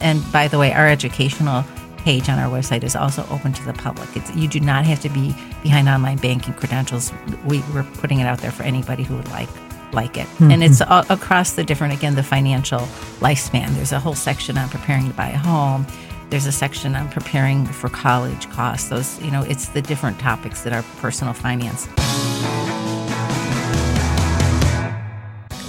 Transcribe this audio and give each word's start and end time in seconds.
And 0.00 0.22
by 0.32 0.48
the 0.48 0.58
way, 0.58 0.72
our 0.72 0.88
educational 0.88 1.64
page 1.98 2.28
on 2.28 2.38
our 2.38 2.48
website 2.48 2.84
is 2.84 2.96
also 2.96 3.26
open 3.30 3.52
to 3.52 3.64
the 3.64 3.72
public. 3.72 4.08
It's, 4.16 4.34
you 4.34 4.48
do 4.48 4.60
not 4.60 4.84
have 4.86 5.00
to 5.00 5.08
be 5.08 5.34
behind 5.62 5.88
online 5.88 6.18
banking 6.18 6.54
credentials. 6.54 7.12
We, 7.44 7.62
we're 7.74 7.82
putting 7.82 8.20
it 8.20 8.24
out 8.24 8.38
there 8.38 8.52
for 8.52 8.62
anybody 8.62 9.02
who 9.02 9.16
would 9.16 9.28
like 9.28 9.48
like 9.92 10.18
it. 10.18 10.26
Mm-hmm. 10.26 10.50
And 10.50 10.62
it's 10.62 10.80
a- 10.80 11.06
across 11.08 11.52
the 11.52 11.64
different, 11.64 11.94
again, 11.94 12.14
the 12.14 12.22
financial 12.22 12.80
lifespan. 13.20 13.68
There's 13.70 13.92
a 13.92 13.98
whole 13.98 14.14
section 14.14 14.58
on 14.58 14.68
preparing 14.68 15.08
to 15.08 15.14
buy 15.14 15.30
a 15.30 15.38
home. 15.38 15.86
There's 16.30 16.46
a 16.46 16.52
section 16.52 16.94
on 16.94 17.08
preparing 17.08 17.64
for 17.64 17.88
college 17.88 18.48
costs. 18.50 18.90
Those, 18.90 19.18
you 19.22 19.30
know, 19.30 19.42
it's 19.42 19.68
the 19.68 19.80
different 19.80 20.18
topics 20.18 20.62
that 20.62 20.74
are 20.74 20.82
personal 21.00 21.32
finance. 21.32 21.88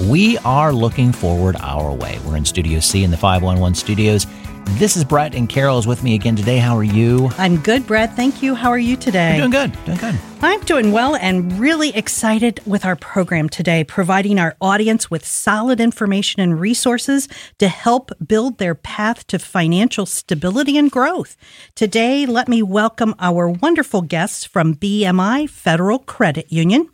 We 0.07 0.37
are 0.39 0.71
looking 0.71 1.11
forward 1.11 1.57
our 1.59 1.91
way. 1.91 2.19
We're 2.25 2.37
in 2.37 2.45
Studio 2.45 2.79
C 2.79 3.03
in 3.03 3.11
the 3.11 3.17
511 3.17 3.75
studios. 3.75 4.25
This 4.77 4.95
is 4.95 5.03
Brett 5.03 5.35
and 5.35 5.49
Carol 5.49 5.77
is 5.77 5.85
with 5.85 6.03
me 6.03 6.15
again 6.15 6.37
today. 6.37 6.57
How 6.57 6.77
are 6.77 6.85
you? 6.85 7.29
I'm 7.37 7.57
good, 7.57 7.85
Brett. 7.85 8.15
Thank 8.15 8.41
you. 8.41 8.55
How 8.55 8.69
are 8.69 8.79
you 8.79 8.95
today? 8.95 9.31
You're 9.35 9.49
doing 9.49 9.69
good. 9.69 9.85
Doing 9.85 9.97
good. 9.97 10.15
I'm 10.41 10.61
doing 10.61 10.93
well 10.93 11.17
and 11.17 11.59
really 11.59 11.93
excited 11.93 12.61
with 12.65 12.85
our 12.85 12.95
program 12.95 13.49
today, 13.49 13.83
providing 13.83 14.39
our 14.39 14.55
audience 14.61 15.11
with 15.11 15.25
solid 15.25 15.81
information 15.81 16.41
and 16.41 16.61
resources 16.61 17.27
to 17.57 17.67
help 17.67 18.11
build 18.25 18.57
their 18.57 18.75
path 18.75 19.27
to 19.27 19.37
financial 19.37 20.05
stability 20.05 20.77
and 20.77 20.89
growth. 20.89 21.35
Today, 21.75 22.25
let 22.25 22.47
me 22.47 22.63
welcome 22.63 23.15
our 23.19 23.49
wonderful 23.49 24.01
guests 24.01 24.45
from 24.45 24.75
BMI 24.75 25.49
Federal 25.49 25.99
Credit 25.99 26.49
Union. 26.49 26.89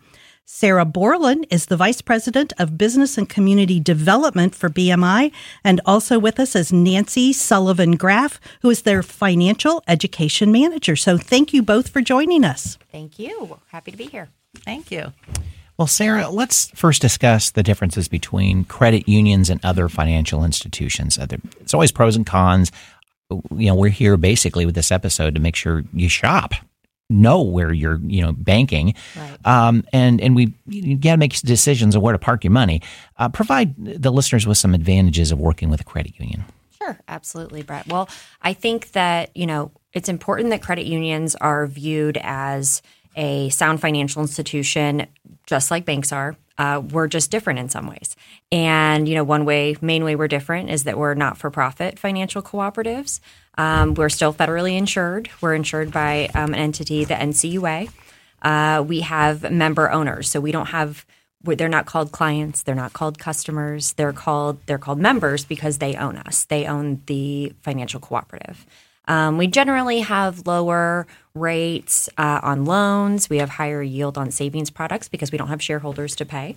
Sarah 0.48 0.86
Borland 0.86 1.48
is 1.50 1.66
the 1.66 1.76
Vice 1.76 2.02
President 2.02 2.54
of 2.60 2.78
Business 2.78 3.18
and 3.18 3.28
Community 3.28 3.80
Development 3.80 4.54
for 4.54 4.70
BMI, 4.70 5.32
and 5.64 5.82
also 5.88 6.20
with 6.20 6.40
us 6.40 6.56
is 6.56 6.72
Nancy 6.72 7.34
Sullivan 7.34 7.96
Graff, 7.96 8.40
who 8.62 8.70
is 8.70 8.84
their 8.84 9.02
Financial 9.02 9.84
Education 9.88 10.52
Manager. 10.52 10.96
So 10.96 11.18
thank 11.18 11.52
you 11.52 11.64
both 11.64 11.90
for 11.90 12.00
joining 12.00 12.46
us. 12.46 12.78
Thank 12.92 13.18
you. 13.18 13.60
Happy 13.70 13.90
to 13.90 13.98
be 13.98 14.06
here. 14.06 14.30
Thank 14.58 14.92
you. 14.92 15.14
Well, 15.80 15.88
Sarah, 15.88 16.30
let's 16.30 16.70
first 16.76 17.02
discuss 17.02 17.50
the 17.50 17.64
differences 17.64 18.08
between 18.08 18.66
credit 18.66 19.10
unions 19.10 19.50
and 19.50 19.60
other 19.66 19.90
financial 19.90 20.44
institutions. 20.44 21.18
It's 21.60 21.74
always 21.74 21.92
pros 21.92 22.16
and 22.16 22.26
cons. 22.26 22.72
You 23.32 23.42
know, 23.68 23.76
we're 23.76 23.90
here 23.90 24.16
basically 24.16 24.68
with 24.68 24.76
this 24.76 24.92
episode 24.92 25.34
to 25.34 25.42
make 25.42 25.56
sure 25.56 25.84
you 25.92 26.08
shop 26.08 26.54
know 27.10 27.42
where 27.42 27.72
you're 27.72 28.00
you 28.04 28.22
know 28.22 28.32
banking 28.32 28.94
right. 29.16 29.38
um, 29.46 29.84
and 29.94 30.20
and 30.22 30.36
we 30.36 30.54
you 30.68 30.98
got 30.98 31.12
to 31.12 31.18
make 31.18 31.34
decisions 31.42 31.96
of 31.96 32.02
where 32.02 32.14
to 32.14 32.20
park 32.20 32.44
your 32.44 32.52
money 32.52 32.82
uh, 33.18 33.30
provide 33.30 33.76
the 33.78 34.12
listeners 34.12 34.48
with 34.48 34.58
some 34.58 34.74
advantages 34.74 35.32
of 35.32 35.40
working 35.40 35.70
with 35.70 35.82
a 35.82 35.84
credit 35.84 36.18
union 36.20 36.44
sure 36.78 36.98
absolutely 37.08 37.62
brett 37.62 37.88
well 37.88 38.10
i 38.42 38.54
think 38.54 38.92
that 38.94 39.30
you 39.36 39.46
know 39.46 39.72
it's 39.94 40.10
important 40.10 40.50
that 40.50 40.64
credit 40.64 40.86
unions 40.88 41.36
are 41.36 41.68
viewed 41.68 42.18
as 42.24 42.82
a 43.16 43.50
sound 43.50 43.80
financial 43.80 44.22
institution 44.22 45.06
just 45.46 45.70
like 45.70 45.86
banks 45.86 46.12
are 46.12 46.36
uh, 46.58 46.82
we're 46.92 47.08
just 47.08 47.32
different 47.32 47.60
in 47.60 47.70
some 47.70 47.88
ways. 47.88 48.16
And, 48.52 49.10
you 49.10 49.16
know, 49.16 49.24
one 49.24 49.46
way, 49.46 49.76
main 49.82 50.04
way 50.04 50.16
we're 50.16 50.28
different 50.28 50.70
is 50.70 50.86
that 50.86 50.98
we're 50.98 51.14
not 51.14 51.38
for 51.38 51.52
profit 51.52 52.00
financial 52.00 52.42
cooperatives. 52.42 53.20
Um, 53.58 53.94
we're 53.94 54.10
still 54.10 54.34
federally 54.34 54.78
insured. 54.78 55.30
We're 55.42 55.56
insured 55.56 55.92
by 55.92 56.30
um, 56.36 56.54
an 56.54 56.60
entity, 56.60 57.06
the 57.06 57.14
NCUA. 57.14 57.92
Uh, 58.42 58.84
we 58.86 59.02
have 59.02 59.50
member 59.52 59.92
owners. 59.92 60.30
So 60.30 60.40
we 60.40 60.52
don't 60.52 60.68
have, 60.68 61.06
they're 61.42 61.70
not 61.70 61.86
called 61.86 62.12
clients. 62.12 62.64
They're 62.64 62.76
not 62.76 62.94
called 62.94 63.18
customers. 63.18 63.94
They're 63.94 64.14
called, 64.14 64.60
they're 64.66 64.78
called 64.78 65.00
members 65.00 65.46
because 65.46 65.78
they 65.78 65.96
own 65.96 66.18
us. 66.18 66.46
They 66.46 66.66
own 66.66 67.02
the 67.06 67.54
financial 67.62 68.00
cooperative. 68.00 68.66
Um, 69.08 69.38
we 69.38 69.48
generally 69.48 70.00
have 70.00 70.48
lower 70.48 71.06
rates 71.34 72.10
uh, 72.18 72.40
on 72.42 72.66
loans. 72.66 73.30
We 73.30 73.38
have 73.38 73.50
higher 73.50 73.82
yield 73.82 74.18
on 74.18 74.32
savings 74.32 74.70
products 74.70 75.08
because 75.08 75.32
we 75.32 75.38
don't 75.38 75.50
have 75.50 75.62
shareholders 75.62 76.16
to 76.18 76.26
pay. 76.26 76.56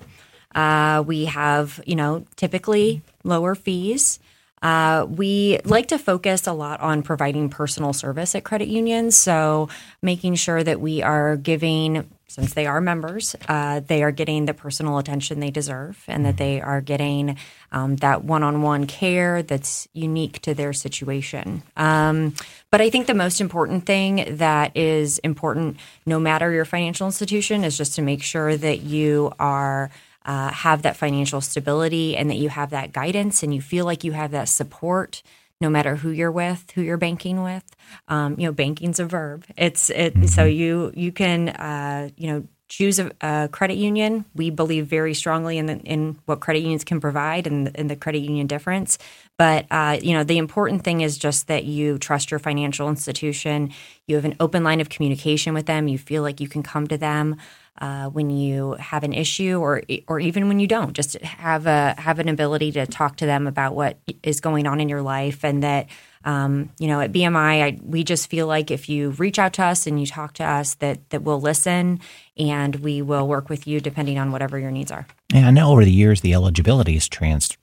Uh, 0.55 1.05
we 1.07 1.27
have, 1.27 1.81
you 1.87 1.95
know, 1.95 2.25
typically 2.37 3.03
lower 3.23 3.55
fees. 3.55 4.19
Uh, 4.63 5.07
we 5.09 5.59
like 5.65 5.89
to 5.89 5.99
focus 5.99 6.47
a 6.47 6.53
lot 6.53 6.81
on 6.81 7.03
providing 7.03 7.49
personal 7.49 7.93
service 7.93 8.35
at 8.35 8.45
credit 8.45 8.69
unions. 8.69 9.17
So, 9.17 9.69
making 10.03 10.35
sure 10.37 10.63
that 10.63 10.81
we 10.81 11.03
are 11.03 11.37
giving, 11.37 12.09
since 12.29 12.55
they 12.55 12.67
are 12.67 12.81
members, 12.81 13.37
uh, 13.49 13.81
they 13.81 14.03
are 14.03 14.11
getting 14.11 14.47
the 14.47 14.55
personal 14.55 14.99
attention 14.99 15.41
they 15.41 15.51
deserve 15.51 16.03
and 16.09 16.27
that 16.27 16.37
they 16.37 16.61
are 16.61 16.81
getting 16.81 17.37
um, 17.73 17.97
that 17.97 18.25
one 18.25 18.43
on 18.43 18.63
one 18.63 18.87
care 18.87 19.43
that's 19.43 19.89
unique 19.93 20.41
to 20.43 20.55
their 20.55 20.73
situation. 20.73 21.63
Um, 21.77 22.35
but 22.71 22.81
I 22.81 22.91
think 22.91 23.07
the 23.07 23.15
most 23.15 23.41
important 23.41 23.87
thing 23.87 24.37
that 24.37 24.77
is 24.77 25.19
important, 25.19 25.79
no 26.05 26.19
matter 26.19 26.51
your 26.53 26.65
financial 26.65 27.07
institution, 27.07 27.65
is 27.65 27.77
just 27.77 27.95
to 27.95 28.03
make 28.03 28.23
sure 28.23 28.57
that 28.57 28.81
you 28.81 29.33
are 29.39 29.91
uh, 30.29 30.53
have 30.53 30.83
that 30.83 30.97
financial 30.97 31.41
stability 31.41 32.15
and 32.15 32.29
that 32.29 32.37
you 32.37 32.51
have 32.51 32.71
that 32.71 32.93
guidance 32.93 33.43
and 33.43 33.55
you 33.55 33.63
feel 33.63 33.87
like 33.87 34.05
you 34.05 34.13
have 34.13 34.33
that 34.33 34.49
support 34.49 35.23
no 35.61 35.69
matter 35.69 35.97
who 35.97 36.11
you're 36.11 36.31
with, 36.31 36.71
who 36.73 36.83
you're 36.83 36.99
banking 36.99 37.43
with. 37.43 37.65
Um, 38.07 38.39
you 38.39 38.47
know, 38.47 38.53
banking's 38.53 39.01
a 39.01 39.07
verb. 39.07 39.45
It's 39.57 39.91
it. 39.91 40.15
Mm-hmm. 40.15 40.27
So 40.27 40.45
you 40.45 40.93
you 40.95 41.13
can 41.13 41.49
uh, 41.49 42.11
you 42.17 42.29
know 42.29 42.45
choose 42.69 42.99
a, 42.99 43.11
a, 43.23 43.49
credit 43.51 43.79
union. 43.79 44.27
We 44.35 44.51
believe 44.51 44.87
very 44.87 45.15
strongly 45.15 45.57
in 45.57 45.65
the, 45.65 45.79
in 45.79 46.19
what 46.27 46.41
credit 46.41 46.61
unions 46.61 46.85
can 46.85 47.01
provide 47.01 47.47
and 47.47 47.69
in 47.69 47.89
the 47.89 47.97
credit 47.97 48.19
union 48.19 48.47
difference. 48.47 48.99
But 49.39 49.65
uh, 49.71 49.99
you 50.03 50.13
know, 50.13 50.23
the 50.23 50.37
important 50.37 50.85
thing 50.85 51.01
is 51.01 51.17
just 51.17 51.47
that 51.47 51.65
you 51.65 51.99
trust 51.99 52.31
your 52.31 52.39
financial 52.39 52.91
institution. 52.91 53.73
You 54.07 54.17
have 54.17 54.27
an 54.27 54.37
open 54.39 54.63
line 54.63 54.83
of 54.83 54.91
communication 54.91 55.55
with 55.55 55.65
them. 55.65 55.89
You 55.89 55.97
feel 55.97 56.23
like 56.23 56.41
you 56.41 56.49
can 56.49 56.63
come 56.63 56.87
to 56.89 56.99
them 56.99 57.37
uh, 57.81 58.07
when 58.07 58.31
you 58.31 58.75
have 58.75 59.05
an 59.05 59.13
issue, 59.13 59.59
or 59.59 59.83
or 60.07 60.21
even 60.21 60.49
when 60.49 60.59
you 60.59 60.67
don't. 60.67 60.93
Just 60.93 61.21
have 61.23 61.67
a 61.67 61.95
have 61.99 62.19
an 62.19 62.29
ability 62.29 62.73
to 62.73 62.87
talk 62.87 63.17
to 63.17 63.27
them 63.27 63.47
about 63.47 63.75
what 63.75 63.99
is 64.23 64.41
going 64.41 64.67
on 64.67 64.81
in 64.81 64.89
your 64.89 65.03
life, 65.03 65.45
and 65.45 65.63
that 65.63 65.89
um, 66.25 66.71
you 66.79 66.89
know 66.89 67.01
at 67.01 67.13
BMI, 67.13 67.63
I, 67.63 67.79
we 67.83 68.05
just 68.05 68.29
feel 68.29 68.47
like 68.47 68.71
if 68.71 68.89
you 68.89 69.11
reach 69.11 69.39
out 69.39 69.53
to 69.55 69.65
us 69.65 69.87
and 69.87 70.01
you 70.01 70.07
talk 70.07 70.35
to 70.35 70.45
us, 70.45 70.75
that 70.77 71.09
that 71.11 71.23
we'll 71.23 71.41
listen 71.41 72.01
and 72.37 72.77
we 72.77 73.03
will 73.03 73.29
work 73.29 73.49
with 73.49 73.67
you 73.67 73.81
depending 73.81 74.19
on 74.19 74.33
whatever 74.33 74.59
your 74.59 74.71
needs 74.71 74.91
are. 74.91 75.07
Yeah, 75.33 75.49
I 75.49 75.51
know 75.51 75.71
over 75.71 75.85
the 75.85 75.93
years 75.93 76.21
the 76.21 76.35
eligibility 76.35 76.95
has 76.95 77.09
trans 77.09 77.57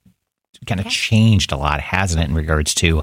kind 0.64 0.80
of 0.80 0.86
okay. 0.86 0.94
changed 0.94 1.52
a 1.52 1.56
lot, 1.56 1.80
hasn't 1.80 2.22
it, 2.22 2.28
in 2.28 2.34
regards 2.34 2.74
to 2.76 3.02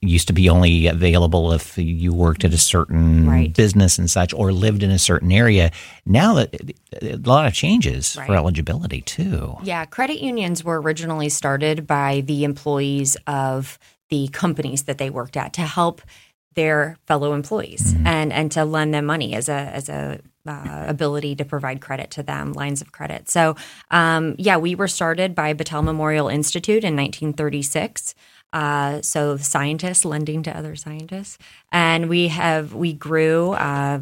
used 0.00 0.26
to 0.28 0.32
be 0.32 0.48
only 0.48 0.86
available 0.86 1.52
if 1.52 1.76
you 1.78 2.12
worked 2.12 2.44
at 2.44 2.52
a 2.52 2.58
certain 2.58 3.28
right. 3.28 3.54
business 3.54 3.98
and 3.98 4.10
such 4.10 4.34
or 4.34 4.52
lived 4.52 4.82
in 4.82 4.90
a 4.90 4.98
certain 4.98 5.32
area. 5.32 5.70
Now 6.04 6.34
that 6.34 6.54
a 7.02 7.16
lot 7.16 7.46
of 7.46 7.54
changes 7.54 8.16
right. 8.16 8.26
for 8.26 8.34
eligibility 8.34 9.00
too. 9.02 9.56
Yeah, 9.62 9.84
credit 9.84 10.20
unions 10.20 10.64
were 10.64 10.80
originally 10.80 11.28
started 11.28 11.86
by 11.86 12.22
the 12.26 12.44
employees 12.44 13.16
of 13.26 13.78
the 14.10 14.28
companies 14.28 14.84
that 14.84 14.98
they 14.98 15.10
worked 15.10 15.36
at 15.36 15.52
to 15.54 15.62
help 15.62 16.02
their 16.54 16.98
fellow 17.06 17.32
employees 17.32 17.94
mm-hmm. 17.94 18.06
and 18.06 18.32
and 18.32 18.50
to 18.52 18.64
lend 18.64 18.92
them 18.92 19.06
money 19.06 19.34
as 19.34 19.48
a 19.48 19.52
as 19.52 19.88
a 19.88 20.20
uh, 20.46 20.84
ability 20.88 21.36
to 21.36 21.44
provide 21.44 21.80
credit 21.80 22.10
to 22.10 22.22
them, 22.22 22.54
lines 22.54 22.80
of 22.80 22.92
credit. 22.92 23.28
So, 23.28 23.56
um, 23.90 24.34
yeah, 24.38 24.56
we 24.56 24.74
were 24.74 24.88
started 24.88 25.34
by 25.34 25.52
Battelle 25.52 25.84
Memorial 25.84 26.28
Institute 26.28 26.82
in 26.82 26.96
1936. 26.96 28.14
Uh, 28.52 29.00
so 29.02 29.36
scientists 29.36 30.04
lending 30.04 30.42
to 30.42 30.56
other 30.56 30.76
scientists, 30.76 31.38
and 31.70 32.08
we 32.08 32.28
have 32.28 32.74
we 32.74 32.92
grew 32.92 33.52
uh, 33.52 34.00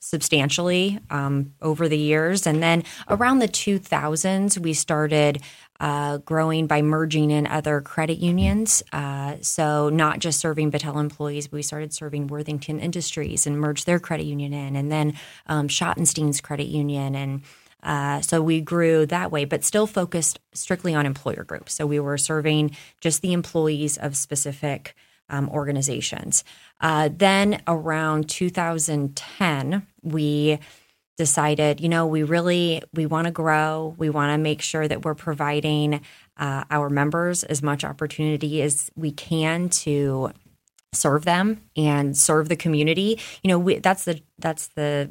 substantially 0.00 0.98
um, 1.10 1.52
over 1.62 1.88
the 1.88 1.98
years, 1.98 2.46
and 2.46 2.62
then 2.62 2.84
around 3.08 3.38
the 3.38 3.48
2000s 3.48 4.58
we 4.58 4.72
started 4.72 5.42
uh, 5.80 6.18
growing 6.18 6.66
by 6.66 6.80
merging 6.80 7.30
in 7.30 7.46
other 7.46 7.80
credit 7.80 8.18
unions. 8.18 8.82
Uh, 8.92 9.36
so 9.40 9.88
not 9.88 10.18
just 10.20 10.40
serving 10.40 10.70
Battelle 10.70 11.00
employees, 11.00 11.48
but 11.48 11.56
we 11.56 11.62
started 11.62 11.92
serving 11.92 12.28
Worthington 12.28 12.80
Industries 12.80 13.46
and 13.46 13.60
merged 13.60 13.86
their 13.86 13.98
credit 13.98 14.24
union 14.24 14.52
in, 14.52 14.76
and 14.76 14.92
then 14.92 15.14
um, 15.46 15.68
Schottenstein's 15.68 16.40
credit 16.40 16.66
union 16.66 17.14
and 17.14 17.42
uh, 17.82 18.20
so 18.20 18.42
we 18.42 18.60
grew 18.60 19.06
that 19.06 19.30
way, 19.30 19.44
but 19.44 19.64
still 19.64 19.86
focused 19.86 20.40
strictly 20.52 20.94
on 20.94 21.06
employer 21.06 21.44
groups. 21.44 21.74
So 21.74 21.86
we 21.86 22.00
were 22.00 22.18
serving 22.18 22.76
just 23.00 23.22
the 23.22 23.32
employees 23.32 23.96
of 23.96 24.16
specific 24.16 24.94
um, 25.28 25.48
organizations. 25.50 26.44
Uh, 26.80 27.08
then 27.12 27.62
around 27.66 28.28
2010, 28.28 29.86
we 30.02 30.58
decided, 31.16 31.80
you 31.80 31.88
know, 31.88 32.06
we 32.06 32.22
really 32.22 32.82
we 32.92 33.06
want 33.06 33.26
to 33.26 33.30
grow. 33.30 33.94
We 33.98 34.10
want 34.10 34.32
to 34.32 34.38
make 34.38 34.62
sure 34.62 34.86
that 34.86 35.04
we're 35.04 35.14
providing 35.14 36.00
uh, 36.36 36.64
our 36.70 36.90
members 36.90 37.42
as 37.44 37.62
much 37.62 37.84
opportunity 37.84 38.62
as 38.62 38.90
we 38.96 39.10
can 39.12 39.68
to 39.70 40.32
serve 40.92 41.24
them 41.24 41.62
and 41.76 42.16
serve 42.16 42.48
the 42.48 42.56
community. 42.56 43.18
You 43.42 43.48
know, 43.48 43.58
we, 43.58 43.78
that's 43.78 44.04
the 44.04 44.20
that's 44.38 44.68
the 44.68 45.10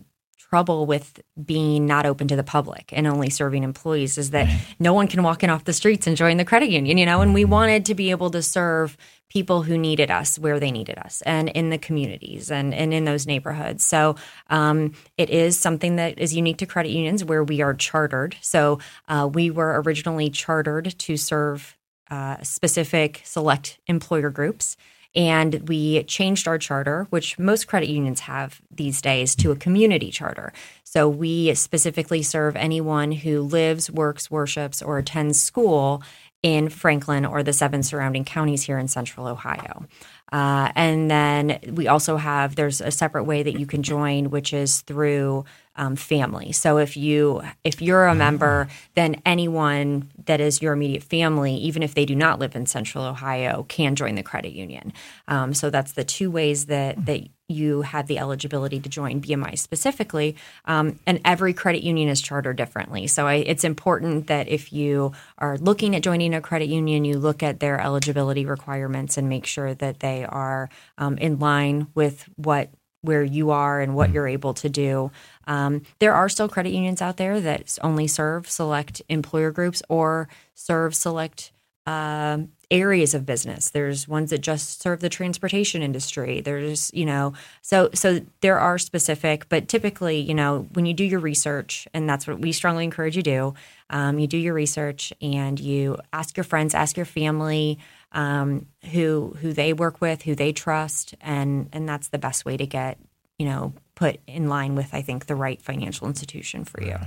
trouble 0.55 0.85
with 0.85 1.19
being 1.43 1.85
not 1.85 2.05
open 2.05 2.29
to 2.29 2.35
the 2.37 2.43
public 2.43 2.93
and 2.93 3.05
only 3.05 3.29
serving 3.29 3.65
employees 3.65 4.17
is 4.17 4.29
that 4.29 4.47
no 4.79 4.93
one 4.93 5.05
can 5.05 5.21
walk 5.21 5.43
in 5.43 5.49
off 5.49 5.65
the 5.65 5.73
streets 5.73 6.07
and 6.07 6.15
join 6.15 6.37
the 6.37 6.45
credit 6.45 6.69
union, 6.69 6.97
you 6.97 7.05
know, 7.05 7.19
and 7.19 7.33
we 7.33 7.43
wanted 7.43 7.83
to 7.83 7.93
be 7.93 8.09
able 8.09 8.29
to 8.29 8.41
serve 8.41 8.95
people 9.27 9.63
who 9.63 9.77
needed 9.77 10.09
us 10.09 10.39
where 10.39 10.57
they 10.57 10.71
needed 10.71 10.97
us 10.97 11.21
and 11.23 11.49
in 11.49 11.71
the 11.71 11.77
communities 11.77 12.49
and, 12.49 12.73
and 12.73 12.93
in 12.93 13.03
those 13.03 13.27
neighborhoods. 13.27 13.85
So 13.85 14.15
um, 14.49 14.93
it 15.17 15.29
is 15.29 15.59
something 15.59 15.97
that 15.97 16.17
is 16.19 16.33
unique 16.33 16.59
to 16.59 16.65
credit 16.65 16.91
unions 16.91 17.21
where 17.21 17.43
we 17.43 17.61
are 17.61 17.73
chartered. 17.73 18.37
So 18.39 18.79
uh, 19.09 19.29
we 19.29 19.51
were 19.51 19.81
originally 19.81 20.29
chartered 20.29 20.97
to 20.99 21.17
serve 21.17 21.75
uh, 22.09 22.37
specific 22.43 23.19
select 23.25 23.77
employer 23.87 24.29
groups. 24.29 24.77
And 25.15 25.67
we 25.69 26.03
changed 26.03 26.47
our 26.47 26.57
charter, 26.57 27.07
which 27.09 27.39
most 27.39 27.67
credit 27.67 27.89
unions 27.89 28.21
have 28.21 28.61
these 28.69 29.01
days, 29.01 29.35
to 29.37 29.51
a 29.51 29.55
community 29.55 30.11
charter. 30.11 30.51
So 30.83 31.07
we 31.07 31.53
specifically 31.55 32.21
serve 32.21 32.55
anyone 32.55 33.11
who 33.11 33.41
lives, 33.41 33.89
works, 33.89 34.29
worships, 34.29 34.81
or 34.81 34.97
attends 34.97 35.41
school 35.41 36.03
in 36.43 36.69
Franklin 36.69 37.25
or 37.25 37.41
the 37.41 37.53
seven 37.53 37.81
surrounding 37.81 38.23
counties 38.23 38.61
here 38.61 38.77
in 38.77 38.87
central 38.87 39.25
Ohio. 39.25 39.87
Uh, 40.31 40.71
and 40.75 41.09
then 41.09 41.59
we 41.71 41.87
also 41.87 42.17
have 42.17 42.55
there's 42.55 42.81
a 42.81 42.91
separate 42.91 43.23
way 43.23 43.41
that 43.41 43.59
you 43.59 43.65
can 43.65 43.81
join, 43.81 44.29
which 44.29 44.53
is 44.53 44.81
through 44.81 45.43
um, 45.75 45.95
family. 45.95 46.51
So 46.51 46.77
if 46.77 46.95
you 46.95 47.41
if 47.63 47.81
you're 47.81 48.05
a 48.05 48.15
member, 48.15 48.67
then 48.95 49.21
anyone 49.25 50.09
that 50.25 50.39
is 50.39 50.61
your 50.61 50.73
immediate 50.73 51.03
family, 51.03 51.55
even 51.55 51.83
if 51.83 51.93
they 51.93 52.05
do 52.05 52.15
not 52.15 52.39
live 52.39 52.55
in 52.55 52.65
Central 52.65 53.03
Ohio, 53.03 53.65
can 53.67 53.95
join 53.95 54.15
the 54.15 54.23
credit 54.23 54.53
union. 54.53 54.93
Um, 55.27 55.53
so 55.53 55.69
that's 55.69 55.93
the 55.93 56.03
two 56.03 56.31
ways 56.31 56.67
that 56.67 57.05
that 57.05 57.27
you 57.47 57.81
have 57.83 58.07
the 58.07 58.17
eligibility 58.17 58.79
to 58.79 58.89
join 58.89 59.21
BMI 59.21 59.57
specifically. 59.57 60.35
Um, 60.65 60.99
and 61.05 61.21
every 61.23 61.53
credit 61.53 61.83
union 61.83 62.09
is 62.09 62.19
chartered 62.19 62.55
differently. 62.55 63.05
So 63.05 63.27
I, 63.27 63.35
it's 63.35 63.63
important 63.63 64.27
that 64.27 64.47
if 64.47 64.73
you 64.73 65.11
are 65.37 65.57
looking 65.59 65.95
at 65.95 66.01
joining 66.01 66.33
a 66.33 66.41
credit 66.41 66.69
union, 66.69 67.05
you 67.05 67.19
look 67.19 67.43
at 67.43 67.59
their 67.59 67.79
eligibility 67.79 68.45
requirements 68.45 69.17
and 69.17 69.29
make 69.29 69.45
sure 69.45 69.75
that 69.75 69.99
they 69.99 70.25
are 70.25 70.69
um, 70.97 71.19
in 71.19 71.37
line 71.37 71.87
with 71.93 72.27
what 72.35 72.69
where 73.05 73.23
you 73.23 73.51
are 73.51 73.81
and 73.81 73.95
what 73.95 74.11
you're 74.11 74.27
able 74.27 74.53
to 74.55 74.69
do. 74.69 75.11
Um, 75.47 75.83
there 75.99 76.13
are 76.13 76.29
still 76.29 76.49
credit 76.49 76.71
unions 76.71 77.01
out 77.01 77.17
there 77.17 77.39
that 77.41 77.77
only 77.81 78.07
serve 78.07 78.49
select 78.49 79.01
employer 79.09 79.51
groups 79.51 79.83
or 79.89 80.27
serve 80.53 80.95
select 80.95 81.51
uh, 81.85 82.39
areas 82.71 83.13
of 83.13 83.25
business. 83.25 83.69
There's 83.69 84.07
ones 84.07 84.31
that 84.31 84.39
just 84.39 84.81
serve 84.81 84.99
the 84.99 85.09
transportation 85.09 85.81
industry. 85.81 86.41
There's, 86.41 86.91
you 86.93 87.05
know, 87.05 87.33
so 87.61 87.89
so 87.93 88.21
there 88.41 88.59
are 88.59 88.77
specific, 88.77 89.47
but 89.49 89.67
typically, 89.67 90.19
you 90.19 90.33
know, 90.33 90.67
when 90.73 90.85
you 90.85 90.93
do 90.93 91.03
your 91.03 91.19
research, 91.19 91.87
and 91.93 92.09
that's 92.09 92.27
what 92.27 92.39
we 92.39 92.51
strongly 92.51 92.83
encourage 92.83 93.15
you 93.15 93.23
do, 93.23 93.53
um, 93.89 94.17
you 94.17 94.27
do 94.27 94.37
your 94.37 94.53
research 94.53 95.13
and 95.21 95.59
you 95.59 95.97
ask 96.11 96.35
your 96.35 96.43
friends, 96.43 96.73
ask 96.73 96.97
your 96.97 97.05
family 97.05 97.77
um, 98.15 98.65
who 98.91 99.35
who 99.41 99.53
they 99.53 99.73
work 99.73 100.01
with, 100.01 100.23
who 100.23 100.33
they 100.33 100.51
trust, 100.51 101.13
and 101.21 101.69
and 101.73 101.87
that's 101.87 102.07
the 102.07 102.17
best 102.17 102.45
way 102.45 102.57
to 102.57 102.65
get, 102.65 102.97
you 103.37 103.45
know, 103.45 103.73
put 103.93 104.19
in 104.25 104.47
line 104.47 104.73
with, 104.75 104.93
I 104.93 105.01
think, 105.01 105.25
the 105.25 105.35
right 105.35 105.61
financial 105.61 106.07
institution 106.07 106.63
for 106.63 106.81
you. 106.81 106.97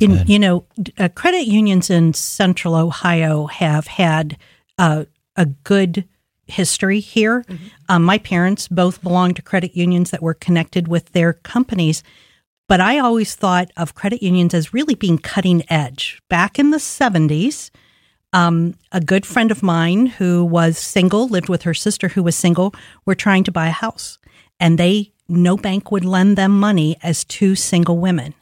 You, 0.00 0.20
you, 0.26 0.38
know, 0.38 0.64
uh, 0.98 1.08
credit 1.08 1.46
unions 1.46 1.90
in 1.90 2.14
Central 2.14 2.74
Ohio 2.74 3.46
have 3.46 3.86
had 3.86 4.36
uh, 4.78 5.04
a 5.36 5.46
good 5.46 6.06
history 6.46 7.00
here. 7.00 7.42
Mm-hmm. 7.42 7.66
Um, 7.88 8.02
my 8.04 8.18
parents 8.18 8.68
both 8.68 9.02
belonged 9.02 9.36
to 9.36 9.42
credit 9.42 9.76
unions 9.76 10.10
that 10.10 10.22
were 10.22 10.34
connected 10.34 10.88
with 10.88 11.12
their 11.12 11.34
companies. 11.34 12.02
But 12.66 12.80
I 12.80 12.98
always 12.98 13.34
thought 13.34 13.70
of 13.76 13.94
credit 13.94 14.22
unions 14.22 14.52
as 14.52 14.74
really 14.74 14.94
being 14.94 15.18
cutting 15.18 15.62
edge. 15.70 16.20
Back 16.28 16.58
in 16.58 16.70
the 16.70 16.78
70s, 16.78 17.70
um, 18.32 18.74
a 18.92 19.00
good 19.00 19.24
friend 19.24 19.50
of 19.50 19.62
mine 19.62 20.06
who 20.06 20.44
was 20.44 20.78
single, 20.78 21.28
lived 21.28 21.48
with 21.48 21.62
her 21.62 21.74
sister 21.74 22.08
who 22.08 22.22
was 22.22 22.36
single, 22.36 22.74
were 23.04 23.14
trying 23.14 23.44
to 23.44 23.52
buy 23.52 23.68
a 23.68 23.72
house. 23.72 24.18
And 24.60 24.78
they 24.78 25.12
no 25.28 25.56
bank 25.56 25.90
would 25.90 26.04
lend 26.04 26.36
them 26.36 26.58
money 26.58 26.96
as 27.02 27.24
two 27.24 27.54
single 27.54 27.98
women, 27.98 28.34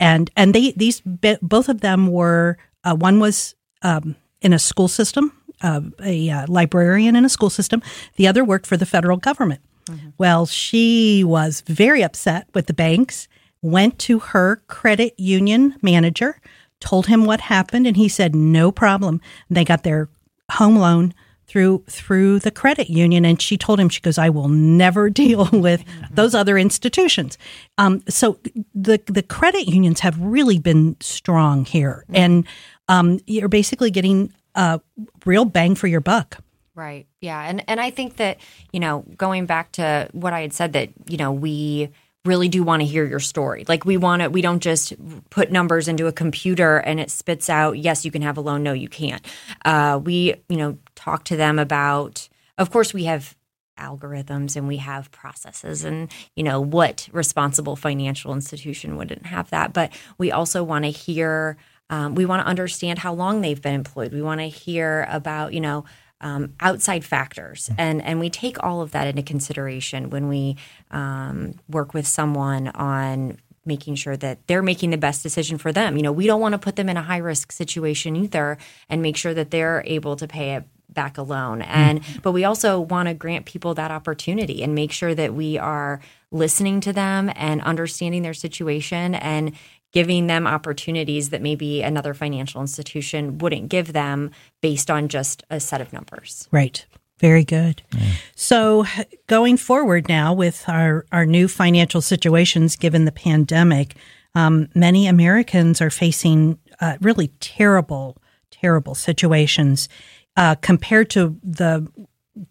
and 0.00 0.30
and 0.36 0.54
they 0.54 0.72
these 0.72 1.00
both 1.00 1.68
of 1.68 1.80
them 1.80 2.08
were 2.08 2.58
uh, 2.82 2.94
one 2.94 3.20
was 3.20 3.54
um, 3.82 4.16
in 4.40 4.52
a 4.52 4.58
school 4.58 4.88
system, 4.88 5.32
uh, 5.62 5.80
a 6.02 6.30
uh, 6.30 6.46
librarian 6.48 7.16
in 7.16 7.24
a 7.24 7.28
school 7.28 7.50
system. 7.50 7.82
The 8.16 8.26
other 8.26 8.44
worked 8.44 8.66
for 8.66 8.76
the 8.76 8.86
federal 8.86 9.16
government. 9.16 9.60
Mm-hmm. 9.86 10.08
Well, 10.18 10.46
she 10.46 11.24
was 11.24 11.62
very 11.66 12.02
upset 12.02 12.48
with 12.54 12.66
the 12.66 12.74
banks. 12.74 13.28
Went 13.62 13.98
to 14.00 14.18
her 14.18 14.56
credit 14.66 15.18
union 15.18 15.76
manager, 15.80 16.38
told 16.84 17.06
him 17.06 17.24
what 17.24 17.40
happened, 17.40 17.86
and 17.86 17.96
he 17.96 18.08
said 18.08 18.34
no 18.34 18.70
problem. 18.70 19.20
They 19.48 19.64
got 19.64 19.82
their 19.82 20.08
home 20.50 20.76
loan 20.76 21.14
through 21.46 21.84
through 21.88 22.38
the 22.38 22.50
credit 22.50 22.88
union 22.88 23.24
and 23.24 23.40
she 23.40 23.56
told 23.58 23.78
him 23.78 23.88
she 23.88 24.00
goes 24.00 24.16
i 24.16 24.30
will 24.30 24.48
never 24.48 25.10
deal 25.22 25.48
with 25.52 25.84
those 26.10 26.34
other 26.34 26.56
institutions. 26.56 27.38
Um, 27.78 28.02
so 28.08 28.38
the 28.74 29.00
the 29.06 29.22
credit 29.22 29.66
unions 29.68 30.00
have 30.00 30.18
really 30.20 30.58
been 30.58 30.96
strong 31.00 31.64
here 31.64 32.04
and 32.12 32.46
um, 32.88 33.20
you're 33.26 33.48
basically 33.48 33.90
getting 33.90 34.32
a 34.54 34.80
real 35.24 35.44
bang 35.44 35.74
for 35.74 35.86
your 35.86 36.00
buck. 36.00 36.38
Right. 36.74 37.06
Yeah. 37.20 37.42
And 37.42 37.64
and 37.68 37.80
i 37.80 37.90
think 37.90 38.16
that 38.16 38.38
you 38.72 38.80
know 38.80 39.04
going 39.16 39.46
back 39.46 39.72
to 39.72 40.08
what 40.12 40.32
i 40.32 40.40
had 40.40 40.52
said 40.52 40.72
that 40.72 40.90
you 41.06 41.16
know 41.16 41.32
we 41.32 41.90
really 42.24 42.48
do 42.48 42.62
want 42.62 42.80
to 42.80 42.86
hear 42.86 43.04
your 43.04 43.20
story. 43.20 43.64
Like 43.68 43.84
we 43.84 43.96
want 43.96 44.22
to, 44.22 44.28
we 44.28 44.40
don't 44.40 44.62
just 44.62 44.94
put 45.30 45.50
numbers 45.50 45.88
into 45.88 46.06
a 46.06 46.12
computer 46.12 46.78
and 46.78 46.98
it 46.98 47.10
spits 47.10 47.50
out, 47.50 47.78
yes, 47.78 48.04
you 48.04 48.10
can 48.10 48.22
have 48.22 48.36
a 48.36 48.40
loan. 48.40 48.62
No, 48.62 48.72
you 48.72 48.88
can't. 48.88 49.24
Uh, 49.64 50.00
we, 50.02 50.34
you 50.48 50.56
know, 50.56 50.78
talk 50.94 51.24
to 51.24 51.36
them 51.36 51.58
about, 51.58 52.28
of 52.56 52.70
course, 52.70 52.94
we 52.94 53.04
have 53.04 53.36
algorithms 53.78 54.56
and 54.56 54.68
we 54.68 54.76
have 54.76 55.10
processes 55.10 55.82
and 55.82 56.08
you 56.36 56.44
know 56.44 56.60
what 56.60 57.08
responsible 57.10 57.74
financial 57.74 58.32
institution 58.32 58.96
wouldn't 58.96 59.26
have 59.26 59.50
that 59.50 59.72
but 59.72 59.92
we 60.16 60.30
also 60.30 60.62
want 60.62 60.84
to 60.84 60.92
hear 60.92 61.56
um, 61.90 62.14
we 62.14 62.24
want 62.24 62.40
to 62.40 62.46
understand 62.46 63.00
how 63.00 63.12
long 63.12 63.40
they've 63.40 63.60
been 63.60 63.74
employed 63.74 64.12
we 64.12 64.22
want 64.22 64.40
to 64.40 64.46
hear 64.46 65.04
about 65.10 65.52
you 65.52 65.60
know 65.60 65.84
um, 66.24 66.54
outside 66.60 67.04
factors, 67.04 67.70
and 67.76 68.02
and 68.02 68.18
we 68.18 68.30
take 68.30 68.60
all 68.64 68.80
of 68.80 68.92
that 68.92 69.06
into 69.06 69.22
consideration 69.22 70.08
when 70.10 70.26
we 70.26 70.56
um, 70.90 71.54
work 71.68 71.92
with 71.92 72.06
someone 72.06 72.68
on 72.68 73.38
making 73.66 73.94
sure 73.94 74.16
that 74.16 74.46
they're 74.46 74.62
making 74.62 74.90
the 74.90 74.98
best 74.98 75.22
decision 75.22 75.58
for 75.58 75.70
them. 75.70 75.96
You 75.96 76.02
know, 76.02 76.12
we 76.12 76.26
don't 76.26 76.40
want 76.40 76.54
to 76.54 76.58
put 76.58 76.76
them 76.76 76.88
in 76.88 76.96
a 76.96 77.02
high 77.02 77.18
risk 77.18 77.52
situation 77.52 78.16
either, 78.16 78.56
and 78.88 79.02
make 79.02 79.18
sure 79.18 79.34
that 79.34 79.50
they're 79.50 79.84
able 79.86 80.16
to 80.16 80.26
pay 80.26 80.54
it 80.54 80.64
back 80.88 81.18
a 81.18 81.22
loan. 81.22 81.60
And 81.60 82.00
mm-hmm. 82.00 82.20
but 82.22 82.32
we 82.32 82.44
also 82.44 82.80
want 82.80 83.08
to 83.08 83.14
grant 83.14 83.44
people 83.44 83.74
that 83.74 83.90
opportunity 83.90 84.62
and 84.62 84.74
make 84.74 84.92
sure 84.92 85.14
that 85.14 85.34
we 85.34 85.58
are 85.58 86.00
listening 86.30 86.80
to 86.80 86.92
them 86.92 87.30
and 87.36 87.60
understanding 87.62 88.22
their 88.22 88.34
situation 88.34 89.14
and 89.14 89.52
giving 89.94 90.26
them 90.26 90.44
opportunities 90.46 91.30
that 91.30 91.40
maybe 91.40 91.80
another 91.80 92.12
financial 92.12 92.60
institution 92.60 93.38
wouldn't 93.38 93.68
give 93.68 93.92
them 93.92 94.32
based 94.60 94.90
on 94.90 95.06
just 95.06 95.44
a 95.50 95.60
set 95.60 95.80
of 95.80 95.92
numbers. 95.92 96.48
Right. 96.50 96.84
Very 97.20 97.44
good. 97.44 97.80
Yeah. 97.96 98.10
So, 98.34 98.84
going 99.28 99.56
forward 99.56 100.08
now 100.08 100.34
with 100.34 100.64
our, 100.68 101.06
our 101.12 101.24
new 101.24 101.46
financial 101.46 102.00
situations 102.02 102.74
given 102.74 103.04
the 103.04 103.12
pandemic, 103.12 103.94
um, 104.34 104.68
many 104.74 105.06
Americans 105.06 105.80
are 105.80 105.90
facing 105.90 106.58
uh, 106.80 106.96
really 107.00 107.28
terrible, 107.38 108.16
terrible 108.50 108.96
situations 108.96 109.88
uh, 110.36 110.56
compared 110.56 111.08
to 111.10 111.38
the 111.44 111.86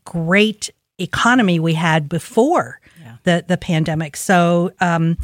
great 0.06 0.70
economy 0.98 1.60
we 1.60 1.74
had 1.74 2.08
before 2.08 2.80
yeah. 3.02 3.18
the, 3.24 3.44
the 3.46 3.58
pandemic. 3.58 4.16
So, 4.16 4.72
um, 4.80 5.18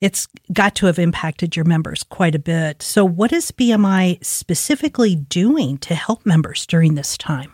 it's 0.00 0.28
got 0.52 0.74
to 0.76 0.86
have 0.86 0.98
impacted 0.98 1.56
your 1.56 1.64
members 1.64 2.02
quite 2.02 2.34
a 2.34 2.38
bit. 2.38 2.82
So, 2.82 3.04
what 3.04 3.32
is 3.32 3.50
BMI 3.50 4.24
specifically 4.24 5.14
doing 5.14 5.78
to 5.78 5.94
help 5.94 6.24
members 6.24 6.66
during 6.66 6.94
this 6.94 7.18
time? 7.18 7.52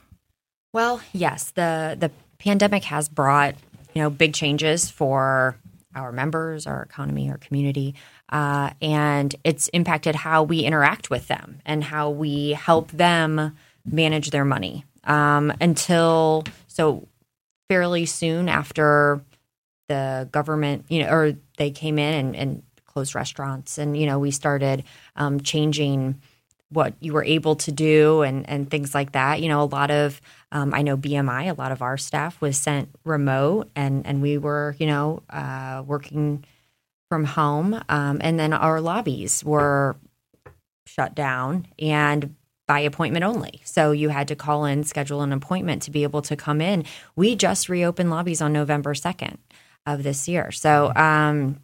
Well, 0.73 1.01
yes, 1.13 1.51
the 1.51 1.97
the 1.99 2.11
pandemic 2.39 2.85
has 2.85 3.09
brought 3.09 3.55
you 3.95 4.03
know 4.03 4.11
big 4.11 4.35
changes 4.35 4.91
for 4.91 5.57
our 5.95 6.13
members, 6.13 6.67
our 6.67 6.83
economy, 6.83 7.31
our 7.31 7.39
community, 7.39 7.95
uh, 8.29 8.71
and 8.83 9.35
it's 9.45 9.69
impacted 9.69 10.15
how 10.15 10.43
we 10.43 10.61
interact 10.61 11.09
with 11.09 11.27
them 11.29 11.61
and 11.65 11.83
how 11.83 12.11
we 12.11 12.51
help 12.51 12.91
them 12.93 13.57
manage 13.85 14.31
their 14.31 14.45
money. 14.45 14.85
Um, 15.05 15.53
until 15.61 16.45
so 16.67 17.09
fairly 17.69 18.07
soon 18.07 18.49
after 18.49 19.23
the 19.89 20.29
government, 20.33 20.85
you 20.89 21.03
know, 21.03 21.09
or 21.09 21.33
they 21.57 21.71
came 21.71 21.99
in 21.99 22.15
and, 22.15 22.37
and 22.37 22.63
closed 22.85 23.15
restaurants, 23.15 23.79
and 23.79 23.97
you 23.97 24.07
know, 24.07 24.19
we 24.19 24.31
started 24.31 24.85
um, 25.17 25.41
changing 25.41 26.21
what 26.71 26.95
you 27.01 27.13
were 27.13 27.25
able 27.25 27.55
to 27.57 27.71
do 27.71 28.23
and 28.23 28.49
and 28.49 28.71
things 28.71 28.95
like 28.95 29.13
that. 29.13 29.41
You 29.41 29.49
know, 29.49 29.63
a 29.63 29.65
lot 29.65 29.91
of 29.91 30.21
um, 30.53 30.73
I 30.75 30.83
know 30.83 30.97
BMI, 30.97 31.51
a 31.51 31.55
lot 31.55 31.73
of 31.73 31.83
our 31.83 31.97
staff 31.97 32.41
was 32.41 32.57
sent 32.57 32.89
remote, 33.05 33.71
and 33.77 34.07
and 34.07 34.23
we 34.23 34.39
were 34.39 34.77
you 34.79 34.87
know 34.87 35.23
uh, 35.31 35.83
working 35.87 36.45
from 37.09 37.25
home, 37.25 37.81
um, 37.89 38.19
and 38.21 38.39
then 38.39 38.53
our 38.53 38.81
lobbies 38.81 39.45
were 39.45 39.97
shut 40.87 41.15
down 41.15 41.67
and 41.79 42.35
by 42.67 42.81
appointment 42.81 43.25
only. 43.25 43.61
So 43.65 43.93
you 43.93 44.09
had 44.09 44.29
to 44.29 44.37
call 44.37 44.65
in, 44.65 44.83
schedule 44.85 45.23
an 45.23 45.33
appointment 45.33 45.83
to 45.83 45.91
be 45.91 46.03
able 46.03 46.23
to 46.23 46.37
come 46.37 46.61
in. 46.61 46.85
We 47.15 47.37
just 47.37 47.69
reopened 47.69 48.11
lobbies 48.11 48.41
on 48.41 48.53
November 48.53 48.95
2nd 48.95 49.37
of 49.87 50.03
this 50.03 50.29
year. 50.29 50.51
So, 50.51 50.93
um, 50.95 51.61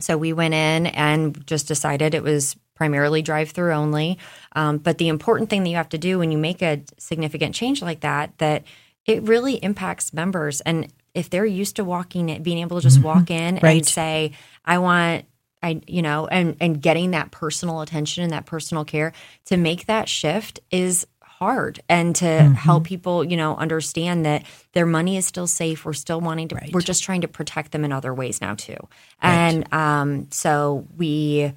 so 0.00 0.16
we 0.18 0.32
went 0.32 0.54
in 0.54 0.86
and 0.86 1.46
just 1.46 1.66
decided 1.66 2.14
it 2.14 2.22
was 2.22 2.56
primarily 2.74 3.22
drive 3.22 3.50
through 3.50 3.72
only. 3.72 4.18
Um, 4.54 4.78
but 4.78 4.98
the 4.98 5.08
important 5.08 5.48
thing 5.48 5.62
that 5.62 5.70
you 5.70 5.76
have 5.76 5.88
to 5.90 5.98
do 5.98 6.18
when 6.18 6.32
you 6.32 6.38
make 6.38 6.60
a 6.62 6.82
significant 6.98 7.54
change 7.54 7.80
like 7.80 8.00
that, 8.00 8.36
that 8.38 8.64
it 9.06 9.22
really 9.22 9.54
impacts 9.54 10.12
members. 10.12 10.60
And 10.62 10.92
if 11.14 11.30
they're 11.30 11.46
used 11.46 11.76
to 11.76 11.84
walking 11.84 12.28
it, 12.28 12.42
being 12.42 12.58
able 12.58 12.78
to 12.78 12.82
just 12.82 13.00
walk 13.00 13.30
in 13.30 13.60
Right. 13.62 13.76
and 13.78 13.86
say, 13.86 14.32
I 14.64 14.78
want 14.78 15.26
I 15.62 15.80
you 15.86 16.02
know, 16.02 16.26
and 16.26 16.56
and 16.60 16.82
getting 16.82 17.12
that 17.12 17.30
personal 17.30 17.80
attention 17.80 18.22
and 18.24 18.32
that 18.32 18.44
personal 18.44 18.84
care 18.84 19.12
to 19.46 19.56
make 19.56 19.86
that 19.86 20.08
shift 20.08 20.60
is 20.70 21.06
hard 21.38 21.80
and 21.88 22.14
to 22.16 22.26
help 22.26 22.84
people, 22.84 23.24
you 23.24 23.36
know, 23.36 23.56
understand 23.56 24.24
that 24.24 24.44
their 24.72 24.86
money 24.86 25.16
is 25.16 25.26
still 25.26 25.46
safe. 25.46 25.84
We're 25.84 25.92
still 25.92 26.20
wanting 26.20 26.48
to 26.48 26.70
we're 26.72 26.80
just 26.80 27.02
trying 27.02 27.22
to 27.22 27.28
protect 27.28 27.72
them 27.72 27.84
in 27.84 27.92
other 27.92 28.14
ways 28.14 28.40
now 28.40 28.54
too. 28.54 28.76
And 29.20 29.72
um 29.72 30.28
so 30.30 30.86
we 30.96 31.52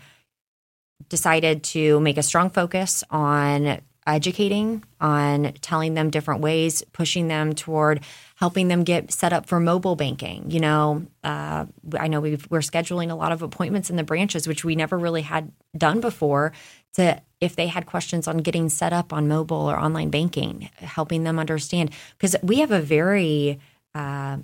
decided 1.10 1.64
to 1.64 2.00
make 2.00 2.18
a 2.18 2.24
strong 2.24 2.50
focus 2.50 3.04
on 3.10 3.80
educating, 4.08 4.84
on 5.02 5.54
telling 5.62 5.94
them 5.94 6.10
different 6.10 6.42
ways, 6.42 6.82
pushing 6.94 7.28
them 7.28 7.54
toward 7.54 8.02
helping 8.36 8.68
them 8.68 8.84
get 8.84 9.12
set 9.12 9.34
up 9.34 9.48
for 9.48 9.60
mobile 9.60 9.96
banking. 9.96 10.50
You 10.50 10.60
know, 10.60 11.08
uh, 11.24 11.66
I 12.00 12.08
know 12.08 12.22
we've, 12.22 12.48
we're 12.50 12.60
scheduling 12.60 13.12
a 13.12 13.16
lot 13.16 13.32
of 13.32 13.42
appointments 13.42 13.90
in 13.90 13.96
the 13.96 14.04
branches, 14.04 14.48
which 14.48 14.64
we 14.64 14.76
never 14.76 14.98
really 14.98 15.24
had 15.24 15.52
done 15.76 16.00
before. 16.00 16.54
To 16.96 17.22
if 17.40 17.56
they 17.56 17.68
had 17.68 17.86
questions 17.86 18.28
on 18.28 18.38
getting 18.38 18.70
set 18.70 18.94
up 18.94 19.14
on 19.14 19.28
mobile 19.28 19.70
or 19.70 19.80
online 19.80 20.10
banking, 20.10 20.70
helping 20.78 21.24
them 21.24 21.38
understand. 21.38 21.92
Because 22.18 22.36
we 22.42 22.60
have 22.60 22.72
a 22.72 22.82
very 22.82 23.60
uh, 23.94 24.38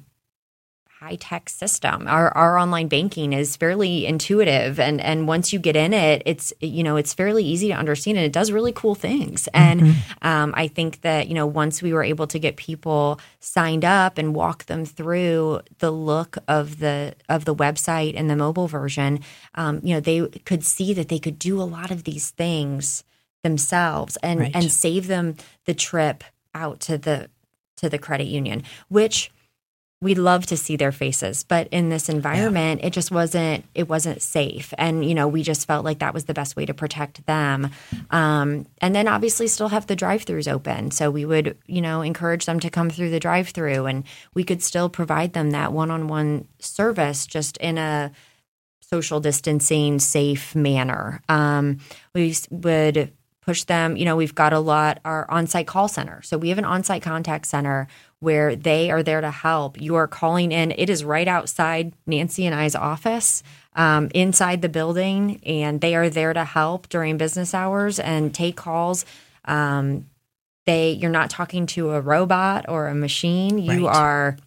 high 1.04 1.16
tech 1.18 1.50
system. 1.50 2.08
Our 2.08 2.36
our 2.38 2.58
online 2.58 2.88
banking 2.88 3.34
is 3.34 3.56
fairly 3.58 4.06
intuitive, 4.06 4.80
and 4.80 5.02
and 5.02 5.28
once 5.28 5.52
you 5.52 5.60
get 5.60 5.76
in 5.76 5.94
it, 5.94 6.22
it's 6.26 6.54
you 6.62 6.84
know 6.84 6.96
it's 6.96 7.14
fairly 7.14 7.44
easy 7.44 7.68
to 7.68 7.74
understand, 7.74 8.18
and 8.18 8.26
it 8.26 8.32
does 8.32 8.52
really 8.52 8.72
cool 8.72 8.96
things. 8.96 9.50
And 9.54 9.96
um, 10.22 10.54
I 10.56 10.68
think 10.68 11.02
that 11.02 11.28
you 11.28 11.34
know 11.34 11.46
once 11.46 11.82
we 11.82 11.92
were 11.94 12.04
able 12.04 12.28
to 12.28 12.40
get 12.40 12.56
people 12.56 13.20
signed 13.40 13.84
up 13.84 14.18
and 14.18 14.34
walk 14.34 14.66
them 14.66 14.86
through 14.86 15.62
the 15.80 15.92
look 15.92 16.38
of 16.48 16.80
the 16.80 17.16
of 17.28 17.44
the 17.46 17.56
website 17.56 18.14
and 18.16 18.30
the 18.30 18.36
mobile 18.38 18.68
version, 18.68 19.20
um, 19.56 19.82
you 19.84 19.94
know 19.94 20.00
they 20.00 20.26
could 20.46 20.64
see 20.64 20.94
that 20.94 21.10
they 21.10 21.20
could 21.20 21.38
do 21.38 21.62
a 21.62 21.64
lot 21.78 21.92
of 21.92 22.06
these 22.06 22.30
things 22.32 23.04
themselves 23.44 24.18
and 24.24 24.40
Right. 24.40 24.56
and 24.56 24.72
save 24.72 25.08
them 25.08 25.36
the 25.66 25.74
trip 25.74 26.24
out 26.56 26.80
to 26.82 26.98
the 26.98 27.30
to 27.78 27.90
the 27.90 27.98
credit 27.98 28.28
union, 28.28 28.64
which 28.88 29.30
we 30.04 30.16
love 30.16 30.46
to 30.46 30.58
see 30.58 30.76
their 30.76 30.92
faces 30.92 31.44
but 31.44 31.68
in 31.72 31.90
this 31.90 32.10
environment 32.10 32.82
it 32.84 32.92
just 32.92 33.12
wasn't 33.12 33.64
it 33.74 33.88
wasn't 33.88 34.22
safe. 34.22 34.74
And 34.78 35.06
you 35.06 35.16
know 35.16 35.28
we 35.28 35.44
just 35.44 35.66
felt 35.68 35.86
like 35.86 36.00
that 36.00 36.14
was 36.14 36.26
the 36.26 36.34
best 36.34 36.56
way 36.56 36.66
to 36.66 36.74
protect 36.74 37.26
them. 37.26 37.72
Um, 38.12 38.68
and 38.80 38.94
then 38.96 39.08
obviously 39.08 39.48
still 39.48 39.70
have 39.70 39.88
the 39.88 39.96
drive-throughs 39.96 40.52
open. 40.52 40.92
So 40.92 41.10
we 41.10 41.26
would 41.26 41.58
you 41.66 41.82
know 41.82 42.02
encourage 42.02 42.46
them 42.46 42.60
to 42.60 42.70
come 42.70 42.90
through 42.90 43.10
the 43.10 43.20
drive-through 43.20 43.86
and 43.86 44.04
we 44.34 44.44
could 44.44 44.62
still 44.62 44.90
provide 44.90 45.34
them 45.34 45.52
that 45.52 45.74
one-on-one 45.74 46.48
service 46.60 47.26
just 47.26 47.58
in 47.58 47.78
a 47.78 48.12
social 48.82 49.20
distancing 49.20 50.00
safe 50.00 50.56
manner. 50.56 51.22
Um, 51.30 51.80
we 52.14 52.36
would 52.52 53.14
push 53.42 53.64
them 53.64 53.98
you 53.98 54.06
know 54.06 54.16
we've 54.16 54.36
got 54.36 54.54
a 54.54 54.60
lot 54.60 55.00
our 55.06 55.30
on-site 55.30 55.68
call 55.68 55.88
center. 55.88 56.22
So 56.22 56.38
we 56.38 56.50
have 56.50 56.58
an 56.58 56.66
on-site 56.66 57.02
contact 57.02 57.46
center 57.46 57.88
where 58.24 58.56
they 58.56 58.90
are 58.90 59.04
there 59.04 59.22
to 59.22 59.30
help. 59.30 59.80
You 59.80 59.96
are 59.96 60.08
calling 60.08 60.52
in. 60.52 60.72
It 60.72 60.90
is 60.90 61.04
right 61.04 61.28
outside 61.28 61.94
nancy 62.08 62.46
and 62.46 62.56
i's 62.56 62.74
office 62.76 63.44
um, 63.76 64.10
inside 64.14 64.62
the 64.62 64.70
building 64.70 65.42
and 65.46 65.82
they 65.82 65.94
are 65.96 66.10
there 66.10 66.34
to 66.34 66.44
help 66.44 66.88
during 66.90 67.18
business 67.18 67.54
hours 67.54 68.00
and 68.00 68.34
take 68.34 68.56
calls. 68.56 69.06
Um, 69.46 70.08
they 70.66 70.92
you're 70.92 71.12
not 71.12 71.30
talking 71.30 71.66
to 71.68 71.92
a 71.92 72.00
robot 72.02 72.66
or 72.70 72.88
a 72.88 72.96
machine. 72.96 73.58
You 73.58 73.88
Right. 73.88 73.96
are 73.96 74.38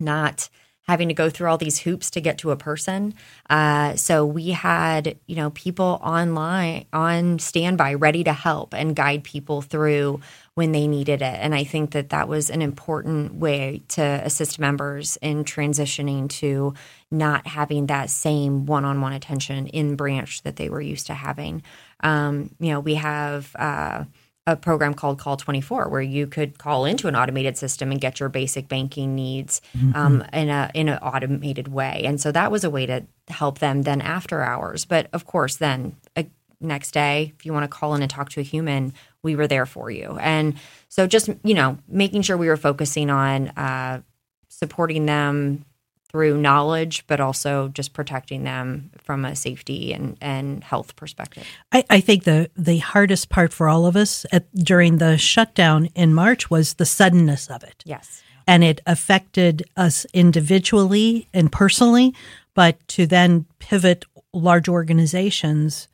not 0.00 0.48
having 0.88 1.08
to 1.08 1.14
go 1.14 1.30
through 1.30 1.48
all 1.48 1.58
these 1.58 1.78
hoops 1.78 2.10
to 2.10 2.20
get 2.20 2.38
to 2.38 2.50
a 2.50 2.56
person. 2.56 3.14
Uh, 3.48 3.94
so 3.94 4.26
we 4.26 4.50
had, 4.50 5.16
you 5.26 5.36
know, 5.36 5.50
people 5.50 6.00
online 6.02 6.84
on 6.92 7.38
standby, 7.38 7.94
ready 7.94 8.24
to 8.24 8.32
help 8.32 8.74
and 8.74 8.96
guide 8.96 9.22
people 9.22 9.62
through 9.62 10.20
when 10.54 10.72
they 10.72 10.86
needed 10.86 11.22
it. 11.22 11.38
And 11.40 11.54
I 11.54 11.64
think 11.64 11.92
that 11.92 12.10
that 12.10 12.28
was 12.28 12.50
an 12.50 12.62
important 12.62 13.34
way 13.34 13.82
to 13.88 14.02
assist 14.02 14.58
members 14.58 15.16
in 15.22 15.44
transitioning 15.44 16.28
to 16.30 16.74
not 17.10 17.46
having 17.46 17.86
that 17.86 18.10
same 18.10 18.66
one-on-one 18.66 19.12
attention 19.12 19.68
in 19.68 19.96
branch 19.96 20.42
that 20.42 20.56
they 20.56 20.68
were 20.68 20.80
used 20.80 21.06
to 21.06 21.14
having. 21.14 21.62
Um, 22.00 22.50
you 22.58 22.72
know, 22.72 22.80
we 22.80 22.96
have. 22.96 23.54
Uh, 23.56 24.04
a 24.46 24.56
program 24.56 24.92
called 24.92 25.18
Call 25.18 25.36
24 25.36 25.88
where 25.88 26.00
you 26.00 26.26
could 26.26 26.58
call 26.58 26.84
into 26.84 27.06
an 27.06 27.14
automated 27.14 27.56
system 27.56 27.92
and 27.92 28.00
get 28.00 28.18
your 28.18 28.28
basic 28.28 28.66
banking 28.66 29.14
needs 29.14 29.60
um, 29.94 30.24
in 30.32 30.48
a 30.48 30.70
in 30.74 30.88
an 30.88 30.98
automated 30.98 31.68
way. 31.68 32.02
And 32.04 32.20
so 32.20 32.32
that 32.32 32.50
was 32.50 32.64
a 32.64 32.70
way 32.70 32.86
to 32.86 33.06
help 33.28 33.60
them 33.60 33.82
then 33.82 34.00
after 34.00 34.42
hours. 34.42 34.84
But 34.84 35.08
of 35.12 35.26
course, 35.26 35.56
then 35.56 35.96
uh, 36.16 36.24
next 36.60 36.90
day, 36.92 37.32
if 37.38 37.46
you 37.46 37.52
want 37.52 37.64
to 37.64 37.68
call 37.68 37.94
in 37.94 38.02
and 38.02 38.10
talk 38.10 38.30
to 38.30 38.40
a 38.40 38.42
human, 38.42 38.94
we 39.22 39.36
were 39.36 39.46
there 39.46 39.66
for 39.66 39.90
you. 39.90 40.18
And 40.20 40.54
so 40.88 41.06
just 41.06 41.28
you 41.44 41.54
know 41.54 41.78
making 41.86 42.22
sure 42.22 42.36
we 42.36 42.48
were 42.48 42.56
focusing 42.56 43.10
on 43.10 43.48
uh, 43.50 44.02
supporting 44.48 45.06
them 45.06 45.64
through 46.12 46.36
knowledge, 46.36 47.04
but 47.06 47.20
also 47.20 47.68
just 47.68 47.94
protecting 47.94 48.44
them 48.44 48.90
from 48.98 49.24
a 49.24 49.34
safety 49.34 49.92
and, 49.92 50.16
and 50.20 50.62
health 50.62 50.94
perspective. 50.94 51.46
I, 51.72 51.84
I 51.88 52.00
think 52.00 52.24
the 52.24 52.50
the 52.56 52.78
hardest 52.78 53.30
part 53.30 53.52
for 53.52 53.68
all 53.68 53.86
of 53.86 53.96
us 53.96 54.26
at, 54.30 54.52
during 54.54 54.98
the 54.98 55.16
shutdown 55.16 55.86
in 55.94 56.12
March 56.14 56.50
was 56.50 56.74
the 56.74 56.86
suddenness 56.86 57.48
of 57.48 57.62
it. 57.64 57.82
Yes. 57.86 58.22
and 58.46 58.64
it 58.64 58.80
affected 58.86 59.62
us 59.76 60.04
individually 60.12 61.28
and 61.32 61.50
personally 61.50 62.12
but 62.54 62.76
to 62.88 63.06
then 63.06 63.46
pivot 63.58 64.04
large 64.32 64.68
organizations 64.68 65.88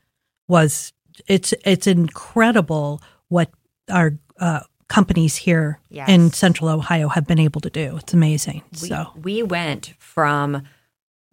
was 0.48 0.92
it's 1.26 1.52
it's 1.64 1.86
incredible 1.86 3.02
what 3.28 3.50
our 3.90 4.16
uh, 4.40 4.60
companies 4.88 5.36
here 5.36 5.78
Yes. 5.90 6.08
in 6.08 6.32
central 6.32 6.68
ohio 6.70 7.08
have 7.08 7.26
been 7.26 7.38
able 7.38 7.60
to 7.60 7.70
do 7.70 7.96
it's 7.98 8.14
amazing 8.14 8.62
We, 8.82 8.88
so 8.88 9.12
we 9.22 9.42
went 9.42 9.94
from 9.98 10.62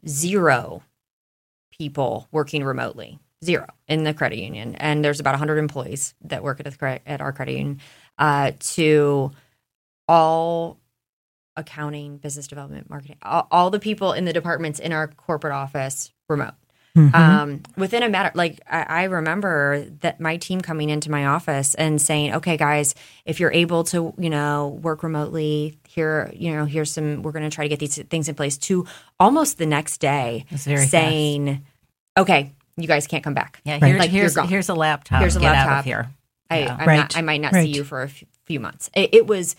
zero 0.07 0.83
people 1.77 2.27
working 2.31 2.63
remotely, 2.63 3.19
zero 3.43 3.67
in 3.87 4.03
the 4.03 4.13
credit 4.13 4.39
union, 4.39 4.75
and 4.75 5.03
there's 5.03 5.19
about 5.19 5.31
100 5.33 5.57
employees 5.57 6.13
that 6.21 6.43
work 6.43 6.59
at, 6.59 6.65
the 6.65 7.01
at 7.05 7.21
our 7.21 7.33
credit 7.33 7.53
union, 7.57 7.81
uh, 8.17 8.51
to 8.59 9.31
all 10.07 10.77
accounting, 11.57 12.17
business 12.17 12.47
development, 12.47 12.89
marketing, 12.89 13.17
all, 13.21 13.47
all 13.51 13.69
the 13.69 13.79
people 13.79 14.13
in 14.13 14.25
the 14.25 14.33
departments 14.33 14.79
in 14.79 14.91
our 14.93 15.07
corporate 15.07 15.53
office 15.53 16.11
remote. 16.29 16.53
Um, 16.95 17.61
within 17.75 18.03
a 18.03 18.09
matter, 18.09 18.31
like 18.35 18.61
I, 18.69 18.83
I 18.83 19.03
remember 19.03 19.85
that 19.99 20.19
my 20.21 20.37
team 20.37 20.61
coming 20.61 20.89
into 20.89 21.11
my 21.11 21.25
office 21.25 21.75
and 21.75 22.01
saying, 22.01 22.33
"Okay, 22.35 22.55
guys, 22.55 22.95
if 23.25 23.39
you're 23.39 23.51
able 23.51 23.83
to, 23.85 24.13
you 24.17 24.29
know, 24.29 24.79
work 24.81 25.03
remotely, 25.03 25.77
here, 25.89 26.31
you 26.33 26.53
know, 26.53 26.63
here's 26.65 26.91
some. 26.91 27.21
We're 27.21 27.33
going 27.33 27.49
to 27.49 27.53
try 27.53 27.65
to 27.65 27.69
get 27.69 27.79
these 27.79 28.01
things 28.03 28.29
in 28.29 28.35
place." 28.35 28.57
To 28.59 28.85
almost 29.19 29.57
the 29.57 29.65
next 29.65 29.97
day, 29.97 30.45
saying, 30.55 31.65
"Okay, 32.17 32.53
you 32.77 32.87
guys 32.87 33.07
can't 33.07 33.23
come 33.23 33.33
back. 33.33 33.59
Yeah, 33.65 33.73
Right. 33.81 34.09
here's 34.09 34.35
Like, 34.37 34.45
you're 34.45 34.49
here's 34.51 34.69
a 34.69 34.75
laptop. 34.75 35.19
Here's 35.19 35.35
a 35.35 35.39
Get 35.41 35.51
laptop. 35.51 35.83
here. 35.85 36.09
I, 36.49 36.59
Yeah. 36.59 36.85
Right. 36.85 36.97
not, 36.97 37.17
I 37.17 37.21
might 37.21 37.41
not 37.41 37.51
Right. 37.53 37.63
see 37.65 37.71
you 37.71 37.83
for 37.83 38.03
a 38.03 38.05
f- 38.05 38.23
few 38.45 38.59
months. 38.59 38.89
It, 38.95 39.09
it 39.13 39.27
was, 39.27 39.55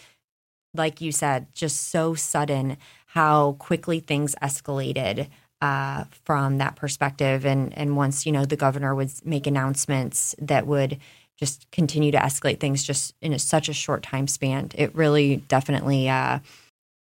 like 0.74 1.00
you 1.00 1.12
said, 1.12 1.48
just 1.54 1.88
so 1.90 2.14
sudden 2.14 2.76
how 3.08 3.52
quickly 3.58 4.00
things 4.00 4.34
escalated 4.42 5.28
uh, 5.60 6.04
from 6.24 6.58
that 6.58 6.76
perspective. 6.76 7.46
And 7.46 7.76
and 7.76 7.96
once 7.96 8.26
you 8.26 8.32
know 8.32 8.44
the 8.44 8.56
governor 8.56 8.94
would 8.94 9.10
make 9.24 9.46
announcements 9.46 10.34
that 10.38 10.66
would 10.66 10.98
just 11.36 11.70
continue 11.70 12.10
to 12.12 12.18
escalate 12.18 12.60
things 12.60 12.82
just 12.82 13.14
in 13.20 13.32
a, 13.34 13.38
such 13.38 13.68
a 13.68 13.74
short 13.74 14.02
time 14.02 14.26
span, 14.26 14.70
it 14.74 14.94
really 14.94 15.36
definitely 15.48 16.08
uh, 16.08 16.38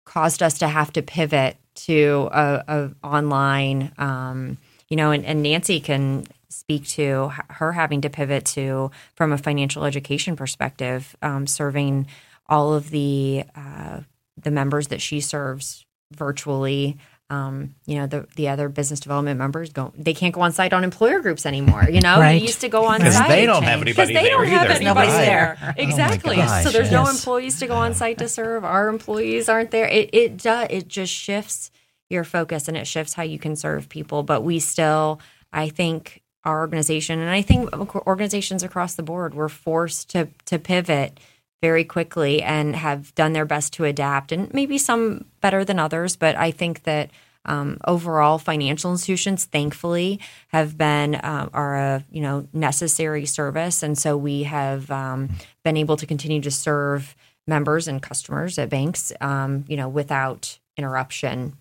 caused 0.06 0.44
us 0.44 0.58
to 0.60 0.68
have 0.68 0.92
to 0.94 1.02
pivot 1.02 1.56
to 1.76 2.30
a, 2.32 2.64
a 2.68 2.92
online. 3.06 3.92
Um, 3.98 4.58
you 4.90 4.98
know, 4.98 5.12
and, 5.12 5.24
and 5.24 5.44
Nancy 5.44 5.80
can 5.80 6.26
speak 6.50 6.86
to 6.88 7.32
her 7.50 7.72
having 7.72 8.02
to 8.02 8.10
pivot 8.10 8.44
to 8.44 8.92
from 9.16 9.32
a 9.32 9.38
financial 9.38 9.86
education 9.86 10.36
perspective, 10.36 11.16
um, 11.22 11.48
serving 11.48 12.08
all 12.48 12.74
of 12.74 12.90
the 12.90 13.44
uh, 13.56 14.02
the 14.42 14.52
members 14.52 14.88
that 14.88 15.02
she 15.02 15.22
serves 15.22 15.86
virtually 16.12 16.98
um, 17.30 17.76
you 17.86 17.96
know, 17.98 18.08
the 18.08 18.28
the 18.36 18.48
other 18.50 18.70
business 18.70 19.00
development 19.00 19.38
members 19.38 19.72
go 19.72 19.94
they 19.98 20.14
can't 20.14 20.34
go 20.34 20.42
on 20.42 20.52
site 20.52 20.74
on 20.74 20.84
employer 20.84 21.20
groups 21.20 21.46
anymore. 21.46 21.88
You 21.90 22.02
know, 22.02 22.20
Right. 22.20 22.42
you 22.42 22.48
used 22.48 22.62
to 22.62 22.70
go 22.70 22.86
on 22.86 23.00
site 23.02 23.30
they 23.30 23.46
don't 23.46 23.64
have 23.64 23.84
because 23.86 24.10
anybody 24.10 24.14
they 24.14 24.30
there 24.30 24.38
don't 24.40 24.48
have 24.48 24.62
either. 24.66 24.74
anybody 24.74 24.86
Nobody's 24.86 25.14
there. 25.14 25.58
there. 25.62 25.76
Exactly. 25.78 26.36
gosh, 26.38 26.64
so 26.64 26.70
there's 26.72 26.92
no 26.92 27.08
employees 27.08 27.60
to 27.60 27.68
go 27.68 27.76
on 27.76 27.94
site 27.94 28.18
to 28.20 28.28
serve. 28.28 28.64
Our 28.66 28.90
employees 28.90 29.48
aren't 29.50 29.72
there. 29.72 29.88
It 29.88 30.10
it 30.14 30.38
does 30.38 30.68
it 30.72 30.88
just 30.88 31.14
shifts 31.14 31.70
your 32.10 32.24
focus 32.24 32.68
and 32.68 32.76
it 32.76 32.88
shifts 32.88 33.14
how 33.14 33.24
you 33.24 33.38
can 33.38 33.56
serve 33.56 33.88
people. 33.90 34.24
But 34.24 34.42
we 34.42 34.60
still, 34.60 35.22
I 35.54 35.70
think, 35.70 36.24
our 36.44 36.60
organization 36.62 37.20
and 37.20 37.30
I 37.30 37.44
think 37.44 37.72
organizations 38.08 38.64
across 38.64 38.96
the 38.96 39.04
board 39.04 39.36
were 39.36 39.50
forced 39.50 40.10
to 40.12 40.30
to 40.46 40.58
pivot 40.58 41.20
very 41.62 41.84
quickly 41.84 42.42
and 42.42 42.76
have 42.76 43.14
done 43.16 43.34
their 43.34 43.46
best 43.46 43.74
to 43.74 43.86
adapt. 43.86 44.32
And 44.32 44.54
maybe 44.54 44.78
some 44.78 45.26
better 45.42 45.66
than 45.66 45.80
others, 45.80 46.16
but 46.16 46.36
I 46.36 46.52
think 46.52 46.84
that. 46.84 47.10
Um, 47.46 47.80
overall, 47.88 48.38
financial 48.38 48.92
institutions, 48.92 49.46
thankfully, 49.46 50.20
have 50.50 50.78
been 50.78 51.16
uh, 51.16 51.50
are 51.54 51.76
a 51.78 52.06
you 52.12 52.22
know 52.22 52.46
necessary 52.52 53.26
service, 53.26 53.82
and 53.82 53.98
so 53.98 54.18
we 54.18 54.44
have 54.44 54.92
um, 54.92 55.30
been 55.64 55.78
able 55.78 55.96
to 55.98 56.06
continue 56.06 56.42
to 56.42 56.52
serve 56.52 57.16
members 57.50 57.88
and 57.88 58.02
customers 58.02 58.58
at 58.60 58.70
banks, 58.70 59.12
um, 59.20 59.66
you 59.68 59.76
know, 59.76 59.90
without 59.90 60.60
interruption 60.78 61.58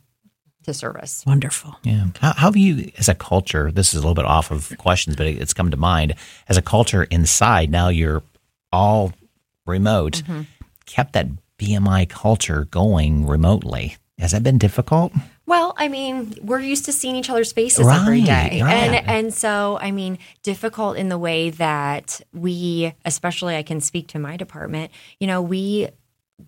to 0.63 0.73
service. 0.73 1.25
Wonderful. 1.27 1.77
Yeah. 1.83 2.07
How, 2.21 2.35
how 2.35 2.47
have 2.49 2.57
you, 2.57 2.93
as 2.99 3.09
a 3.09 3.15
culture, 3.15 3.73
this 3.73 3.95
is 3.95 3.95
a 3.95 4.01
little 4.01 4.15
bit 4.15 4.27
off 4.27 4.53
of 4.53 4.77
questions, 4.79 5.17
but 5.17 5.27
it's 5.27 5.55
come 5.55 5.71
to 5.71 5.77
mind, 5.77 6.15
as 6.49 6.57
a 6.57 6.63
culture 6.63 7.05
inside, 7.05 7.71
now 7.71 7.89
you're 7.89 8.23
all 8.71 9.13
remote, 9.69 10.23
kept 10.87 11.13
that 11.13 11.27
BMI 11.59 12.09
culture 12.09 12.65
going 12.71 13.27
remotely? 13.27 13.97
Has 14.19 14.33
that 14.33 14.43
been 14.43 14.59
difficult? 14.59 15.13
Well, 15.47 15.75
I 15.79 15.89
mean, 15.89 16.35
we're 16.43 16.59
used 16.61 16.87
to 16.87 16.93
seeing 16.93 17.15
each 17.17 17.31
other's 17.31 17.53
faces 17.53 17.87
every 17.87 18.19
Right, 18.21 18.27
day. 18.51 18.63
right. 18.63 18.75
And 18.75 19.09
and 19.09 19.35
so, 19.35 19.79
I 19.81 19.93
mean, 19.93 20.19
difficult 20.43 20.97
in 20.97 21.09
the 21.09 21.17
way 21.19 21.51
that 21.51 22.21
we, 22.35 22.93
especially 23.05 23.57
I 23.57 23.63
can 23.63 23.81
speak 23.81 24.09
to 24.09 24.19
my 24.19 24.37
department, 24.37 24.91
you 25.21 25.27
know, 25.27 25.41
we 25.41 25.89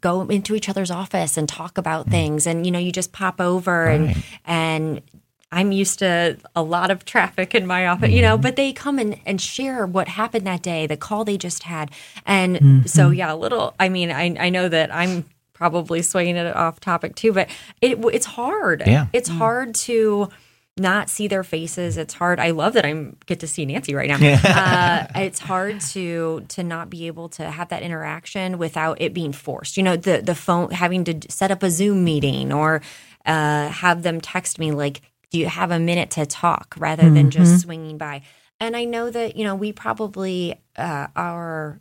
go 0.01 0.23
into 0.29 0.55
each 0.55 0.69
other's 0.69 0.91
office 0.91 1.37
and 1.37 1.49
talk 1.49 1.79
about 1.79 2.09
things 2.09 2.47
and 2.47 2.65
you 2.67 2.73
know, 2.73 2.79
you 2.79 2.93
just 2.93 3.13
pop 3.13 3.41
over 3.41 3.87
Mm. 3.87 4.07
Right. 4.07 4.17
and 4.45 4.97
and 4.97 5.03
I'm 5.53 5.73
used 5.73 5.99
to 5.99 6.37
a 6.55 6.63
lot 6.63 6.91
of 6.91 7.05
traffic 7.05 7.55
in 7.55 7.67
my 7.67 7.87
office, 7.89 8.11
you 8.11 8.23
know, 8.23 8.35
Mm-hmm. 8.35 8.43
but 8.43 8.57
they 8.57 8.73
come 8.73 8.99
and, 8.99 9.19
and 9.27 9.41
share 9.41 9.85
what 9.87 10.07
happened 10.09 10.47
that 10.47 10.63
day, 10.63 10.87
the 10.87 10.97
call 10.97 11.25
they 11.25 11.37
just 11.37 11.65
had. 11.65 11.91
And 12.25 12.57
Mm-hmm. 12.57 12.87
so, 12.87 13.11
yeah, 13.11 13.33
a 13.33 13.37
little, 13.37 13.75
I 13.81 13.89
mean, 13.89 14.11
I, 14.13 14.35
I 14.39 14.49
know 14.51 14.69
that 14.69 14.95
I'm 14.95 15.25
probably 15.53 16.03
swaying 16.03 16.37
it 16.37 16.55
off 16.57 16.79
topic 16.81 17.17
too, 17.17 17.33
but 17.33 17.49
it, 17.81 17.99
it's 18.13 18.27
hard. 18.27 18.83
Yeah. 18.87 19.07
It's 19.13 19.29
hard 19.29 19.75
to 19.87 20.29
not 20.77 21.11
see 21.11 21.27
their 21.29 21.45
faces. 21.45 21.99
It's 21.99 22.15
hard. 22.15 22.41
I 22.41 22.53
love 22.53 22.73
that 22.75 22.87
I 22.87 23.09
get 23.27 23.41
to 23.41 23.47
see 23.47 23.67
Nancy 23.67 23.95
right 23.95 24.09
now. 24.09 24.17
uh, 24.17 25.07
it's 25.21 25.41
hard 25.41 25.81
to 25.93 26.45
to 26.49 26.63
not 26.63 26.89
be 26.89 27.07
able 27.09 27.29
to 27.31 27.51
have 27.51 27.69
that 27.69 27.83
interaction 27.83 28.57
without 28.57 28.99
it 29.03 29.13
being 29.13 29.33
forced. 29.33 29.77
You 29.77 29.83
know, 29.83 29.97
the 29.97 30.23
the 30.25 30.35
phone 30.35 30.71
having 30.71 31.05
to 31.05 31.19
set 31.29 31.51
up 31.51 31.63
a 31.63 31.71
Zoom 31.71 32.05
meeting 32.05 32.53
or 32.53 32.81
uh, 33.27 33.69
have 33.69 34.03
them 34.05 34.21
text 34.23 34.59
me 34.59 34.71
like, 34.73 35.03
"Do 35.31 35.39
you 35.39 35.47
have 35.47 35.71
a 35.71 35.79
minute 35.79 36.11
to 36.13 36.27
talk?" 36.27 36.75
rather 36.79 37.11
than 37.11 37.31
just 37.31 37.61
swinging 37.61 37.99
by. 37.99 38.23
And 38.59 38.77
I 38.77 38.85
know 38.85 39.11
that 39.11 39.37
you 39.37 39.45
know 39.45 39.55
we 39.55 39.73
probably 39.73 40.61
uh, 40.77 41.09
our 41.17 41.81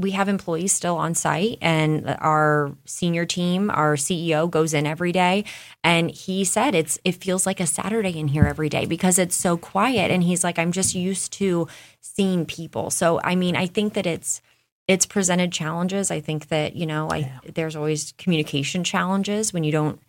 we 0.00 0.12
have 0.12 0.28
employees 0.28 0.72
still 0.72 0.96
on 0.96 1.14
site 1.14 1.58
and 1.60 2.08
our 2.20 2.72
senior 2.84 3.24
team 3.24 3.70
our 3.70 3.96
ceo 3.96 4.48
goes 4.48 4.72
in 4.72 4.86
every 4.86 5.12
day 5.12 5.44
and 5.82 6.10
he 6.10 6.44
said 6.44 6.74
it's 6.74 6.98
it 7.04 7.16
feels 7.16 7.46
like 7.46 7.60
a 7.60 7.66
saturday 7.66 8.16
in 8.16 8.28
here 8.28 8.44
every 8.44 8.68
day 8.68 8.86
because 8.86 9.18
it's 9.18 9.36
so 9.36 9.56
quiet 9.56 10.10
and 10.10 10.22
he's 10.22 10.44
like 10.44 10.58
i'm 10.58 10.72
just 10.72 10.94
used 10.94 11.32
to 11.32 11.66
seeing 12.00 12.46
people 12.46 12.90
so 12.90 13.20
i 13.24 13.34
mean 13.34 13.56
i 13.56 13.66
think 13.66 13.94
that 13.94 14.06
it's 14.06 14.40
it's 14.86 15.04
presented 15.04 15.52
challenges 15.52 16.10
i 16.10 16.20
think 16.20 16.48
that 16.48 16.76
you 16.76 16.86
know 16.86 17.10
i 17.10 17.32
there's 17.54 17.76
always 17.76 18.12
communication 18.18 18.84
challenges 18.84 19.52
when 19.52 19.64
you 19.64 19.72
don't 19.72 20.00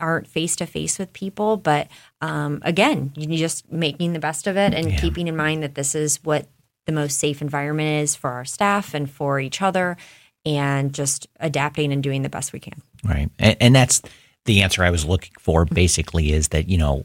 aren't 0.00 0.26
face 0.26 0.56
to 0.56 0.66
face 0.66 0.98
with 0.98 1.12
people 1.12 1.56
but 1.56 1.88
um, 2.20 2.60
again 2.62 3.12
you 3.16 3.36
just 3.36 3.70
making 3.70 4.12
the 4.12 4.18
best 4.18 4.46
of 4.46 4.56
it 4.56 4.74
and 4.74 4.92
Yeah. 4.92 4.98
keeping 4.98 5.28
in 5.28 5.36
mind 5.36 5.62
that 5.62 5.74
this 5.74 5.94
is 5.94 6.22
what 6.24 6.48
the 6.86 6.92
most 6.92 7.18
safe 7.18 7.42
environment 7.42 8.02
is 8.02 8.14
for 8.14 8.30
our 8.30 8.44
staff 8.44 8.94
and 8.94 9.10
for 9.10 9.38
each 9.40 9.60
other 9.60 9.96
and 10.44 10.94
just 10.94 11.26
adapting 11.40 11.92
and 11.92 12.02
doing 12.02 12.22
the 12.22 12.28
best 12.28 12.52
we 12.52 12.60
can. 12.60 12.80
Right. 13.04 13.28
And, 13.38 13.56
and 13.60 13.74
that's 13.74 14.00
the 14.44 14.62
answer 14.62 14.84
I 14.84 14.90
was 14.90 15.04
looking 15.04 15.32
for 15.38 15.64
mm-hmm. 15.64 15.74
basically 15.74 16.32
is 16.32 16.48
that, 16.48 16.68
you 16.68 16.78
know, 16.78 17.04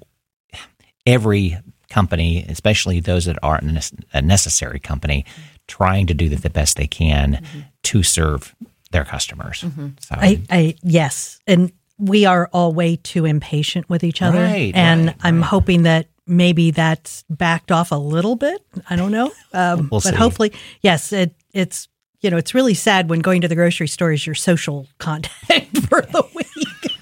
every 1.06 1.58
company, 1.90 2.46
especially 2.48 3.00
those 3.00 3.26
that 3.26 3.38
aren't 3.42 3.92
a 4.14 4.22
necessary 4.22 4.80
company, 4.80 5.26
trying 5.68 6.06
to 6.08 6.14
do 6.14 6.30
the, 6.30 6.36
the 6.36 6.50
best 6.50 6.78
they 6.78 6.88
can 6.88 7.34
mm-hmm. 7.34 7.60
to 7.84 8.04
serve 8.04 8.56
their 8.92 9.04
customers. 9.04 9.62
Mm-hmm. 9.62 9.88
So, 10.00 10.16
I, 10.18 10.42
I 10.50 10.76
yes, 10.84 11.40
and 11.48 11.72
we 12.02 12.26
are 12.26 12.50
all 12.52 12.74
way 12.74 12.96
too 12.98 13.26
impatient 13.26 13.88
with 13.90 14.04
each 14.04 14.22
other, 14.22 14.40
Right, 14.42 14.74
and 14.76 15.08
right, 15.08 15.16
I'm 15.22 15.40
right. 15.40 15.46
hoping 15.48 15.84
that 15.84 16.08
maybe 16.28 16.72
that's 16.72 17.24
backed 17.30 17.72
off 17.72 17.92
a 17.92 17.96
little 17.96 18.36
bit. 18.36 18.62
I 18.90 18.96
don't 18.96 19.12
know, 19.12 19.32
um, 19.54 19.88
We'll 19.92 20.02
but 20.02 20.12
see. 20.12 20.16
hopefully, 20.16 20.52
yes, 20.82 21.14
it, 21.14 21.36
it's 21.54 21.88
you 22.22 22.30
know 22.30 22.38
it's 22.38 22.54
really 22.54 22.74
sad 22.74 23.10
when 23.10 23.20
going 23.20 23.42
to 23.42 23.48
the 23.48 23.56
grocery 23.56 23.88
store 23.88 24.12
is 24.12 24.26
your 24.26 24.36
social 24.36 24.88
contact 24.98 25.78
for 25.90 26.02
the 26.02 26.26
week. 26.36 26.48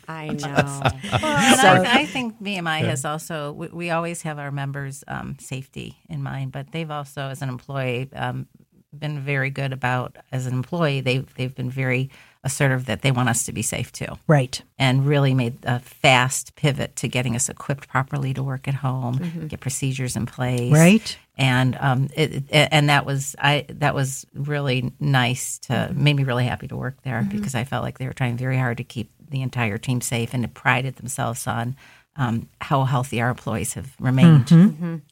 I 0.07 0.27
know. 0.29 0.81
Well, 1.21 1.23
and 1.23 1.87
I, 1.87 1.99
I 2.01 2.05
think 2.05 2.41
BMI 2.41 2.79
has 2.81 3.05
also, 3.05 3.51
we, 3.53 3.67
we 3.67 3.89
always 3.91 4.23
have 4.23 4.39
our 4.39 4.51
members' 4.51 5.03
um, 5.07 5.37
safety 5.39 5.97
in 6.09 6.23
mind, 6.23 6.51
but 6.51 6.71
they've 6.71 6.89
also, 6.89 7.21
as 7.29 7.41
an 7.43 7.47
employee, 7.49 8.09
um, 8.13 8.47
been 8.91 9.19
very 9.19 9.51
good 9.51 9.71
about, 9.71 10.17
as 10.31 10.47
an 10.47 10.53
employee, 10.53 11.01
they've, 11.01 11.31
they've 11.35 11.53
been 11.53 11.69
very 11.69 12.09
assertive 12.43 12.85
that 12.85 13.01
they 13.01 13.11
want 13.11 13.27
us 13.29 13.45
to 13.45 13.51
be 13.51 13.61
safe 13.61 13.91
too. 13.91 14.17
Right. 14.27 14.61
and 14.77 15.05
really 15.05 15.33
made 15.33 15.57
a 15.63 15.79
fast 15.79 16.55
pivot 16.55 16.95
to 16.97 17.07
getting 17.07 17.35
us 17.35 17.49
equipped 17.49 17.89
properly 17.89 18.33
to 18.33 18.41
work 18.43 18.67
at 18.67 18.75
home, 18.75 19.45
get 19.49 19.59
procedures 19.59 20.15
in 20.15 20.25
place, 20.25 20.71
Right. 20.71 21.17
And 21.37 21.77
um, 21.79 22.09
it, 22.15 22.43
it- 22.49 22.69
and 22.71 22.89
that 22.89 23.05
was 23.05 23.35
I 23.39 23.65
that 23.69 23.93
was 23.95 24.25
really 24.33 24.91
nice 24.99 25.59
to 25.59 25.91
made 25.93 26.15
me 26.15 26.23
really 26.23 26.45
happy 26.45 26.67
to 26.69 26.75
work 26.77 27.01
there 27.03 27.21
because 27.29 27.55
I 27.55 27.63
felt 27.63 27.83
like 27.83 27.97
they 27.97 28.07
were 28.07 28.13
trying 28.13 28.37
very 28.37 28.57
hard 28.57 28.77
to 28.77 28.83
keep 28.83 29.11
the 29.29 29.41
entire 29.41 29.77
team 29.77 30.01
safe 30.01 30.33
and 30.33 30.43
it 30.43 30.53
prided 30.53 30.95
themselves 30.95 31.45
on 31.47 31.75
um, 32.15 32.49
how 32.59 32.83
healthy 32.83 33.21
our 33.21 33.29
employees 33.29 33.73
have 33.75 33.95
remained 33.99 34.47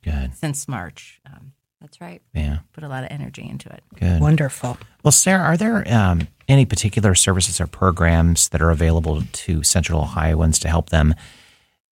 good. 0.04 0.34
since 0.36 0.68
March. 0.68 1.22
Um, 1.26 1.54
That's 1.82 2.02
right. 2.02 2.22
Yeah. 2.34 2.60
put 2.74 2.84
a 2.84 2.88
lot 2.88 3.04
of 3.04 3.12
energy 3.12 3.48
into 3.48 3.70
it. 3.70 3.84
Good. 4.00 4.20
Wonderful. 4.20 4.78
Well, 5.04 5.12
Sarah, 5.12 5.44
are 5.44 5.58
there 5.58 5.88
um, 5.94 6.28
any 6.48 6.66
particular 6.66 7.14
services 7.14 7.62
or 7.62 7.68
programs 7.68 8.50
that 8.50 8.62
are 8.62 8.72
available 8.72 9.22
to 9.32 9.64
Central 9.64 10.02
Ohioans 10.02 10.60
to 10.60 10.70
help 10.70 10.90
them 10.90 11.14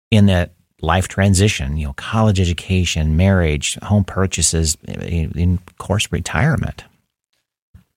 in 0.09 0.25
that 0.25 0.53
life 0.81 1.07
transition? 1.07 1.77
You 1.77 1.87
know, 1.87 1.93
college 1.93 2.39
education, 2.39 3.15
marriage, 3.15 3.77
home 3.83 4.03
purchases, 4.03 4.75
in, 4.87 5.31
in 5.37 5.59
course, 5.77 6.11
retirement. 6.11 6.83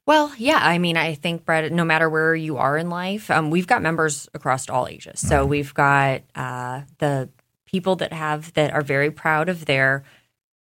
Well, 0.05 0.33
yeah. 0.39 0.59
I 0.61 0.79
mean, 0.79 0.97
I 0.97 1.15
think, 1.15 1.45
Brett, 1.45 1.71
no 1.73 1.85
matter 1.85 2.09
where 2.09 2.35
you 2.35 2.59
are 2.59 2.77
in 2.79 2.91
life, 2.91 3.31
um, 3.31 3.51
we've 3.51 3.67
got 3.67 3.83
members 3.83 4.29
across 4.35 4.69
all 4.69 4.89
ages. 4.89 5.21
So 5.21 5.45
we've 5.45 5.75
got 5.75 6.23
uh, 6.35 6.83
the 6.99 7.29
people 7.67 7.97
that 7.97 8.13
have 8.15 8.53
that 8.55 8.73
are 8.73 8.81
very 8.81 9.11
proud 9.11 9.51
of 9.51 9.67
their 9.67 10.03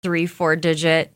three, 0.02 0.26
four 0.26 0.56
digit 0.56 1.12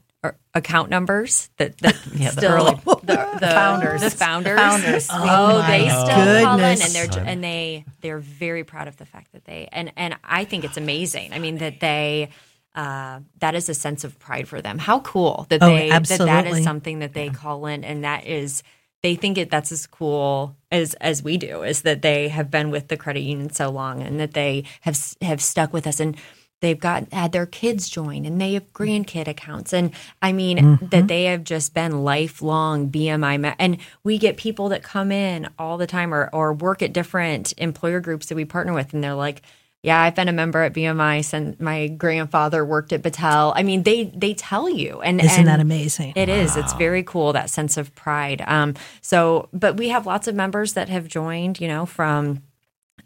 account 0.55 0.89
numbers 0.89 1.51
that, 1.59 1.77
that 1.79 1.97
Yeah, 2.15 2.31
the 2.31 2.41
still 2.41 2.53
early- 2.53 2.81
the, 3.03 3.39
the 3.41 3.47
founders. 3.47 4.01
the 4.01 4.11
founders, 4.11 4.59
Founders. 4.59 5.09
Oh, 5.13 5.59
my 5.59 5.67
they 5.79 5.89
still 5.91 6.45
call 6.45 6.59
in, 6.61 6.81
and 6.83 6.93
they're 6.93 7.25
and 7.27 7.45
they 7.45 7.85
they're 8.01 8.21
very 8.21 8.65
proud 8.65 8.89
of 8.89 8.97
the 8.97 9.05
fact 9.05 9.33
that 9.33 9.45
they 9.45 9.69
and 9.71 9.93
and 9.97 10.17
I 10.25 10.45
think 10.45 10.65
it's 10.65 10.77
amazing. 10.79 11.33
I 11.33 11.39
mean 11.39 11.59
that 11.59 11.81
they. 11.81 12.31
Uh, 12.77 13.21
that 13.39 13.55
is 13.55 13.69
a 13.69 13.75
sense 13.75 14.03
of 14.03 14.19
pride 14.19 14.49
for 14.49 14.61
them. 14.61 14.79
How 14.79 14.99
cool 14.99 15.47
that 15.49 15.63
Oh, 15.63 15.69
they 15.69 15.91
that 15.91 16.03
that 16.09 16.19
absolutely. 16.19 16.59
is 16.59 16.65
something 16.65 16.99
that 16.99 17.13
they 17.15 17.29
call 17.29 17.67
in, 17.67 17.85
and 17.85 18.03
that 18.03 18.27
is 18.27 18.65
they 19.05 19.15
think 19.15 19.39
it 19.39 19.49
that's 19.49 19.71
as 19.71 19.87
cool 19.87 20.57
as 20.73 20.95
as 20.95 21.23
we 21.23 21.37
do. 21.37 21.63
Is 21.63 21.83
that 21.83 22.03
they 22.03 22.27
have 22.27 22.51
been 22.51 22.71
with 22.73 22.89
the 22.89 22.97
credit 22.97 23.21
union 23.21 23.51
so 23.51 23.71
long, 23.71 24.03
and 24.03 24.19
that 24.19 24.33
they 24.35 24.65
have 24.81 24.99
have 25.23 25.41
stuck 25.41 25.73
with 25.73 25.87
us, 25.87 26.01
and 26.01 26.17
they've 26.65 26.81
got 26.81 27.13
had 27.13 27.33
their 27.33 27.47
kids 27.47 27.89
join, 27.89 28.25
and 28.27 28.41
they 28.41 28.55
have 28.55 28.73
grandkid 28.73 29.29
accounts, 29.29 29.73
and 29.73 29.93
I 30.23 30.33
mean 30.33 30.59
Mm-hmm. 30.59 30.87
that 30.89 31.07
they 31.09 31.25
have 31.25 31.45
just 31.45 31.75
been 31.75 32.03
lifelong 32.05 32.91
BMI, 32.91 33.41
me- 33.41 33.55
and 33.59 33.77
we 34.03 34.19
get 34.19 34.37
people 34.37 34.71
that 34.71 34.83
come 34.83 35.13
in 35.13 35.49
all 35.59 35.77
the 35.79 35.87
time 35.87 36.13
or 36.15 36.31
or 36.33 36.53
work 36.53 36.83
at 36.83 36.93
different 36.93 37.53
employer 37.59 38.01
groups 38.01 38.27
that 38.27 38.35
we 38.35 38.45
partner 38.45 38.73
with, 38.73 38.93
and 38.95 39.05
they're 39.05 39.15
like. 39.15 39.43
Yeah, 39.87 40.01
I've 40.01 40.15
been 40.15 40.29
a 40.29 40.33
member 40.33 40.63
at 40.63 40.73
BMI 40.73 41.23
since 41.23 41.61
my 41.61 41.89
grandfather 41.89 42.65
worked 42.65 42.95
at 42.95 43.03
Battelle. 43.03 43.53
I 43.55 43.63
mean, 43.63 43.83
they 43.83 44.05
they 44.05 44.33
tell 44.33 44.67
you, 44.67 45.03
and 45.03 45.21
Isn't 45.21 45.41
and 45.41 45.47
that 45.49 45.61
amazing? 45.61 46.15
it 46.17 46.31
is. 46.31 46.57
It's 46.57 46.73
very 46.73 47.03
cool 47.03 47.35
that 47.35 47.51
sense 47.51 47.77
of 47.77 47.95
pride. 47.95 48.43
Um, 48.47 48.73
so, 49.03 49.51
but 49.53 49.77
we 49.77 49.91
have 49.91 50.07
lots 50.07 50.27
of 50.27 50.35
members 50.35 50.73
that 50.73 50.89
have 50.89 51.07
joined. 51.07 51.61
You 51.61 51.69
know, 51.69 51.85
from 51.85 52.41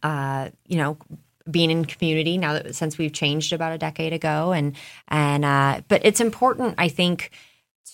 uh, 0.05 0.51
you 0.69 0.77
know, 0.77 0.99
being 1.51 1.71
in 1.71 1.85
community 1.85 2.39
now 2.39 2.55
that 2.55 2.75
since 2.75 2.99
we've 2.99 3.13
changed 3.13 3.53
about 3.53 3.73
a 3.73 3.79
decade 3.79 4.13
ago, 4.13 4.53
and 4.53 4.75
and 5.09 5.45
uh, 5.45 5.81
but 5.89 6.03
it's 6.05 6.21
important, 6.21 6.75
I 6.79 6.89
think, 6.89 7.31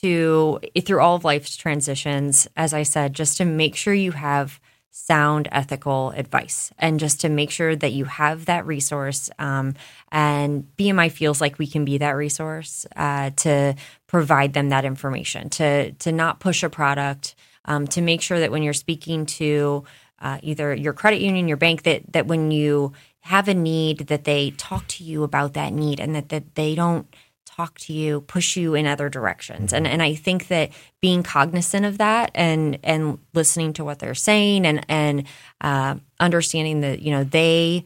to 0.02 0.60
through 0.82 1.00
all 1.00 1.16
of 1.16 1.24
life's 1.24 1.56
transitions, 1.56 2.48
as 2.56 2.74
I 2.74 2.82
said, 2.82 3.14
just 3.14 3.36
to 3.38 3.44
make 3.44 3.76
sure 3.76 3.94
you 3.94 4.12
have 4.12 4.60
sound 4.96 5.48
ethical 5.50 6.10
advice 6.10 6.72
and 6.78 7.00
just 7.00 7.20
to 7.20 7.28
make 7.28 7.50
sure 7.50 7.74
that 7.74 7.92
you 7.92 8.04
have 8.04 8.44
that 8.44 8.64
resource 8.64 9.28
um, 9.40 9.74
and 10.12 10.68
bmi 10.78 11.10
feels 11.10 11.40
like 11.40 11.58
we 11.58 11.66
can 11.66 11.84
be 11.84 11.98
that 11.98 12.12
resource 12.12 12.86
uh, 12.94 13.28
to 13.30 13.74
provide 14.06 14.52
them 14.52 14.68
that 14.68 14.84
information 14.84 15.50
to 15.50 15.90
to 15.94 16.12
not 16.12 16.38
push 16.38 16.62
a 16.62 16.70
product 16.70 17.34
um, 17.64 17.88
to 17.88 18.00
make 18.00 18.22
sure 18.22 18.38
that 18.38 18.52
when 18.52 18.62
you're 18.62 18.72
speaking 18.72 19.26
to 19.26 19.82
uh, 20.20 20.38
either 20.44 20.72
your 20.72 20.92
credit 20.92 21.20
union 21.20 21.48
your 21.48 21.56
bank 21.56 21.82
that 21.82 22.00
that 22.12 22.28
when 22.28 22.52
you 22.52 22.92
have 23.24 23.48
a 23.48 23.54
need 23.54 24.00
that 24.08 24.24
they 24.24 24.50
talk 24.52 24.86
to 24.86 25.02
you 25.02 25.22
about 25.22 25.54
that 25.54 25.72
need 25.72 25.98
and 25.98 26.14
that, 26.14 26.28
that 26.28 26.54
they 26.56 26.74
don't 26.74 27.06
talk 27.46 27.78
to 27.78 27.92
you, 27.92 28.20
push 28.22 28.54
you 28.54 28.74
in 28.74 28.86
other 28.86 29.08
directions. 29.08 29.72
And 29.72 29.86
and 29.86 30.02
I 30.02 30.14
think 30.14 30.48
that 30.48 30.70
being 31.00 31.22
cognizant 31.22 31.86
of 31.86 31.98
that 31.98 32.30
and 32.34 32.78
and 32.82 33.18
listening 33.32 33.72
to 33.74 33.84
what 33.84 33.98
they're 33.98 34.14
saying 34.14 34.66
and 34.66 34.84
and 34.88 35.24
uh, 35.62 35.96
understanding 36.20 36.82
that 36.82 37.00
you 37.00 37.12
know 37.12 37.24
they 37.24 37.84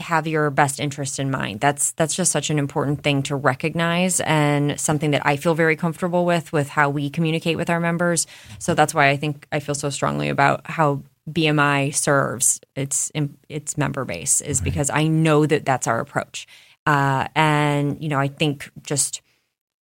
have 0.00 0.26
your 0.26 0.50
best 0.50 0.80
interest 0.80 1.18
in 1.18 1.30
mind. 1.30 1.60
That's 1.60 1.92
that's 1.92 2.14
just 2.14 2.32
such 2.32 2.48
an 2.48 2.58
important 2.58 3.02
thing 3.02 3.22
to 3.24 3.36
recognize 3.36 4.20
and 4.20 4.80
something 4.80 5.10
that 5.10 5.26
I 5.26 5.36
feel 5.36 5.54
very 5.54 5.76
comfortable 5.76 6.24
with 6.24 6.50
with 6.50 6.70
how 6.70 6.88
we 6.88 7.10
communicate 7.10 7.58
with 7.58 7.68
our 7.68 7.80
members. 7.80 8.26
So 8.58 8.74
that's 8.74 8.94
why 8.94 9.10
I 9.10 9.18
think 9.18 9.46
I 9.52 9.60
feel 9.60 9.74
so 9.74 9.90
strongly 9.90 10.30
about 10.30 10.62
how 10.70 11.02
BMI 11.30 11.94
serves 11.94 12.60
its 12.76 13.10
its 13.48 13.78
member 13.78 14.04
base 14.04 14.40
is 14.40 14.60
because 14.60 14.90
I 14.90 15.06
know 15.06 15.46
that 15.46 15.64
that's 15.64 15.86
our 15.86 16.00
approach. 16.00 16.46
Uh, 16.86 17.28
and, 17.34 18.02
you 18.02 18.08
know, 18.08 18.18
I 18.18 18.28
think 18.28 18.70
just 18.82 19.22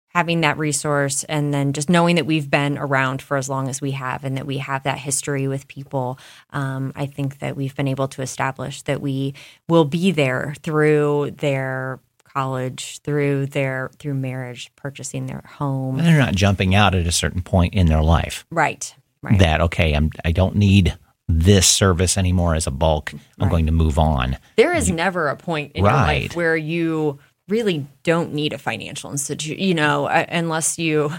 having 0.10 0.42
that 0.42 0.58
resource 0.58 1.24
and 1.26 1.54
then 1.54 1.72
just 1.72 1.90
knowing 1.90 2.16
that 2.16 2.26
we've 2.26 2.50
been 2.50 2.78
around 2.78 3.22
for 3.22 3.38
as 3.38 3.48
long 3.48 3.70
as 3.70 3.80
we 3.80 3.92
have 3.92 4.26
and 4.26 4.36
that 4.36 4.46
we 4.46 4.58
have 4.58 4.84
that 4.84 4.98
history 4.98 5.48
with 5.48 5.68
people, 5.70 6.20
um, 6.50 6.92
I 6.96 7.06
think 7.06 7.40
that 7.40 7.56
we've 7.56 7.76
been 7.76 7.88
able 7.88 8.10
to 8.10 8.22
establish 8.22 8.82
that 8.82 9.00
we 9.00 9.34
will 9.70 9.86
be 9.86 10.12
there 10.12 10.56
through 10.62 11.32
their 11.38 12.00
college 12.26 13.00
through 13.00 13.48
their 13.48 13.90
through 13.98 14.14
marriage 14.14 14.72
purchasing 14.76 15.26
their 15.26 15.44
home. 15.46 15.98
And 15.98 16.08
they're 16.08 16.20
not 16.20 16.36
jumping 16.36 16.76
out 16.76 16.94
at 16.94 17.08
a 17.08 17.12
certain 17.12 17.42
point 17.42 17.74
in 17.74 17.88
their 17.88 18.04
life. 18.04 18.46
Right 18.52 18.94
right. 19.22 19.40
That 19.40 19.62
okay 19.62 19.94
i'm 19.94 20.12
i 20.24 20.32
don't 20.32 20.56
need 20.56 20.98
this 21.30 21.68
service 21.68 22.18
anymore 22.18 22.56
as 22.56 22.66
a 22.66 22.72
bulk. 22.72 23.14
I'm 23.14 23.22
right. 23.40 23.50
going 23.52 23.66
to 23.68 23.72
move 23.72 24.00
on. 24.00 24.38
There 24.58 24.74
is 24.74 24.90
never 24.90 25.28
a 25.28 25.36
point 25.36 25.74
in 25.76 25.84
right. 25.84 25.92
your 25.92 26.22
life 26.22 26.36
where 26.36 26.58
you 26.58 27.20
really 27.48 27.86
don't 28.04 28.34
need 28.34 28.52
a 28.52 28.58
financial 28.58 29.12
institute, 29.12 29.60
you 29.60 29.76
know, 29.76 30.08
uh, 30.08 30.26
unless 30.30 30.80
you 30.80 31.12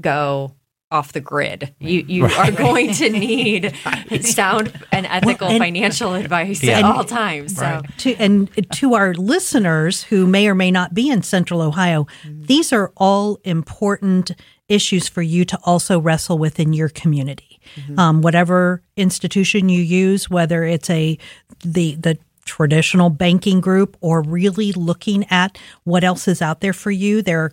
go 0.00 0.54
off 0.90 1.12
the 1.12 1.20
grid. 1.20 1.74
You 1.80 2.04
you 2.06 2.26
right. 2.26 2.50
are 2.50 2.52
going 2.52 2.92
to 2.94 3.10
need 3.26 3.74
sound 4.20 4.72
and 4.92 5.06
ethical 5.06 5.48
well, 5.48 5.56
and, 5.56 5.64
financial 5.64 6.14
advice 6.14 6.62
yeah. 6.62 6.78
at 6.78 6.84
all 6.84 7.04
times. 7.04 7.56
So 7.56 7.82
to, 7.98 8.14
and 8.16 8.50
to 8.74 8.94
our 8.94 9.14
listeners 9.14 10.04
who 10.04 10.26
may 10.26 10.46
or 10.46 10.54
may 10.54 10.70
not 10.70 10.94
be 10.94 11.10
in 11.10 11.22
Central 11.22 11.62
Ohio, 11.62 12.06
these 12.24 12.72
are 12.72 12.92
all 12.96 13.38
important 13.44 14.32
issues 14.68 15.08
for 15.08 15.22
you 15.22 15.44
to 15.46 15.58
also 15.64 15.98
wrestle 15.98 16.38
with 16.38 16.60
in 16.60 16.72
your 16.72 16.88
community. 16.88 17.53
Mm-hmm. 17.76 17.98
Um, 17.98 18.22
whatever 18.22 18.82
institution 18.96 19.68
you 19.68 19.82
use, 19.82 20.30
whether 20.30 20.64
it's 20.64 20.90
a 20.90 21.18
the 21.60 21.94
the 21.96 22.18
traditional 22.44 23.10
banking 23.10 23.60
group 23.60 23.96
or 24.00 24.22
really 24.22 24.72
looking 24.72 25.24
at 25.30 25.58
what 25.84 26.04
else 26.04 26.28
is 26.28 26.42
out 26.42 26.60
there 26.60 26.74
for 26.74 26.90
you, 26.90 27.22
there 27.22 27.52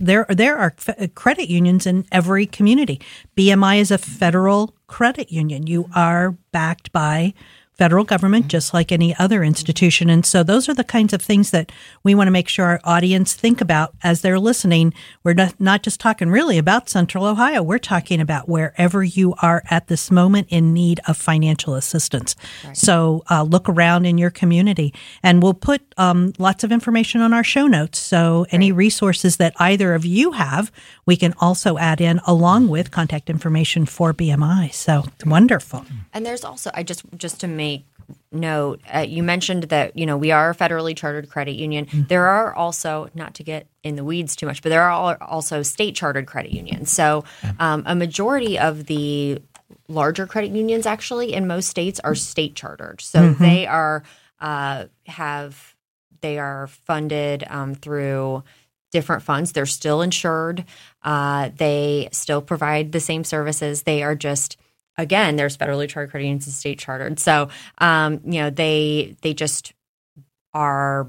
there 0.00 0.26
there 0.28 0.58
are 0.58 0.74
credit 1.14 1.48
unions 1.48 1.86
in 1.86 2.04
every 2.10 2.46
community. 2.46 3.00
BMI 3.36 3.78
is 3.78 3.90
a 3.90 3.98
federal 3.98 4.74
credit 4.86 5.30
union. 5.30 5.66
You 5.66 5.88
are 5.94 6.32
backed 6.52 6.92
by 6.92 7.34
federal 7.78 8.04
government, 8.04 8.44
mm-hmm. 8.44 8.50
just 8.50 8.74
like 8.74 8.90
any 8.90 9.14
other 9.16 9.44
institution. 9.44 10.10
And 10.10 10.26
so 10.26 10.42
those 10.42 10.68
are 10.68 10.74
the 10.74 10.84
kinds 10.84 11.12
of 11.12 11.22
things 11.22 11.52
that 11.52 11.70
we 12.02 12.14
want 12.14 12.26
to 12.26 12.32
make 12.32 12.48
sure 12.48 12.66
our 12.66 12.80
audience 12.82 13.34
think 13.34 13.60
about 13.60 13.94
as 14.02 14.20
they're 14.20 14.40
listening. 14.40 14.92
We're 15.22 15.34
not, 15.34 15.60
not 15.60 15.84
just 15.84 16.00
talking 16.00 16.28
really 16.28 16.58
about 16.58 16.88
Central 16.88 17.24
Ohio. 17.24 17.62
We're 17.62 17.78
talking 17.78 18.20
about 18.20 18.48
wherever 18.48 19.04
you 19.04 19.34
are 19.40 19.62
at 19.70 19.86
this 19.86 20.10
moment 20.10 20.48
in 20.50 20.72
need 20.74 21.00
of 21.06 21.16
financial 21.16 21.76
assistance. 21.76 22.34
Right. 22.64 22.76
So 22.76 23.22
uh, 23.30 23.44
look 23.44 23.68
around 23.68 24.06
in 24.06 24.18
your 24.18 24.30
community 24.30 24.92
and 25.22 25.40
we'll 25.40 25.54
put 25.54 25.80
um, 25.96 26.32
lots 26.38 26.64
of 26.64 26.72
information 26.72 27.20
on 27.20 27.32
our 27.32 27.44
show 27.44 27.68
notes. 27.68 27.98
So 27.98 28.44
any 28.50 28.72
right. 28.72 28.78
resources 28.78 29.36
that 29.36 29.54
either 29.60 29.94
of 29.94 30.04
you 30.04 30.32
have, 30.32 30.72
we 31.06 31.16
can 31.16 31.32
also 31.38 31.78
add 31.78 32.00
in 32.00 32.20
along 32.26 32.68
with 32.68 32.90
contact 32.90 33.30
information 33.30 33.86
for 33.86 34.12
BMI. 34.12 34.72
So 34.74 35.04
wonderful. 35.24 35.84
And 36.12 36.26
there's 36.26 36.44
also, 36.44 36.72
I 36.74 36.82
just, 36.82 37.04
just 37.16 37.38
to 37.40 37.46
make 37.46 37.67
note 38.32 38.80
uh, 38.94 39.00
you 39.00 39.22
mentioned 39.22 39.64
that 39.64 39.96
you 39.96 40.06
know 40.06 40.16
we 40.16 40.30
are 40.30 40.50
a 40.50 40.54
federally 40.54 40.96
chartered 40.96 41.28
credit 41.28 41.56
union. 41.56 41.86
Mm-hmm. 41.86 42.02
there 42.08 42.26
are 42.26 42.54
also 42.54 43.10
not 43.14 43.34
to 43.34 43.42
get 43.42 43.66
in 43.82 43.96
the 43.96 44.04
weeds 44.04 44.36
too 44.36 44.46
much 44.46 44.62
but 44.62 44.68
there 44.68 44.82
are 44.82 45.22
also 45.22 45.62
state 45.62 45.94
chartered 45.94 46.26
credit 46.26 46.52
unions. 46.52 46.90
So 46.90 47.24
um, 47.58 47.82
a 47.86 47.94
majority 47.94 48.58
of 48.58 48.86
the 48.86 49.40
larger 49.88 50.26
credit 50.26 50.50
unions 50.50 50.86
actually 50.86 51.32
in 51.32 51.46
most 51.46 51.68
states 51.68 52.00
are 52.00 52.14
state 52.14 52.54
chartered. 52.54 53.00
So 53.00 53.20
mm-hmm. 53.20 53.42
they 53.42 53.66
are 53.66 54.02
uh, 54.40 54.86
have 55.06 55.74
they 56.20 56.38
are 56.38 56.66
funded 56.66 57.44
um, 57.48 57.74
through 57.74 58.42
different 58.90 59.22
funds. 59.22 59.52
They're 59.52 59.66
still 59.66 60.02
insured. 60.02 60.64
Uh, 61.02 61.50
they 61.56 62.08
still 62.12 62.40
provide 62.40 62.92
the 62.92 63.00
same 63.00 63.24
services. 63.24 63.82
They 63.82 64.02
are 64.02 64.14
just 64.14 64.56
again, 64.98 65.36
there's 65.36 65.56
federally 65.56 65.88
chartered 65.88 66.10
credit 66.10 66.26
unions 66.26 66.46
and 66.46 66.54
state 66.54 66.78
chartered. 66.78 67.18
So, 67.18 67.48
um, 67.78 68.20
you 68.24 68.42
know, 68.42 68.50
they 68.50 69.16
they 69.22 69.32
just 69.32 69.72
are 70.52 71.08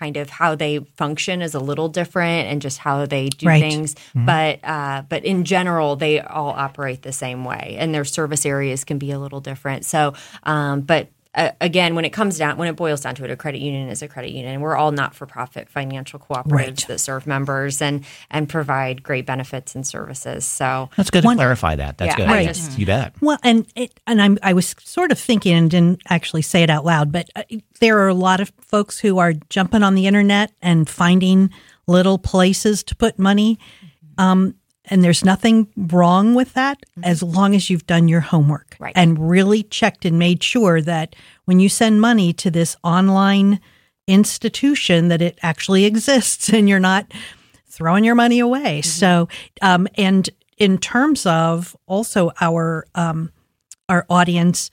kind 0.00 0.16
of 0.16 0.30
how 0.30 0.54
they 0.54 0.78
function 0.96 1.42
is 1.42 1.54
a 1.54 1.60
little 1.60 1.88
different 1.88 2.48
and 2.48 2.62
just 2.62 2.78
how 2.78 3.04
they 3.04 3.28
do 3.28 3.46
right. 3.46 3.60
things. 3.60 3.94
Mm-hmm. 3.94 4.26
But 4.26 4.60
uh, 4.64 5.02
but 5.08 5.24
in 5.24 5.44
general, 5.44 5.96
they 5.96 6.20
all 6.20 6.50
operate 6.50 7.02
the 7.02 7.12
same 7.12 7.44
way, 7.44 7.76
and 7.78 7.94
their 7.94 8.04
service 8.04 8.46
areas 8.46 8.84
can 8.84 8.98
be 8.98 9.10
a 9.10 9.18
little 9.18 9.40
different. 9.40 9.84
So, 9.84 10.14
um, 10.44 10.82
but 10.82 11.08
uh, 11.34 11.50
again, 11.60 11.94
when 11.94 12.04
it 12.04 12.10
comes 12.10 12.38
down, 12.38 12.56
when 12.56 12.66
it 12.66 12.74
boils 12.74 13.00
down 13.00 13.14
to 13.14 13.24
it, 13.24 13.30
a 13.30 13.36
credit 13.36 13.60
union 13.60 13.88
is 13.88 14.02
a 14.02 14.08
credit 14.08 14.32
union, 14.32 14.54
and 14.54 14.62
we're 14.62 14.76
all 14.76 14.90
not-for-profit 14.90 15.68
financial 15.68 16.18
cooperatives 16.18 16.50
right. 16.50 16.86
that 16.88 16.98
serve 16.98 17.26
members 17.26 17.80
and 17.80 18.04
and 18.30 18.48
provide 18.48 19.02
great 19.02 19.26
benefits 19.26 19.74
and 19.74 19.86
services. 19.86 20.44
So 20.44 20.90
that's 20.96 21.10
good 21.10 21.24
One, 21.24 21.36
to 21.36 21.40
clarify 21.40 21.76
that. 21.76 21.98
That's 21.98 22.10
yeah, 22.10 22.16
good. 22.16 22.32
Right. 22.32 22.48
Just, 22.48 22.78
you 22.78 22.86
bet. 22.86 23.14
Well, 23.20 23.38
and 23.44 23.66
it, 23.76 23.98
and 24.06 24.20
I'm 24.20 24.38
I 24.42 24.52
was 24.52 24.74
sort 24.80 25.12
of 25.12 25.18
thinking 25.18 25.54
and 25.54 25.70
didn't 25.70 26.02
actually 26.08 26.42
say 26.42 26.62
it 26.62 26.70
out 26.70 26.84
loud, 26.84 27.12
but 27.12 27.30
uh, 27.36 27.44
there 27.78 27.98
are 28.00 28.08
a 28.08 28.14
lot 28.14 28.40
of 28.40 28.50
folks 28.60 28.98
who 28.98 29.18
are 29.18 29.32
jumping 29.50 29.82
on 29.82 29.94
the 29.94 30.06
internet 30.06 30.52
and 30.60 30.88
finding 30.88 31.50
little 31.86 32.18
places 32.18 32.82
to 32.84 32.96
put 32.96 33.18
money. 33.18 33.58
Um, 34.18 34.56
and 34.90 35.04
there's 35.04 35.24
nothing 35.24 35.68
wrong 35.76 36.34
with 36.34 36.52
that 36.54 36.78
mm-hmm. 36.80 37.04
as 37.04 37.22
long 37.22 37.54
as 37.54 37.70
you've 37.70 37.86
done 37.86 38.08
your 38.08 38.20
homework 38.20 38.76
right. 38.78 38.92
and 38.96 39.30
really 39.30 39.62
checked 39.62 40.04
and 40.04 40.18
made 40.18 40.42
sure 40.42 40.82
that 40.82 41.16
when 41.44 41.60
you 41.60 41.68
send 41.68 42.00
money 42.00 42.32
to 42.34 42.50
this 42.50 42.76
online 42.82 43.60
institution 44.06 45.08
that 45.08 45.22
it 45.22 45.38
actually 45.42 45.84
exists 45.84 46.48
and 46.52 46.68
you're 46.68 46.80
not 46.80 47.06
throwing 47.66 48.04
your 48.04 48.14
money 48.14 48.40
away. 48.40 48.80
Mm-hmm. 48.80 48.88
So, 48.88 49.28
um, 49.62 49.88
and 49.94 50.28
in 50.58 50.76
terms 50.76 51.24
of 51.24 51.76
also 51.86 52.32
our 52.40 52.86
um, 52.94 53.32
our 53.88 54.04
audience, 54.10 54.70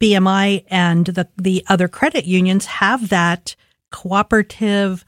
BMI 0.00 0.64
and 0.68 1.06
the 1.06 1.28
the 1.36 1.64
other 1.68 1.86
credit 1.86 2.24
unions 2.24 2.66
have 2.66 3.10
that 3.10 3.54
cooperative 3.90 5.04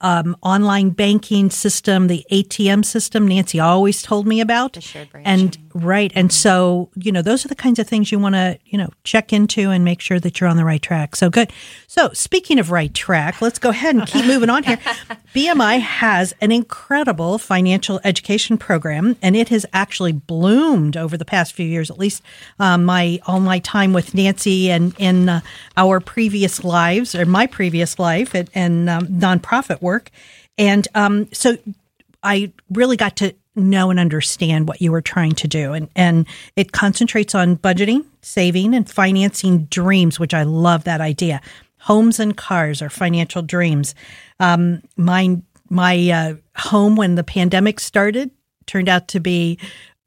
um, 0.00 0.36
online 0.42 0.90
banking 0.90 1.50
system, 1.50 2.06
the 2.06 2.24
ATM 2.30 2.84
system. 2.84 3.26
Nancy 3.26 3.58
always 3.58 4.00
told 4.00 4.26
me 4.26 4.40
about. 4.40 4.74
The 4.74 4.80
shared 4.80 5.10
branch. 5.10 5.26
And 5.26 5.58
right, 5.74 6.12
and 6.14 6.32
so 6.32 6.88
you 6.94 7.10
know 7.10 7.22
those 7.22 7.44
are 7.44 7.48
the 7.48 7.56
kinds 7.56 7.78
of 7.78 7.88
things 7.88 8.12
you 8.12 8.18
want 8.18 8.34
to 8.36 8.58
you 8.66 8.78
know 8.78 8.90
check 9.04 9.32
into 9.32 9.70
and 9.70 9.84
make 9.84 10.00
sure 10.00 10.20
that 10.20 10.40
you're 10.40 10.48
on 10.48 10.56
the 10.56 10.64
right 10.64 10.80
track. 10.80 11.16
So 11.16 11.30
good. 11.30 11.52
So 11.88 12.10
speaking 12.12 12.58
of 12.58 12.70
right 12.70 12.94
track, 12.94 13.42
let's 13.42 13.58
go 13.58 13.70
ahead 13.70 13.96
and 13.96 14.06
keep 14.06 14.24
moving 14.26 14.50
on 14.50 14.62
here. 14.62 14.78
BMI 15.34 15.80
has 15.80 16.32
an 16.40 16.52
incredible 16.52 17.38
financial 17.38 18.00
education 18.04 18.56
program, 18.56 19.16
and 19.20 19.34
it 19.34 19.48
has 19.48 19.66
actually 19.72 20.12
bloomed 20.12 20.96
over 20.96 21.16
the 21.16 21.24
past 21.24 21.54
few 21.54 21.66
years. 21.66 21.90
At 21.90 21.98
least 21.98 22.22
um, 22.60 22.84
my 22.84 23.18
all 23.26 23.40
my 23.40 23.58
time 23.58 23.92
with 23.92 24.14
Nancy 24.14 24.70
and 24.70 24.94
in 24.98 25.28
uh, 25.28 25.40
our 25.76 25.98
previous 25.98 26.62
lives 26.62 27.16
or 27.16 27.26
my 27.26 27.46
previous 27.46 27.98
life 27.98 28.34
and, 28.34 28.48
and 28.54 28.88
um, 28.88 29.06
nonprofit 29.08 29.82
work. 29.82 29.87
And 30.56 30.88
um, 30.94 31.28
so 31.32 31.56
I 32.22 32.52
really 32.70 32.96
got 32.96 33.16
to 33.16 33.34
know 33.54 33.90
and 33.90 33.98
understand 33.98 34.68
what 34.68 34.80
you 34.80 34.92
were 34.92 35.02
trying 35.02 35.32
to 35.32 35.48
do. 35.48 35.72
And, 35.72 35.88
and 35.96 36.26
it 36.56 36.72
concentrates 36.72 37.34
on 37.34 37.56
budgeting, 37.56 38.04
saving, 38.22 38.74
and 38.74 38.88
financing 38.88 39.64
dreams, 39.64 40.18
which 40.18 40.34
I 40.34 40.44
love 40.44 40.84
that 40.84 41.00
idea. 41.00 41.40
Homes 41.78 42.20
and 42.20 42.36
cars 42.36 42.82
are 42.82 42.90
financial 42.90 43.42
dreams. 43.42 43.94
Um, 44.40 44.82
my 44.96 45.40
my 45.70 46.10
uh, 46.10 46.34
home 46.56 46.96
when 46.96 47.14
the 47.14 47.24
pandemic 47.24 47.78
started 47.78 48.30
turned 48.66 48.88
out 48.88 49.08
to 49.08 49.20
be 49.20 49.58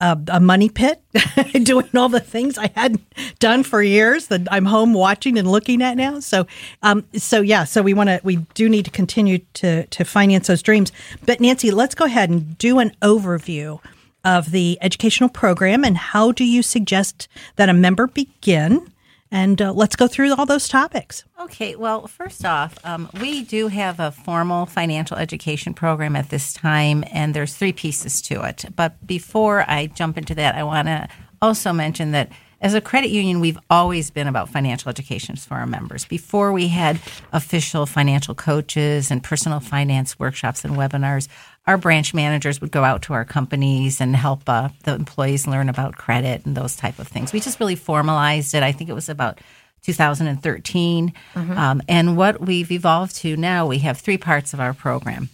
a, 0.01 0.19
a 0.29 0.39
money 0.39 0.67
pit, 0.67 1.01
doing 1.63 1.87
all 1.95 2.09
the 2.09 2.19
things 2.19 2.57
I 2.57 2.71
hadn't 2.75 3.01
done 3.39 3.63
for 3.63 3.81
years 3.81 4.27
that 4.27 4.41
I'm 4.51 4.65
home 4.65 4.93
watching 4.93 5.37
and 5.37 5.49
looking 5.49 5.81
at 5.81 5.95
now. 5.95 6.19
So, 6.19 6.47
um, 6.81 7.05
so 7.13 7.41
yeah, 7.41 7.63
so 7.63 7.81
we 7.81 7.93
want 7.93 8.09
to, 8.09 8.19
we 8.23 8.37
do 8.55 8.67
need 8.67 8.85
to 8.85 8.91
continue 8.91 9.39
to 9.53 9.85
to 9.85 10.03
finance 10.03 10.47
those 10.47 10.61
dreams. 10.61 10.91
But 11.25 11.39
Nancy, 11.39 11.71
let's 11.71 11.95
go 11.95 12.05
ahead 12.05 12.29
and 12.29 12.57
do 12.57 12.79
an 12.79 12.91
overview 13.01 13.79
of 14.23 14.51
the 14.51 14.77
educational 14.81 15.29
program 15.29 15.83
and 15.83 15.97
how 15.97 16.31
do 16.31 16.43
you 16.43 16.61
suggest 16.61 17.27
that 17.55 17.69
a 17.69 17.73
member 17.73 18.07
begin? 18.07 18.90
And 19.31 19.61
uh, 19.61 19.71
let's 19.71 19.95
go 19.95 20.07
through 20.07 20.33
all 20.33 20.45
those 20.45 20.67
topics. 20.67 21.23
Okay, 21.39 21.75
well, 21.75 22.05
first 22.07 22.43
off, 22.43 22.77
um, 22.83 23.09
we 23.21 23.43
do 23.43 23.69
have 23.69 23.99
a 23.99 24.11
formal 24.11 24.65
financial 24.65 25.15
education 25.15 25.73
program 25.73 26.17
at 26.17 26.29
this 26.29 26.51
time, 26.51 27.05
and 27.11 27.33
there's 27.33 27.55
three 27.55 27.71
pieces 27.71 28.21
to 28.23 28.43
it. 28.43 28.65
But 28.75 29.07
before 29.07 29.63
I 29.69 29.87
jump 29.87 30.17
into 30.17 30.35
that, 30.35 30.55
I 30.55 30.63
want 30.63 30.89
to 30.89 31.07
also 31.41 31.71
mention 31.71 32.11
that 32.11 32.29
as 32.61 32.75
a 32.75 32.81
credit 32.81 33.09
union, 33.09 33.39
we've 33.39 33.57
always 33.71 34.11
been 34.11 34.27
about 34.27 34.47
financial 34.47 34.89
education 34.89 35.35
for 35.35 35.55
our 35.55 35.65
members. 35.65 36.05
Before 36.05 36.53
we 36.53 36.67
had 36.67 36.99
official 37.33 37.87
financial 37.87 38.35
coaches 38.35 39.09
and 39.09 39.23
personal 39.23 39.59
finance 39.59 40.19
workshops 40.19 40.63
and 40.63 40.75
webinars, 40.75 41.27
our 41.67 41.77
branch 41.77 42.13
managers 42.13 42.59
would 42.59 42.71
go 42.71 42.83
out 42.83 43.03
to 43.03 43.13
our 43.13 43.25
companies 43.25 44.01
and 44.01 44.15
help 44.15 44.41
uh, 44.47 44.69
the 44.83 44.95
employees 44.95 45.47
learn 45.47 45.69
about 45.69 45.95
credit 45.95 46.45
and 46.45 46.57
those 46.57 46.75
type 46.75 46.99
of 46.99 47.07
things. 47.07 47.31
We 47.31 47.39
just 47.39 47.59
really 47.59 47.75
formalized 47.75 48.53
it. 48.55 48.63
I 48.63 48.71
think 48.71 48.89
it 48.89 48.93
was 48.93 49.09
about 49.09 49.39
2013. 49.83 51.13
Mm-hmm. 51.33 51.57
Um, 51.57 51.81
and 51.87 52.17
what 52.17 52.41
we've 52.41 52.71
evolved 52.71 53.15
to 53.17 53.35
now, 53.35 53.67
we 53.67 53.79
have 53.79 53.99
three 53.99 54.17
parts 54.17 54.53
of 54.53 54.59
our 54.59 54.73
program. 54.73 55.29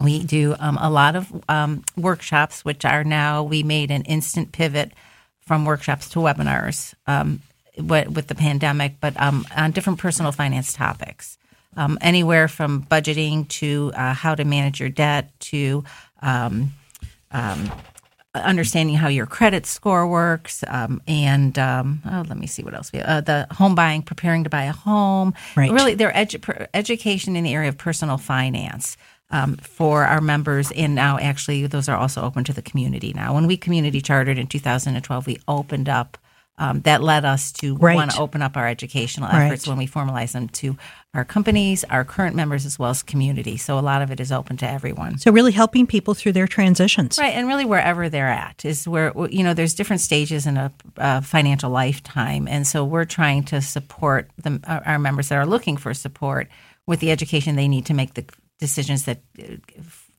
We 0.00 0.22
do 0.22 0.54
um, 0.58 0.78
a 0.80 0.90
lot 0.90 1.16
of 1.16 1.32
um, 1.48 1.84
workshops, 1.96 2.64
which 2.64 2.84
are 2.84 3.04
now, 3.04 3.42
we 3.42 3.62
made 3.62 3.90
an 3.90 4.02
instant 4.02 4.52
pivot 4.52 4.92
from 5.40 5.64
workshops 5.64 6.08
to 6.10 6.18
webinars 6.18 6.94
um, 7.06 7.42
with 7.78 8.26
the 8.26 8.34
pandemic, 8.34 8.96
but 9.00 9.20
um, 9.20 9.46
on 9.56 9.72
different 9.72 9.98
personal 9.98 10.32
finance 10.32 10.72
topics. 10.72 11.38
Um, 11.76 11.98
anywhere 12.00 12.48
from 12.48 12.84
budgeting 12.84 13.48
to 13.48 13.92
uh, 13.94 14.14
how 14.14 14.34
to 14.34 14.44
manage 14.44 14.80
your 14.80 14.88
debt 14.88 15.32
to 15.40 15.84
um, 16.22 16.72
um, 17.30 17.70
understanding 18.34 18.96
how 18.96 19.08
your 19.08 19.26
credit 19.26 19.66
score 19.66 20.06
works, 20.08 20.64
um, 20.68 21.00
and 21.06 21.58
um, 21.58 22.02
oh, 22.06 22.24
let 22.28 22.36
me 22.36 22.46
see 22.46 22.62
what 22.62 22.74
else 22.74 22.92
we 22.92 22.98
have. 22.98 23.08
Uh, 23.08 23.20
the 23.20 23.46
home 23.54 23.74
buying, 23.74 24.02
preparing 24.02 24.44
to 24.44 24.50
buy 24.50 24.64
a 24.64 24.72
home. 24.72 25.34
Right. 25.56 25.70
Really, 25.70 25.94
their 25.94 26.12
edu- 26.12 26.66
education 26.74 27.36
in 27.36 27.44
the 27.44 27.54
area 27.54 27.68
of 27.68 27.78
personal 27.78 28.18
finance 28.18 28.96
um, 29.30 29.56
for 29.56 30.04
our 30.04 30.20
members. 30.20 30.70
And 30.72 30.94
now, 30.94 31.18
actually, 31.18 31.66
those 31.66 31.88
are 31.88 31.96
also 31.96 32.22
open 32.22 32.44
to 32.44 32.52
the 32.52 32.62
community 32.62 33.12
now. 33.14 33.34
When 33.34 33.46
we 33.46 33.56
community 33.56 34.00
chartered 34.00 34.38
in 34.38 34.46
2012, 34.46 35.26
we 35.26 35.38
opened 35.48 35.88
up. 35.88 36.18
Um, 36.56 36.82
that 36.82 37.02
led 37.02 37.24
us 37.24 37.50
to 37.54 37.76
right. 37.78 37.96
want 37.96 38.12
to 38.12 38.20
open 38.20 38.40
up 38.40 38.56
our 38.56 38.68
educational 38.68 39.28
efforts 39.28 39.66
right. 39.66 39.72
when 39.72 39.78
we 39.78 39.88
formalize 39.88 40.32
them 40.32 40.48
to 40.50 40.76
our 41.12 41.24
companies, 41.24 41.82
our 41.90 42.04
current 42.04 42.36
members, 42.36 42.64
as 42.64 42.78
well 42.78 42.90
as 42.90 43.02
community. 43.02 43.56
So 43.56 43.76
a 43.76 43.80
lot 43.80 44.02
of 44.02 44.12
it 44.12 44.20
is 44.20 44.30
open 44.30 44.56
to 44.58 44.68
everyone. 44.68 45.18
So 45.18 45.32
really 45.32 45.50
helping 45.50 45.84
people 45.86 46.14
through 46.14 46.32
their 46.32 46.46
transitions, 46.46 47.18
right? 47.18 47.34
And 47.34 47.48
really 47.48 47.64
wherever 47.64 48.08
they're 48.08 48.28
at 48.28 48.64
is 48.64 48.86
where 48.86 49.12
you 49.30 49.42
know 49.42 49.52
there's 49.52 49.74
different 49.74 50.00
stages 50.00 50.46
in 50.46 50.56
a, 50.56 50.72
a 50.96 51.22
financial 51.22 51.70
lifetime, 51.70 52.46
and 52.46 52.66
so 52.66 52.84
we're 52.84 53.04
trying 53.04 53.42
to 53.44 53.60
support 53.60 54.30
the, 54.36 54.60
our 54.86 54.98
members 54.98 55.30
that 55.30 55.36
are 55.36 55.46
looking 55.46 55.76
for 55.76 55.92
support 55.92 56.48
with 56.86 57.00
the 57.00 57.10
education 57.10 57.56
they 57.56 57.68
need 57.68 57.86
to 57.86 57.94
make 57.94 58.14
the 58.14 58.24
decisions 58.58 59.04
that 59.06 59.20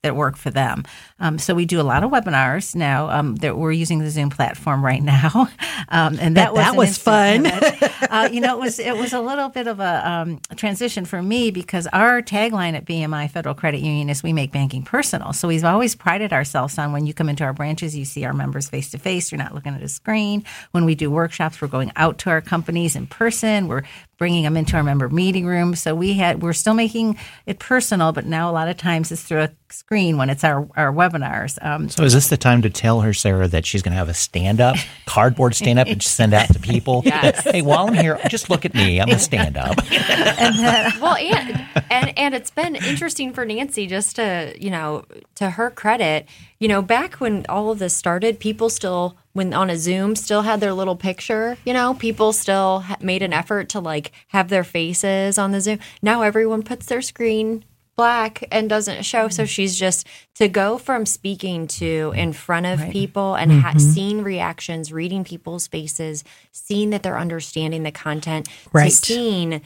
that 0.06 0.16
work 0.16 0.38
for 0.38 0.50
them. 0.52 0.84
Um, 1.20 1.38
so 1.40 1.54
we 1.54 1.66
do 1.66 1.82
a 1.82 1.84
lot 1.84 2.04
of 2.04 2.12
webinars 2.12 2.76
now. 2.76 3.10
Um, 3.10 3.36
that 3.38 3.58
we're 3.58 3.72
using 3.72 4.00
the 4.00 4.10
Zoom 4.10 4.30
platform 4.30 4.86
right 4.86 5.04
now, 5.16 5.50
um, 5.90 6.18
and 6.22 6.38
that, 6.38 6.54
that 6.54 6.54
was, 6.54 6.64
that 6.64 6.76
was 6.76 6.98
fun. 6.98 7.46
uh, 8.10 8.30
you 8.32 8.40
know, 8.40 8.58
it 8.58 8.62
was 8.62 8.80
it 8.80 8.96
was 8.96 9.14
a 9.14 9.22
little 9.22 9.50
bit 9.50 9.68
of 9.68 9.80
a, 9.80 10.10
um, 10.10 10.40
transition 10.56 11.06
for 11.06 11.22
me 11.22 11.52
because 11.52 11.88
our 11.88 12.22
tagline 12.22 12.76
at 12.76 12.86
BMI 12.86 13.30
Federal 13.30 13.56
Credit 13.56 13.82
Union 13.82 14.10
is 14.10 14.24
"We 14.24 14.34
make 14.34 14.52
banking 14.52 14.84
personal." 14.84 15.34
So 15.34 15.48
we've 15.48 15.66
always 15.66 15.96
prided 15.96 16.32
ourselves 16.32 16.78
on 16.78 16.92
when 16.92 17.06
you 17.06 17.14
come 17.14 17.30
into 17.30 17.44
our 17.44 17.54
branches, 17.54 17.96
you 17.96 18.06
see 18.06 18.24
our 18.26 18.34
members 18.34 18.70
face 18.70 18.92
to 18.92 18.98
face. 18.98 19.32
You're 19.32 19.40
not 19.40 19.54
looking 19.54 19.74
at 19.74 19.82
a 19.82 19.90
screen. 19.90 20.44
When 20.72 20.86
we 20.86 20.96
do 20.96 21.10
workshops, 21.10 21.62
we're 21.62 21.68
going 21.68 21.92
out 21.96 22.20
to 22.20 22.30
our 22.30 22.42
companies 22.42 22.96
in 22.96 23.08
person. 23.08 23.68
We're 23.68 23.84
bringing 24.18 24.44
them 24.44 24.58
into 24.58 24.76
our 24.76 24.84
member 24.84 25.10
meeting 25.10 25.46
room. 25.46 25.76
So 25.76 25.94
we 25.96 26.14
had 26.14 26.42
we're 26.42 26.54
still 26.54 26.74
making 26.74 27.18
it 27.46 27.60
personal, 27.60 28.12
but 28.12 28.26
now 28.26 28.50
a 28.50 28.54
lot 28.54 28.68
of 28.68 28.78
times 28.78 29.12
it's 29.12 29.24
through 29.24 29.42
a 29.42 29.52
screen 29.70 30.18
when 30.18 30.30
it's 30.30 30.44
our 30.44 30.68
our 30.76 30.92
webinars. 30.92 31.64
Um, 31.66 31.90
so 31.90 32.04
is 32.04 32.14
this 32.14 32.28
the 32.30 32.38
time 32.38 32.62
to 32.62 32.70
tell 32.70 33.02
her, 33.02 33.14
Sarah, 33.14 33.48
that 33.48 33.66
she's 33.66 33.82
going 33.82 33.92
to 33.92 33.98
have 33.98 34.10
a 34.10 34.14
stand 34.14 34.62
up, 34.62 34.78
cardboard 35.06 35.56
stand 35.56 35.80
up, 35.80 35.88
and 35.88 36.02
send 36.02 36.34
out 36.34 36.48
to 36.50 36.60
people? 36.60 37.04
Yes. 37.16 37.44
That, 37.44 37.56
hey, 37.56 37.62
while 37.62 37.88
I'm 37.88 37.94
here, 37.94 38.20
just 38.30 38.50
look 38.50 38.66
at 38.66 38.74
me. 38.74 39.00
I'm 39.00 39.10
a 39.10 39.20
stand 39.20 39.58
up. 39.58 39.78
and 39.92 40.56
then, 40.56 41.00
well, 41.00 41.16
and, 41.16 41.68
and 41.90 42.18
and 42.18 42.36
it's 42.36 42.50
been 42.50 42.76
interesting 42.76 43.32
for 43.32 43.46
Nancy 43.46 43.86
just 43.86 44.16
to 44.16 44.56
you 44.60 44.72
know 44.72 45.06
to 45.36 45.52
her 45.52 45.70
credit, 45.70 46.28
you 46.60 46.68
know, 46.68 46.82
back 46.82 47.16
when 47.16 47.46
all 47.48 47.70
of 47.70 47.80
this 47.80 47.96
started, 47.96 48.40
people 48.40 48.70
still 48.70 49.18
when 49.36 49.54
on 49.54 49.70
a 49.70 49.78
Zoom 49.78 50.16
still 50.16 50.44
had 50.44 50.62
their 50.62 50.72
little 50.72 50.96
picture, 50.96 51.58
you 51.66 51.74
know, 51.74 51.94
people 51.94 52.32
still 52.32 52.80
ha- 52.80 52.96
made 53.02 53.22
an 53.22 53.34
effort 53.34 53.68
to 53.70 53.82
like 53.82 54.14
have 54.30 54.48
their 54.48 54.64
faces 54.64 55.38
on 55.38 55.52
the 55.52 55.60
Zoom. 55.60 55.80
Now 56.02 56.22
everyone 56.22 56.64
puts 56.64 56.86
their 56.86 57.02
screen 57.02 57.66
black 57.98 58.48
and 58.50 58.70
doesn't 58.70 59.04
show. 59.04 59.28
So 59.28 59.44
she's 59.44 59.78
just 59.78 60.08
to 60.36 60.48
go 60.48 60.78
from 60.78 61.06
speaking 61.06 61.68
to 61.68 62.14
in 62.16 62.32
front 62.32 62.66
of 62.66 62.80
right. 62.80 62.92
people 62.94 63.36
and 63.36 63.52
mm-hmm. 63.52 63.60
ha- 63.60 63.78
seeing 63.78 64.24
reactions, 64.24 64.94
reading 64.94 65.26
people's 65.26 65.68
faces, 65.68 66.24
seeing 66.54 66.92
that 66.92 67.04
they're 67.04 67.20
understanding 67.20 67.84
the 67.84 67.92
content, 67.92 68.48
right. 68.72 68.90
to 68.90 68.96
seeing 68.96 69.62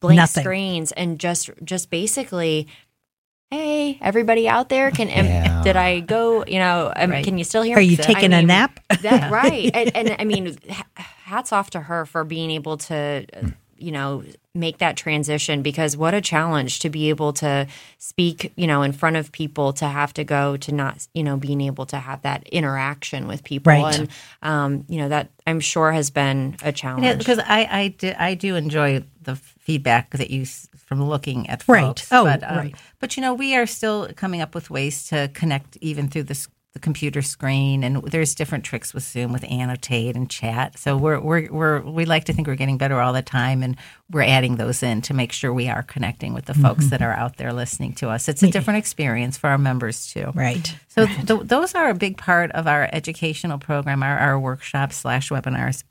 blank 0.00 0.16
Nothing. 0.16 0.42
screens 0.42 0.92
and 0.92 1.18
just 1.18 1.50
just 1.64 1.90
basically 1.90 2.66
hey 3.50 3.98
everybody 4.00 4.48
out 4.48 4.68
there 4.68 4.90
can 4.90 5.08
yeah. 5.08 5.62
did 5.62 5.76
i 5.76 6.00
go 6.00 6.44
you 6.46 6.58
know 6.58 6.92
um, 6.96 7.10
right. 7.10 7.24
can 7.24 7.38
you 7.38 7.44
still 7.44 7.62
hear 7.62 7.76
are 7.76 7.80
you 7.80 7.96
taking 7.96 8.32
I 8.32 8.38
mean, 8.38 8.44
a 8.44 8.46
nap? 8.46 8.80
that, 9.02 9.30
right. 9.32 9.70
And, 9.74 9.96
and, 9.96 10.16
i 10.18 10.24
mean 10.24 10.56
hats 10.94 11.52
off 11.52 11.70
to 11.70 11.80
her 11.80 12.06
for 12.06 12.24
being 12.24 12.50
able 12.50 12.76
to 12.78 13.26
you 13.78 13.92
know 13.92 14.24
make 14.54 14.78
that 14.78 14.96
transition 14.96 15.62
because 15.62 15.96
what 15.96 16.14
a 16.14 16.20
challenge 16.20 16.80
to 16.80 16.90
be 16.90 17.08
able 17.08 17.32
to 17.34 17.66
speak 17.98 18.52
you 18.56 18.66
know 18.66 18.82
in 18.82 18.92
front 18.92 19.16
of 19.16 19.30
people 19.30 19.72
to 19.72 19.86
have 19.86 20.12
to 20.14 20.24
go 20.24 20.56
to 20.56 20.72
not 20.72 21.06
you 21.14 21.22
know 21.22 21.36
being 21.36 21.60
able 21.60 21.86
to 21.86 21.98
have 21.98 22.22
that 22.22 22.46
interaction 22.48 23.28
with 23.28 23.44
people. 23.44 23.72
Right. 23.72 23.98
and 23.98 24.08
um, 24.42 24.84
you 24.88 24.98
know 24.98 25.08
that 25.10 25.30
i'm 25.46 25.60
sure 25.60 25.92
has 25.92 26.10
been 26.10 26.56
a 26.62 26.72
challenge. 26.72 27.04
yeah, 27.04 27.14
because 27.14 27.38
i 27.38 27.68
i 27.70 27.88
do, 27.88 28.12
I 28.18 28.34
do 28.34 28.56
enjoy 28.56 29.04
the 29.22 29.36
feedback 29.36 30.10
that 30.10 30.30
you 30.30 30.46
from 30.86 31.02
looking 31.02 31.48
at 31.50 31.62
folks. 31.62 32.10
right. 32.10 32.18
Oh, 32.18 32.24
but, 32.24 32.42
um, 32.42 32.56
right. 32.56 32.74
But 32.98 33.16
you 33.16 33.20
know, 33.20 33.34
we 33.34 33.54
are 33.56 33.66
still 33.66 34.08
coming 34.16 34.40
up 34.40 34.54
with 34.54 34.70
ways 34.70 35.06
to 35.08 35.30
connect 35.34 35.76
even 35.80 36.08
through 36.08 36.24
this 36.24 36.48
the 36.76 36.80
computer 36.80 37.22
screen, 37.22 37.82
and 37.82 38.02
there's 38.02 38.34
different 38.34 38.62
tricks 38.62 38.92
with 38.92 39.02
Zoom 39.02 39.32
with 39.32 39.50
annotate 39.50 40.14
and 40.14 40.28
chat. 40.28 40.78
So 40.78 40.94
we're 40.94 41.18
we're 41.18 41.50
we're 41.50 41.80
we 41.80 42.04
like 42.04 42.24
to 42.24 42.34
think 42.34 42.46
we're 42.46 42.54
getting 42.54 42.76
better 42.76 43.00
all 43.00 43.14
the 43.14 43.22
time, 43.22 43.62
and 43.62 43.76
we're 44.10 44.20
adding 44.20 44.56
those 44.56 44.82
in 44.82 45.00
to 45.02 45.14
make 45.14 45.32
sure 45.32 45.54
we 45.54 45.70
are 45.70 45.82
connecting 45.82 46.34
with 46.34 46.44
the 46.44 46.52
folks 46.52 46.84
mm-hmm. 46.84 46.90
that 46.90 47.00
are 47.00 47.14
out 47.14 47.38
there 47.38 47.54
listening 47.54 47.94
to 47.94 48.10
us. 48.10 48.28
It's 48.28 48.42
a 48.42 48.50
different 48.50 48.76
experience 48.76 49.38
for 49.38 49.48
our 49.48 49.56
members 49.56 50.12
too. 50.12 50.30
Right. 50.34 50.76
So 50.88 51.04
right. 51.04 51.26
Th- 51.26 51.40
those 51.44 51.74
are 51.74 51.88
a 51.88 51.94
big 51.94 52.18
part 52.18 52.52
of 52.52 52.66
our 52.66 52.90
educational 52.92 53.56
program, 53.56 54.02
our, 54.02 54.18
our 54.18 54.38
workshops 54.38 54.96
slash 54.96 55.30
webinars. 55.30 55.82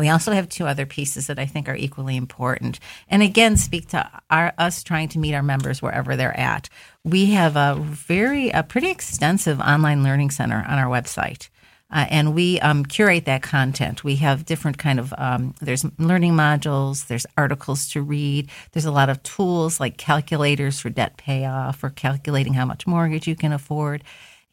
We 0.00 0.08
also 0.08 0.32
have 0.32 0.48
two 0.48 0.66
other 0.66 0.86
pieces 0.86 1.26
that 1.28 1.38
I 1.38 1.46
think 1.46 1.68
are 1.68 1.76
equally 1.76 2.16
important, 2.16 2.80
and 3.08 3.22
again 3.22 3.56
speak 3.56 3.88
to 3.88 4.08
our, 4.30 4.52
us 4.58 4.82
trying 4.82 5.08
to 5.10 5.18
meet 5.18 5.34
our 5.34 5.42
members 5.42 5.80
wherever 5.80 6.16
they're 6.16 6.38
at. 6.38 6.68
We 7.04 7.26
have 7.32 7.56
a 7.56 7.76
very, 7.80 8.50
a 8.50 8.62
pretty 8.62 8.90
extensive 8.90 9.60
online 9.60 10.02
learning 10.02 10.30
center 10.30 10.64
on 10.66 10.78
our 10.78 10.86
website. 10.86 11.48
Uh, 11.90 12.06
and 12.10 12.34
we 12.34 12.58
um, 12.60 12.84
curate 12.84 13.26
that 13.26 13.42
content. 13.42 14.02
We 14.02 14.16
have 14.16 14.44
different 14.44 14.78
kind 14.78 14.98
of 14.98 15.14
um, 15.16 15.54
there's 15.60 15.84
learning 15.98 16.32
modules, 16.32 17.06
there's 17.06 17.26
articles 17.36 17.88
to 17.90 18.02
read, 18.02 18.50
there's 18.72 18.84
a 18.86 18.90
lot 18.90 19.10
of 19.10 19.22
tools 19.22 19.78
like 19.78 19.96
calculators 19.96 20.80
for 20.80 20.90
debt 20.90 21.16
payoff 21.16 21.84
or 21.84 21.90
calculating 21.90 22.54
how 22.54 22.64
much 22.64 22.86
mortgage 22.86 23.28
you 23.28 23.36
can 23.36 23.52
afford. 23.52 24.02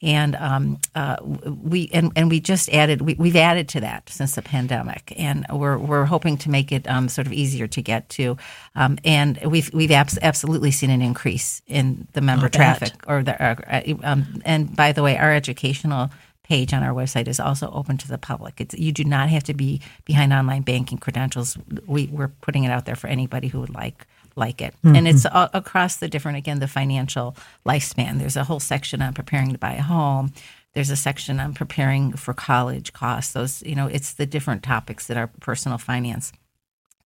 And 0.02 0.36
um, 0.36 0.80
uh, 0.96 1.18
we 1.22 1.90
and, 1.94 2.12
and 2.16 2.30
we 2.30 2.40
just 2.40 2.70
added 2.70 3.02
we, 3.02 3.14
we've 3.16 3.36
added 3.36 3.70
to 3.70 3.82
that 3.82 4.10
since 4.10 4.36
the 4.36 4.42
pandemic, 4.42 5.14
and 5.18 5.46
we're 5.52 5.78
we're 5.78 6.06
hoping 6.06 6.38
to 6.38 6.50
make 6.50 6.72
it 6.72 6.88
um, 6.88 7.08
sort 7.10 7.28
of 7.28 7.34
easier 7.34 7.68
to 7.68 7.82
get 7.82 8.10
to, 8.10 8.38
um, 8.76 8.98
and 9.06 9.40
we've 9.46 9.72
we've 9.74 9.92
abs- 9.92 10.20
absolutely 10.22 10.72
seen 10.72 10.90
an 10.90 11.02
increase 11.02 11.62
in 11.68 12.08
the 12.14 12.22
member 12.22 12.50
traffic 12.50 12.94
or 13.08 13.24
the 13.24 13.42
uh, 13.42 13.82
um, 14.04 14.42
and 14.46 14.76
by 14.76 14.92
the 14.92 15.04
way, 15.04 15.18
our 15.18 15.32
educational 15.32 16.10
page 16.44 16.74
on 16.74 16.84
our 16.84 16.94
website 16.94 17.28
is 17.30 17.40
also 17.40 17.72
open 17.72 17.98
to 17.98 18.10
the 18.10 18.18
public. 18.18 18.60
It's, 18.60 18.76
you 18.76 18.92
do 18.92 19.06
not 19.06 19.30
have 19.30 19.44
to 19.44 19.54
be 19.54 19.80
behind 20.04 20.34
online 20.34 20.64
banking 20.64 20.98
credentials. 20.98 21.58
We, 21.88 22.08
we're 22.08 22.28
putting 22.28 22.66
it 22.66 22.72
out 22.72 22.86
there 22.86 22.98
for 22.98 23.08
anybody 23.08 23.48
who 23.48 23.62
would 23.62 23.74
like 23.74 24.06
like 24.36 24.62
it. 24.62 24.74
Mm-hmm. 24.84 24.96
And 24.96 25.08
it's 25.08 25.26
a- 25.26 25.50
across 25.54 25.98
the 25.98 26.08
different, 26.08 26.38
again, 26.38 26.60
the 26.60 26.68
financial 26.68 27.36
lifespan. 27.66 28.20
There's 28.20 28.38
a 28.38 28.44
whole 28.44 28.60
section 28.60 29.02
on 29.02 29.14
preparing 29.14 29.52
to 29.52 29.58
buy 29.58 29.74
a 29.74 29.82
home. 29.82 30.34
There's 30.74 30.90
a 30.90 30.96
section 30.96 31.40
on 31.40 31.54
preparing 31.54 32.14
for 32.14 32.34
college 32.34 32.94
costs. 32.94 33.34
Those, 33.34 33.62
you 33.64 33.76
know, 33.76 33.88
it's 33.88 34.14
the 34.14 34.26
different 34.26 34.64
topics 34.64 35.08
that 35.08 35.18
are 35.18 35.28
personal 35.42 35.78
finance. 35.78 36.32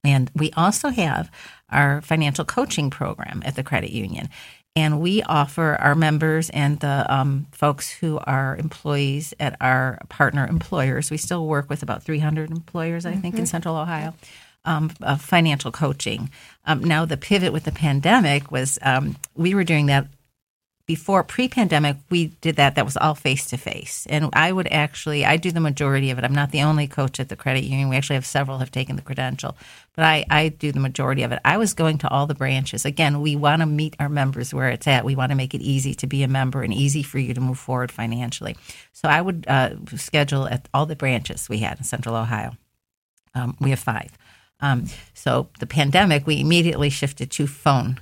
And 0.03 0.29
we 0.35 0.51
also 0.51 0.89
have 0.89 1.31
our 1.69 2.01
financial 2.01 2.45
coaching 2.45 2.91
program 2.91 3.41
at 3.43 3.55
the 3.55 3.63
credit 3.63 3.89
union. 3.91 4.29
And 4.75 4.99
we 4.99 5.23
offer 5.23 5.77
our 5.79 5.95
members 5.95 6.49
and 6.49 6.79
the 6.81 7.05
um, 7.11 7.47
folks 7.53 7.89
who 7.89 8.19
are 8.19 8.57
employees 8.57 9.33
at 9.39 9.55
our 9.61 9.99
partner 10.09 10.45
employers, 10.45 11.09
we 11.09 11.17
still 11.17 11.47
work 11.47 11.69
with 11.69 11.81
about 11.81 12.03
300 12.03 12.51
employers, 12.51 13.05
I 13.05 13.13
mm-hmm. 13.13 13.21
think, 13.21 13.39
in 13.39 13.45
Central 13.45 13.77
Ohio 13.77 14.13
um, 14.65 14.91
of 15.01 15.21
financial 15.21 15.71
coaching. 15.71 16.29
Um, 16.65 16.83
now, 16.83 17.05
the 17.05 17.17
pivot 17.17 17.53
with 17.53 17.63
the 17.63 17.71
pandemic 17.71 18.51
was 18.51 18.79
um, 18.81 19.15
we 19.35 19.53
were 19.53 19.63
doing 19.63 19.85
that 19.87 20.07
before 20.87 21.23
pre-pandemic. 21.23 21.97
We 22.09 22.27
did 22.41 22.57
that. 22.57 22.75
That 22.75 22.85
was 22.85 22.97
all 22.97 23.15
face 23.15 23.47
to 23.47 23.57
face, 23.57 24.05
and 24.09 24.29
I 24.33 24.51
would 24.51 24.67
actually 24.67 25.25
I 25.25 25.37
do 25.37 25.51
the 25.51 25.59
majority 25.59 26.11
of 26.11 26.17
it. 26.17 26.23
I'm 26.23 26.35
not 26.35 26.51
the 26.51 26.61
only 26.61 26.87
coach 26.87 27.19
at 27.19 27.29
the 27.29 27.35
credit 27.35 27.63
union. 27.63 27.89
We 27.89 27.95
actually 27.95 28.15
have 28.15 28.25
several 28.25 28.59
have 28.59 28.71
taken 28.71 28.95
the 28.95 29.01
credential, 29.01 29.57
but 29.95 30.05
I, 30.05 30.25
I 30.29 30.49
do 30.49 30.71
the 30.71 30.79
majority 30.79 31.23
of 31.23 31.31
it. 31.31 31.39
I 31.43 31.57
was 31.57 31.73
going 31.73 31.97
to 31.99 32.09
all 32.09 32.27
the 32.27 32.35
branches. 32.35 32.85
Again, 32.85 33.21
we 33.21 33.35
want 33.35 33.61
to 33.61 33.65
meet 33.65 33.95
our 33.99 34.09
members 34.09 34.53
where 34.53 34.69
it's 34.69 34.87
at. 34.87 35.05
We 35.05 35.15
want 35.15 35.31
to 35.31 35.35
make 35.35 35.53
it 35.53 35.61
easy 35.61 35.95
to 35.95 36.07
be 36.07 36.23
a 36.23 36.27
member 36.27 36.61
and 36.61 36.73
easy 36.73 37.03
for 37.03 37.17
you 37.17 37.33
to 37.33 37.41
move 37.41 37.57
forward 37.57 37.91
financially. 37.91 38.55
So 38.93 39.09
I 39.09 39.21
would 39.21 39.45
uh, 39.47 39.71
schedule 39.95 40.47
at 40.47 40.67
all 40.73 40.85
the 40.85 40.95
branches 40.95 41.49
we 41.49 41.59
had 41.59 41.77
in 41.77 41.83
Central 41.83 42.15
Ohio. 42.15 42.55
Um, 43.33 43.57
we 43.59 43.71
have 43.71 43.79
five. 43.79 44.11
Um, 44.59 44.85
so 45.13 45.49
the 45.59 45.67
pandemic, 45.67 46.25
we 46.25 46.39
immediately 46.39 46.89
shifted 46.89 47.31
to 47.31 47.47
phone 47.47 47.99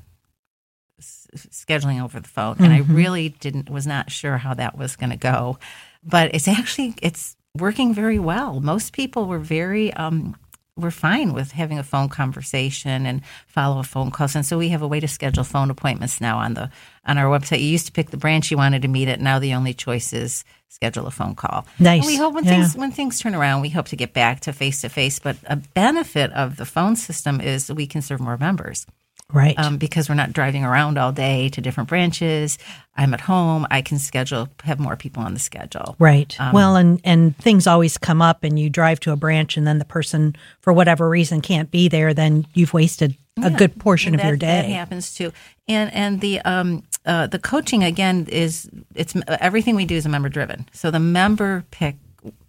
scheduling 1.02 2.02
over 2.02 2.20
the 2.20 2.28
phone, 2.30 2.58
and 2.60 2.68
mm-hmm. 2.68 2.92
I 2.92 2.96
really 2.96 3.30
didn't 3.30 3.70
was 3.70 3.88
not 3.88 4.12
sure 4.12 4.38
how 4.38 4.54
that 4.54 4.78
was 4.78 4.96
going 4.96 5.10
to 5.10 5.18
go, 5.18 5.58
but 6.04 6.34
it's 6.34 6.48
actually 6.48 6.96
it's 7.02 7.36
working 7.58 7.94
very 7.94 8.20
well. 8.20 8.60
Most 8.60 8.94
people 8.94 9.26
were 9.26 9.40
very 9.40 9.94
um, 9.94 10.36
we're 10.76 10.92
fine 10.92 11.34
with 11.34 11.52
having 11.52 11.78
a 11.78 11.84
phone 11.84 12.10
conversation 12.10 13.06
and 13.06 13.22
follow 13.48 13.80
a 13.80 13.84
phone 13.84 14.10
calls. 14.10 14.36
And 14.36 14.46
so 14.46 14.58
we 14.58 14.70
have 14.70 14.82
a 14.82 14.88
way 14.88 15.00
to 15.00 15.08
schedule 15.08 15.44
phone 15.44 15.70
appointments 15.70 16.20
now 16.20 16.38
on 16.40 16.56
the 16.56 16.70
on 17.06 17.18
our 17.18 17.26
website. 17.26 17.60
You 17.60 17.68
used 17.68 17.86
to 17.86 17.92
pick 17.92 18.10
the 18.10 18.18
branch 18.18 18.50
you 18.50 18.58
wanted 18.58 18.82
to 18.82 18.88
meet 18.88 19.08
at. 19.08 19.22
Now 19.22 19.40
the 19.40 19.54
only 19.54 19.74
choice 19.74 20.14
is 20.14 20.44
schedule 20.70 21.06
a 21.06 21.12
phone 21.12 21.36
call. 21.36 21.68
Nice. 21.80 22.04
And 22.04 22.08
we 22.08 22.16
hope 22.16 22.34
when 22.34 22.46
yeah. 22.46 22.52
things 22.52 22.76
when 22.76 22.92
things 22.92 23.20
turn 23.20 23.36
around, 23.36 23.62
we 23.62 23.70
hope 23.70 23.88
to 23.88 23.96
get 23.96 24.14
back 24.14 24.42
to 24.42 24.54
face 24.54 24.82
to 24.82 24.90
face. 24.90 25.20
But 25.20 25.38
a 25.46 25.58
benefit 25.58 26.32
of 26.34 26.58
the 26.58 26.66
phone 26.66 26.96
system 26.96 27.40
is 27.40 27.72
we 27.72 27.86
can 27.86 28.02
serve 28.02 28.20
more 28.20 28.38
members. 28.38 28.88
Right. 29.34 29.58
Um, 29.58 29.78
because 29.78 30.10
we're 30.10 30.16
not 30.16 30.32
driving 30.32 30.64
around 30.64 31.00
all 31.00 31.12
day 31.12 31.50
to 31.50 31.60
different 31.60 31.90
branches. 31.90 32.60
I'm 32.96 33.14
at 33.16 33.22
home. 33.22 33.66
I 33.72 33.82
can 33.82 33.98
schedule, 33.98 34.48
have 34.64 34.80
more 34.80 34.96
people 34.96 35.24
on 35.24 35.34
the 35.34 35.40
schedule. 35.40 35.96
Right. 35.98 36.40
Um, 36.40 36.54
well, 36.54 36.76
and, 36.76 37.02
and 37.04 37.36
things 37.38 37.66
always 37.66 37.98
come 37.98 38.22
up, 38.22 38.44
and 38.44 38.60
you 38.60 38.70
drive 38.70 39.00
to 39.02 39.12
a 39.12 39.16
branch, 39.16 39.58
and 39.58 39.66
then 39.66 39.80
the 39.80 39.86
person, 39.86 40.36
for 40.62 40.72
whatever 40.72 41.10
reason, 41.10 41.42
can't 41.42 41.72
be 41.72 41.88
there, 41.88 42.14
then 42.14 42.46
you've 42.54 42.74
wasted 42.74 43.18
a 43.38 43.50
yeah, 43.50 43.58
good 43.58 43.80
portion 43.80 44.12
that, 44.12 44.22
of 44.22 44.28
your 44.28 44.38
day. 44.38 44.62
That 44.62 44.70
happens 44.70 45.16
too. 45.16 45.34
And, 45.68 45.92
and 45.94 46.22
the, 46.22 46.40
um, 46.42 46.84
uh, 47.06 47.26
the 47.26 47.40
coaching, 47.40 47.84
again, 47.84 48.28
is 48.30 48.70
it's 48.94 49.16
everything 49.28 49.76
we 49.76 49.86
do 49.86 49.96
is 49.96 50.08
member 50.08 50.30
driven. 50.30 50.70
So 50.74 50.92
the 50.92 51.00
member 51.00 51.66
pick, 51.72 51.96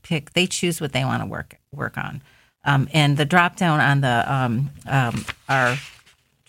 pick, 0.03 0.35
they 0.35 0.47
choose 0.47 0.83
what 0.83 0.93
they 0.93 1.05
want 1.05 1.23
to 1.23 1.27
work, 1.27 1.57
work 1.73 1.97
on. 1.97 2.21
Um, 2.67 2.89
and 2.93 3.17
the 3.17 3.25
drop 3.25 3.57
down 3.57 3.81
on 3.81 4.01
the 4.01 4.25
um, 4.33 4.71
um, 4.87 5.25
our 5.49 5.77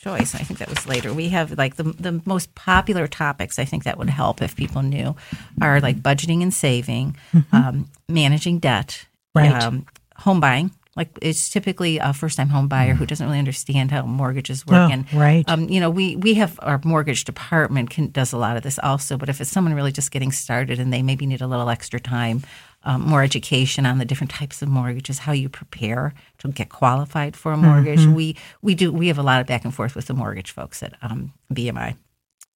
choice. 0.05 0.35
I 0.35 0.39
think 0.39 0.59
that 0.59 0.69
was 0.69 0.85
later. 0.85 1.13
We 1.13 1.29
have 1.29 1.57
like 1.57 1.75
the 1.75 1.83
the 1.83 2.21
most 2.25 2.53
popular 2.53 3.07
topics. 3.07 3.57
I 3.57 3.65
think 3.65 3.83
that 3.83 3.97
would 3.97 4.09
help 4.09 4.41
if 4.41 4.55
people 4.55 4.83
knew 4.83 5.15
are 5.61 5.81
like 5.81 5.97
budgeting 5.97 6.43
and 6.43 6.53
saving, 6.53 7.17
mm-hmm. 7.33 7.55
um, 7.55 7.89
managing 8.07 8.59
debt, 8.59 9.05
right. 9.33 9.51
um, 9.51 9.85
home 10.17 10.39
buying. 10.39 10.71
Like 10.95 11.09
it's 11.21 11.49
typically 11.49 11.97
a 11.97 12.13
first 12.13 12.37
time 12.37 12.47
home 12.49 12.69
buyer 12.69 12.93
who 12.93 13.05
doesn't 13.05 13.25
really 13.25 13.39
understand 13.39 13.91
how 13.91 14.03
mortgages 14.05 14.65
work. 14.65 14.89
Oh, 14.89 14.93
and 14.93 15.13
right. 15.13 15.43
Um, 15.49 15.67
you 15.67 15.81
know, 15.81 15.89
we 15.89 16.15
we 16.15 16.35
have 16.35 16.57
our 16.61 16.79
mortgage 16.85 17.25
department 17.25 17.89
can, 17.89 18.11
does 18.11 18.31
a 18.31 18.37
lot 18.37 18.55
of 18.57 18.63
this 18.63 18.79
also. 18.81 19.17
But 19.17 19.27
if 19.27 19.41
it's 19.41 19.49
someone 19.49 19.73
really 19.73 19.91
just 19.91 20.11
getting 20.11 20.31
started 20.31 20.79
and 20.79 20.93
they 20.93 21.01
maybe 21.01 21.25
need 21.25 21.41
a 21.41 21.47
little 21.47 21.69
extra 21.69 21.99
time 21.99 22.43
um, 22.85 23.01
more 23.01 23.23
education 23.23 23.85
on 23.85 23.97
the 23.97 24.05
different 24.05 24.31
types 24.31 24.61
of 24.61 24.69
mortgages, 24.69 25.19
how 25.19 25.31
you 25.31 25.49
prepare 25.49 26.13
to 26.39 26.47
get 26.49 26.69
qualified 26.69 27.35
for 27.35 27.51
a 27.51 27.57
mortgage. 27.57 27.99
Mm-hmm. 27.99 28.13
We 28.13 28.37
we 28.61 28.75
do 28.75 28.91
we 28.91 29.07
have 29.07 29.17
a 29.17 29.23
lot 29.23 29.41
of 29.41 29.47
back 29.47 29.65
and 29.65 29.73
forth 29.73 29.95
with 29.95 30.05
the 30.05 30.13
mortgage 30.13 30.51
folks 30.51 30.81
at 30.83 30.93
um, 31.01 31.33
BMI. 31.53 31.95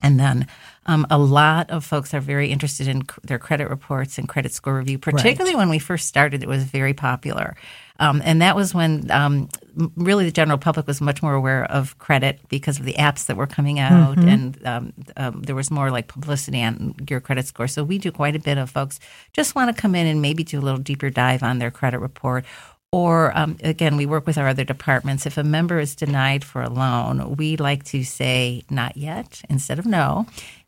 And 0.02 0.20
then 0.20 0.48
um, 0.86 1.06
a 1.10 1.18
lot 1.18 1.70
of 1.70 1.84
folks 1.86 2.14
are 2.14 2.22
very 2.22 2.52
interested 2.52 2.88
in 2.88 3.02
c- 3.02 3.16
their 3.24 3.38
credit 3.38 3.70
reports 3.70 4.18
and 4.18 4.30
credit 4.30 4.54
score 4.54 4.78
review, 4.78 4.98
particularly 4.98 5.56
right. 5.56 5.60
when 5.60 5.70
we 5.70 5.80
first 5.80 6.08
started. 6.08 6.42
It 6.42 6.48
was 6.48 6.64
very 6.64 6.94
popular. 6.94 7.56
Um, 8.00 8.22
and 8.24 8.42
that 8.42 8.56
was 8.56 8.74
when 8.74 9.12
um, 9.12 9.50
really 9.98 10.24
the 10.24 10.32
general 10.32 10.58
public 10.58 10.88
was 10.88 11.02
much 11.02 11.22
more 11.22 11.34
aware 11.34 11.66
of 11.66 11.98
credit 12.00 12.40
because 12.48 12.80
of 12.80 12.86
the 12.86 12.94
apps 12.94 13.26
that 13.26 13.36
were 13.36 13.46
coming 13.46 13.78
out, 13.78 14.18
mm-hmm. 14.18 14.30
and 14.30 14.68
um, 14.68 14.94
um, 15.18 15.42
there 15.42 15.56
was 15.56 15.70
more 15.70 15.92
like 15.92 16.08
publicity 16.08 16.64
on 16.64 16.96
your 17.10 17.20
credit 17.20 17.46
score. 17.46 17.68
So 17.68 17.84
we 17.84 17.98
do 17.98 18.10
quite 18.12 18.38
a 18.38 18.40
bit 18.40 18.58
of 18.58 18.70
folks 18.70 19.02
just 19.34 19.54
want 19.54 19.76
to 19.76 19.80
come 19.80 19.96
in 19.96 20.08
and 20.08 20.22
maybe 20.22 20.46
do 20.46 20.60
a 20.60 20.62
little 20.62 20.80
deeper 20.80 21.10
dive 21.10 21.44
on 21.44 21.60
their 21.60 21.72
credit 21.72 22.00
report. 22.00 22.46
Or 22.92 23.38
um, 23.38 23.58
again, 23.64 23.98
we 23.98 24.08
work 24.08 24.26
with 24.26 24.38
our 24.38 24.48
other 24.48 24.64
departments. 24.64 25.28
If 25.28 25.38
a 25.38 25.44
member 25.44 25.80
is 25.80 25.96
denied 25.96 26.44
for 26.44 26.64
a 26.64 26.70
loan, 26.70 27.36
we 27.36 27.56
like 27.56 27.84
to 27.86 28.04
say 28.04 28.64
not 28.70 28.98
yet 28.98 29.42
instead 29.48 29.78
of 29.78 29.86
no 29.86 30.26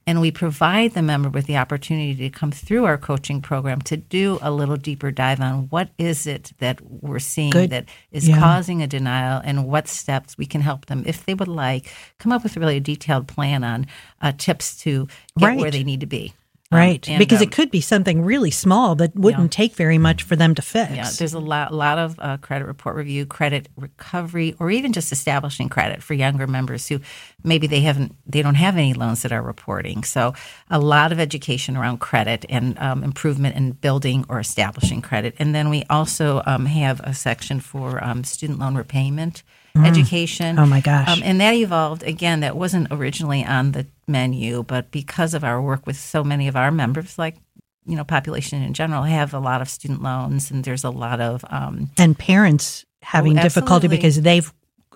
and 0.07 0.19
we 0.19 0.31
provide 0.31 0.93
the 0.93 1.01
member 1.01 1.29
with 1.29 1.45
the 1.45 1.57
opportunity 1.57 2.15
to 2.15 2.29
come 2.29 2.51
through 2.51 2.85
our 2.85 2.97
coaching 2.97 3.41
program 3.41 3.81
to 3.81 3.97
do 3.97 4.39
a 4.41 4.51
little 4.51 4.75
deeper 4.75 5.11
dive 5.11 5.39
on 5.39 5.67
what 5.69 5.89
is 5.97 6.25
it 6.25 6.51
that 6.59 6.81
we're 6.81 7.19
seeing 7.19 7.51
Good. 7.51 7.69
that 7.69 7.85
is 8.11 8.27
yeah. 8.27 8.39
causing 8.39 8.81
a 8.81 8.87
denial 8.87 9.41
and 9.43 9.65
what 9.67 9.87
steps 9.87 10.37
we 10.37 10.45
can 10.45 10.61
help 10.61 10.87
them 10.87 11.03
if 11.05 11.25
they 11.25 11.33
would 11.33 11.47
like 11.47 11.91
come 12.19 12.31
up 12.31 12.43
with 12.43 12.57
a 12.57 12.59
really 12.59 12.77
a 12.77 12.81
detailed 12.81 13.27
plan 13.27 13.63
on 13.63 13.85
uh, 14.21 14.31
tips 14.37 14.77
to 14.81 15.07
get 15.37 15.45
right. 15.45 15.59
where 15.59 15.71
they 15.71 15.83
need 15.83 15.99
to 15.99 16.07
be 16.07 16.33
right, 16.71 17.07
um, 17.07 17.13
and, 17.13 17.19
because 17.19 17.39
um, 17.39 17.43
it 17.43 17.51
could 17.51 17.71
be 17.71 17.81
something 17.81 18.23
really 18.23 18.51
small 18.51 18.95
that 18.95 19.15
wouldn't 19.15 19.53
yeah. 19.53 19.57
take 19.57 19.75
very 19.75 19.97
much 19.97 20.23
for 20.23 20.35
them 20.35 20.55
to 20.55 20.61
fix. 20.61 20.91
Yeah, 20.93 21.09
there's 21.17 21.33
a 21.33 21.39
lot, 21.39 21.73
lot 21.73 21.97
of 21.97 22.19
uh, 22.19 22.37
credit 22.37 22.65
report 22.65 22.95
review, 22.95 23.25
credit 23.25 23.69
recovery, 23.75 24.55
or 24.59 24.71
even 24.71 24.93
just 24.93 25.11
establishing 25.11 25.69
credit 25.69 26.01
for 26.01 26.13
younger 26.13 26.47
members 26.47 26.87
who 26.87 26.99
maybe 27.43 27.67
they 27.67 27.81
haven't, 27.81 28.15
they 28.25 28.41
don't 28.41 28.55
have 28.55 28.77
any 28.77 28.93
loans 28.93 29.21
that 29.23 29.31
are 29.31 29.41
reporting. 29.41 30.03
So 30.03 30.33
a 30.69 30.79
lot 30.79 31.11
of 31.11 31.19
education 31.19 31.75
around 31.75 31.99
credit 31.99 32.45
and 32.49 32.77
um, 32.79 33.03
improvement 33.03 33.55
in 33.55 33.73
building 33.73 34.25
or 34.29 34.39
establishing 34.39 35.01
credit, 35.01 35.35
and 35.39 35.53
then 35.53 35.69
we 35.69 35.83
also 35.89 36.41
um, 36.45 36.65
have 36.65 36.99
a 37.01 37.13
section 37.13 37.59
for 37.59 38.03
um, 38.03 38.23
student 38.23 38.59
loan 38.59 38.75
repayment 38.75 39.43
mm. 39.75 39.87
education. 39.87 40.59
Oh 40.59 40.65
my 40.65 40.81
gosh! 40.81 41.07
Um, 41.07 41.21
and 41.23 41.39
that 41.41 41.53
evolved 41.53 42.03
again. 42.03 42.41
That 42.41 42.55
wasn't 42.55 42.87
originally 42.91 43.43
on 43.45 43.71
the 43.71 43.85
menu, 44.07 44.63
but 44.63 44.91
because 44.91 45.33
of 45.33 45.43
our 45.43 45.61
work 45.61 45.85
with 45.85 45.97
so 45.97 46.23
many 46.23 46.47
of 46.47 46.55
our 46.55 46.71
members, 46.71 47.17
like 47.17 47.35
you 47.85 47.95
know, 47.95 48.03
population 48.03 48.61
in 48.61 48.73
general, 48.73 49.03
have 49.03 49.33
a 49.33 49.39
lot 49.39 49.61
of 49.61 49.69
student 49.69 50.01
loans, 50.03 50.51
and 50.51 50.63
there's 50.63 50.83
a 50.83 50.89
lot 50.89 51.19
of 51.19 51.43
um, 51.49 51.89
and 51.97 52.17
parents 52.17 52.85
having 53.01 53.37
oh, 53.37 53.41
difficulty 53.41 53.87
because 53.87 54.21
they've 54.21 54.53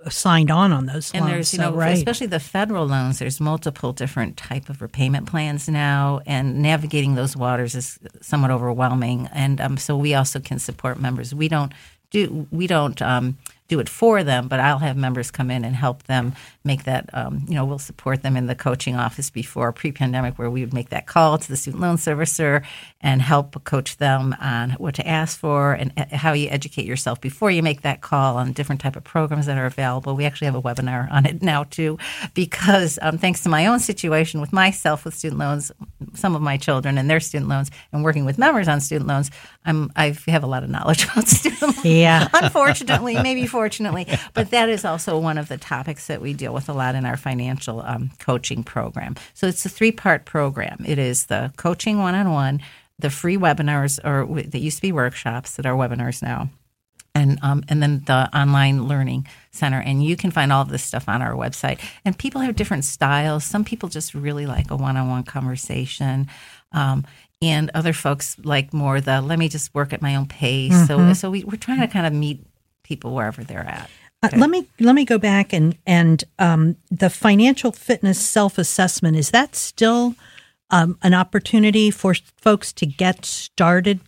signed 0.09 0.51
on 0.51 0.71
on 0.71 0.85
those 0.85 1.11
and 1.13 1.21
loans. 1.21 1.31
there's 1.33 1.53
you 1.53 1.57
so, 1.57 1.71
know 1.71 1.75
right. 1.75 1.97
especially 1.97 2.27
the 2.27 2.39
federal 2.39 2.85
loans 2.85 3.19
there's 3.19 3.39
multiple 3.39 3.91
different 3.91 4.37
type 4.37 4.69
of 4.69 4.81
repayment 4.81 5.25
plans 5.27 5.67
now 5.67 6.21
and 6.25 6.61
navigating 6.61 7.15
those 7.15 7.35
waters 7.35 7.73
is 7.75 7.97
somewhat 8.21 8.51
overwhelming 8.51 9.27
and 9.33 9.59
um, 9.59 9.77
so 9.77 9.97
we 9.97 10.13
also 10.13 10.39
can 10.39 10.59
support 10.59 10.99
members 10.99 11.33
we 11.33 11.47
don't 11.47 11.73
do 12.11 12.47
we 12.51 12.67
don't 12.67 13.01
um, 13.01 13.37
do 13.67 13.79
it 13.79 13.89
for 13.89 14.23
them, 14.23 14.47
but 14.47 14.59
I'll 14.59 14.77
have 14.77 14.95
members 14.95 15.31
come 15.31 15.49
in 15.49 15.65
and 15.65 15.75
help 15.75 16.03
them 16.03 16.33
make 16.63 16.83
that. 16.83 17.09
Um, 17.13 17.45
you 17.47 17.55
know, 17.55 17.65
we'll 17.65 17.79
support 17.79 18.21
them 18.21 18.37
in 18.37 18.45
the 18.45 18.55
coaching 18.55 18.95
office 18.95 19.29
before 19.29 19.71
pre-pandemic, 19.71 20.37
where 20.37 20.49
we 20.49 20.61
would 20.61 20.73
make 20.73 20.89
that 20.89 21.07
call 21.07 21.37
to 21.37 21.47
the 21.47 21.57
student 21.57 21.81
loan 21.81 21.97
servicer 21.97 22.63
and 23.01 23.21
help 23.21 23.63
coach 23.63 23.97
them 23.97 24.35
on 24.39 24.71
what 24.71 24.95
to 24.95 25.07
ask 25.07 25.39
for 25.39 25.73
and 25.73 25.91
how 26.11 26.33
you 26.33 26.47
educate 26.49 26.85
yourself 26.85 27.19
before 27.21 27.49
you 27.49 27.63
make 27.63 27.81
that 27.81 28.01
call 28.01 28.37
on 28.37 28.51
different 28.51 28.81
type 28.81 28.95
of 28.95 29.03
programs 29.03 29.47
that 29.47 29.57
are 29.57 29.65
available. 29.65 30.15
We 30.15 30.25
actually 30.25 30.45
have 30.45 30.55
a 30.55 30.61
webinar 30.61 31.11
on 31.11 31.25
it 31.25 31.41
now 31.41 31.63
too, 31.63 31.97
because 32.33 32.99
um, 33.01 33.17
thanks 33.17 33.41
to 33.43 33.49
my 33.49 33.65
own 33.65 33.79
situation 33.79 34.41
with 34.41 34.53
myself 34.53 35.05
with 35.05 35.15
student 35.15 35.39
loans, 35.39 35.71
some 36.13 36.35
of 36.35 36.41
my 36.41 36.57
children 36.57 36.97
and 36.97 37.09
their 37.09 37.19
student 37.19 37.49
loans, 37.49 37.71
and 37.91 38.03
working 38.03 38.25
with 38.25 38.37
members 38.37 38.67
on 38.67 38.79
student 38.79 39.07
loans, 39.07 39.31
I'm 39.65 39.91
I 39.95 40.15
have 40.27 40.43
a 40.43 40.47
lot 40.47 40.63
of 40.63 40.69
knowledge 40.69 41.03
about 41.11 41.27
student 41.27 41.61
loans. 41.61 41.85
Yeah, 41.85 42.27
unfortunately, 42.33 43.21
maybe 43.21 43.47
fortunately, 43.55 44.05
but 44.33 44.51
that 44.51 44.67
is 44.67 44.83
also 44.83 45.17
one 45.17 45.37
of 45.37 45.47
the 45.47 45.57
topics 45.57 46.07
that 46.07 46.21
we 46.21 46.33
deal 46.33 46.53
with 46.53 46.67
a 46.67 46.73
lot 46.73 46.93
in 46.93 47.05
our 47.05 47.15
financial 47.15 47.81
um, 47.81 48.11
coaching 48.19 48.63
program. 48.63 49.15
So 49.33 49.47
it's 49.47 49.65
a 49.65 49.69
three 49.69 49.93
part 49.93 50.25
program. 50.25 50.83
It 50.85 50.99
is 50.99 51.27
the 51.27 51.53
coaching 51.55 51.97
one 51.97 52.15
on 52.15 52.31
one, 52.31 52.61
the 52.99 53.09
free 53.09 53.37
webinars, 53.37 53.97
or 54.03 54.41
that 54.41 54.59
used 54.59 54.77
to 54.77 54.81
be 54.81 54.91
workshops 54.91 55.55
that 55.55 55.65
are 55.65 55.73
webinars 55.73 56.21
now. 56.21 56.49
And, 57.17 57.39
um, 57.41 57.63
and 57.69 57.81
then 57.81 58.03
the 58.05 58.29
online 58.37 58.89
learning 58.89 59.25
center. 59.51 59.79
And 59.79 60.03
you 60.03 60.17
can 60.17 60.31
find 60.31 60.51
all 60.51 60.63
of 60.63 60.67
this 60.67 60.83
stuff 60.83 61.07
on 61.07 61.21
our 61.21 61.31
website. 61.31 61.79
And 62.03 62.17
people 62.17 62.41
have 62.41 62.57
different 62.57 62.83
styles. 62.83 63.45
Some 63.45 63.63
people 63.63 63.87
just 63.87 64.13
really 64.13 64.45
like 64.45 64.69
a 64.69 64.75
one 64.75 64.97
on 64.97 65.09
one 65.09 65.23
conversation. 65.23 66.27
Um, 66.73 67.05
and 67.41 67.71
other 67.73 67.93
folks 67.93 68.35
like 68.43 68.73
more 68.73 68.99
the 68.99 69.21
let 69.21 69.39
me 69.39 69.47
just 69.47 69.73
work 69.73 69.93
at 69.93 70.01
my 70.01 70.17
own 70.17 70.25
pace. 70.25 70.73
Mm-hmm. 70.73 70.85
So, 70.87 71.13
so 71.13 71.31
we, 71.31 71.45
we're 71.45 71.55
trying 71.55 71.79
to 71.79 71.87
kind 71.87 72.05
of 72.05 72.11
meet 72.11 72.45
people 72.85 73.13
wherever 73.13 73.43
they're 73.43 73.59
at. 73.59 73.89
Uh, 74.23 74.29
let 74.37 74.49
me 74.49 74.65
let 74.79 74.95
me 74.95 75.03
go 75.03 75.17
back 75.17 75.51
and 75.51 75.77
and 75.85 76.23
um, 76.39 76.77
the 76.89 77.09
financial 77.09 77.71
fitness 77.71 78.19
self 78.19 78.57
assessment 78.57 79.17
is 79.17 79.31
that 79.31 79.55
still 79.55 80.15
um, 80.69 80.97
an 81.03 81.13
opportunity 81.13 81.91
for 81.91 82.15
folks 82.37 82.71
to 82.73 82.85
get 82.85 83.25
started? 83.25 83.99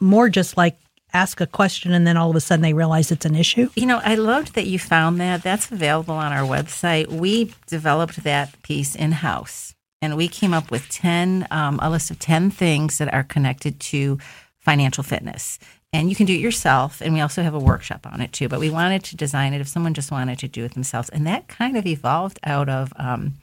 More 0.00 0.28
just 0.28 0.56
like 0.56 0.78
ask 1.12 1.40
a 1.40 1.46
question 1.46 1.92
and 1.92 2.06
then 2.06 2.16
all 2.16 2.30
of 2.30 2.36
a 2.36 2.40
sudden 2.40 2.62
they 2.62 2.72
realize 2.72 3.10
it's 3.10 3.26
an 3.26 3.34
issue? 3.34 3.68
You 3.74 3.86
know, 3.86 4.00
I 4.04 4.14
loved 4.14 4.54
that 4.54 4.66
you 4.66 4.78
found 4.78 5.20
that. 5.20 5.42
That's 5.42 5.70
available 5.70 6.14
on 6.14 6.32
our 6.32 6.46
website. 6.46 7.08
We 7.08 7.54
developed 7.66 8.22
that 8.24 8.60
piece 8.62 8.94
in 8.94 9.12
house 9.12 9.74
and 10.02 10.16
we 10.16 10.28
came 10.28 10.52
up 10.52 10.70
with 10.70 10.88
10, 10.90 11.48
um, 11.50 11.78
a 11.82 11.90
list 11.90 12.10
of 12.10 12.18
10 12.18 12.50
things 12.50 12.98
that 12.98 13.12
are 13.12 13.24
connected 13.24 13.80
to 13.80 14.18
financial 14.58 15.04
fitness 15.04 15.58
and 15.96 16.10
you 16.10 16.16
can 16.16 16.26
do 16.26 16.34
it 16.34 16.40
yourself 16.40 17.00
and 17.00 17.14
we 17.14 17.20
also 17.20 17.42
have 17.42 17.54
a 17.54 17.58
workshop 17.58 18.06
on 18.10 18.20
it 18.20 18.32
too. 18.32 18.48
But 18.48 18.60
we 18.60 18.68
wanted 18.68 19.02
to 19.04 19.16
design 19.16 19.54
it 19.54 19.60
if 19.60 19.68
someone 19.68 19.94
just 19.94 20.10
wanted 20.10 20.38
to 20.40 20.48
do 20.48 20.64
it 20.64 20.74
themselves. 20.74 21.08
And 21.08 21.26
that 21.26 21.48
kind 21.48 21.76
of 21.76 21.86
evolved 21.86 22.38
out 22.44 22.68
of 22.68 22.92
um, 22.96 23.34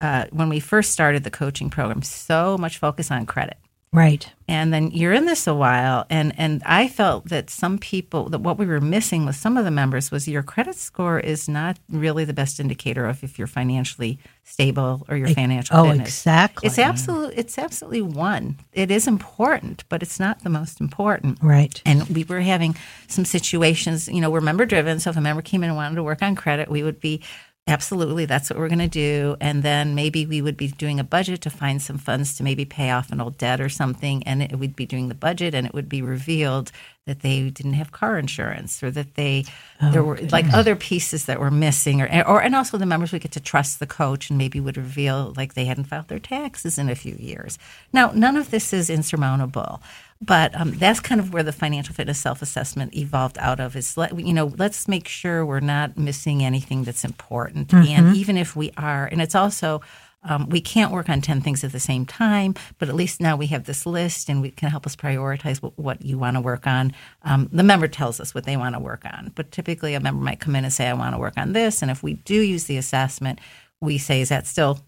uh, 0.00 0.26
when 0.30 0.48
we 0.48 0.60
first 0.60 0.92
started 0.92 1.24
the 1.24 1.30
coaching 1.30 1.68
program 1.68 2.02
so 2.02 2.56
much 2.56 2.78
focus 2.78 3.10
on 3.10 3.26
credit 3.26 3.58
Right. 3.94 4.28
And 4.48 4.74
then 4.74 4.90
you're 4.90 5.12
in 5.12 5.24
this 5.24 5.46
a 5.46 5.54
while 5.54 6.04
and 6.10 6.34
and 6.36 6.62
I 6.66 6.88
felt 6.88 7.28
that 7.28 7.48
some 7.48 7.78
people 7.78 8.28
that 8.30 8.40
what 8.40 8.58
we 8.58 8.66
were 8.66 8.80
missing 8.80 9.24
with 9.24 9.36
some 9.36 9.56
of 9.56 9.64
the 9.64 9.70
members 9.70 10.10
was 10.10 10.26
your 10.26 10.42
credit 10.42 10.74
score 10.74 11.20
is 11.20 11.48
not 11.48 11.78
really 11.88 12.24
the 12.24 12.34
best 12.34 12.58
indicator 12.58 13.06
of 13.06 13.22
if 13.22 13.38
you're 13.38 13.46
financially 13.46 14.18
stable 14.42 15.06
or 15.08 15.16
your 15.16 15.28
financial 15.28 15.76
oh, 15.76 15.84
fitness. 15.84 16.08
exactly. 16.08 16.66
It's 16.66 16.78
absolutely 16.78 17.36
it's 17.36 17.56
absolutely 17.56 18.02
one. 18.02 18.58
It 18.72 18.90
is 18.90 19.06
important, 19.06 19.84
but 19.88 20.02
it's 20.02 20.18
not 20.18 20.42
the 20.42 20.50
most 20.50 20.80
important. 20.80 21.38
Right. 21.40 21.80
And 21.86 22.02
we 22.08 22.24
were 22.24 22.40
having 22.40 22.76
some 23.06 23.24
situations, 23.24 24.08
you 24.08 24.20
know, 24.20 24.28
we're 24.28 24.40
member 24.40 24.66
driven, 24.66 24.98
so 24.98 25.10
if 25.10 25.16
a 25.16 25.20
member 25.20 25.40
came 25.40 25.62
in 25.62 25.70
and 25.70 25.76
wanted 25.76 25.94
to 25.94 26.02
work 26.02 26.20
on 26.20 26.34
credit, 26.34 26.68
we 26.68 26.82
would 26.82 27.00
be 27.00 27.22
Absolutely, 27.66 28.26
that's 28.26 28.50
what 28.50 28.58
we're 28.58 28.68
going 28.68 28.78
to 28.78 28.88
do. 28.88 29.36
And 29.40 29.62
then 29.62 29.94
maybe 29.94 30.26
we 30.26 30.42
would 30.42 30.56
be 30.56 30.68
doing 30.68 31.00
a 31.00 31.04
budget 31.04 31.40
to 31.42 31.50
find 31.50 31.80
some 31.80 31.96
funds 31.96 32.36
to 32.36 32.42
maybe 32.42 32.66
pay 32.66 32.90
off 32.90 33.10
an 33.10 33.22
old 33.22 33.38
debt 33.38 33.58
or 33.58 33.70
something. 33.70 34.22
And 34.24 34.42
it, 34.42 34.58
we'd 34.58 34.76
be 34.76 34.84
doing 34.84 35.08
the 35.08 35.14
budget, 35.14 35.54
and 35.54 35.66
it 35.66 35.72
would 35.72 35.88
be 35.88 36.02
revealed 36.02 36.72
that 37.06 37.20
they 37.20 37.50
didn't 37.50 37.74
have 37.74 37.90
car 37.92 38.18
insurance 38.18 38.82
or 38.82 38.90
that 38.90 39.14
they 39.14 39.44
oh, 39.80 39.90
there 39.90 40.02
were 40.02 40.18
like 40.30 40.50
other 40.52 40.74
pieces 40.74 41.26
that 41.26 41.38
were 41.38 41.50
missing 41.50 42.00
or 42.00 42.06
or 42.26 42.42
and 42.42 42.54
also 42.54 42.78
the 42.78 42.86
members 42.86 43.12
would 43.12 43.20
get 43.20 43.32
to 43.32 43.40
trust 43.40 43.78
the 43.78 43.86
coach 43.86 44.30
and 44.30 44.38
maybe 44.38 44.58
would 44.58 44.76
reveal 44.76 45.34
like 45.36 45.52
they 45.52 45.66
hadn't 45.66 45.84
filed 45.84 46.08
their 46.08 46.18
taxes 46.18 46.78
in 46.78 46.88
a 46.88 46.94
few 46.94 47.14
years. 47.14 47.58
Now, 47.92 48.10
none 48.14 48.36
of 48.36 48.50
this 48.50 48.72
is 48.72 48.88
insurmountable. 48.88 49.82
But 50.24 50.58
um, 50.58 50.72
that's 50.72 51.00
kind 51.00 51.20
of 51.20 51.32
where 51.32 51.42
the 51.42 51.52
financial 51.52 51.94
fitness 51.94 52.18
self 52.18 52.40
assessment 52.40 52.94
evolved 52.96 53.36
out 53.38 53.60
of. 53.60 53.76
Is 53.76 53.96
let, 53.96 54.18
you 54.18 54.32
know, 54.32 54.52
let's 54.56 54.88
make 54.88 55.08
sure 55.08 55.44
we're 55.44 55.60
not 55.60 55.98
missing 55.98 56.42
anything 56.42 56.84
that's 56.84 57.04
important, 57.04 57.68
mm-hmm. 57.68 57.88
and 57.88 58.16
even 58.16 58.36
if 58.36 58.56
we 58.56 58.70
are, 58.76 59.06
and 59.06 59.20
it's 59.20 59.34
also 59.34 59.80
um, 60.24 60.48
we 60.48 60.60
can't 60.60 60.90
work 60.90 61.08
on 61.08 61.20
10 61.20 61.42
things 61.42 61.62
at 61.64 61.72
the 61.72 61.80
same 61.80 62.06
time, 62.06 62.54
but 62.78 62.88
at 62.88 62.94
least 62.94 63.20
now 63.20 63.36
we 63.36 63.46
have 63.48 63.64
this 63.64 63.84
list 63.84 64.28
and 64.28 64.40
we 64.40 64.50
can 64.50 64.70
help 64.70 64.86
us 64.86 64.96
prioritize 64.96 65.58
what, 65.58 65.78
what 65.78 66.02
you 66.02 66.18
want 66.18 66.36
to 66.36 66.40
work 66.40 66.66
on. 66.66 66.92
Um, 67.22 67.48
the 67.52 67.62
member 67.62 67.88
tells 67.88 68.20
us 68.20 68.34
what 68.34 68.44
they 68.44 68.56
want 68.56 68.74
to 68.74 68.80
work 68.80 69.04
on, 69.04 69.32
but 69.34 69.52
typically 69.52 69.94
a 69.94 70.00
member 70.00 70.22
might 70.22 70.40
come 70.40 70.56
in 70.56 70.64
and 70.64 70.72
say, 70.72 70.88
I 70.88 70.94
want 70.94 71.14
to 71.14 71.18
work 71.18 71.36
on 71.36 71.52
this. 71.52 71.82
And 71.82 71.90
if 71.90 72.02
we 72.02 72.14
do 72.14 72.40
use 72.40 72.64
the 72.64 72.78
assessment, 72.78 73.38
we 73.80 73.98
say, 73.98 74.22
Is 74.22 74.30
that 74.30 74.46
still 74.46 74.80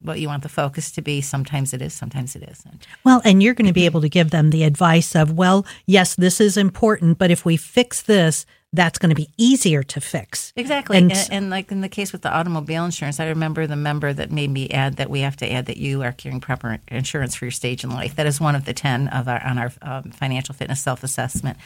what 0.00 0.20
you 0.20 0.28
want 0.28 0.42
the 0.42 0.48
focus 0.48 0.90
to 0.92 1.02
be. 1.02 1.20
Sometimes 1.20 1.74
it 1.74 1.82
is, 1.82 1.92
sometimes 1.92 2.36
it 2.36 2.42
isn't. 2.42 2.86
Well, 3.04 3.20
and 3.24 3.42
you're 3.42 3.54
going 3.54 3.66
to 3.66 3.72
be 3.72 3.86
able 3.86 4.00
to 4.00 4.08
give 4.08 4.30
them 4.30 4.50
the 4.50 4.64
advice 4.64 5.16
of, 5.16 5.32
well, 5.32 5.66
yes, 5.86 6.14
this 6.14 6.40
is 6.40 6.56
important, 6.56 7.18
but 7.18 7.30
if 7.30 7.44
we 7.44 7.56
fix 7.56 8.02
this, 8.02 8.46
that's 8.72 8.98
going 8.98 9.08
to 9.08 9.16
be 9.16 9.30
easier 9.38 9.82
to 9.82 10.00
fix. 10.00 10.52
Exactly. 10.54 10.98
And, 10.98 11.10
and, 11.10 11.28
and, 11.30 11.50
like 11.50 11.72
in 11.72 11.80
the 11.80 11.88
case 11.88 12.12
with 12.12 12.22
the 12.22 12.30
automobile 12.30 12.84
insurance, 12.84 13.18
I 13.18 13.28
remember 13.28 13.66
the 13.66 13.76
member 13.76 14.12
that 14.12 14.30
made 14.30 14.50
me 14.50 14.68
add 14.68 14.96
that 14.96 15.08
we 15.08 15.20
have 15.20 15.36
to 15.36 15.50
add 15.50 15.66
that 15.66 15.78
you 15.78 16.02
are 16.02 16.12
carrying 16.12 16.40
proper 16.40 16.78
insurance 16.88 17.34
for 17.34 17.46
your 17.46 17.52
stage 17.52 17.82
in 17.82 17.90
life. 17.90 18.16
That 18.16 18.26
is 18.26 18.40
one 18.40 18.54
of 18.54 18.66
the 18.66 18.74
10 18.74 19.08
of 19.08 19.26
our, 19.26 19.42
on 19.42 19.58
our 19.58 19.72
um, 19.80 20.10
financial 20.10 20.54
fitness 20.54 20.80
self 20.80 21.02
assessment. 21.02 21.56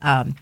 Um, 0.00 0.36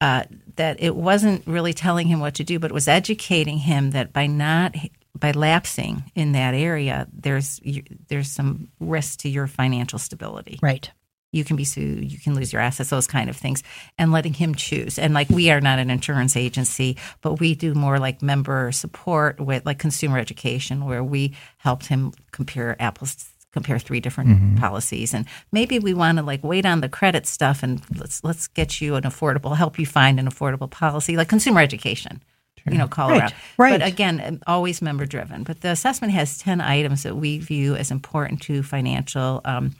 uh, 0.00 0.24
that 0.56 0.76
it 0.78 0.94
wasn't 0.94 1.46
really 1.46 1.72
telling 1.72 2.06
him 2.06 2.20
what 2.20 2.34
to 2.34 2.44
do, 2.44 2.58
but 2.58 2.70
it 2.70 2.74
was 2.74 2.86
educating 2.86 3.58
him 3.58 3.92
that 3.92 4.12
by 4.12 4.26
not 4.26 4.74
by 5.18 5.32
lapsing 5.32 6.04
in 6.14 6.32
that 6.32 6.54
area, 6.54 7.06
there's 7.12 7.60
there's 8.08 8.30
some 8.30 8.68
risk 8.80 9.20
to 9.20 9.28
your 9.28 9.46
financial 9.46 9.98
stability. 9.98 10.58
Right. 10.62 10.90
You 11.32 11.44
can 11.44 11.56
be 11.56 11.64
sued. 11.64 12.10
You 12.10 12.18
can 12.18 12.34
lose 12.34 12.52
your 12.52 12.62
assets. 12.62 12.90
Those 12.90 13.06
kind 13.06 13.28
of 13.28 13.36
things, 13.36 13.62
and 13.98 14.12
letting 14.12 14.32
him 14.32 14.54
choose. 14.54 14.98
And 14.98 15.12
like 15.12 15.28
we 15.28 15.50
are 15.50 15.60
not 15.60 15.78
an 15.78 15.90
insurance 15.90 16.36
agency, 16.36 16.96
but 17.20 17.40
we 17.40 17.54
do 17.54 17.74
more 17.74 17.98
like 17.98 18.22
member 18.22 18.72
support 18.72 19.40
with 19.40 19.66
like 19.66 19.78
consumer 19.78 20.18
education, 20.18 20.84
where 20.84 21.04
we 21.04 21.36
helped 21.58 21.86
him 21.86 22.12
compare 22.32 22.80
apples 22.80 23.28
compare 23.52 23.78
three 23.78 24.00
different 24.00 24.28
mm-hmm. 24.28 24.56
policies 24.56 25.14
and 25.14 25.24
maybe 25.50 25.78
we 25.78 25.94
want 25.94 26.18
to 26.18 26.22
like 26.22 26.44
wait 26.44 26.66
on 26.66 26.82
the 26.82 26.90
credit 26.90 27.26
stuff 27.26 27.62
and 27.62 27.80
let's 27.98 28.22
let's 28.22 28.48
get 28.48 28.82
you 28.82 28.96
an 28.96 29.04
affordable 29.04 29.56
help 29.56 29.78
you 29.78 29.86
find 29.86 30.20
an 30.20 30.28
affordable 30.28 30.70
policy 30.70 31.16
like 31.16 31.26
consumer 31.26 31.62
education 31.62 32.22
you 32.70 32.78
know, 32.78 32.88
call 32.88 33.10
right, 33.10 33.20
around. 33.20 33.34
Right. 33.58 33.80
But 33.80 33.86
again, 33.86 34.40
always 34.46 34.82
member 34.82 35.06
driven. 35.06 35.44
But 35.44 35.60
the 35.60 35.70
assessment 35.70 36.12
has 36.12 36.38
10 36.38 36.60
items 36.60 37.02
that 37.02 37.16
we 37.16 37.38
view 37.38 37.76
as 37.76 37.90
important 37.90 38.42
to 38.42 38.62
financial 38.62 39.40
um, 39.44 39.74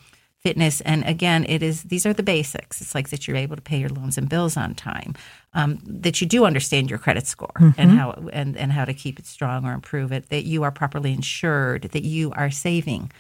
fitness. 0.47 0.81
And 0.83 1.05
again, 1.05 1.45
it 1.49 1.63
is 1.63 1.83
these 1.85 2.07
are 2.07 2.13
the 2.13 2.23
basics. 2.23 2.81
It's 2.81 2.95
like 2.95 3.09
that 3.09 3.27
you're 3.27 3.37
able 3.37 3.57
to 3.57 3.63
pay 3.63 3.79
your 3.79 3.89
loans 3.89 4.17
and 4.17 4.29
bills 4.29 4.57
on 4.57 4.75
time, 4.75 5.15
um, 5.55 5.81
that 5.85 6.21
you 6.21 6.27
do 6.27 6.45
understand 6.45 6.89
your 6.89 7.01
credit 7.01 7.27
score 7.27 7.53
mm-hmm. 7.59 7.81
and 7.81 7.91
how 7.91 8.13
and, 8.33 8.57
and 8.57 8.73
how 8.73 8.85
to 8.85 8.95
keep 8.95 9.19
it 9.19 9.27
strong 9.27 9.65
or 9.65 9.73
improve 9.73 10.13
it, 10.13 10.29
that 10.29 10.45
you 10.45 10.63
are 10.63 10.71
properly 10.71 11.13
insured, 11.13 11.83
that 11.83 12.05
you 12.05 12.33
are 12.37 12.51
saving 12.51 13.11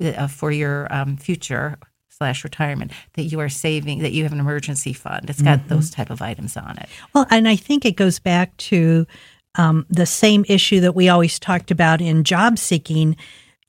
uh, 0.00 0.26
for 0.26 0.50
your 0.50 0.92
um, 0.92 1.16
future 1.16 1.78
slash 2.12 2.44
retirement 2.44 2.92
that 3.14 3.24
you 3.24 3.40
are 3.40 3.48
saving 3.48 4.00
that 4.00 4.12
you 4.12 4.22
have 4.22 4.32
an 4.32 4.40
emergency 4.40 4.92
fund 4.92 5.28
it's 5.28 5.42
got 5.42 5.58
mm-hmm. 5.58 5.68
those 5.68 5.90
type 5.90 6.10
of 6.10 6.22
items 6.22 6.56
on 6.56 6.76
it 6.78 6.88
well 7.14 7.26
and 7.30 7.48
i 7.48 7.56
think 7.56 7.84
it 7.84 7.96
goes 7.96 8.18
back 8.18 8.56
to 8.56 9.06
um, 9.54 9.84
the 9.90 10.06
same 10.06 10.46
issue 10.48 10.80
that 10.80 10.94
we 10.94 11.10
always 11.10 11.38
talked 11.38 11.70
about 11.70 12.00
in 12.00 12.24
job 12.24 12.58
seeking 12.58 13.16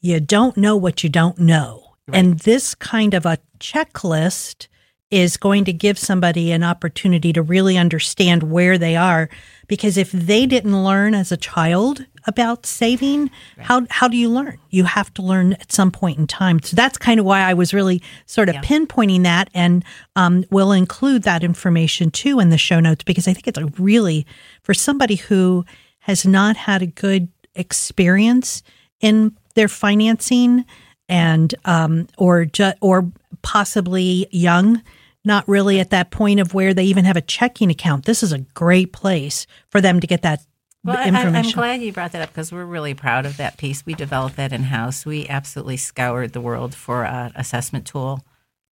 you 0.01 0.19
don't 0.19 0.57
know 0.57 0.77
what 0.77 1.03
you 1.03 1.09
don't 1.09 1.39
know 1.39 1.95
right. 2.07 2.17
and 2.17 2.39
this 2.39 2.75
kind 2.75 3.13
of 3.13 3.25
a 3.25 3.37
checklist 3.59 4.67
is 5.13 5.37
going 5.37 5.63
to 5.63 5.71
give 5.71 5.99
somebody 5.99 6.51
an 6.51 6.63
opportunity 6.63 7.31
to 7.31 7.43
really 7.43 7.77
understand 7.77 8.41
where 8.41 8.79
they 8.79 8.95
are. 8.95 9.29
Because 9.67 9.95
if 9.95 10.11
they 10.11 10.47
didn't 10.47 10.83
learn 10.83 11.13
as 11.13 11.31
a 11.31 11.37
child 11.37 12.03
about 12.25 12.65
saving, 12.65 13.29
how, 13.57 13.85
how 13.89 14.07
do 14.07 14.17
you 14.17 14.29
learn? 14.29 14.57
You 14.69 14.85
have 14.85 15.13
to 15.15 15.21
learn 15.21 15.53
at 15.53 15.71
some 15.71 15.91
point 15.91 16.19
in 16.19 16.27
time. 16.27 16.61
So 16.61 16.75
that's 16.75 16.97
kind 16.97 17.19
of 17.19 17.25
why 17.25 17.41
I 17.41 17.53
was 17.53 17.73
really 17.73 18.01
sort 18.25 18.49
of 18.49 18.55
yeah. 18.55 18.61
pinpointing 18.61 19.23
that. 19.23 19.49
And 19.53 19.83
um, 20.15 20.45
we'll 20.49 20.71
include 20.71 21.23
that 21.23 21.43
information 21.43 22.11
too 22.11 22.39
in 22.39 22.49
the 22.49 22.57
show 22.57 22.79
notes 22.79 23.03
because 23.03 23.27
I 23.27 23.33
think 23.33 23.47
it's 23.47 23.57
a 23.57 23.65
really, 23.77 24.25
for 24.61 24.73
somebody 24.73 25.15
who 25.15 25.65
has 25.99 26.25
not 26.25 26.55
had 26.55 26.81
a 26.81 26.87
good 26.87 27.29
experience 27.55 28.63
in 28.99 29.35
their 29.55 29.67
financing 29.67 30.65
and 31.09 31.53
um, 31.65 32.07
or 32.17 32.45
ju- 32.45 32.73
or 32.81 33.11
possibly 33.41 34.27
young 34.31 34.81
not 35.25 35.47
really 35.47 35.79
at 35.79 35.89
that 35.91 36.11
point 36.11 36.39
of 36.39 36.53
where 36.53 36.73
they 36.73 36.83
even 36.83 37.05
have 37.05 37.15
a 37.15 37.21
checking 37.21 37.71
account, 37.71 38.05
this 38.05 38.23
is 38.23 38.33
a 38.33 38.39
great 38.39 38.91
place 38.91 39.47
for 39.69 39.79
them 39.79 39.99
to 39.99 40.07
get 40.07 40.21
that 40.21 40.41
Well, 40.83 40.97
I, 40.97 41.03
I'm 41.03 41.51
glad 41.51 41.81
you 41.81 41.93
brought 41.93 42.11
that 42.11 42.21
up 42.21 42.29
because 42.29 42.51
we're 42.51 42.65
really 42.65 42.93
proud 42.93 43.25
of 43.25 43.37
that 43.37 43.57
piece. 43.57 43.85
We 43.85 43.93
developed 43.93 44.35
that 44.35 44.51
in 44.51 44.63
house. 44.63 45.05
We 45.05 45.27
absolutely 45.29 45.77
scoured 45.77 46.33
the 46.33 46.41
world 46.41 46.75
for 46.75 47.05
an 47.05 47.31
assessment 47.35 47.87
tool. 47.87 48.23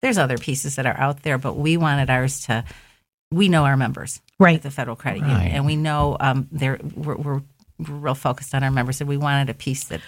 There's 0.02 0.18
other 0.18 0.36
pieces 0.36 0.76
that 0.76 0.84
are 0.84 0.98
out 0.98 1.22
there, 1.22 1.38
but 1.38 1.56
we 1.56 1.76
wanted 1.76 2.10
ours 2.10 2.40
to. 2.46 2.64
We 3.30 3.48
know 3.48 3.64
our 3.64 3.78
members, 3.78 4.20
Right. 4.38 4.56
at 4.56 4.62
the 4.62 4.70
Federal 4.70 4.94
Credit 4.94 5.22
Right. 5.22 5.30
Union, 5.30 5.52
and 5.52 5.64
we 5.64 5.74
know 5.76 6.18
um, 6.20 6.48
they're 6.52 6.78
we're, 6.94 7.16
we're, 7.16 7.42
we're 7.88 7.96
real 7.96 8.14
focused 8.14 8.54
on 8.54 8.62
our 8.62 8.70
members, 8.70 9.00
and 9.00 9.08
we 9.08 9.16
wanted 9.16 9.50
a 9.50 9.54
piece 9.54 9.84
that 9.84 10.00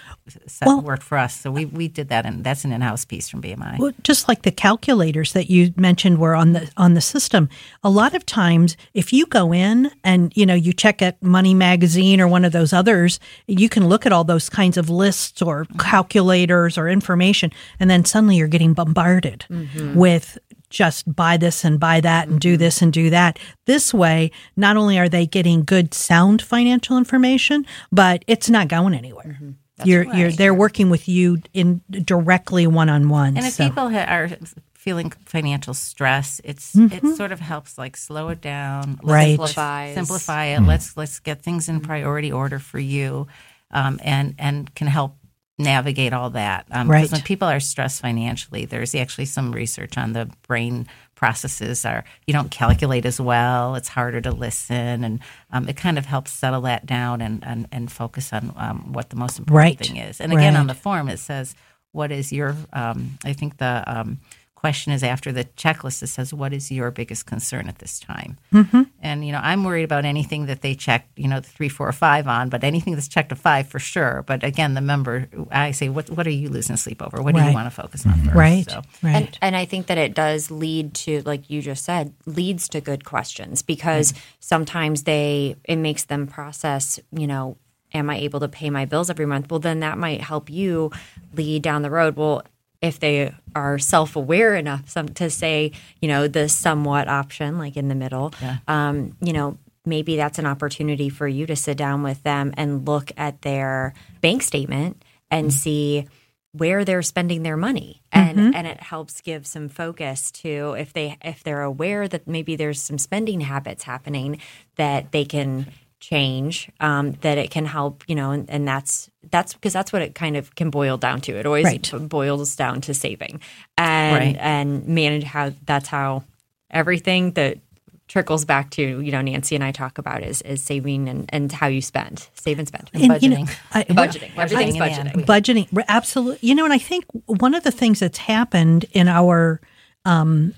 set, 0.46 0.66
Well- 0.66 0.80
worked 0.80 1.02
for 1.02 1.18
us. 1.18 1.34
So 1.34 1.50
we 1.50 1.64
we 1.64 1.88
did 1.88 2.08
that, 2.08 2.26
and 2.26 2.44
that's 2.44 2.64
an 2.64 2.72
in-house 2.72 3.04
piece 3.04 3.28
from 3.28 3.40
BMI. 3.40 3.78
Well, 3.78 3.92
just 4.02 4.28
like 4.28 4.42
the 4.42 4.50
calculators 4.50 5.32
that 5.32 5.50
you 5.50 5.72
mentioned 5.76 6.18
were 6.18 6.34
on 6.34 6.52
the 6.52 6.70
on 6.76 6.94
the 6.94 7.00
system. 7.00 7.48
A 7.82 7.90
lot 7.90 8.14
of 8.14 8.24
times, 8.26 8.76
if 8.94 9.12
you 9.12 9.26
go 9.26 9.52
in 9.52 9.90
and 10.02 10.32
you 10.36 10.46
know 10.46 10.54
you 10.54 10.72
check 10.72 11.02
at 11.02 11.22
Money 11.22 11.54
Magazine 11.54 12.20
or 12.20 12.28
one 12.28 12.44
of 12.44 12.52
those 12.52 12.72
others, 12.72 13.20
you 13.46 13.68
can 13.68 13.88
look 13.88 14.06
at 14.06 14.12
all 14.12 14.24
those 14.24 14.48
kinds 14.48 14.76
of 14.76 14.90
lists 14.90 15.42
or 15.42 15.66
calculators 15.78 16.78
or 16.78 16.88
information, 16.88 17.50
and 17.80 17.90
then 17.90 18.04
suddenly 18.04 18.36
you're 18.36 18.48
getting 18.48 18.74
bombarded 18.74 19.44
mm-hmm. 19.50 19.94
with 19.94 20.38
just 20.74 21.14
buy 21.14 21.36
this 21.36 21.64
and 21.64 21.78
buy 21.78 22.00
that 22.00 22.28
and 22.28 22.40
do 22.40 22.54
mm-hmm. 22.54 22.58
this 22.58 22.82
and 22.82 22.92
do 22.92 23.08
that. 23.10 23.38
This 23.64 23.94
way, 23.94 24.30
not 24.56 24.76
only 24.76 24.98
are 24.98 25.08
they 25.08 25.26
getting 25.26 25.64
good 25.64 25.94
sound 25.94 26.42
financial 26.42 26.98
information, 26.98 27.64
but 27.92 28.24
it's 28.26 28.50
not 28.50 28.68
going 28.68 28.92
anywhere. 28.92 29.38
Mm-hmm. 29.40 29.50
You're 29.84 30.14
you're 30.14 30.30
they're 30.30 30.54
working 30.54 30.90
with 30.90 31.08
you 31.08 31.38
in 31.52 31.80
directly 31.88 32.66
one 32.66 32.88
on 32.88 33.08
one. 33.08 33.36
And 33.36 33.46
if 33.46 33.56
people 33.56 33.88
ha- 33.88 34.06
are 34.08 34.28
feeling 34.74 35.10
financial 35.24 35.74
stress, 35.74 36.40
it's 36.44 36.76
it 36.76 36.90
mm-hmm. 36.90 37.12
sort 37.14 37.32
of 37.32 37.40
helps 37.40 37.76
like 37.76 37.96
slow 37.96 38.28
it 38.28 38.40
down, 38.40 39.00
Right. 39.02 39.38
let's 39.38 39.54
Simplifies. 39.54 39.94
simplify 39.94 40.44
it. 40.46 40.60
Mm. 40.60 40.68
Let's 40.68 40.96
let's 40.96 41.18
get 41.20 41.42
things 41.42 41.68
in 41.68 41.80
priority 41.80 42.30
order 42.30 42.60
for 42.60 42.78
you, 42.78 43.26
um, 43.72 43.98
and 44.04 44.34
and 44.38 44.72
can 44.76 44.86
help 44.86 45.16
navigate 45.58 46.12
all 46.12 46.30
that. 46.30 46.66
Um, 46.70 46.90
Right. 46.90 47.10
when 47.10 47.22
people 47.22 47.48
are 47.48 47.60
stressed 47.60 48.00
financially, 48.00 48.64
there's 48.64 48.94
actually 48.94 49.26
some 49.26 49.52
research 49.52 49.96
on 49.96 50.12
the 50.12 50.28
brain 50.48 50.86
processes 51.14 51.84
are 51.84 52.04
you 52.26 52.32
don't 52.34 52.50
calculate 52.50 53.06
as 53.06 53.20
well. 53.20 53.76
It's 53.76 53.88
harder 53.88 54.20
to 54.22 54.32
listen, 54.32 55.04
and 55.04 55.20
um, 55.52 55.68
it 55.68 55.76
kind 55.76 55.96
of 55.96 56.06
helps 56.06 56.32
settle 56.32 56.62
that 56.62 56.86
down 56.86 57.20
and 57.20 57.44
and, 57.46 57.68
and 57.70 57.90
focus 57.90 58.32
on 58.32 58.52
um, 58.56 58.92
what 58.92 59.10
the 59.10 59.16
most 59.16 59.38
important 59.38 59.56
Right. 59.56 59.78
thing 59.78 59.96
is. 59.96 60.20
And 60.20 60.32
again, 60.32 60.56
on 60.56 60.66
the 60.66 60.74
form 60.74 61.08
it 61.08 61.18
says 61.18 61.54
what 61.92 62.10
is 62.10 62.32
your 62.32 62.56
um, 62.72 63.16
i 63.24 63.32
think 63.32 63.58
the 63.58 63.84
um, 63.86 64.18
question 64.64 64.92
is 64.92 65.02
after 65.02 65.30
the 65.32 65.44
checklist 65.62 66.02
it 66.02 66.06
says 66.06 66.32
what 66.32 66.52
is 66.52 66.70
your 66.70 66.90
biggest 66.90 67.26
concern 67.26 67.68
at 67.68 67.78
this 67.78 68.00
time 68.00 68.38
mm-hmm. 68.52 68.82
and 69.02 69.26
you 69.26 69.32
know 69.32 69.40
i'm 69.42 69.64
worried 69.64 69.84
about 69.84 70.04
anything 70.04 70.46
that 70.46 70.62
they 70.62 70.74
check 70.74 71.06
you 71.16 71.28
know 71.28 71.40
the 71.40 71.48
three 71.48 71.68
four 71.68 71.88
or 71.88 71.92
five 71.92 72.26
on 72.26 72.48
but 72.48 72.64
anything 72.64 72.94
that's 72.94 73.08
checked 73.08 73.32
a 73.32 73.36
five 73.36 73.68
for 73.68 73.78
sure 73.78 74.24
but 74.26 74.42
again 74.42 74.74
the 74.74 74.80
member 74.80 75.28
i 75.50 75.70
say 75.70 75.88
what 75.88 76.08
what 76.10 76.26
are 76.26 76.30
you 76.42 76.48
losing 76.48 76.76
sleep 76.76 77.02
over 77.02 77.22
what 77.22 77.34
do 77.34 77.42
you 77.42 77.52
want 77.52 77.66
to 77.66 77.70
focus 77.82 78.06
on 78.06 78.14
first 78.22 78.36
right, 78.36 78.70
so 78.70 78.82
right. 79.02 79.14
And, 79.14 79.38
and 79.42 79.56
I 79.56 79.64
think 79.64 79.86
that 79.86 79.98
it 79.98 80.14
does 80.14 80.50
lead 80.50 80.94
to, 80.94 81.22
like 81.22 81.50
you 81.50 81.62
just 81.62 81.84
said, 81.84 82.14
leads 82.26 82.68
to 82.70 82.80
good 82.80 83.04
questions 83.04 83.62
because 83.62 84.14
sometimes 84.40 85.04
they 85.04 85.56
it 85.64 85.76
makes 85.76 86.04
them 86.04 86.26
process, 86.26 87.00
you 87.12 87.26
know, 87.26 87.56
am 87.92 88.10
I 88.10 88.18
able 88.18 88.40
to 88.40 88.48
pay 88.48 88.70
my 88.70 88.84
bills 88.84 89.10
every 89.10 89.26
month? 89.26 89.50
Well, 89.50 89.60
then 89.60 89.80
that 89.80 89.98
might 89.98 90.20
help 90.20 90.50
you 90.50 90.90
lead 91.34 91.62
down 91.62 91.82
the 91.82 91.90
road. 91.90 92.16
Well, 92.16 92.42
if 92.84 93.00
they 93.00 93.34
are 93.54 93.78
self 93.78 94.14
aware 94.14 94.54
enough 94.54 94.88
some, 94.90 95.08
to 95.08 95.30
say, 95.30 95.72
you 96.00 96.08
know, 96.08 96.28
the 96.28 96.48
somewhat 96.48 97.08
option, 97.08 97.58
like 97.58 97.76
in 97.76 97.88
the 97.88 97.94
middle, 97.94 98.34
um, 98.68 99.16
you 99.20 99.32
know, 99.32 99.58
maybe 99.86 100.16
that's 100.16 100.38
an 100.38 100.46
opportunity 100.46 101.08
for 101.08 101.26
you 101.26 101.46
to 101.46 101.56
sit 101.56 101.76
down 101.78 102.02
with 102.02 102.22
them 102.22 102.52
and 102.56 102.86
look 102.86 103.10
at 103.16 103.42
their 103.42 103.94
bank 104.20 104.42
statement 104.42 105.02
and 105.30 105.52
see 105.52 106.06
where 106.52 106.84
they're 106.84 107.02
spending 107.02 107.42
their 107.42 107.56
money. 107.56 108.02
And 108.12 108.38
and 108.54 108.66
it 108.66 108.80
helps 108.80 109.20
give 109.20 109.46
some 109.46 109.68
focus 109.68 110.30
to 110.42 110.76
if 110.78 110.92
they 110.92 111.16
if 111.24 111.42
they're 111.42 111.62
aware 111.62 112.06
that 112.06 112.28
maybe 112.28 112.54
there's 112.54 112.80
some 112.80 112.98
spending 112.98 113.40
habits 113.40 113.82
happening 113.84 114.40
that 114.76 115.10
they 115.10 115.24
can 115.24 115.66
change 116.08 116.70
um, 116.80 117.12
that 117.22 117.38
it 117.38 117.50
can 117.50 117.64
help 117.64 118.04
you 118.08 118.14
know 118.14 118.30
and, 118.30 118.48
and 118.50 118.68
that's 118.68 119.10
that's 119.30 119.54
because 119.54 119.72
that's 119.72 119.92
what 119.92 120.02
it 120.02 120.14
kind 120.14 120.36
of 120.36 120.54
can 120.54 120.68
boil 120.70 120.96
down 120.98 121.20
to 121.20 121.32
it 121.32 121.46
always 121.46 121.64
Right. 121.64 121.92
boils 122.08 122.56
down 122.56 122.80
to 122.82 122.92
saving 122.94 123.40
and 123.78 124.16
Right. 124.18 124.36
and 124.38 124.86
manage 124.86 125.24
how 125.24 125.52
that's 125.64 125.88
how 125.88 126.24
everything 126.70 127.32
that 127.32 127.58
trickles 128.06 128.44
back 128.44 128.68
to 128.70 129.00
you 129.00 129.10
know 129.12 129.22
Nancy 129.22 129.54
and 129.54 129.64
I 129.64 129.72
talk 129.72 129.96
about 129.96 130.22
is 130.22 130.42
is 130.42 130.62
saving 130.62 131.08
and, 131.08 131.24
and 131.32 131.50
how 131.50 131.68
you 131.68 131.80
spend 131.80 132.28
save 132.34 132.58
and 132.58 132.68
spend 132.68 132.90
And, 132.92 133.02
you 133.02 133.08
know, 133.30 133.36
budgeting. 133.36 133.56
I- 133.72 133.84
budgeting 133.84 134.30
everything's 134.36 134.76
Budgeting 134.76 134.98
in 134.98 135.06
the 135.06 135.18
end. 135.18 135.26
budgeting 135.26 135.68
budgeting 135.70 135.84
absolutely 135.88 136.46
you 136.48 136.54
know 136.54 136.64
and 136.64 136.72
i 136.74 136.78
think 136.78 137.04
one 137.26 137.54
of 137.54 137.62
the 137.64 137.70
things 137.72 138.00
that's 138.00 138.18
happened 138.18 138.84
in 138.92 139.08
our 139.08 139.60
um, 140.04 140.52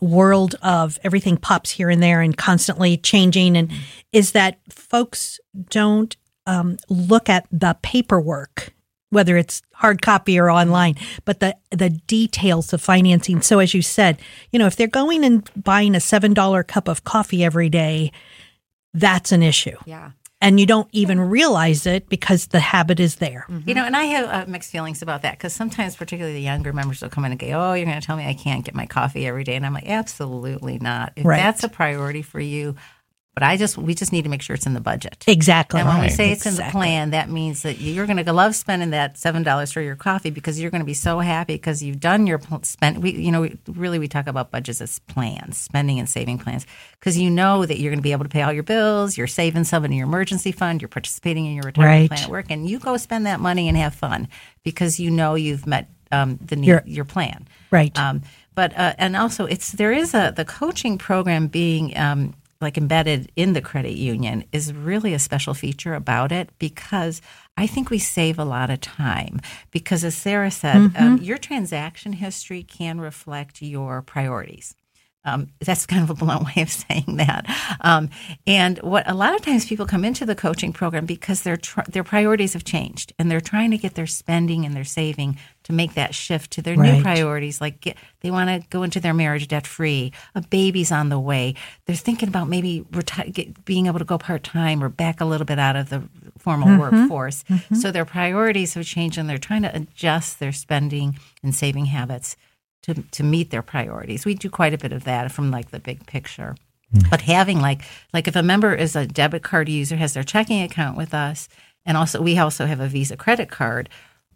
world 0.00 0.54
of 0.62 0.98
everything 1.04 1.36
pops 1.36 1.70
here 1.70 1.90
and 1.90 2.02
there 2.02 2.20
and 2.20 2.36
constantly 2.36 2.96
changing. 2.96 3.56
And 3.56 3.70
is 4.12 4.32
that 4.32 4.58
folks 4.68 5.40
don't 5.68 6.16
um, 6.46 6.78
look 6.88 7.28
at 7.28 7.46
the 7.50 7.76
paperwork 7.82 8.72
whether 9.12 9.36
it's 9.36 9.60
hard 9.74 10.00
copy 10.00 10.38
or 10.38 10.48
online 10.48 10.94
but 11.24 11.40
the 11.40 11.56
the 11.70 11.90
details 11.90 12.72
of 12.72 12.80
financing. 12.80 13.42
So 13.42 13.58
as 13.58 13.74
you 13.74 13.82
said 13.82 14.20
you 14.52 14.58
know 14.58 14.66
if 14.66 14.76
they're 14.76 14.86
going 14.86 15.24
and 15.24 15.48
buying 15.56 15.94
a 15.94 16.00
seven 16.00 16.32
dollar 16.32 16.62
cup 16.62 16.86
of 16.88 17.04
coffee 17.04 17.44
every 17.44 17.68
day 17.68 18.12
that's 18.94 19.32
an 19.32 19.42
issue. 19.42 19.76
Yeah 19.84 20.12
and 20.40 20.58
you 20.58 20.66
don't 20.66 20.88
even 20.92 21.20
realize 21.20 21.86
it 21.86 22.08
because 22.08 22.46
the 22.48 22.60
habit 22.60 22.98
is 23.00 23.16
there 23.16 23.46
You 23.66 23.74
know, 23.74 23.84
and 23.84 23.94
I 23.96 24.04
have 24.04 24.48
uh, 24.48 24.50
mixed 24.50 24.70
feelings 24.70 25.02
about 25.02 25.22
that 25.22 25.32
because 25.38 25.52
sometimes, 25.52 25.96
particularly 25.96 26.34
the 26.34 26.42
younger 26.42 26.72
members, 26.72 27.02
will 27.02 27.10
come 27.10 27.24
in 27.24 27.32
and 27.32 27.38
go, 27.40 27.46
"Oh, 27.48 27.74
you're 27.74 27.86
going 27.86 28.00
to 28.00 28.06
tell 28.06 28.16
me 28.16 28.26
I 28.26 28.34
can't 28.34 28.64
get 28.64 28.74
my 28.74 28.86
coffee 28.86 29.26
every 29.26 29.44
day," 29.44 29.56
and 29.56 29.66
I'm 29.66 29.74
like, 29.74 29.88
"Absolutely 29.88 30.78
not. 30.78 31.12
If 31.16 31.24
Right. 31.24 31.36
that's 31.38 31.62
a 31.64 31.68
priority 31.68 32.22
for 32.22 32.40
you, 32.40 32.74
but 33.34 33.42
I 33.42 33.56
just 33.56 33.78
we 33.78 33.94
just 33.94 34.12
need 34.12 34.22
to 34.22 34.28
make 34.28 34.42
sure 34.42 34.54
it's 34.54 34.66
in 34.66 34.74
the 34.74 34.80
budget." 34.80 35.24
exactly 35.26 35.80
And 35.80 35.88
when 35.88 36.00
we 36.00 36.08
say 36.10 36.30
it's 36.32 36.46
in 36.46 36.56
the 36.56 36.68
plan, 36.70 37.10
that 37.10 37.30
means 37.30 37.62
that 37.62 37.78
you're 37.80 38.06
going 38.06 38.22
to 38.24 38.32
love 38.32 38.54
spending 38.54 38.90
that 38.90 39.16
seven 39.18 39.42
dollars 39.42 39.72
for 39.72 39.80
your 39.80 39.96
coffee 39.96 40.30
because 40.30 40.60
you're 40.60 40.70
going 40.70 40.80
to 40.80 40.86
be 40.86 40.94
so 40.94 41.20
happy 41.20 41.54
because 41.54 41.82
you've 41.82 42.00
done 42.00 42.26
your 42.26 42.38
pl- 42.38 42.62
spend. 42.64 43.02
We, 43.02 43.12
you 43.12 43.30
know, 43.32 43.42
we, 43.42 43.58
really 43.68 43.98
we 43.98 44.08
talk 44.08 44.26
about 44.26 44.50
budgets 44.50 44.80
as 44.80 44.98
plans, 45.00 45.56
spending 45.58 45.98
and 45.98 46.08
saving 46.08 46.38
plans, 46.38 46.66
because 46.98 47.16
you 47.18 47.30
know 47.30 47.64
that 47.66 47.78
you're 47.78 47.90
going 47.90 47.98
to 47.98 48.02
be 48.02 48.12
able 48.12 48.24
to 48.24 48.30
pay 48.30 48.42
all 48.42 48.52
your 48.52 48.62
bills. 48.64 49.16
You're 49.16 49.26
saving 49.26 49.64
some 49.64 49.84
in 49.84 49.92
your 49.92 50.06
emergency 50.06 50.52
fund. 50.52 50.82
You're 50.82 50.88
participating 50.88 51.46
in 51.46 51.54
your 51.54 51.64
retirement 51.64 52.00
Right. 52.00 52.08
plan 52.10 52.24
at 52.24 52.30
work, 52.30 52.46
and 52.50 52.68
you 52.68 52.78
go 52.78 52.96
spend 52.96 53.26
that 53.26 53.40
money 53.40 53.68
and 53.68 53.76
have 53.76 53.94
fun 53.94 54.28
because 54.64 54.98
you 55.00 55.10
know 55.10 55.34
you've 55.36 55.66
met 55.66 55.88
um, 56.12 56.38
the 56.44 56.56
need, 56.56 56.66
Your- 56.66 56.82
your 56.86 57.04
plan. 57.04 57.46
Right. 57.70 57.96
Um, 57.98 58.22
but 58.56 58.76
uh, 58.76 58.94
and 58.98 59.16
also 59.16 59.46
it's 59.46 59.70
there 59.72 59.92
is 59.92 60.12
a 60.12 60.32
the 60.36 60.44
coaching 60.44 60.98
program 60.98 61.46
being 61.46 61.96
um, 61.96 62.34
like 62.60 62.76
embedded 62.76 63.32
in 63.36 63.54
the 63.54 63.60
credit 63.62 63.92
union 63.94 64.44
is 64.52 64.72
really 64.72 65.14
a 65.14 65.18
special 65.18 65.54
feature 65.54 65.94
about 65.94 66.30
it 66.30 66.50
because 66.58 67.22
I 67.56 67.66
think 67.66 67.90
we 67.90 67.98
save 67.98 68.38
a 68.38 68.44
lot 68.44 68.70
of 68.70 68.80
time 68.80 69.40
because 69.70 70.04
as 70.04 70.14
Sarah 70.14 70.50
said, 70.50 70.92
um, 70.96 71.18
your 71.22 71.38
transaction 71.38 72.12
history 72.12 72.62
can 72.62 73.00
reflect 73.00 73.62
your 73.62 74.02
priorities. 74.02 74.74
Um, 75.22 75.48
that's 75.60 75.84
kind 75.84 76.02
of 76.02 76.08
a 76.08 76.14
blunt 76.14 76.44
way 76.56 76.62
of 76.62 76.70
saying 76.70 77.16
that. 77.18 77.44
Um, 77.82 78.08
and 78.46 78.78
what 78.78 79.08
a 79.08 79.14
lot 79.14 79.34
of 79.34 79.42
times 79.42 79.66
people 79.66 79.86
come 79.86 80.04
into 80.04 80.24
the 80.24 80.34
coaching 80.34 80.72
program 80.72 81.04
because 81.04 81.42
their 81.42 81.58
tr- 81.58 81.82
their 81.88 82.04
priorities 82.04 82.54
have 82.54 82.64
changed 82.64 83.12
and 83.18 83.30
they're 83.30 83.40
trying 83.40 83.70
to 83.70 83.78
get 83.78 83.94
their 83.94 84.06
spending 84.06 84.64
and 84.64 84.74
their 84.74 84.84
saving 84.84 85.38
to 85.70 85.76
make 85.76 85.94
that 85.94 86.14
shift 86.14 86.50
to 86.52 86.62
their 86.62 86.76
Right. 86.76 86.96
new 86.96 87.02
priorities. 87.02 87.60
Like 87.60 87.80
get, 87.80 87.96
they 88.20 88.30
want 88.30 88.50
to 88.50 88.68
go 88.68 88.82
into 88.82 89.00
their 89.00 89.14
marriage 89.14 89.48
debt 89.48 89.66
free. 89.66 90.12
A 90.34 90.40
baby's 90.40 90.92
on 90.92 91.08
the 91.08 91.18
way. 91.18 91.54
They're 91.86 91.96
thinking 91.96 92.28
about 92.28 92.48
maybe 92.48 92.84
reti- 92.92 93.32
get, 93.32 93.64
being 93.64 93.86
able 93.86 93.98
to 93.98 94.04
go 94.04 94.18
part 94.18 94.42
time 94.42 94.82
or 94.82 94.88
back 94.88 95.20
a 95.20 95.24
little 95.24 95.46
bit 95.46 95.58
out 95.58 95.76
of 95.76 95.88
the 95.88 96.02
formal 96.38 96.68
mm-hmm. 96.68 96.80
workforce. 96.80 97.44
Mm-hmm. 97.44 97.74
So 97.76 97.90
their 97.90 98.04
priorities 98.04 98.74
have 98.74 98.86
changed 98.86 99.18
and 99.18 99.28
they're 99.28 99.38
trying 99.38 99.62
to 99.62 99.74
adjust 99.74 100.38
their 100.40 100.52
spending 100.52 101.18
and 101.42 101.54
saving 101.54 101.86
habits 101.86 102.36
to 102.82 102.94
to 102.94 103.22
meet 103.22 103.50
their 103.50 103.62
priorities. 103.62 104.24
We 104.24 104.34
do 104.34 104.50
quite 104.50 104.74
a 104.74 104.78
bit 104.78 104.92
of 104.92 105.04
that 105.04 105.32
from 105.32 105.50
like 105.50 105.70
the 105.70 105.80
big 105.80 106.06
picture. 106.06 106.56
Hmm. 106.92 107.08
But 107.10 107.22
having 107.22 107.60
like 107.60 107.82
like 108.12 108.28
if 108.28 108.36
a 108.36 108.42
member 108.42 108.74
is 108.74 108.96
a 108.96 109.06
debit 109.06 109.42
card 109.42 109.68
user, 109.68 109.96
has 109.96 110.14
their 110.14 110.24
checking 110.24 110.62
account 110.62 110.96
with 110.96 111.14
us, 111.14 111.48
and 111.84 111.96
also 111.96 112.20
we 112.20 112.38
also 112.38 112.66
have 112.66 112.80
a 112.80 112.88
Visa 112.88 113.16
credit 113.16 113.50
card. 113.50 113.88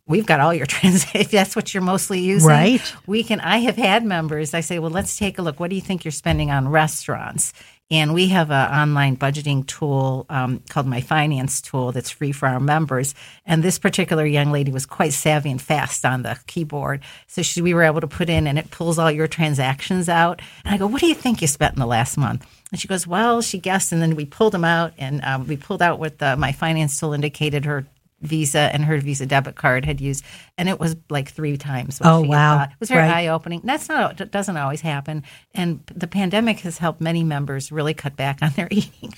We've 0.06 0.26
got 0.26 0.40
all 0.40 0.52
your 0.52 0.66
transactions. 0.74 1.26
If 1.26 1.30
that's 1.30 1.56
what 1.56 1.72
you're 1.72 1.82
mostly 1.82 2.20
using, 2.20 2.48
Right. 2.48 2.94
We 3.06 3.22
can. 3.22 3.40
I 3.40 3.58
have 3.58 3.76
had 3.76 4.04
members. 4.04 4.54
I 4.54 4.60
say, 4.60 4.78
well, 4.78 4.90
let's 4.90 5.16
take 5.16 5.38
a 5.38 5.42
look. 5.42 5.58
What 5.60 5.70
do 5.70 5.76
you 5.76 5.82
think 5.82 6.04
you're 6.04 6.12
spending 6.12 6.50
on 6.50 6.68
restaurants? 6.68 7.52
And 7.90 8.14
we 8.14 8.28
have 8.28 8.50
an 8.50 8.72
online 8.72 9.16
budgeting 9.16 9.66
tool 9.66 10.24
um, 10.30 10.62
called 10.70 10.86
My 10.86 11.02
Finance 11.02 11.60
Tool 11.60 11.92
that's 11.92 12.08
free 12.08 12.32
for 12.32 12.48
our 12.48 12.58
members. 12.58 13.14
And 13.44 13.62
this 13.62 13.78
particular 13.78 14.24
young 14.24 14.50
lady 14.50 14.72
was 14.72 14.86
quite 14.86 15.12
savvy 15.12 15.50
and 15.50 15.60
fast 15.60 16.04
on 16.04 16.22
the 16.22 16.38
keyboard. 16.46 17.02
So 17.26 17.42
she, 17.42 17.60
we 17.60 17.74
were 17.74 17.82
able 17.82 18.00
to 18.00 18.06
put 18.06 18.30
in, 18.30 18.46
and 18.46 18.58
it 18.58 18.70
pulls 18.70 18.98
all 18.98 19.10
your 19.10 19.28
transactions 19.28 20.08
out. 20.08 20.40
And 20.64 20.74
I 20.74 20.78
go, 20.78 20.86
What 20.86 21.02
do 21.02 21.06
you 21.06 21.14
think 21.14 21.42
you 21.42 21.46
spent 21.46 21.74
in 21.74 21.80
the 21.80 21.86
last 21.86 22.16
month? 22.16 22.46
And 22.72 22.80
she 22.80 22.88
goes, 22.88 23.06
Well, 23.06 23.42
she 23.42 23.58
guessed. 23.58 23.92
And 23.92 24.00
then 24.00 24.16
we 24.16 24.24
pulled 24.24 24.54
them 24.54 24.64
out, 24.64 24.94
and 24.96 25.22
um, 25.22 25.46
we 25.46 25.58
pulled 25.58 25.82
out 25.82 25.98
what 25.98 26.18
the, 26.18 26.36
My 26.36 26.52
Finance 26.52 26.98
Tool 26.98 27.12
indicated 27.12 27.66
her 27.66 27.86
Visa 28.26 28.70
and 28.72 28.84
her 28.84 28.98
Visa 28.98 29.26
debit 29.26 29.56
card 29.56 29.84
had 29.84 30.00
used, 30.00 30.24
and 30.56 30.68
it 30.68 30.78
was 30.78 30.96
like 31.10 31.30
three 31.30 31.56
times. 31.56 31.98
what 32.00 32.08
Oh, 32.08 32.22
she 32.22 32.28
wow. 32.28 32.58
thought. 32.58 32.68
It 32.70 32.80
was 32.80 32.88
very 32.88 33.02
Right. 33.02 33.24
eye 33.24 33.28
opening. 33.28 33.60
That's 33.64 33.88
not 33.88 34.20
it 34.20 34.30
doesn't 34.30 34.56
always 34.56 34.80
happen, 34.80 35.22
and 35.54 35.80
the 35.94 36.06
pandemic 36.06 36.60
has 36.60 36.78
helped 36.78 37.00
many 37.00 37.24
members 37.24 37.72
really 37.72 37.94
cut 37.94 38.16
back 38.16 38.38
on 38.42 38.50
their 38.52 38.68
eating. 38.70 39.12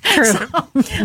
True. 0.00 0.32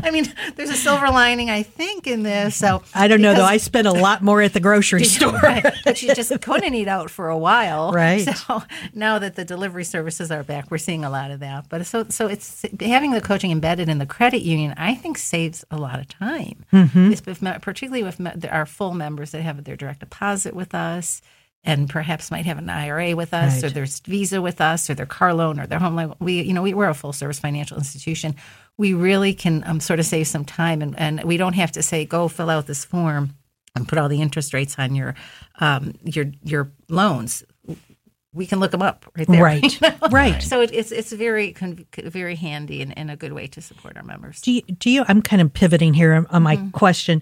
I 0.03 0.11
mean, 0.11 0.25
there's 0.55 0.69
a 0.69 0.75
silver 0.75 1.07
lining, 1.09 1.49
I 1.49 1.63
think, 1.63 2.05
in 2.05 2.21
this. 2.23 2.55
So 2.55 2.83
I 2.93 3.07
don't 3.07 3.21
know 3.21 3.33
though. 3.33 3.43
I 3.45 3.57
spent 3.57 3.87
a 3.87 3.91
lot 3.91 4.21
more 4.21 4.41
at 4.41 4.53
the 4.53 4.59
grocery 4.59 5.03
store. 5.05 5.31
Right. 5.39 5.65
but 5.83 6.01
you 6.03 6.13
just 6.13 6.31
couldn't 6.41 6.73
eat 6.75 6.87
out 6.87 7.09
for 7.09 7.29
a 7.29 7.37
while. 7.37 7.91
Right. 7.91 8.27
So 8.29 8.61
now 8.93 9.17
that 9.19 9.35
the 9.35 9.45
delivery 9.45 9.83
services 9.83 10.29
are 10.31 10.43
back, 10.43 10.69
we're 10.69 10.77
seeing 10.77 11.03
a 11.03 11.09
lot 11.09 11.31
of 11.31 11.39
that. 11.39 11.67
But 11.69 11.85
so 11.87 12.05
so 12.09 12.27
it's 12.27 12.63
having 12.79 13.11
the 13.11 13.21
coaching 13.21 13.51
embedded 13.51 13.89
in 13.89 13.97
the 13.97 14.05
credit 14.05 14.41
union. 14.43 14.73
I 14.77 14.93
think 14.95 15.17
saves 15.17 15.65
a 15.71 15.77
lot 15.77 15.99
of 15.99 16.07
time, 16.07 16.65
Mm-hmm. 16.73 17.09
Me- 17.09 17.57
particularly 17.61 18.03
with 18.03 18.45
our 18.51 18.65
full 18.65 18.93
members 18.93 19.31
that 19.31 19.41
have 19.41 19.57
their 19.69 19.77
direct 19.77 19.99
deposit 20.01 20.53
with 20.55 20.73
us. 20.75 21.21
And 21.63 21.89
perhaps 21.89 22.31
might 22.31 22.45
have 22.45 22.57
an 22.57 22.69
IRA 22.69 23.17
with 23.17 23.33
us, 23.33 23.61
or 23.65 23.69
their 23.69 23.85
Visa 24.05 24.41
with 24.41 24.61
us, 24.61 24.89
or 24.89 24.93
their 24.95 25.05
car 25.05 25.33
loan, 25.33 25.59
or 25.59 25.67
their 25.67 25.77
home 25.77 25.97
loan. 25.97 26.15
We, 26.19 26.41
you 26.41 26.53
know, 26.53 26.61
we, 26.61 26.73
we're 26.73 26.87
a 26.87 26.93
full 26.93 27.11
service 27.11 27.37
financial 27.37 27.77
institution. 27.77 28.35
We 28.77 28.93
really 28.93 29.33
can 29.33 29.65
um, 29.67 29.81
sort 29.81 29.99
of 29.99 30.05
save 30.05 30.27
some 30.27 30.45
time, 30.45 30.81
and, 30.81 30.97
and 30.97 31.21
we 31.25 31.35
don't 31.35 31.55
have 31.55 31.73
to 31.73 31.83
say, 31.83 32.05
"Go 32.05 32.29
fill 32.29 32.49
out 32.49 32.65
this 32.65 32.85
form." 32.85 33.35
and 33.75 33.87
put 33.87 33.99
all 33.99 34.07
the 34.09 34.21
interest 34.21 34.53
rates 34.53 34.79
on 34.79 34.95
your 34.95 35.15
um, 35.59 35.93
your 36.05 36.31
your 36.43 36.71
loans. 36.87 37.43
We 38.33 38.45
can 38.45 38.59
look 38.61 38.71
them 38.71 38.81
up 38.81 39.05
right 39.17 39.27
there. 39.27 39.43
Right. 39.43 39.63
you 39.81 39.87
know? 39.89 40.07
Right. 40.09 40.41
So 40.41 40.61
it, 40.61 40.71
it's 40.73 40.91
it's 40.93 41.11
very 41.11 41.51
con- 41.51 41.85
very 41.93 42.35
handy 42.35 42.81
and, 42.81 42.97
and 42.97 43.11
a 43.11 43.17
good 43.17 43.33
way 43.33 43.47
to 43.47 43.61
support 43.61 43.97
our 43.97 44.03
members. 44.03 44.39
Do 44.41 44.53
you, 44.53 44.61
do 44.61 44.89
you? 44.89 45.03
I'm 45.09 45.21
kind 45.21 45.41
of 45.41 45.51
pivoting 45.53 45.93
here 45.93 46.13
on- 46.13 46.25
on 46.27 46.41
my 46.43 46.55
Mm-hmm. 46.55 46.69
question. 46.69 47.21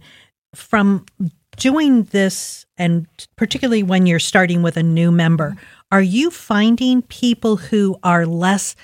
From 0.55 1.05
doing 1.57 2.03
this, 2.03 2.65
and 2.77 3.07
particularly 3.35 3.83
when 3.83 4.05
you're 4.05 4.19
starting 4.19 4.61
with 4.61 4.77
a 4.77 4.83
new 4.83 5.11
member, 5.11 5.55
are 5.91 6.01
you 6.01 6.31
finding 6.31 7.01
people 7.03 7.57
who 7.57 7.97
are 8.03 8.25
less 8.25 8.75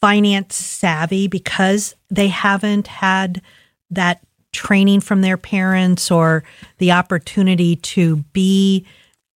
finance 0.00 0.54
savvy 0.56 1.26
because 1.26 1.94
they 2.10 2.28
haven't 2.28 2.86
had 2.86 3.40
that 3.90 4.20
training 4.52 5.00
from 5.00 5.22
their 5.22 5.36
parents 5.36 6.10
or 6.10 6.44
the 6.78 6.92
opportunity 6.92 7.76
to 7.76 8.16
be 8.32 8.86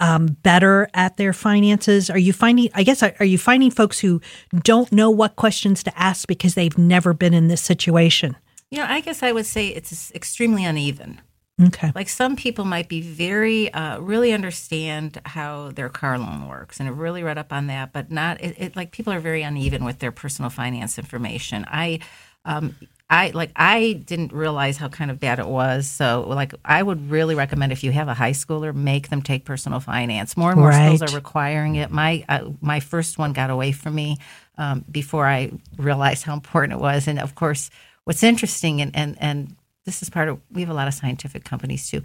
um, 0.01 0.27
better 0.43 0.89
at 0.95 1.17
their 1.17 1.33
finances? 1.33 2.11
Are 2.11 2.19
you 2.19 2.33
finding, 2.33 2.71
I 2.75 2.83
guess, 2.83 3.03
are 3.03 3.25
you 3.25 3.39
finding 3.39 3.71
folks 3.71 3.99
who 3.99 4.21
don't 4.63 4.91
know 4.91 5.11
what 5.11 5.37
questions 5.37 5.83
to 5.85 5.99
ask 5.99 6.27
because 6.27 6.55
they've 6.55 6.77
never 6.79 7.13
been 7.13 7.35
in 7.35 7.49
this 7.49 7.61
situation? 7.61 8.37
You 8.71 8.79
know, 8.79 8.87
I 8.89 9.01
guess 9.01 9.23
I 9.23 9.33
would 9.33 9.47
say 9.47 9.69
it's 9.69 10.11
extremely 10.13 10.65
uneven. 10.65 11.21
Okay. 11.61 11.93
Like 11.95 12.09
some 12.09 12.37
people 12.37 12.65
might 12.65 12.89
be 12.89 13.01
very, 13.01 13.73
uh, 13.73 13.99
really 14.01 14.33
understand 14.33 15.21
how 15.27 15.71
their 15.73 15.89
car 15.89 16.19
loan 16.19 16.49
works 16.49 16.81
and 16.81 16.89
have 16.89 16.99
really 16.99 17.23
read 17.23 17.39
up 17.39 17.53
on 17.53 17.67
that, 17.67 17.93
but 17.93 18.11
not, 18.11 18.41
it, 18.41 18.55
it, 18.59 18.77
like 18.77 18.93
people 18.93 19.13
are 19.13 19.21
very 19.21 19.43
uneven 19.43 19.85
with 19.85 19.99
their 19.99 20.13
personal 20.13 20.51
finance 20.51 20.99
information. 20.99 21.65
I, 21.69 22.01
um, 22.45 22.75
I 23.11 23.31
like 23.35 23.51
I 23.57 23.95
didn't 24.05 24.33
realize 24.33 24.77
how 24.77 24.89
kind 24.89 25.11
of 25.11 25.19
bad 25.19 25.41
it 25.41 25.49
was. 25.49 25.89
So 25.89 26.25
like 26.29 26.55
I 26.65 26.81
would 26.81 27.11
really 27.11 27.35
recommend 27.35 27.73
if 27.73 27.83
you 27.83 27.91
have 27.91 28.07
a 28.07 28.15
high 28.15 28.31
schooler, 28.31 28.73
make 28.73 29.09
them 29.09 29.21
take 29.21 29.45
personal 29.45 29.81
finance. 29.81 30.37
More 30.37 30.53
and 30.53 30.61
more 30.61 30.73
schools 30.73 31.03
are 31.03 31.15
requiring 31.15 31.75
it. 31.75 31.91
My 31.91 32.25
uh, 32.29 32.51
my 32.61 32.79
first 32.79 33.19
one 33.19 33.33
got 33.33 33.51
away 33.51 33.73
from 33.73 33.97
me 33.97 34.19
um, 34.59 34.85
before 34.89 35.27
I 35.27 35.51
realized 35.77 36.23
how 36.23 36.35
important 36.35 36.75
it 36.75 36.81
was. 36.81 37.09
And 37.09 37.19
of 37.19 37.35
course, 37.35 37.69
what's 38.05 38.23
interesting 38.23 38.81
and 38.81 38.95
and 38.95 39.17
and 39.21 39.57
this 39.87 40.03
is 40.03 40.11
part 40.11 40.29
of 40.29 40.41
we 40.51 40.61
have 40.63 40.71
a 40.71 40.75
lot 40.75 40.89
of 40.89 40.95
scientific 40.95 41.45
companies 41.45 41.89
too. 41.91 42.03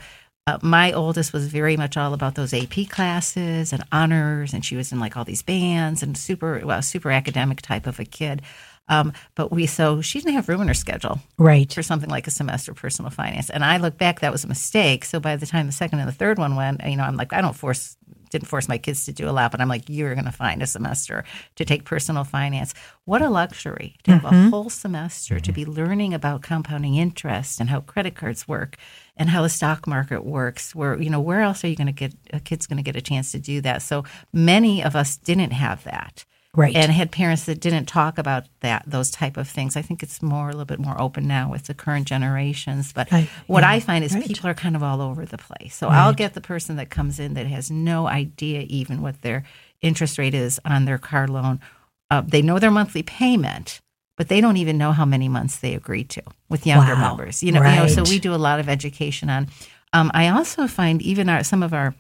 Uh, 0.48 0.60
my 0.62 0.92
oldest 0.92 1.34
was 1.34 1.48
very 1.48 1.76
much 1.76 1.98
all 1.98 2.14
about 2.14 2.36
those 2.36 2.54
AP 2.54 2.88
classes 2.90 3.74
and 3.74 3.84
honors, 3.92 4.54
and 4.54 4.64
she 4.64 4.76
was 4.76 4.92
in 4.92 5.00
like 5.00 5.18
all 5.18 5.26
these 5.26 5.42
bands 5.42 6.04
and 6.04 6.16
super 6.18 6.62
well, 6.64 6.82
super 6.84 7.10
academic 7.12 7.62
type 7.62 7.88
of 7.88 8.00
a 8.00 8.06
kid. 8.06 8.42
Um, 8.88 9.14
but 9.34 9.52
we 9.52 9.66
so 9.66 10.02
she 10.02 10.20
didn't 10.20 10.36
have 10.36 10.48
room 10.48 10.62
in 10.62 10.68
her 10.68 10.76
schedule 10.76 11.20
Right. 11.40 11.74
for 11.74 11.82
something 11.82 12.10
like 12.12 12.28
a 12.28 12.32
semester 12.32 12.72
of 12.72 12.78
personal 12.78 13.10
finance. 13.10 13.50
And 13.50 13.66
I 13.66 13.78
look 13.78 13.98
back, 13.98 14.20
that 14.20 14.32
was 14.32 14.44
a 14.44 14.48
mistake. 14.48 15.06
So 15.06 15.20
by 15.20 15.36
the 15.38 15.48
time 15.48 15.66
the 15.66 15.72
second 15.72 15.98
and 15.98 16.08
the 16.08 16.14
third 16.14 16.38
one 16.38 16.56
went, 16.56 16.82
you 16.86 16.96
know, 16.96 17.04
I'm 17.04 17.16
like, 17.18 17.34
I 17.34 17.42
don't 17.42 17.56
force, 17.56 17.98
didn't 18.36 18.50
force 18.50 18.68
my 18.68 18.78
kids 18.78 19.06
to 19.06 19.14
do 19.14 19.30
a 19.30 19.32
lot, 19.32 19.52
but 19.52 19.62
I'm 19.62 19.70
like, 19.70 19.88
you're 19.88 20.14
going 20.14 20.26
to 20.26 20.32
find 20.32 20.62
a 20.62 20.68
semester 20.68 21.24
to 21.56 21.64
take 21.64 21.86
personal 21.86 22.26
finance. 22.26 22.74
What 23.06 23.22
a 23.22 23.30
luxury 23.30 23.96
to 24.04 24.12
have 24.12 24.26
a 24.26 24.30
mm-hmm. 24.30 24.50
whole 24.50 24.70
semester 24.70 25.40
to 25.40 25.52
mm-hmm. 25.52 25.64
be 25.64 25.66
learning 25.66 26.14
about 26.14 26.42
compounding 26.42 26.96
interest 26.96 27.62
and 27.62 27.70
how 27.70 27.80
credit 27.80 28.16
cards 28.16 28.46
work 28.46 28.76
and 29.16 29.30
how 29.30 29.42
the 29.42 29.50
stock 29.50 29.88
market 29.88 30.26
works. 30.26 30.76
Where, 30.76 31.02
you 31.02 31.10
know, 31.10 31.22
where 31.22 31.42
else 31.42 31.64
are 31.64 31.70
you 31.70 31.78
going 31.78 31.88
to 31.88 31.94
get, 31.94 32.14
a 32.34 32.42
kid's 32.42 32.68
going 32.68 32.78
to 32.78 32.84
get 32.84 32.98
a 32.98 33.02
chance 33.02 33.32
to 33.32 33.40
do 33.40 33.62
that? 33.62 33.82
So 33.82 34.04
many 34.34 34.84
of 34.84 34.96
us 34.96 35.16
didn't 35.16 35.52
have 35.52 35.86
that 35.86 36.26
Right. 36.58 36.76
and 36.76 36.92
had 36.92 37.12
parents 37.12 37.46
that 37.46 37.60
didn't 37.60 37.86
talk 37.86 38.18
about 38.18 38.46
that 38.62 38.84
those 38.88 39.10
type 39.12 39.38
of 39.38 39.48
things. 39.48 39.76
I 39.76 39.82
think 39.82 40.02
it's 40.04 40.22
more 40.22 40.46
a 40.50 40.52
little 40.52 40.66
bit 40.66 40.80
more 40.80 41.00
open 41.00 41.28
now 41.28 41.50
with 41.52 41.64
the 41.64 41.74
current 41.74 42.08
generations. 42.08 42.94
But 42.94 43.12
I- 43.12 43.30
what 43.48 43.64
yeah, 43.64 43.72
I 43.72 43.80
find 43.80 44.04
is 44.04 44.14
right. 44.14 44.26
people 44.26 44.50
are 44.50 44.54
kind 44.54 44.76
of 44.76 44.84
all 44.84 45.02
over 45.02 45.26
the 45.26 45.38
place. 45.38 45.76
So 45.76 45.88
I'll 45.90 46.14
get 46.14 46.34
the 46.34 46.42
person 46.42 46.76
that 46.78 46.90
comes 46.90 47.20
in 47.20 47.34
that 47.36 47.48
has 47.48 47.70
no 47.72 48.08
idea 48.08 48.62
even 48.68 49.02
what 49.02 49.22
their 49.22 49.44
interest 49.82 50.18
rate 50.18 50.34
is 50.34 50.60
on 50.66 50.86
their 50.86 50.98
car 50.98 51.28
loan. 51.28 51.60
Uh, 52.12 52.22
they 52.22 52.42
know 52.42 52.60
their 52.60 52.72
monthly 52.72 53.04
payment, 53.04 53.82
but 54.18 54.28
they 54.30 54.40
don't 54.42 54.58
even 54.58 54.78
know 54.78 54.92
how 54.92 55.06
many 55.06 55.28
months 55.28 55.58
they 55.58 55.74
agreed 55.76 56.10
to 56.10 56.22
with 56.50 56.66
younger 56.66 56.94
Wow. 56.94 57.10
members. 57.10 57.42
You 57.44 57.52
know, 57.52 57.64
you 57.64 57.76
know. 57.76 57.88
So 57.88 58.04
we 58.04 58.20
do 58.20 58.34
a 58.34 58.38
lot 58.38 58.60
of 58.60 58.70
education 58.70 59.30
on. 59.30 59.48
Um, 59.94 60.12
I 60.14 60.28
also 60.30 60.68
find 60.68 61.02
even 61.02 61.30
our 61.30 61.44
some 61.44 61.64
of 61.64 61.74
our 61.74 61.96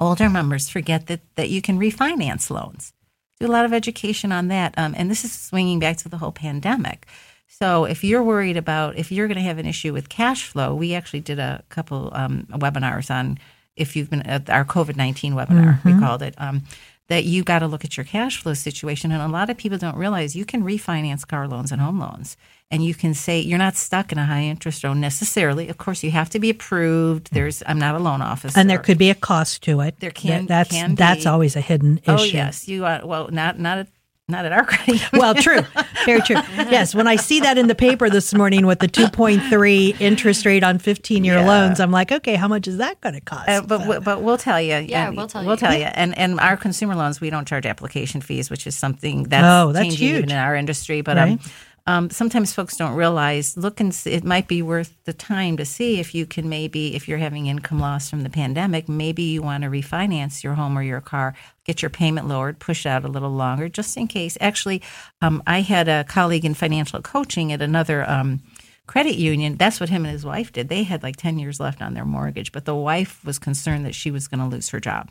older 0.00 0.28
members 0.28 0.68
forget 0.68 1.06
that 1.06 1.20
that 1.36 1.48
you 1.50 1.60
can 1.60 1.78
refinance 1.78 2.50
loans 2.50 2.92
do 3.40 3.46
a 3.46 3.52
lot 3.52 3.64
of 3.64 3.72
education 3.72 4.32
on 4.32 4.48
that. 4.48 4.74
Um, 4.76 4.94
and 4.96 5.10
this 5.10 5.24
is 5.24 5.32
swinging 5.32 5.78
back 5.78 5.96
to 5.98 6.08
the 6.08 6.18
whole 6.18 6.32
pandemic. 6.32 7.06
So 7.46 7.84
if 7.84 8.04
you're 8.04 8.22
worried 8.22 8.56
about 8.56 8.96
if 8.96 9.10
you're 9.10 9.26
going 9.26 9.36
to 9.36 9.42
have 9.42 9.58
an 9.58 9.66
issue 9.66 9.92
with 9.92 10.08
cash 10.08 10.44
flow, 10.44 10.74
we 10.74 10.94
actually 10.94 11.20
did 11.20 11.38
a 11.38 11.62
couple 11.68 12.10
um, 12.12 12.46
webinars 12.50 13.10
on 13.10 13.38
if 13.76 13.96
you've 13.96 14.10
been 14.10 14.22
at 14.22 14.50
our 14.50 14.64
COVID 14.64 14.96
nineteen 14.96 15.34
webinar, 15.34 15.82
we 15.84 15.98
called 15.98 16.22
it. 16.22 16.34
Um, 16.38 16.62
that 17.08 17.24
you 17.24 17.42
got 17.42 17.60
to 17.60 17.66
look 17.66 17.86
at 17.86 17.96
your 17.96 18.04
cash 18.04 18.42
flow 18.42 18.52
situation, 18.54 19.12
and 19.12 19.22
a 19.22 19.28
lot 19.28 19.48
of 19.48 19.56
people 19.56 19.78
don't 19.78 19.96
realize 19.96 20.36
you 20.36 20.44
can 20.44 20.62
refinance 20.62 21.26
car 21.26 21.48
loans 21.48 21.72
and 21.72 21.80
home 21.80 21.98
loans, 21.98 22.36
and 22.70 22.84
you 22.84 22.94
can 22.94 23.14
say 23.14 23.40
you're 23.40 23.58
not 23.58 23.76
stuck 23.76 24.12
in 24.12 24.18
a 24.18 24.26
high 24.26 24.42
interest 24.42 24.84
loan 24.84 25.00
necessarily. 25.00 25.68
Of 25.68 25.78
course, 25.78 26.02
you 26.02 26.10
have 26.10 26.28
to 26.30 26.38
be 26.38 26.50
approved. 26.50 27.32
There's 27.32 27.62
I'm 27.66 27.78
not 27.78 27.94
a 27.94 27.98
loan 27.98 28.20
officer, 28.22 28.58
and 28.58 28.68
there 28.68 28.78
could 28.78 28.98
be 28.98 29.10
a 29.10 29.14
cost 29.14 29.62
to 29.64 29.80
it. 29.80 29.98
There 30.00 30.10
can- 30.10 30.46
That- 30.46 30.68
that's 30.68 30.70
can 30.70 30.94
that's 30.94 31.26
always 31.26 31.56
a 31.56 31.60
hidden 31.60 31.98
issue. 31.98 32.10
Oh 32.12 32.22
yes, 32.24 32.68
you 32.68 32.84
are. 32.84 33.00
Well, 33.06 33.28
not 33.32 33.58
not 33.58 33.78
at 33.78 33.88
not 34.30 34.44
at 34.44 34.52
our 34.52 34.64
credit. 34.70 35.00
Well, 35.14 35.34
true. 35.34 35.60
Very 36.04 36.20
true. 36.20 36.36
Yes, 36.70 36.94
when 36.94 37.06
I 37.06 37.16
see 37.16 37.40
that 37.40 37.56
in 37.56 37.66
the 37.66 37.74
paper 37.74 38.10
this 38.10 38.34
morning 38.34 38.66
with 38.66 38.80
the 38.80 38.88
2.3 38.88 39.98
interest 40.02 40.44
rate 40.44 40.62
on 40.62 40.78
15-year 40.78 41.34
Yeah. 41.38 41.46
loans, 41.46 41.80
I'm 41.80 41.90
like, 41.90 42.12
okay, 42.12 42.34
how 42.34 42.46
much 42.46 42.68
is 42.68 42.76
that 42.76 43.00
going 43.00 43.14
to 43.14 43.22
cost? 43.22 43.48
Uh, 43.48 43.62
but 43.62 43.86
we- 43.88 43.98
but 44.00 44.20
we'll 44.22 44.36
tell 44.36 44.60
you. 44.60 44.74
Yeah, 44.76 45.08
and 45.08 45.16
we'll 45.16 45.28
tell 45.28 45.40
you. 45.42 45.46
We'll 45.46 45.56
you. 45.56 45.60
tell 45.60 45.74
you. 45.74 45.84
And 45.86 46.16
and 46.18 46.38
our 46.40 46.58
consumer 46.58 46.94
loans, 46.94 47.22
we 47.22 47.30
don't 47.30 47.48
charge 47.48 47.64
application 47.64 48.20
fees, 48.20 48.50
which 48.50 48.66
is 48.66 48.76
something 48.76 49.22
that's 49.24 49.44
Oh, 49.46 49.72
that's 49.72 49.86
changing 49.86 50.08
even 50.08 50.22
huge. 50.24 50.32
in 50.32 50.36
our 50.36 50.54
industry. 50.54 51.00
But 51.00 51.16
Right. 51.16 51.32
um, 51.32 51.40
um, 51.88 52.10
sometimes 52.10 52.52
folks 52.52 52.76
don't 52.76 52.94
realize. 52.94 53.56
Look 53.56 53.80
and 53.80 53.94
see, 53.94 54.10
it 54.10 54.22
might 54.22 54.46
be 54.46 54.60
worth 54.60 54.94
the 55.04 55.14
time 55.14 55.56
to 55.56 55.64
see 55.64 55.98
if 55.98 56.14
you 56.14 56.26
can 56.26 56.46
maybe 56.46 56.94
if 56.94 57.08
you're 57.08 57.16
having 57.16 57.46
income 57.46 57.80
loss 57.80 58.10
from 58.10 58.24
the 58.24 58.28
pandemic, 58.28 58.90
maybe 58.90 59.22
you 59.22 59.40
want 59.40 59.64
to 59.64 59.70
refinance 59.70 60.44
your 60.44 60.52
home 60.52 60.76
or 60.76 60.82
your 60.82 61.00
car, 61.00 61.34
get 61.64 61.80
your 61.80 61.88
payment 61.88 62.28
lowered, 62.28 62.58
push 62.58 62.84
out 62.84 63.06
a 63.06 63.08
little 63.08 63.30
longer, 63.30 63.70
just 63.70 63.96
in 63.96 64.06
case. 64.06 64.36
Actually, 64.38 64.82
um, 65.22 65.42
I 65.46 65.62
had 65.62 65.88
a 65.88 66.04
colleague 66.04 66.44
in 66.44 66.52
financial 66.52 67.00
coaching 67.00 67.52
at 67.52 67.62
another. 67.62 68.08
Um, 68.08 68.42
credit 68.86 69.16
union 69.16 69.54
that's 69.58 69.80
what 69.80 69.90
him 69.90 70.06
and 70.06 70.12
his 70.12 70.24
wife 70.24 70.50
did 70.50 70.70
they 70.70 70.82
had 70.82 71.02
like 71.02 71.14
10 71.14 71.38
years 71.38 71.60
left 71.60 71.82
on 71.82 71.92
their 71.92 72.06
mortgage 72.06 72.52
but 72.52 72.64
the 72.64 72.74
wife 72.74 73.22
was 73.22 73.38
concerned 73.38 73.84
that 73.84 73.94
she 73.94 74.10
was 74.10 74.28
going 74.28 74.40
to 74.40 74.46
lose 74.46 74.70
her 74.70 74.80
job 74.80 75.10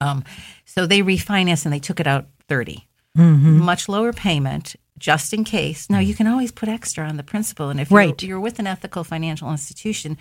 um, 0.00 0.22
so 0.66 0.86
they 0.86 1.00
refinanced 1.00 1.64
and 1.64 1.74
they 1.74 1.80
took 1.80 1.98
it 1.98 2.06
out 2.06 2.26
30 2.46 2.86
Mm-hmm. 3.18 3.58
much 3.58 3.90
lower 3.90 4.12
payment 4.12 4.74
just 5.10 5.28
in 5.36 5.42
case 5.44 5.80
now 5.90 5.98
you 6.08 6.14
can 6.18 6.26
always 6.32 6.52
put 6.60 6.68
extra 6.78 7.02
on 7.10 7.16
the 7.20 7.22
principal 7.32 7.66
and 7.70 7.80
if 7.80 7.90
Right. 7.90 8.22
you're, 8.22 8.28
you're 8.30 8.40
with 8.48 8.58
an 8.58 8.66
ethical 8.74 9.02
financial 9.04 9.50
institution 9.50 10.16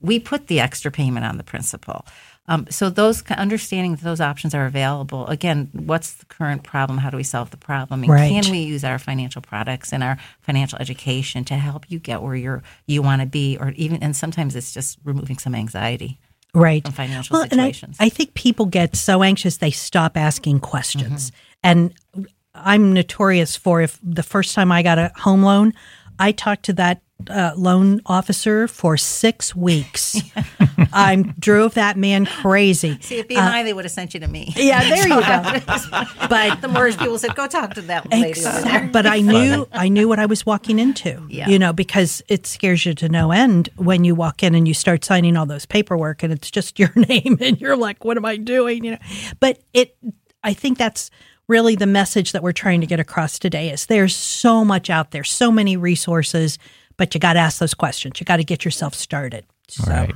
we 0.00 0.18
put 0.18 0.48
the 0.48 0.58
extra 0.60 0.90
payment 0.90 1.24
on 1.30 1.36
the 1.38 1.44
principal 1.44 1.98
Um, 2.46 2.66
so 2.68 2.90
those 2.90 3.22
understanding 3.30 3.92
that 3.96 4.04
those 4.04 4.20
options 4.32 4.52
are 4.54 4.66
available. 4.66 5.22
Again, 5.36 5.58
what's 5.72 6.10
the 6.20 6.26
current 6.26 6.62
problem? 6.62 6.98
How 6.98 7.08
do 7.10 7.16
we 7.16 7.22
solve 7.34 7.48
the 7.50 7.56
problem? 7.70 8.02
And 8.02 8.10
Right. 8.12 8.30
can 8.36 8.52
we 8.52 8.60
use 8.74 8.84
our 8.90 8.98
financial 8.98 9.40
products 9.40 9.92
and 9.94 10.02
our 10.08 10.16
financial 10.48 10.78
education 10.84 11.44
to 11.50 11.54
help 11.54 11.82
you 11.90 11.98
get 12.10 12.18
where 12.24 12.36
you're 12.44 12.62
you 12.92 13.00
want 13.08 13.20
to 13.24 13.28
be, 13.40 13.46
or 13.60 13.68
even 13.84 14.02
and 14.04 14.14
sometimes 14.14 14.54
it's 14.56 14.74
just 14.78 14.98
removing 15.10 15.38
some 15.44 15.54
anxiety. 15.64 16.18
right 16.68 16.82
from 16.84 16.92
financial 16.92 17.36
I- 17.36 17.48
situations. 17.48 17.96
I, 17.98 18.10
think 18.16 18.28
people 18.34 18.66
get 18.80 18.94
so 18.96 19.22
anxious 19.22 19.56
they 19.56 19.72
stop 19.72 20.12
asking 20.28 20.60
questions 20.72 21.30
Mm-hmm. 21.30 21.70
and 21.70 21.80
i'm 22.54 22.92
notorious 22.92 23.56
for 23.56 23.80
if 23.80 23.98
the 24.02 24.22
first 24.22 24.54
time 24.54 24.70
i 24.72 24.82
got 24.82 24.98
a 24.98 25.10
home 25.16 25.42
loan 25.42 25.72
i 26.18 26.32
talked 26.32 26.64
to 26.64 26.72
that 26.72 27.00
uh, 27.30 27.52
loan 27.56 28.00
officer 28.06 28.66
for 28.68 28.96
six 28.96 29.54
weeks 29.54 30.20
i 30.92 31.16
drove 31.38 31.74
that 31.74 31.96
man 31.96 32.26
crazy 32.26 32.98
See, 33.00 33.18
if 33.18 33.28
BMI, 33.28 33.62
they 33.64 33.72
would 33.72 33.84
have 33.84 33.92
sent 33.92 34.14
you 34.14 34.20
to 34.20 34.26
me. 34.28 34.52
yeah 34.56 34.82
there 34.82 35.08
you 35.08 35.20
go 35.20 36.04
but 36.28 36.60
the 36.60 36.68
mortgage 36.68 36.98
people 36.98 37.16
said, 37.18 37.34
"Go 37.36 37.46
talk 37.46 37.74
to 37.74 37.82
that 37.82 38.10
lady." 38.10 38.32
over 38.40 38.50
there." 38.50 38.58
Exact- 38.58 38.92
but 38.92 39.06
I 39.06 39.20
knew 39.20 39.66
I 39.72 39.88
knew 39.88 40.08
what 40.08 40.18
I 40.18 40.26
was 40.26 40.44
walking 40.44 40.78
into. 40.78 41.24
Yeah. 41.30 41.48
You 41.48 41.58
know, 41.58 41.72
because 41.72 42.20
it 42.28 42.46
scares 42.46 42.84
you 42.84 42.94
to 42.94 43.08
no 43.08 43.30
end 43.30 43.68
when 43.76 44.04
you 44.04 44.14
walk 44.14 44.42
in 44.42 44.54
and 44.54 44.66
you 44.66 44.74
start 44.74 45.04
signing 45.04 45.36
all 45.36 45.46
those 45.46 45.66
paperwork 45.66 46.22
and 46.22 46.32
it's 46.32 46.50
just 46.50 46.78
your 46.78 46.92
name 46.96 47.38
and 47.40 47.60
you're 47.60 47.76
like, 47.76 48.04
what 48.04 48.16
am 48.16 48.24
I 48.24 48.36
doing? 48.36 48.84
You 48.84 48.92
know. 48.92 48.98
But 49.40 49.60
it 49.72 49.96
I 50.42 50.52
think 50.52 50.78
that's 50.78 51.10
really 51.48 51.76
the 51.76 51.86
message 51.86 52.32
that 52.32 52.42
we're 52.42 52.52
trying 52.52 52.80
to 52.80 52.86
get 52.86 53.00
across 53.00 53.38
today 53.38 53.70
is 53.70 53.86
there's 53.86 54.14
so 54.14 54.64
much 54.64 54.90
out 54.90 55.10
there, 55.10 55.24
so 55.24 55.50
many 55.50 55.76
resources, 55.76 56.58
but 56.96 57.14
you 57.14 57.20
got 57.20 57.34
to 57.34 57.40
ask 57.40 57.58
those 57.58 57.74
questions. 57.74 58.20
You 58.20 58.24
got 58.24 58.36
to 58.36 58.44
get 58.44 58.64
yourself 58.64 58.94
started. 58.94 59.44
So, 59.68 59.90
Right. 59.90 60.14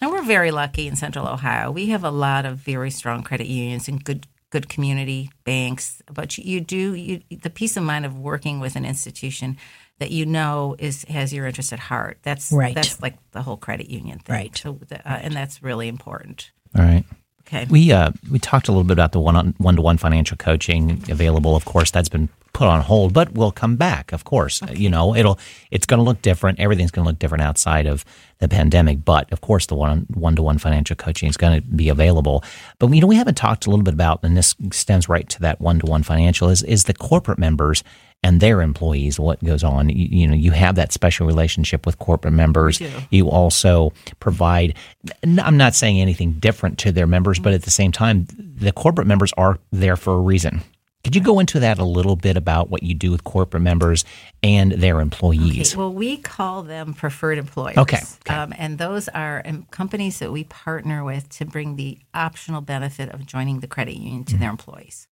And 0.00 0.10
we're 0.10 0.22
very 0.22 0.50
lucky 0.50 0.86
in 0.86 0.96
Central 0.96 1.28
Ohio. 1.28 1.70
We 1.70 1.86
have 1.86 2.04
a 2.04 2.10
lot 2.10 2.46
of 2.46 2.56
very 2.58 2.90
strong 2.90 3.22
credit 3.22 3.46
unions 3.46 3.88
and 3.88 4.02
good 4.02 4.26
good 4.50 4.68
community 4.68 5.30
banks. 5.44 6.02
But 6.12 6.36
you, 6.36 6.44
you 6.44 6.60
do 6.60 6.94
you, 6.94 7.20
the 7.30 7.50
peace 7.50 7.76
of 7.76 7.82
mind 7.82 8.04
of 8.06 8.18
working 8.18 8.58
with 8.58 8.76
an 8.76 8.84
institution 8.84 9.56
that 9.98 10.10
you 10.10 10.26
know 10.26 10.76
is 10.78 11.04
has 11.04 11.32
your 11.32 11.46
interest 11.46 11.72
at 11.72 11.78
heart. 11.78 12.18
That's 12.22 12.50
Right. 12.50 12.74
That's 12.74 13.00
like 13.00 13.16
the 13.32 13.42
whole 13.42 13.56
credit 13.56 13.90
union 13.90 14.18
thing. 14.18 14.34
Right. 14.34 14.56
So, 14.56 14.78
uh, 14.90 14.96
and 15.04 15.34
that's 15.34 15.62
really 15.62 15.88
important. 15.88 16.50
All 16.76 16.84
right. 16.84 17.04
Okay. 17.46 17.66
We 17.68 17.92
uh, 17.92 18.12
we 18.30 18.38
talked 18.38 18.68
a 18.68 18.72
little 18.72 18.84
bit 18.84 18.92
about 18.92 19.12
the 19.12 19.20
one 19.20 19.54
one 19.58 19.76
to 19.76 19.82
one 19.82 19.98
financial 19.98 20.36
coaching 20.36 21.02
available. 21.10 21.56
Of 21.56 21.64
course, 21.64 21.90
that's 21.90 22.08
been 22.08 22.28
put 22.52 22.68
on 22.68 22.80
hold, 22.80 23.12
but 23.12 23.32
we'll 23.32 23.52
come 23.52 23.76
back. 23.76 24.12
Of 24.12 24.24
course, 24.24 24.60
you 24.72 24.88
know 24.90 25.16
it'll 25.16 25.38
it's 25.70 25.86
going 25.86 25.98
to 25.98 26.04
look 26.04 26.22
different. 26.22 26.60
Everything's 26.60 26.90
going 26.90 27.04
to 27.04 27.10
look 27.10 27.18
different 27.18 27.42
outside 27.42 27.86
of 27.86 28.04
the 28.38 28.48
pandemic, 28.48 29.04
but 29.04 29.30
of 29.32 29.40
course, 29.40 29.66
the 29.66 29.74
one 29.74 30.06
one 30.14 30.36
to 30.36 30.42
one 30.42 30.58
financial 30.58 30.96
coaching 30.96 31.28
is 31.28 31.36
going 31.36 31.60
to 31.60 31.66
be 31.66 31.88
available. 31.88 32.44
But 32.78 32.90
you 32.90 33.00
know, 33.00 33.06
we 33.06 33.16
haven't 33.16 33.36
talked 33.36 33.66
a 33.66 33.70
little 33.70 33.84
bit 33.84 33.94
about, 33.94 34.20
and 34.22 34.36
this 34.36 34.54
stems 34.72 35.08
right 35.08 35.28
to 35.30 35.40
that 35.40 35.60
one 35.60 35.80
to 35.80 35.86
one 35.86 36.02
financial 36.02 36.48
is 36.50 36.62
is 36.62 36.84
the 36.84 36.94
corporate 36.94 37.38
members 37.38 37.82
and 38.22 38.40
their 38.40 38.60
employees. 38.60 39.18
What 39.18 39.42
goes 39.42 39.64
on? 39.64 39.88
You, 39.88 40.06
you 40.10 40.28
know, 40.28 40.34
you 40.34 40.50
have 40.50 40.74
that 40.74 40.92
special 40.92 41.26
relationship 41.26 41.86
with 41.86 41.98
corporate 41.98 42.34
members. 42.34 42.80
You 43.10 43.30
also 43.30 43.92
provide, 44.20 44.76
I'm 45.22 45.56
not 45.56 45.74
saying 45.74 46.00
anything 46.00 46.34
different 46.34 46.78
to 46.80 46.92
their 46.92 47.06
members, 47.06 47.38
but 47.38 47.52
at 47.52 47.62
the 47.62 47.70
same 47.70 47.92
time, 47.92 48.26
the 48.36 48.72
corporate 48.72 49.06
members 49.06 49.32
are 49.36 49.58
there 49.70 49.96
for 49.96 50.14
a 50.14 50.20
reason. 50.20 50.62
Could 51.02 51.16
you 51.16 51.22
go 51.22 51.38
into 51.38 51.60
that 51.60 51.78
a 51.78 51.84
little 51.84 52.14
bit 52.14 52.36
about 52.36 52.68
what 52.68 52.82
you 52.82 52.92
do 52.92 53.10
with 53.10 53.24
corporate 53.24 53.62
members 53.62 54.04
and 54.42 54.72
their 54.72 55.00
employees? 55.00 55.72
Okay, 55.72 55.78
well, 55.78 55.92
we 55.92 56.18
call 56.18 56.62
them 56.62 56.92
preferred 56.92 57.38
employers. 57.38 57.78
Okay, 57.78 58.00
okay. 58.26 58.34
Um, 58.34 58.52
and 58.58 58.76
those 58.76 59.08
are 59.08 59.40
um, 59.46 59.66
companies 59.70 60.18
that 60.18 60.30
we 60.30 60.44
partner 60.44 61.02
with 61.02 61.30
to 61.30 61.46
bring 61.46 61.76
the 61.76 61.98
optional 62.12 62.60
benefit 62.60 63.08
of 63.08 63.24
joining 63.24 63.60
the 63.60 63.66
credit 63.66 63.96
union 63.96 64.24
to 64.24 64.36
their 64.36 64.50
employees. 64.50 65.08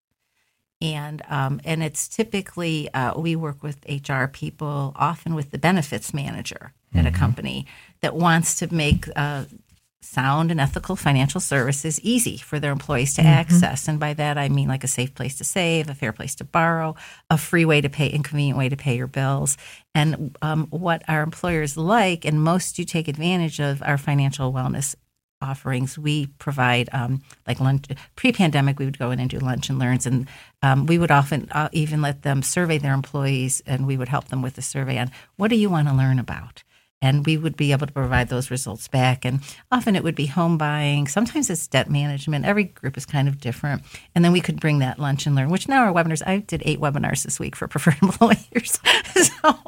And 0.80 1.22
um, 1.28 1.60
and 1.64 1.82
it's 1.82 2.06
typically 2.06 2.92
uh, 2.94 3.18
we 3.18 3.34
work 3.34 3.62
with 3.62 3.78
HR 3.88 4.26
people, 4.26 4.92
often 4.94 5.34
with 5.34 5.50
the 5.50 5.58
benefits 5.58 6.14
manager 6.14 6.72
at 6.94 7.04
a 7.04 7.10
company 7.10 7.66
that 8.00 8.14
wants 8.14 8.54
to 8.56 8.72
make 8.72 9.08
uh, 9.16 9.44
sound 10.00 10.50
and 10.50 10.60
ethical 10.60 10.96
financial 10.96 11.40
services 11.40 12.00
easy 12.00 12.36
for 12.36 12.60
their 12.60 12.72
employees 12.72 13.14
to 13.14 13.22
access. 13.22 13.88
And 13.88 13.98
by 13.98 14.14
that, 14.14 14.38
I 14.38 14.48
mean 14.48 14.68
like 14.68 14.84
a 14.84 14.88
safe 14.88 15.14
place 15.14 15.36
to 15.38 15.44
save, 15.44 15.90
a 15.90 15.94
fair 15.94 16.12
place 16.12 16.34
to 16.36 16.44
borrow, 16.44 16.94
a 17.28 17.36
free 17.36 17.64
way 17.64 17.80
to 17.80 17.88
pay, 17.88 18.08
inconvenient 18.08 18.58
way 18.58 18.68
to 18.68 18.76
pay 18.76 18.96
your 18.96 19.06
bills. 19.06 19.56
And 19.94 20.36
um, 20.40 20.68
what 20.70 21.02
our 21.08 21.22
employers 21.22 21.76
like, 21.76 22.24
and 22.24 22.42
most 22.42 22.76
do 22.76 22.84
take 22.84 23.08
advantage 23.08 23.60
of, 23.60 23.82
our 23.82 23.98
financial 23.98 24.52
wellness 24.52 24.94
offerings. 25.40 25.98
We 25.98 26.26
provide 26.38 26.88
um, 26.92 27.22
like 27.46 27.60
lunch. 27.60 27.86
Pre-pandemic, 28.16 28.78
we 28.78 28.84
would 28.84 28.98
go 28.98 29.10
in 29.10 29.20
and 29.20 29.30
do 29.30 29.38
lunch 29.38 29.68
and 29.68 29.78
learns, 29.78 30.06
and 30.06 30.28
um, 30.62 30.86
we 30.86 30.98
would 30.98 31.10
often 31.10 31.48
uh, 31.52 31.68
even 31.72 32.02
let 32.02 32.22
them 32.22 32.42
survey 32.42 32.78
their 32.78 32.94
employees, 32.94 33.62
and 33.66 33.86
we 33.86 33.96
would 33.96 34.08
help 34.08 34.28
them 34.28 34.42
with 34.42 34.54
the 34.54 34.62
survey 34.62 34.98
on 34.98 35.10
what 35.36 35.48
do 35.48 35.56
you 35.56 35.70
want 35.70 35.88
to 35.88 35.94
learn 35.94 36.18
about. 36.18 36.62
And 37.00 37.24
we 37.24 37.36
would 37.36 37.56
be 37.56 37.70
able 37.72 37.86
to 37.86 37.92
provide 37.92 38.28
those 38.28 38.50
results 38.50 38.88
back. 38.88 39.24
And 39.24 39.40
often 39.70 39.94
it 39.94 40.02
would 40.02 40.16
be 40.16 40.26
home 40.26 40.58
buying. 40.58 41.06
Sometimes 41.06 41.48
it's 41.48 41.66
debt 41.66 41.88
management. 41.88 42.44
Every 42.44 42.64
group 42.64 42.96
is 42.96 43.06
kind 43.06 43.28
of 43.28 43.40
different. 43.40 43.82
And 44.14 44.24
then 44.24 44.32
we 44.32 44.40
could 44.40 44.58
bring 44.58 44.80
that 44.80 44.98
lunch 44.98 45.26
and 45.26 45.36
learn, 45.36 45.48
which 45.48 45.68
now 45.68 45.84
our 45.84 45.92
webinars, 45.92 46.22
I 46.26 46.38
did 46.38 46.62
eight 46.64 46.80
webinars 46.80 47.22
this 47.22 47.38
week 47.38 47.54
for 47.54 47.68
preferred 47.68 47.98
employers. 48.02 48.80
so 49.14 49.58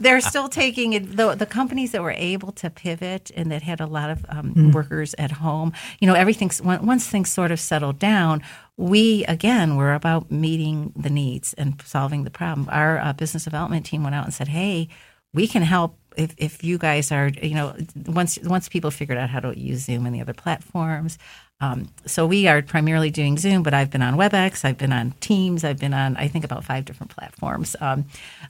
they're 0.00 0.20
still 0.20 0.48
taking 0.48 0.94
it. 0.94 1.16
The, 1.16 1.34
the 1.34 1.46
companies 1.46 1.92
that 1.92 2.02
were 2.02 2.10
able 2.16 2.50
to 2.52 2.70
pivot 2.70 3.30
and 3.36 3.52
that 3.52 3.62
had 3.62 3.80
a 3.80 3.86
lot 3.86 4.10
of 4.10 4.26
um, 4.28 4.72
workers 4.72 5.14
at 5.16 5.30
home, 5.30 5.72
you 6.00 6.08
know, 6.08 6.14
everything's, 6.14 6.60
once 6.60 7.06
things 7.06 7.30
sort 7.30 7.52
of 7.52 7.60
settled 7.60 7.98
down, 7.98 8.42
we 8.76 9.24
again 9.26 9.76
were 9.76 9.94
about 9.94 10.30
meeting 10.30 10.92
the 10.96 11.10
needs 11.10 11.54
and 11.54 11.80
solving 11.84 12.24
the 12.24 12.30
problem. 12.30 12.68
Our 12.70 12.98
uh, 12.98 13.12
business 13.12 13.44
development 13.44 13.86
team 13.86 14.02
went 14.02 14.14
out 14.14 14.24
and 14.24 14.34
said, 14.34 14.48
"Hey, 14.48 14.88
we 15.32 15.46
can 15.46 15.62
help 15.62 15.98
if, 16.16 16.34
if 16.38 16.64
you 16.64 16.78
guys 16.78 17.12
are 17.12 17.28
you 17.42 17.54
know 17.54 17.74
once 18.06 18.38
once 18.42 18.68
people 18.68 18.90
figured 18.90 19.18
out 19.18 19.30
how 19.30 19.40
to 19.40 19.58
use 19.58 19.84
Zoom 19.84 20.06
and 20.06 20.14
the 20.14 20.20
other 20.20 20.34
platforms. 20.34 21.18
Um, 21.60 21.88
so 22.04 22.26
we 22.26 22.48
are 22.48 22.62
primarily 22.62 23.10
doing 23.10 23.38
Zoom, 23.38 23.62
but 23.62 23.74
I've 23.74 23.90
been 23.90 24.02
on 24.02 24.16
WebEx, 24.16 24.64
I've 24.64 24.76
been 24.76 24.92
on 24.92 25.12
Teams, 25.20 25.64
I've 25.64 25.78
been 25.78 25.94
on 25.94 26.16
I 26.16 26.28
think 26.28 26.44
about 26.44 26.64
five 26.64 26.84
different 26.84 27.14
platforms 27.14 27.76
um, 27.80 28.04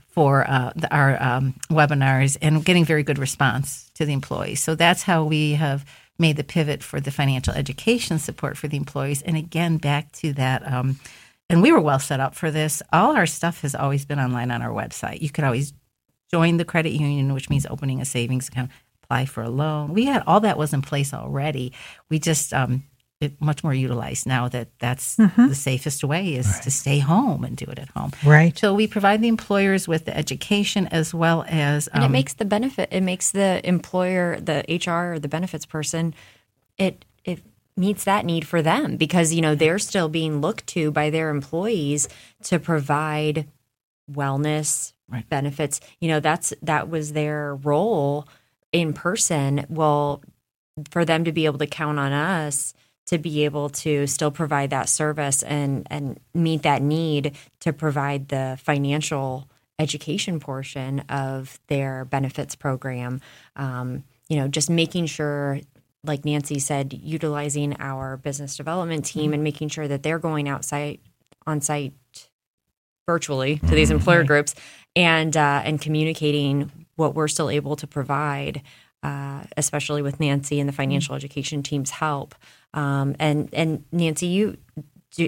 for 0.08 0.48
uh, 0.48 0.72
the, 0.74 0.92
our 0.94 1.22
um, 1.22 1.54
webinars 1.70 2.36
and 2.40 2.64
getting 2.64 2.84
very 2.84 3.02
good 3.02 3.18
response 3.18 3.90
to 3.94 4.06
the 4.06 4.12
employees. 4.12 4.62
So 4.62 4.74
that's 4.74 5.02
how 5.02 5.24
we 5.24 5.52
have 5.52 5.84
made 6.18 6.36
the 6.36 6.44
pivot 6.44 6.82
for 6.82 7.00
the 7.00 7.10
financial 7.10 7.52
education 7.54 8.18
support 8.18 8.56
for 8.56 8.68
the 8.68 8.76
employees. 8.76 9.22
And 9.22 9.36
again, 9.36 9.78
back 9.78 10.12
to 10.12 10.32
that. 10.34 10.66
Um, 10.70 10.98
and 11.50 11.60
we 11.60 11.72
were 11.72 11.80
well 11.80 11.98
set 11.98 12.20
up 12.20 12.34
for 12.34 12.50
this. 12.50 12.82
All 12.92 13.16
our 13.16 13.26
stuff 13.26 13.60
has 13.62 13.74
always 13.74 14.04
been 14.04 14.18
online 14.18 14.50
on 14.50 14.62
our 14.62 14.70
website. 14.70 15.20
You 15.20 15.30
could 15.30 15.44
always 15.44 15.72
join 16.34 16.56
the 16.56 16.64
credit 16.64 16.90
union, 16.90 17.32
which 17.32 17.48
means 17.48 17.64
opening 17.70 18.00
a 18.00 18.04
savings 18.04 18.48
account, 18.48 18.70
apply 19.04 19.24
for 19.24 19.42
a 19.44 19.48
loan. 19.48 19.94
We 19.94 20.06
had 20.06 20.24
all 20.26 20.40
that 20.40 20.58
was 20.58 20.72
in 20.72 20.82
place 20.82 21.14
already. 21.14 21.72
We 22.10 22.18
just 22.18 22.52
um, 22.52 22.82
it 23.20 23.40
much 23.40 23.62
more 23.62 23.72
utilized 23.72 24.26
now 24.26 24.48
that 24.48 24.68
that's 24.80 25.14
the 25.16 25.54
safest 25.54 26.02
way 26.02 26.34
is 26.34 26.58
to 26.60 26.70
stay 26.70 26.98
home 26.98 27.44
and 27.44 27.56
do 27.56 27.66
it 27.66 27.78
at 27.78 27.88
home. 27.90 28.10
Right. 28.24 28.56
So 28.58 28.74
we 28.74 28.88
provide 28.88 29.20
the 29.22 29.28
employers 29.28 29.86
with 29.86 30.06
the 30.06 30.16
education 30.16 30.88
as 30.88 31.14
well 31.14 31.44
as 31.46 31.86
And 31.88 32.02
it 32.02 32.06
um, 32.06 32.12
makes 32.12 32.34
the 32.34 32.44
benefit, 32.44 32.88
it 32.90 33.02
makes 33.02 33.30
the 33.30 33.60
employer, 33.66 34.40
the 34.40 34.64
HR 34.68 35.14
or 35.14 35.18
the 35.20 35.28
benefits 35.28 35.66
person, 35.66 36.14
it 36.78 37.04
it 37.24 37.42
meets 37.76 38.04
that 38.04 38.24
need 38.24 38.46
for 38.46 38.60
them 38.60 38.96
because 38.96 39.32
you 39.32 39.40
know 39.40 39.54
they're 39.54 39.78
still 39.78 40.08
being 40.08 40.40
looked 40.40 40.66
to 40.68 40.90
by 40.90 41.10
their 41.10 41.30
employees 41.30 42.08
to 42.42 42.58
provide 42.58 43.46
wellness 44.10 44.93
Right. 45.08 45.28
benefits. 45.28 45.80
You 46.00 46.08
know 46.08 46.20
that's 46.20 46.52
that 46.62 46.88
was 46.88 47.12
their 47.12 47.54
role 47.56 48.26
in 48.72 48.92
person. 48.92 49.66
Well, 49.68 50.22
for 50.90 51.04
them 51.04 51.24
to 51.24 51.32
be 51.32 51.46
able 51.46 51.58
to 51.58 51.66
count 51.66 51.98
on 51.98 52.12
us 52.12 52.74
to 53.06 53.18
be 53.18 53.44
able 53.44 53.68
to 53.68 54.06
still 54.06 54.30
provide 54.30 54.70
that 54.70 54.88
service 54.88 55.42
and 55.42 55.86
and 55.90 56.18
meet 56.32 56.62
that 56.62 56.82
need 56.82 57.36
to 57.60 57.72
provide 57.72 58.28
the 58.28 58.58
financial 58.62 59.48
education 59.78 60.40
portion 60.40 61.00
of 61.08 61.58
their 61.66 62.04
benefits 62.04 62.54
program 62.54 63.20
um, 63.56 64.04
you 64.28 64.36
know 64.36 64.48
just 64.48 64.70
making 64.70 65.06
sure 65.06 65.60
like 66.04 66.24
nancy 66.24 66.58
said 66.58 66.92
utilizing 66.92 67.76
our 67.78 68.16
business 68.16 68.56
development 68.56 69.04
team 69.04 69.32
and 69.32 69.42
making 69.42 69.68
sure 69.68 69.88
that 69.88 70.02
they're 70.02 70.18
going 70.18 70.48
outside 70.48 70.98
on 71.46 71.60
site 71.60 71.92
virtually 73.06 73.58
to 73.58 73.74
these 73.74 73.90
employer 73.90 74.24
groups 74.24 74.54
and 74.96 75.36
uh, 75.36 75.62
and 75.64 75.80
communicating 75.80 76.70
what 76.96 77.14
we're 77.14 77.28
still 77.28 77.50
able 77.50 77.76
to 77.76 77.86
provide, 77.86 78.62
uh, 79.02 79.42
especially 79.56 80.02
with 80.02 80.20
Nancy 80.20 80.60
and 80.60 80.68
the 80.68 80.72
financial 80.72 81.14
education 81.14 81.62
team's 81.62 81.90
help. 81.90 82.34
Um, 82.72 83.16
and 83.18 83.48
and 83.52 83.84
Nancy, 83.92 84.26
you 84.26 84.58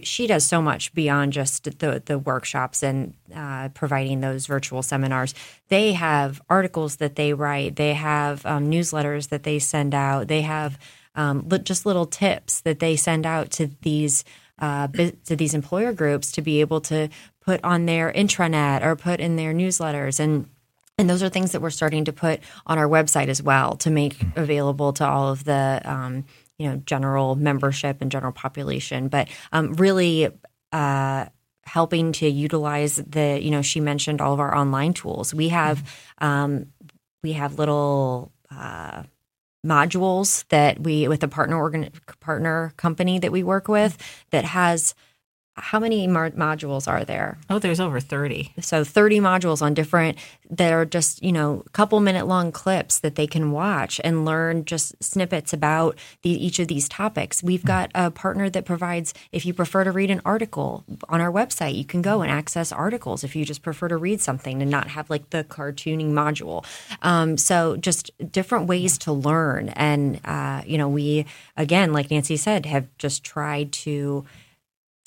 she 0.03 0.27
does 0.27 0.45
so 0.45 0.61
much 0.61 0.93
beyond 0.95 1.33
just 1.33 1.79
the 1.79 2.03
the 2.05 2.19
workshops 2.19 2.83
and 2.83 3.15
uh, 3.35 3.69
providing 3.71 4.21
those 4.21 4.47
virtual 4.47 4.83
seminars. 4.83 5.35
They 5.69 5.93
have 5.93 6.41
articles 6.49 6.97
that 6.97 7.17
they 7.17 7.35
write. 7.35 7.77
They 7.77 7.95
have 7.95 8.45
um, 8.47 8.71
newsletters 8.71 9.29
that 9.29 9.43
they 9.45 9.59
send 9.59 9.95
out. 9.95 10.29
They 10.29 10.43
have 10.43 10.79
um, 11.15 11.49
just 11.63 11.87
little 11.87 12.07
tips 12.07 12.61
that 12.61 12.79
they 12.79 12.97
send 12.97 13.27
out 13.27 13.51
to 13.53 13.71
these 13.83 14.25
uh, 14.59 14.89
to 14.89 15.37
these 15.37 15.55
employer 15.55 15.93
groups 15.93 16.33
to 16.33 16.43
be 16.43 16.61
able 16.61 16.81
to 16.81 17.09
put 17.47 17.63
on 17.65 17.87
their 17.87 18.13
intranet 18.13 18.85
or 18.85 18.97
put 18.97 19.21
in 19.21 19.37
their 19.37 19.55
newsletters. 19.55 20.21
And 20.21 20.51
and 20.99 21.11
those 21.11 21.23
are 21.23 21.29
things 21.29 21.53
that 21.53 21.61
we're 21.61 21.71
starting 21.71 22.07
to 22.07 22.13
put 22.13 22.41
on 22.67 22.79
our 22.79 22.89
website 22.89 23.29
as 23.29 23.43
well 23.43 23.77
to 23.77 23.91
make 23.91 24.17
available 24.35 24.95
to 24.95 25.07
all 25.07 25.29
of 25.29 25.45
the 25.45 25.81
um, 25.85 26.25
you 26.59 26.69
know 26.69 26.77
general 26.87 27.35
membership 27.35 28.01
and 28.01 28.11
general 28.11 28.33
population. 28.33 29.09
But 29.09 29.29
um, 29.53 29.75
really 29.75 30.29
uh, 30.73 31.27
helping 31.65 32.13
to 32.13 32.29
utilize 32.29 32.97
the 32.97 33.39
you 33.43 33.51
know 33.51 33.63
she 33.63 33.81
mentioned 33.81 34.21
all 34.21 34.33
of 34.33 34.41
our 34.41 34.55
online 34.55 34.95
tools. 34.95 35.35
We 35.35 35.51
have 35.51 35.87
um, 36.19 36.67
we 37.23 37.33
have 37.33 37.59
little 37.59 38.33
uh, 38.51 39.03
modules 39.67 40.47
that 40.49 40.81
we 40.81 41.09
with 41.09 41.23
a 41.23 41.29
partner 41.29 41.57
organ 41.57 41.91
partner 42.21 42.73
company 42.77 43.19
that 43.19 43.33
we 43.33 43.43
work 43.43 43.69
with 43.69 43.99
that 44.31 44.45
has 44.45 44.95
how 45.59 45.81
many 45.81 46.07
mar- 46.07 46.31
modules 46.33 46.87
are 46.87 47.05
there? 47.05 47.39
Oh, 47.49 47.59
there's 47.59 47.81
over 47.81 47.99
30. 47.99 48.53
So 48.61 48.85
30 48.85 49.21
modules 49.21 49.63
on 49.63 49.73
different 49.73 50.19
that 50.51 50.73
are 50.73 50.85
just, 50.85 51.23
you 51.23 51.33
know, 51.33 51.65
couple 51.73 51.99
minute 52.01 52.27
long 52.27 52.53
clips 52.53 52.99
that 53.01 53.15
they 53.15 53.27
can 53.27 53.53
watch 53.53 54.01
and 54.05 54.25
learn 54.25 54.65
just 54.67 55.03
snippets 55.03 55.53
about 55.53 55.97
the, 56.23 56.31
each 56.31 56.59
of 56.59 56.69
these 56.69 56.89
topics. 56.89 57.43
We've 57.43 57.63
hmm. 57.63 57.69
got 57.69 57.91
a 57.95 58.11
partner 58.11 58.51
that 58.51 58.67
provides 58.67 59.15
if 59.33 59.47
you 59.47 59.55
prefer 59.55 59.85
to 59.85 59.93
read 59.93 60.11
an 60.11 60.21
article 60.25 60.85
on 61.09 61.21
our 61.21 61.33
website, 61.33 61.75
you 61.75 61.85
can 61.85 62.03
go 62.03 62.21
and 62.21 62.31
access 62.31 62.71
articles 62.71 63.25
if 63.25 63.35
you 63.35 63.45
just 63.45 63.63
prefer 63.63 63.89
to 63.89 63.97
read 63.97 64.21
something 64.21 64.61
and 64.61 64.71
not 64.71 64.89
have 64.89 65.09
like 65.09 65.31
the 65.31 65.45
cartooning 65.45 66.11
module. 66.11 66.65
Um, 67.03 67.39
so 67.39 67.77
just 67.77 68.11
different 68.31 68.67
ways 68.67 68.99
to 68.99 69.13
learn 69.13 69.71
and 69.71 70.21
uh, 70.25 70.63
you 70.67 70.77
know, 70.77 70.89
we 70.89 71.25
again, 71.57 71.93
like 71.93 72.11
Nancy 72.11 72.37
said, 72.37 72.67
have 72.67 72.87
just 72.99 73.25
tried 73.25 73.73
to 73.73 74.25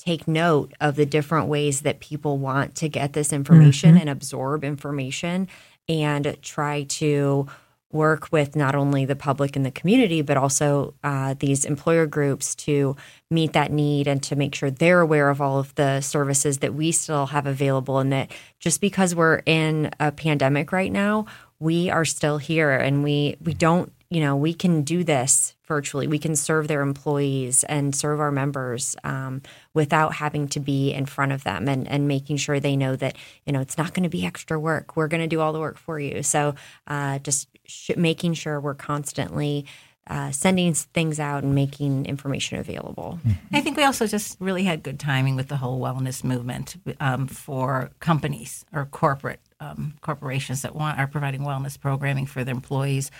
take 0.00 0.26
note 0.26 0.72
of 0.80 0.96
the 0.96 1.06
different 1.06 1.46
ways 1.46 1.82
that 1.82 2.00
people 2.00 2.38
want 2.38 2.74
to 2.74 2.88
get 2.88 3.12
this 3.12 3.32
information 3.32 3.90
mm-hmm. 3.90 4.00
and 4.00 4.10
absorb 4.10 4.64
information 4.64 5.46
and 5.88 6.36
try 6.42 6.84
to 6.84 7.46
work 7.92 8.28
with 8.30 8.54
not 8.54 8.74
only 8.74 9.04
the 9.04 9.16
public 9.16 9.56
and 9.56 9.66
the 9.66 9.70
community, 9.70 10.22
but 10.22 10.36
also 10.36 10.94
uh, 11.02 11.34
these 11.40 11.64
employer 11.64 12.06
groups 12.06 12.54
to 12.54 12.96
meet 13.30 13.52
that 13.52 13.72
need 13.72 14.06
and 14.06 14.22
to 14.22 14.36
make 14.36 14.54
sure 14.54 14.70
they're 14.70 15.00
aware 15.00 15.28
of 15.28 15.40
all 15.40 15.58
of 15.58 15.74
the 15.74 16.00
services 16.00 16.58
that 16.58 16.72
we 16.72 16.92
still 16.92 17.26
have 17.26 17.46
available. 17.46 17.98
And 17.98 18.12
that 18.12 18.30
just 18.58 18.80
because 18.80 19.14
we're 19.14 19.42
in 19.44 19.90
a 19.98 20.12
pandemic 20.12 20.72
right 20.72 20.92
now, 20.92 21.26
we 21.58 21.90
are 21.90 22.04
still 22.04 22.38
here 22.38 22.70
and 22.70 23.02
we 23.02 23.36
we 23.42 23.52
don't 23.52 23.92
you 24.10 24.20
know 24.20 24.36
we 24.36 24.52
can 24.52 24.82
do 24.82 25.02
this 25.04 25.54
virtually 25.66 26.06
we 26.06 26.18
can 26.18 26.36
serve 26.36 26.68
their 26.68 26.82
employees 26.82 27.64
and 27.64 27.94
serve 27.94 28.20
our 28.20 28.32
members 28.32 28.96
um, 29.04 29.40
without 29.72 30.14
having 30.14 30.48
to 30.48 30.60
be 30.60 30.92
in 30.92 31.06
front 31.06 31.32
of 31.32 31.44
them 31.44 31.68
and, 31.68 31.88
and 31.88 32.08
making 32.08 32.36
sure 32.36 32.60
they 32.60 32.76
know 32.76 32.96
that 32.96 33.16
you 33.46 33.52
know 33.52 33.60
it's 33.60 33.78
not 33.78 33.94
going 33.94 34.02
to 34.02 34.08
be 34.08 34.26
extra 34.26 34.58
work 34.58 34.96
we're 34.96 35.08
going 35.08 35.22
to 35.22 35.28
do 35.28 35.40
all 35.40 35.52
the 35.52 35.60
work 35.60 35.78
for 35.78 35.98
you 35.98 36.22
so 36.22 36.54
uh, 36.88 37.18
just 37.20 37.48
sh- 37.64 37.90
making 37.96 38.34
sure 38.34 38.60
we're 38.60 38.74
constantly 38.74 39.64
uh, 40.06 40.32
sending 40.32 40.74
things 40.74 41.20
out 41.20 41.44
and 41.44 41.54
making 41.54 42.04
information 42.04 42.58
available. 42.58 43.20
I 43.52 43.60
think 43.60 43.76
we 43.76 43.84
also 43.84 44.08
just 44.08 44.36
really 44.40 44.64
had 44.64 44.82
good 44.82 44.98
timing 44.98 45.36
with 45.36 45.46
the 45.46 45.56
whole 45.56 45.80
wellness 45.80 46.24
movement 46.24 46.74
um, 46.98 47.28
for 47.28 47.90
companies 48.00 48.64
or 48.72 48.86
corporate 48.86 49.38
um, 49.60 49.94
corporations 50.00 50.62
that 50.62 50.74
want 50.74 50.98
are 50.98 51.06
providing 51.06 51.42
wellness 51.42 51.78
programming 51.78 52.26
for 52.26 52.42
their 52.42 52.54
employees. 52.54 53.12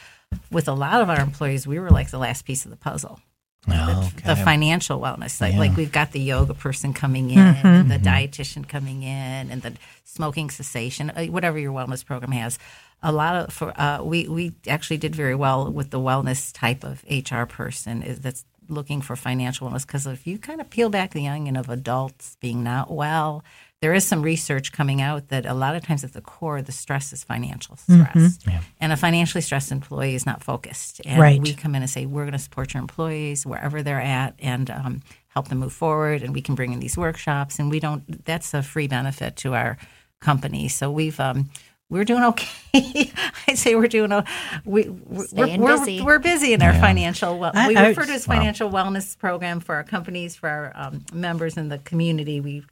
With 0.50 0.68
a 0.68 0.72
lot 0.72 1.00
of 1.00 1.10
our 1.10 1.20
employees, 1.20 1.66
we 1.66 1.78
were 1.78 1.90
like 1.90 2.10
the 2.10 2.18
last 2.18 2.44
piece 2.44 2.64
of 2.64 2.70
the 2.70 2.76
puzzle. 2.76 3.20
Oh, 3.68 4.10
the, 4.16 4.22
the, 4.22 4.36
financial 4.36 4.98
wellness, 5.00 5.38
like 5.38 5.52
yeah. 5.52 5.58
like 5.58 5.76
we've 5.76 5.92
got 5.92 6.12
the 6.12 6.20
yoga 6.20 6.54
person 6.54 6.94
coming 6.94 7.28
in, 7.30 7.36
mm-hmm. 7.36 7.66
and 7.66 7.90
the 7.90 7.96
mm-hmm. 7.96 8.06
dietitian 8.06 8.66
coming 8.66 9.02
in, 9.02 9.50
and 9.50 9.60
the 9.60 9.74
smoking 10.04 10.48
cessation, 10.48 11.10
uh, 11.10 11.26
whatever 11.26 11.58
your 11.58 11.72
wellness 11.72 12.04
program 12.04 12.32
has. 12.32 12.58
A 13.02 13.12
lot 13.12 13.36
of 13.36 13.52
for 13.52 13.78
uh, 13.78 14.02
we 14.02 14.26
we 14.28 14.52
actually 14.66 14.96
did 14.96 15.14
very 15.14 15.34
well 15.34 15.70
with 15.70 15.90
the 15.90 15.98
wellness 15.98 16.52
type 16.54 16.84
of 16.84 17.04
HR 17.10 17.44
person 17.44 18.02
is 18.02 18.20
that's 18.20 18.46
looking 18.70 19.02
for 19.02 19.14
financial 19.14 19.68
wellness 19.68 19.86
because 19.86 20.06
if 20.06 20.26
you 20.26 20.38
kind 20.38 20.60
of 20.60 20.70
peel 20.70 20.88
back 20.88 21.12
the 21.12 21.28
onion 21.28 21.56
of 21.56 21.68
adults 21.68 22.36
being 22.40 22.62
not 22.62 22.90
well, 22.90 23.44
there 23.80 23.94
is 23.94 24.06
some 24.06 24.20
research 24.20 24.72
coming 24.72 25.00
out 25.00 25.28
that 25.28 25.46
a 25.46 25.54
lot 25.54 25.74
of 25.74 25.82
times 25.82 26.04
at 26.04 26.12
the 26.12 26.20
core, 26.20 26.60
the 26.60 26.72
stress 26.72 27.14
is 27.14 27.24
financial 27.24 27.76
stress. 27.76 28.14
Mm-hmm. 28.14 28.50
Yeah. 28.50 28.60
And 28.78 28.92
a 28.92 28.96
financially 28.96 29.40
stressed 29.40 29.72
employee 29.72 30.14
is 30.14 30.26
not 30.26 30.44
focused. 30.44 31.00
And 31.06 31.20
right. 31.20 31.40
we 31.40 31.54
come 31.54 31.74
in 31.74 31.82
and 31.82 31.90
say, 31.90 32.04
we're 32.04 32.24
going 32.24 32.32
to 32.32 32.38
support 32.38 32.74
your 32.74 32.82
employees 32.82 33.46
wherever 33.46 33.82
they're 33.82 34.00
at 34.00 34.34
and 34.38 34.70
um, 34.70 35.00
help 35.28 35.48
them 35.48 35.58
move 35.58 35.72
forward. 35.72 36.22
And 36.22 36.34
we 36.34 36.42
can 36.42 36.54
bring 36.54 36.72
in 36.74 36.80
these 36.80 36.98
workshops. 36.98 37.58
And 37.58 37.70
we 37.70 37.80
don't, 37.80 38.24
that's 38.26 38.52
a 38.52 38.62
free 38.62 38.86
benefit 38.86 39.36
to 39.36 39.54
our 39.54 39.78
company. 40.20 40.68
So 40.68 40.90
we've, 40.90 41.18
um, 41.18 41.48
we're 41.88 42.04
doing 42.04 42.22
okay. 42.22 43.10
I 43.48 43.54
say 43.54 43.74
we're 43.74 43.88
doing 43.88 44.12
a, 44.12 44.24
we 44.64 44.88
we're, 44.88 45.26
we're, 45.32 45.78
busy. 45.78 46.02
we're, 46.02 46.18
busy 46.18 46.52
in 46.52 46.62
our 46.62 46.72
yeah. 46.72 46.80
financial 46.80 47.38
well, 47.38 47.52
we 47.66 47.76
refer 47.76 48.04
to 48.04 48.12
as 48.12 48.26
financial 48.26 48.68
wow. 48.68 48.84
wellness 48.84 49.18
program 49.18 49.58
for 49.58 49.74
our 49.74 49.82
companies 49.82 50.36
for 50.36 50.48
our 50.48 50.72
um, 50.76 51.04
members 51.12 51.56
in 51.56 51.68
the 51.68 51.78
community. 51.78 52.40
We 52.40 52.62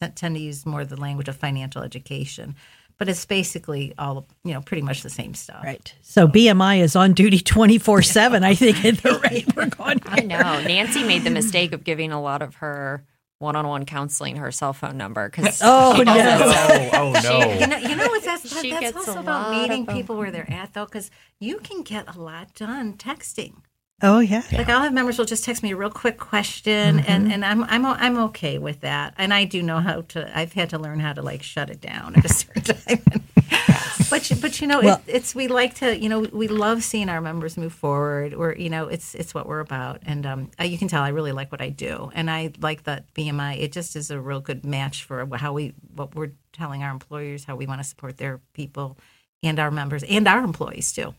tend 0.00 0.36
to 0.36 0.40
use 0.40 0.66
more 0.66 0.84
the 0.84 1.00
language 1.00 1.28
of 1.28 1.36
financial 1.36 1.82
education 1.82 2.54
but 2.98 3.08
it's 3.08 3.24
basically 3.26 3.92
all 3.98 4.26
you 4.44 4.54
know 4.54 4.60
pretty 4.60 4.82
much 4.82 5.02
the 5.02 5.10
same 5.10 5.34
stuff. 5.34 5.62
Right. 5.64 5.94
So 6.02 6.26
bmi 6.26 6.80
is 6.80 6.96
on 6.96 7.12
duty 7.12 7.38
24-7 7.38 8.44
i 8.44 8.54
think 8.54 8.84
at 8.84 8.98
the 8.98 9.18
rate 9.18 9.54
we're 9.54 9.66
going 9.66 10.00
i 10.06 10.20
know. 10.20 10.60
Nancy 10.62 11.04
made 11.04 11.24
the 11.24 11.30
mistake 11.30 11.72
of 11.72 11.84
giving 11.84 12.12
a 12.12 12.20
lot 12.20 12.42
of 12.42 12.56
her 12.56 13.04
one-on-one 13.38 13.84
counseling 13.84 14.36
her 14.36 14.50
cell 14.50 14.72
phone 14.72 14.96
number 14.96 15.28
because 15.28 15.60
oh 15.64 16.02
no. 16.04 16.14
oh, 16.16 16.90
oh, 16.94 17.20
no. 17.22 17.52
You 17.52 17.66
know 17.66 17.76
you 17.76 17.96
know 17.96 18.06
what 18.06 18.24
that's, 18.24 18.42
that, 18.50 18.80
that's 18.80 18.96
also 18.96 19.20
about 19.20 19.50
meeting 19.50 19.88
um, 19.88 19.94
people 19.94 20.16
where 20.16 20.30
they're 20.30 20.50
at 20.50 20.72
though 20.72 20.86
because 20.86 21.10
you 21.38 21.58
can 21.58 21.82
get 21.82 22.14
a 22.14 22.18
lot 22.18 22.54
done 22.54 22.94
texting 22.94 23.56
Oh 24.02 24.18
yeah. 24.18 24.42
Like 24.52 24.68
I'll 24.68 24.82
have 24.82 24.92
members 24.92 25.16
will 25.16 25.24
just 25.24 25.44
text 25.44 25.62
me 25.62 25.72
a 25.72 25.76
real 25.76 25.90
quick 25.90 26.18
question, 26.18 26.98
mm-hmm. 26.98 27.10
and 27.10 27.32
and 27.32 27.44
I'm 27.44 27.64
I'm 27.64 27.86
I'm 27.86 28.18
okay 28.24 28.58
with 28.58 28.80
that, 28.80 29.14
and 29.16 29.32
I 29.32 29.44
do 29.44 29.62
know 29.62 29.80
how 29.80 30.02
to. 30.02 30.38
I've 30.38 30.52
had 30.52 30.68
to 30.70 30.78
learn 30.78 31.00
how 31.00 31.14
to 31.14 31.22
like 31.22 31.42
shut 31.42 31.70
it 31.70 31.80
down 31.80 32.14
at 32.14 32.24
a 32.24 32.28
certain 32.34 32.62
time. 32.62 33.02
but 34.10 34.30
but 34.42 34.60
you 34.60 34.66
know 34.66 34.82
well, 34.82 35.02
it, 35.06 35.14
it's 35.16 35.34
we 35.34 35.48
like 35.48 35.76
to 35.76 35.98
you 35.98 36.10
know 36.10 36.20
we 36.20 36.46
love 36.46 36.84
seeing 36.84 37.08
our 37.08 37.22
members 37.22 37.56
move 37.56 37.72
forward. 37.72 38.34
Or 38.34 38.54
you 38.54 38.68
know 38.68 38.88
it's 38.88 39.14
it's 39.14 39.32
what 39.32 39.46
we're 39.46 39.60
about, 39.60 40.02
and 40.04 40.26
um, 40.26 40.50
you 40.62 40.76
can 40.76 40.88
tell 40.88 41.02
I 41.02 41.08
really 41.08 41.32
like 41.32 41.50
what 41.50 41.62
I 41.62 41.70
do, 41.70 42.10
and 42.14 42.30
I 42.30 42.52
like 42.60 42.84
that 42.84 43.12
BMI. 43.14 43.60
It 43.62 43.72
just 43.72 43.96
is 43.96 44.10
a 44.10 44.20
real 44.20 44.40
good 44.40 44.66
match 44.66 45.04
for 45.04 45.26
how 45.38 45.54
we 45.54 45.72
what 45.94 46.14
we're 46.14 46.32
telling 46.52 46.82
our 46.82 46.90
employers 46.90 47.44
how 47.44 47.56
we 47.56 47.66
want 47.66 47.80
to 47.80 47.84
support 47.84 48.18
their 48.18 48.40
people 48.52 48.98
and 49.42 49.58
our 49.58 49.70
members 49.70 50.02
and 50.02 50.28
our 50.28 50.44
employees 50.44 50.92
too. 50.92 51.14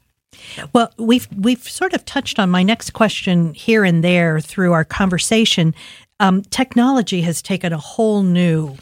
Well, 0.73 0.93
we've 0.97 1.27
we've 1.35 1.67
sort 1.67 1.93
of 1.93 2.05
touched 2.05 2.39
on 2.39 2.49
my 2.49 2.63
next 2.63 2.91
question 2.91 3.53
here 3.53 3.83
and 3.83 4.03
there 4.03 4.39
through 4.39 4.73
our 4.73 4.85
conversation. 4.85 5.73
Um, 6.19 6.41
technology 6.43 7.21
has 7.21 7.41
taken 7.41 7.73
a 7.73 7.77
whole 7.77 8.23
new 8.23 8.75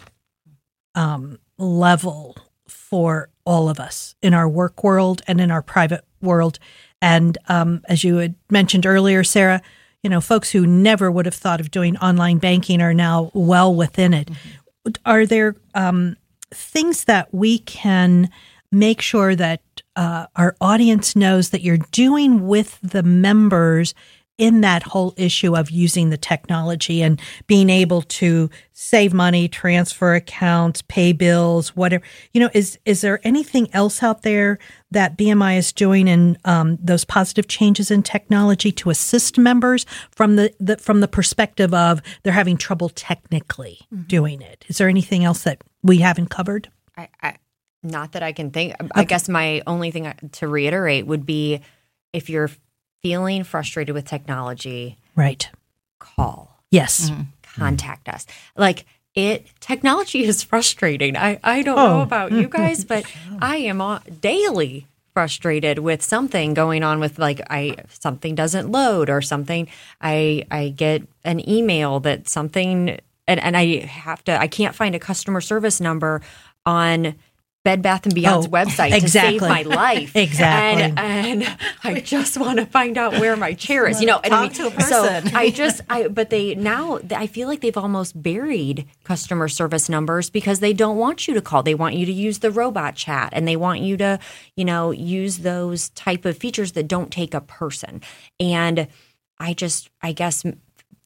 um, 0.96 1.40
level 1.58 2.38
for 2.68 3.30
all 3.46 3.70
of 3.70 3.80
us 3.80 4.16
in 4.22 4.34
our 4.34 4.48
work 4.50 4.84
world 4.84 5.22
and 5.28 5.40
in 5.40 5.52
our 5.52 5.62
private 5.62 6.04
world. 6.22 6.60
And 7.02 7.38
um, 7.48 7.82
as 7.88 8.04
you 8.04 8.18
had 8.18 8.36
mentioned 8.50 8.86
earlier, 8.86 9.24
Sarah, 9.24 9.62
you 10.02 10.10
know, 10.10 10.22
folks 10.22 10.52
who 10.52 10.66
never 10.66 11.12
would 11.12 11.26
have 11.26 11.36
thought 11.36 11.60
of 11.60 11.72
doing 11.72 11.98
online 11.98 12.38
banking 12.38 12.82
are 12.82 12.94
now 12.94 13.32
well 13.34 13.74
within 13.74 14.14
it. 14.14 14.30
Mm-hmm. 14.30 14.92
Are 15.06 15.26
there 15.26 15.56
um, 15.74 16.16
things 16.52 17.06
that 17.06 17.34
we 17.34 17.60
can 17.60 18.30
make 18.72 19.02
sure 19.02 19.36
that 19.36 19.62
uh, 19.96 20.28
our 20.36 20.56
audience 20.60 21.16
knows 21.16 21.50
that 21.50 21.62
you're 21.62 21.78
doing 21.92 22.48
with 22.48 22.80
the 22.82 23.04
members 23.04 23.94
in 24.38 24.62
that 24.62 24.84
whole 24.84 25.14
issue 25.16 25.56
of 25.56 25.72
using 25.72 26.10
the 26.10 26.18
technology 26.18 27.02
and 27.02 27.22
being 27.48 27.70
able 27.70 28.02
to 28.02 28.50
save 28.74 29.14
money, 29.14 29.48
transfer 29.48 30.14
accounts, 30.14 30.82
pay 30.84 31.14
bills, 31.14 31.76
whatever. 31.76 32.04
You 32.34 32.42
know, 32.42 32.50
is 32.54 32.78
is 32.84 33.02
there 33.02 33.22
anything 33.24 33.74
else 33.74 34.04
out 34.04 34.24
there 34.24 34.60
that 34.92 35.18
BMI 35.18 35.58
is 35.58 35.72
doing 35.72 36.08
in 36.08 36.38
um, 36.44 36.78
those 36.82 37.06
positive 37.06 37.48
changes 37.48 37.90
in 37.90 38.04
technology 38.04 38.72
to 38.74 38.90
assist 38.90 39.38
members 39.38 39.86
from 40.12 40.36
the, 40.36 40.54
the, 40.60 40.78
from 40.78 41.00
the 41.00 41.08
perspective 41.08 41.74
of 41.74 42.02
they're 42.24 42.34
having 42.34 42.58
trouble 42.58 42.90
technically 42.90 43.80
mm-hmm. 43.94 44.04
doing 44.04 44.42
it? 44.42 44.66
Is 44.68 44.78
there 44.78 44.90
anything 44.90 45.24
else 45.24 45.44
that 45.44 45.62
we 45.82 46.00
haven't 46.00 46.28
covered? 46.28 46.70
I, 46.98 47.10
I 47.22 47.36
not 47.86 48.14
that 48.14 48.24
I 48.24 48.34
can 48.34 48.52
think. 48.52 48.74
Okay. 48.74 48.90
I 48.94 49.04
guess 49.04 49.30
my 49.30 49.62
only 49.68 49.92
thing 49.92 50.12
to 50.34 50.48
reiterate 50.48 51.06
would 51.06 51.26
be 51.26 51.62
if 52.12 52.30
you're 52.30 52.50
feeling 53.02 53.44
frustrated 53.44 53.94
with 53.94 54.06
technology, 54.06 54.98
right? 55.16 55.50
Call. 56.00 56.60
Yes. 56.72 57.10
Mm-hmm. 57.10 57.22
Contact 57.44 58.10
us. 58.10 58.26
Like 58.58 58.86
it 59.14 59.48
technology 59.60 60.26
is 60.26 60.44
frustrating. 60.44 61.16
I 61.16 61.40
I 61.44 61.62
don't 61.62 61.80
oh. 61.80 61.88
know 61.88 62.02
about 62.02 62.32
you 62.32 62.48
guys, 62.50 62.84
but 62.84 63.06
I 63.40 63.58
am 63.58 63.82
on, 63.82 64.02
daily 64.22 64.88
frustrated 65.14 65.80
with 65.80 66.04
something 66.04 66.54
going 66.54 66.84
on 66.84 67.00
with 67.00 67.18
like 67.18 67.40
I 67.50 67.78
something 67.88 68.36
doesn't 68.36 68.70
load 68.70 69.10
or 69.10 69.22
something 69.22 69.70
I 70.02 70.46
I 70.52 70.70
get 70.70 71.04
an 71.24 71.48
email 71.50 72.02
that 72.02 72.28
something 72.28 73.00
and, 73.26 73.40
and 73.40 73.56
I 73.56 73.86
have 73.86 74.24
to 74.26 74.38
I 74.38 74.48
can't 74.48 74.76
find 74.76 74.94
a 74.94 75.00
customer 75.00 75.40
service 75.40 75.80
number 75.80 76.22
on 76.66 77.16
Bed 77.66 77.82
Bath 77.82 78.06
and 78.06 78.16
Beyond's 78.16 78.46
Oh, 78.46 78.50
website 78.50 78.94
exactly. 78.94 79.40
to 79.40 79.40
save 79.40 79.42
my 79.42 79.62
life. 79.64 80.16
Exactly. 80.26 80.84
And, 80.84 81.44
and 81.44 81.58
I 81.84 82.00
just 82.00 82.38
want 82.38 82.60
to 82.60 82.66
find 82.66 82.98
out 82.98 83.14
where 83.14 83.36
my 83.36 83.54
chair 83.54 83.88
is. 83.88 84.00
You 84.00 84.08
know, 84.08 84.22
and 84.24 84.34
I 84.34 84.48
Talk 84.48 84.58
mean, 84.60 84.72
to 84.72 84.78
a 84.78 84.82
so 84.84 85.02
person. 85.10 85.36
I 85.36 85.50
just 85.50 85.82
I 85.90 86.08
but 86.08 86.30
they 86.30 86.56
now 86.56 87.00
I 87.12 87.28
feel 87.28 87.48
like 87.48 87.62
they've 87.62 87.76
almost 87.76 88.22
buried 88.22 88.86
customer 89.04 89.48
service 89.50 89.90
numbers 89.90 90.30
because 90.30 90.60
they 90.62 90.72
don't 90.74 90.98
want 90.98 91.28
you 91.28 91.34
to 91.34 91.42
call. 91.42 91.64
They 91.64 91.76
want 91.76 91.96
you 91.96 92.06
to 92.06 92.12
use 92.14 92.40
the 92.40 92.52
robot 92.52 92.96
chat 92.96 93.30
and 93.34 93.48
they 93.48 93.56
want 93.56 93.82
you 93.82 93.98
to, 93.98 94.20
you 94.56 94.64
know, 94.64 94.92
use 94.92 95.40
those 95.40 95.90
type 95.90 96.24
of 96.26 96.38
features 96.38 96.74
that 96.74 96.88
don't 96.88 97.12
take 97.12 97.34
a 97.34 97.42
person. 97.42 98.02
And 98.40 98.88
I 99.40 99.54
just 99.54 99.90
I 100.02 100.12
guess 100.12 100.44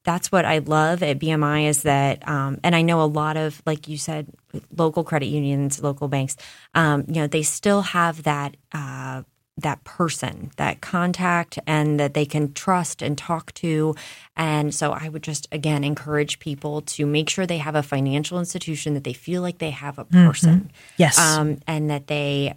that's 0.06 0.32
what 0.32 0.46
I 0.46 0.60
love 0.60 1.04
at 1.04 1.20
BMI 1.20 1.68
is 1.68 1.84
that, 1.84 2.28
um, 2.28 2.60
and 2.64 2.76
I 2.76 2.82
know 2.82 3.02
a 3.02 3.06
lot 3.06 3.38
of, 3.38 3.62
like 3.66 3.88
you 3.88 3.98
said, 3.98 4.28
local 4.76 5.04
credit 5.04 5.28
unions, 5.28 5.84
local 5.84 6.08
banks, 6.08 6.38
um, 6.74 7.04
you 7.08 7.16
know, 7.16 7.28
they 7.28 7.44
still 7.44 7.82
have 7.82 8.24
that 8.24 8.56
uh, 8.72 9.24
that 9.62 9.84
person, 9.84 10.52
that 10.56 10.80
contact, 10.80 11.60
and 11.68 12.00
that 12.00 12.14
they 12.14 12.26
can 12.26 12.54
trust 12.54 13.02
and 13.02 13.18
talk 13.18 13.54
to. 13.56 13.94
And 14.38 14.74
so, 14.74 14.94
I 14.94 15.10
would 15.10 15.22
just 15.22 15.50
again 15.52 15.84
encourage 15.84 16.40
people 16.40 16.80
to 16.82 17.06
make 17.06 17.30
sure 17.30 17.46
they 17.46 17.58
have 17.58 17.76
a 17.76 17.84
financial 17.84 18.40
institution 18.40 18.94
that 18.94 19.04
they 19.04 19.12
feel 19.12 19.42
like 19.42 19.58
they 19.58 19.72
have 19.72 20.00
a 20.00 20.06
person, 20.06 20.72
Yes. 20.96 21.20
um, 21.20 21.58
and 21.68 21.90
that 21.90 22.08
they 22.08 22.54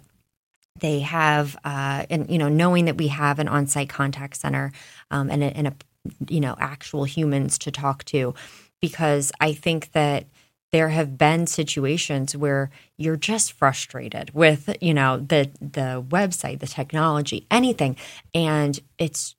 they 0.79 1.01
have 1.01 1.57
uh, 1.65 2.05
and 2.09 2.29
you 2.31 2.37
know 2.37 2.47
knowing 2.49 2.85
that 2.85 2.97
we 2.97 3.09
have 3.09 3.37
an 3.39 3.49
on-site 3.49 3.89
contact 3.89 4.37
center 4.37 4.71
um, 5.11 5.29
and, 5.29 5.43
a, 5.43 5.57
and 5.57 5.67
a 5.67 5.73
you 6.27 6.39
know 6.39 6.55
actual 6.59 7.03
humans 7.05 7.57
to 7.57 7.71
talk 7.71 8.03
to 8.03 8.33
because 8.81 9.31
i 9.39 9.53
think 9.53 9.91
that 9.93 10.25
there 10.73 10.89
have 10.89 11.19
been 11.19 11.45
situations 11.45 12.35
where 12.35 12.71
you're 12.97 13.15
just 13.15 13.53
frustrated 13.53 14.33
with 14.33 14.75
you 14.81 14.93
know 14.93 15.17
the 15.17 15.49
the 15.61 16.03
website 16.09 16.59
the 16.59 16.67
technology 16.67 17.47
anything. 17.49 17.95
And 18.33 18.77
it's 18.97 19.35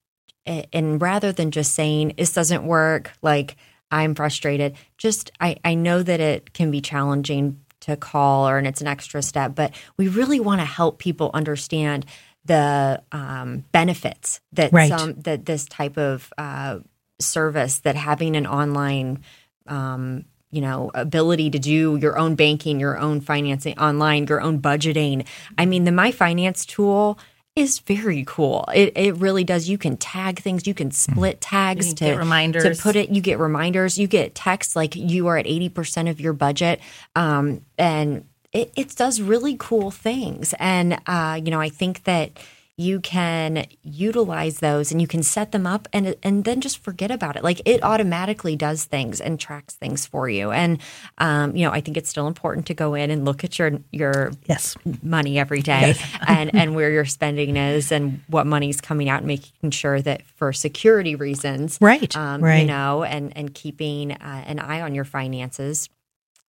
and 0.47 1.03
rather 1.03 1.33
than 1.33 1.51
just 1.51 1.75
saying 1.75 2.15
this 2.17 2.33
doesn't 2.33 2.65
work 2.65 3.12
like 3.23 3.57
i'm 3.91 4.15
frustrated 4.15 4.77
just 4.99 5.31
i 5.41 5.57
i 5.65 5.75
know 5.75 6.03
that 6.03 6.21
it 6.21 6.53
can 6.53 6.71
be 6.71 6.83
challenging 6.83 7.59
to 7.81 7.97
call 7.97 8.47
or 8.47 8.59
and 8.59 8.67
it's 8.67 8.83
an 8.83 8.87
extra 8.87 9.23
step 9.23 9.55
but 9.55 9.73
we 9.97 10.07
really 10.07 10.41
want 10.41 10.61
to 10.61 10.67
help 10.67 10.99
people 10.99 11.31
understand 11.33 12.05
the 12.45 13.03
um, 13.13 13.65
benefits 13.73 14.41
that 14.53 14.73
Right. 14.73 14.91
some 14.91 15.15
that 15.23 15.47
this 15.47 15.65
type 15.67 15.97
of 15.97 16.33
uh, 16.39 16.79
service 17.21 17.79
that 17.81 17.97
having 17.97 18.37
an 18.37 18.47
online 18.47 19.23
um, 19.67 20.25
you 20.51 20.61
know 20.61 20.91
ability 20.95 21.51
to 21.51 21.59
do 21.59 21.97
your 21.97 22.19
own 22.19 22.35
banking 22.35 22.79
your 22.79 22.99
own 22.99 23.21
financing 23.21 23.79
online 23.79 24.27
your 24.27 24.41
own 24.41 24.61
budgeting. 24.61 25.27
I 25.59 25.67
mean 25.67 25.85
the 25.85 25.93
my 25.93 26.13
finance 26.13 26.65
tool 26.67 27.19
is 27.57 27.79
very 27.79 28.25
cool. 28.27 28.65
It, 28.75 28.93
it 28.97 29.15
really 29.15 29.45
does. 29.45 29.69
You 29.69 29.79
can 29.79 29.97
tag 29.97 30.41
things. 30.41 30.67
You 30.67 30.75
can 30.75 30.91
split 30.91 31.41
tags 31.41 31.87
You 31.89 31.95
to 31.95 32.05
get 32.07 32.19
reminders. 32.19 32.65
to 32.77 32.83
put 32.83 32.97
it 32.97 33.11
you 33.11 33.21
get 33.23 33.39
reminders. 33.39 33.97
You 33.97 34.07
get 34.09 34.35
texts 34.35 34.75
like 34.75 34.97
you 34.97 35.29
are 35.29 35.39
at 35.39 35.47
80% 35.47 36.11
of 36.11 36.21
your 36.21 36.33
budget. 36.33 36.81
Um, 37.15 37.65
and 37.79 38.25
it, 38.55 38.73
it 38.77 38.97
does 38.97 39.21
really 39.21 39.57
cool 39.59 39.91
things. 39.91 40.55
And 40.59 40.99
uh, 41.07 41.39
you 41.45 41.51
know 41.51 41.61
i 41.61 41.69
think 41.69 42.05
that 42.05 42.31
you 42.77 42.99
can 42.99 43.67
utilize 43.85 44.59
those 44.59 44.91
and 44.91 45.01
you 45.01 45.07
can 45.07 45.23
set 45.23 45.53
them 45.53 45.65
up 45.65 45.87
and 45.93 46.17
and 46.25 46.45
then 46.45 46.61
just 46.61 46.79
forget 46.79 47.11
about 47.11 47.37
it. 47.37 47.45
Like 47.45 47.63
it 47.65 47.85
automatically 47.85 48.57
does 48.57 48.85
things 48.85 49.21
and 49.21 49.39
tracks 49.39 49.75
things 49.75 50.07
for 50.07 50.29
you. 50.29 50.51
And 50.51 50.81
um, 51.19 51.55
you 51.55 51.65
know 51.65 51.71
i 51.71 51.81
think 51.81 51.97
it's 51.97 52.11
still 52.11 52.27
important 52.27 52.67
to 52.67 52.75
go 52.75 52.95
in 52.95 53.11
and 53.11 53.25
look 53.25 53.45
at 53.45 53.59
your 53.59 53.79
your 53.93 54.33
yes. 54.47 54.77
money 55.03 55.39
every 55.39 55.63
day 55.63 55.95
and 56.27 56.53
and 56.55 56.75
where 56.75 56.91
your 56.91 57.05
spending 57.05 57.57
is 57.57 57.93
and 57.93 58.21
what 58.29 58.47
money's 58.47 58.81
coming 58.81 59.09
out 59.09 59.19
and 59.19 59.29
making 59.29 59.71
sure 59.71 60.01
that 60.03 60.23
for 60.37 60.53
security 60.53 61.15
reasons 61.15 61.79
Right, 61.81 62.17
um, 62.17 62.43
right. 62.43 62.63
you 62.63 62.67
know 62.67 63.05
and 63.05 63.37
and 63.37 63.55
keeping 63.55 64.13
uh, 64.13 64.45
an 64.47 64.59
eye 64.59 64.81
on 64.81 64.95
your 64.95 65.05
finances 65.05 65.89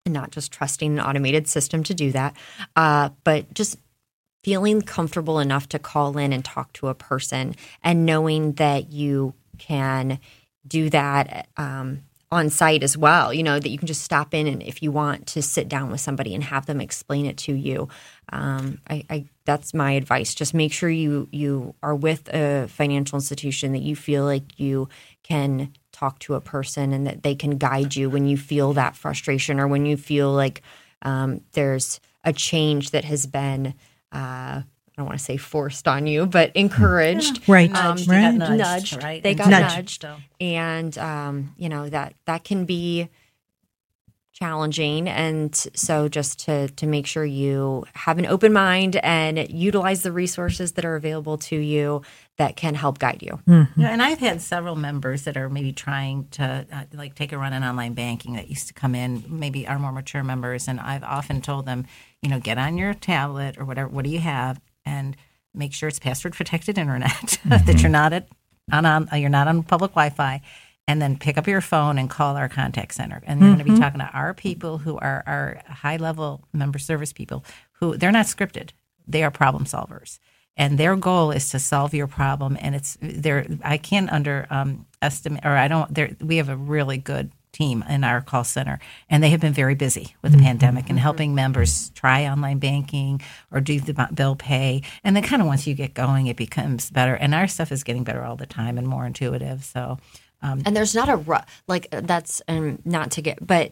and 0.05 0.13
not 0.13 0.31
just 0.31 0.51
trusting 0.51 0.93
an 0.93 1.05
automated 1.05 1.47
system 1.47 1.83
to 1.83 1.93
do 1.93 2.11
that 2.11 2.35
uh, 2.75 3.09
but 3.23 3.51
just 3.53 3.77
feeling 4.43 4.81
comfortable 4.81 5.39
enough 5.39 5.67
to 5.67 5.79
call 5.79 6.17
in 6.17 6.31
and 6.31 6.45
talk 6.45 6.71
to 6.73 6.87
a 6.87 6.93
person 6.93 7.55
and 7.83 8.05
knowing 8.05 8.53
that 8.53 8.91
you 8.91 9.33
can 9.57 10.19
do 10.67 10.89
that 10.89 11.47
um, 11.57 12.03
on 12.31 12.49
site 12.49 12.83
as 12.83 12.95
well 12.95 13.33
you 13.33 13.41
know 13.41 13.59
that 13.59 13.69
you 13.69 13.77
can 13.77 13.87
just 13.87 14.03
stop 14.03 14.33
in 14.33 14.45
and 14.45 14.61
if 14.61 14.83
you 14.83 14.91
want 14.91 15.25
to 15.25 15.41
sit 15.41 15.67
down 15.67 15.89
with 15.89 16.01
somebody 16.01 16.35
and 16.35 16.43
have 16.43 16.67
them 16.67 16.79
explain 16.79 17.25
it 17.25 17.37
to 17.37 17.53
you. 17.53 17.87
Um, 18.29 18.79
I, 18.89 19.03
I 19.09 19.25
that's 19.45 19.73
my 19.73 19.91
advice. 19.91 20.33
Just 20.33 20.53
make 20.53 20.73
sure 20.73 20.89
you 20.89 21.27
you 21.31 21.75
are 21.81 21.95
with 21.95 22.27
a 22.33 22.67
financial 22.67 23.17
institution 23.17 23.71
that 23.73 23.83
you 23.83 23.95
feel 23.95 24.25
like 24.25 24.59
you 24.59 24.89
can 25.23 25.71
talk 25.95 26.19
to 26.19 26.33
a 26.35 26.41
person 26.41 26.93
and 26.93 27.07
that 27.07 27.23
they 27.23 27.35
can 27.35 27.57
guide 27.57 27.95
you 27.95 28.09
when 28.09 28.25
you 28.25 28.37
feel 28.37 28.73
that 28.73 28.95
frustration 28.95 29.59
or 29.59 29.67
when 29.67 29.85
you 29.85 29.97
feel 29.97 30.31
like 30.31 30.61
um, 31.03 31.41
there's 31.53 31.99
a 32.23 32.33
change 32.33 32.91
that 32.91 33.05
has 33.05 33.25
been 33.25 33.73
uh, 34.11 34.61
I 34.97 35.01
don't 35.01 35.07
want 35.07 35.19
to 35.19 35.25
say 35.25 35.35
forced 35.35 35.89
on 35.89 36.07
you, 36.07 36.25
but 36.25 36.55
encouraged. 36.55 37.49
Right. 37.49 37.69
Um, 37.75 37.97
Nudged. 37.97 38.07
You 38.07 38.07
got 38.07 38.13
right. 38.15 38.33
nudged, 38.37 38.57
nudged. 38.59 39.03
right? 39.03 39.21
They 39.23 39.33
got 39.35 39.49
Nudged. 39.49 40.03
nudged, 40.03 40.21
and 40.39 40.97
um, 40.97 41.53
you 41.57 41.67
know 41.67 41.89
that 41.89 42.13
that 42.27 42.45
can 42.45 42.63
be 42.65 43.09
challenging. 44.31 45.09
And 45.09 45.53
so, 45.75 46.07
just 46.07 46.39
to 46.45 46.69
to 46.69 46.87
make 46.87 47.07
sure 47.07 47.25
you 47.25 47.83
have 47.93 48.17
an 48.19 48.25
open 48.25 48.53
mind 48.53 48.95
and 48.97 49.49
utilize 49.51 50.03
the 50.03 50.13
resources 50.13 50.73
that 50.73 50.85
are 50.85 50.95
available 50.95 51.37
to 51.39 51.57
you 51.57 52.01
that 52.37 52.55
can 52.55 52.75
help 52.75 52.99
guide 52.99 53.21
you. 53.21 53.39
Yeah, 53.77 53.89
and 53.89 54.01
I've 54.01 54.19
had 54.19 54.41
several 54.41 54.75
members 54.75 55.23
that 55.23 55.37
are 55.37 55.49
maybe 55.49 55.71
trying 55.71 56.27
to 56.31 56.65
uh, 56.71 56.83
like 56.93 57.15
take 57.15 57.31
a 57.31 57.37
run 57.37 57.53
in 57.53 57.63
online 57.63 57.93
banking 57.93 58.33
that 58.33 58.49
used 58.49 58.67
to 58.67 58.73
come 58.73 58.93
in, 58.93 59.23
maybe 59.27 59.67
are 59.67 59.79
more 59.79 59.91
mature 59.91 60.23
members, 60.23 60.67
and 60.67 60.79
I've 60.79 61.03
often 61.03 61.41
told 61.41 61.65
them, 61.65 61.85
you 62.21 62.29
know, 62.29 62.39
get 62.39 62.57
on 62.57 62.77
your 62.77 62.93
tablet 62.93 63.57
or 63.57 63.65
whatever. 63.65 63.87
What 63.87 64.03
do 64.03 64.11
you 64.11 64.19
have? 64.19 64.59
And 64.85 65.15
make 65.53 65.73
sure 65.73 65.87
it's 65.87 65.99
password 65.99 66.33
protected 66.33 66.77
internet 66.77 67.39
that 67.45 67.81
you're 67.81 67.89
not 67.89 68.11
at 68.11 68.27
on, 68.71 68.85
on 68.85 69.07
uh, 69.11 69.15
you're 69.15 69.29
not 69.29 69.47
on 69.47 69.63
public 69.63 69.91
Wi-Fi. 69.91 70.41
And 70.87 71.01
then 71.01 71.17
pick 71.17 71.35
up 71.39 71.47
your 71.47 71.61
phone 71.61 71.97
and 71.97 72.07
call 72.07 72.37
our 72.37 72.47
contact 72.47 72.93
center. 72.93 73.19
And 73.25 73.39
you're 73.39 73.55
going 73.55 73.65
to 73.65 73.73
be 73.73 73.79
talking 73.79 74.01
to 74.01 74.09
our 74.13 74.35
people 74.35 74.77
who 74.77 74.99
are 74.99 75.23
our 75.25 75.59
high 75.67 75.97
level 75.97 76.43
member 76.53 76.77
service 76.77 77.11
people 77.11 77.43
who 77.79 77.97
they're 77.97 78.11
not 78.11 78.27
scripted. 78.27 78.69
They 79.07 79.23
are 79.23 79.31
problem 79.31 79.65
solvers 79.65 80.19
and 80.57 80.77
their 80.77 80.95
goal 80.95 81.31
is 81.31 81.49
to 81.49 81.59
solve 81.59 81.93
your 81.93 82.07
problem. 82.07 82.57
And 82.59 82.75
it's 82.75 82.97
there 83.01 83.45
i 83.63 83.77
can't 83.77 84.11
under 84.11 84.47
um, 84.49 84.85
estimate 85.01 85.45
or 85.45 85.51
i 85.51 85.67
don't 85.67 85.93
there 85.93 86.15
we 86.21 86.37
have 86.37 86.49
a 86.49 86.57
really 86.57 86.97
good 86.97 87.31
team 87.55 87.83
in 87.87 88.03
our 88.03 88.21
call 88.21 88.43
center. 88.43 88.79
And 89.09 89.23
they 89.23 89.29
have 89.29 89.39
been 89.39 89.53
very 89.53 89.75
busy 89.75 90.13
with 90.21 90.33
the 90.33 90.37
pandemic 90.37 90.89
and 90.89 90.99
helping 90.99 91.33
members 91.35 91.89
try 91.91 92.25
online 92.25 92.59
banking 92.59 93.21
or 93.49 93.61
do 93.61 93.79
the 93.79 94.09
bill 94.13 94.35
pay. 94.35 94.81
And 95.05 95.15
then 95.15 95.23
kind 95.23 95.41
of 95.41 95.47
once 95.47 95.65
you 95.65 95.73
get 95.73 95.93
going 95.93 96.27
it 96.27 96.35
becomes 96.35 96.91
better. 96.91 97.15
And 97.15 97.33
our 97.33 97.47
stuff 97.47 97.71
is 97.71 97.85
getting 97.85 98.03
better 98.03 98.23
all 98.23 98.35
the 98.35 98.45
time 98.45 98.77
and 98.77 98.85
more 98.85 99.05
intuitive. 99.05 99.63
So 99.63 99.99
and 100.65 100.75
there's 100.75 100.93
not 100.93 101.09
a 101.09 101.15
ru- 101.15 101.37
like 101.67 101.87
that's 101.89 102.41
um, 102.47 102.79
not 102.85 103.11
to 103.11 103.21
get 103.21 103.45
but 103.45 103.71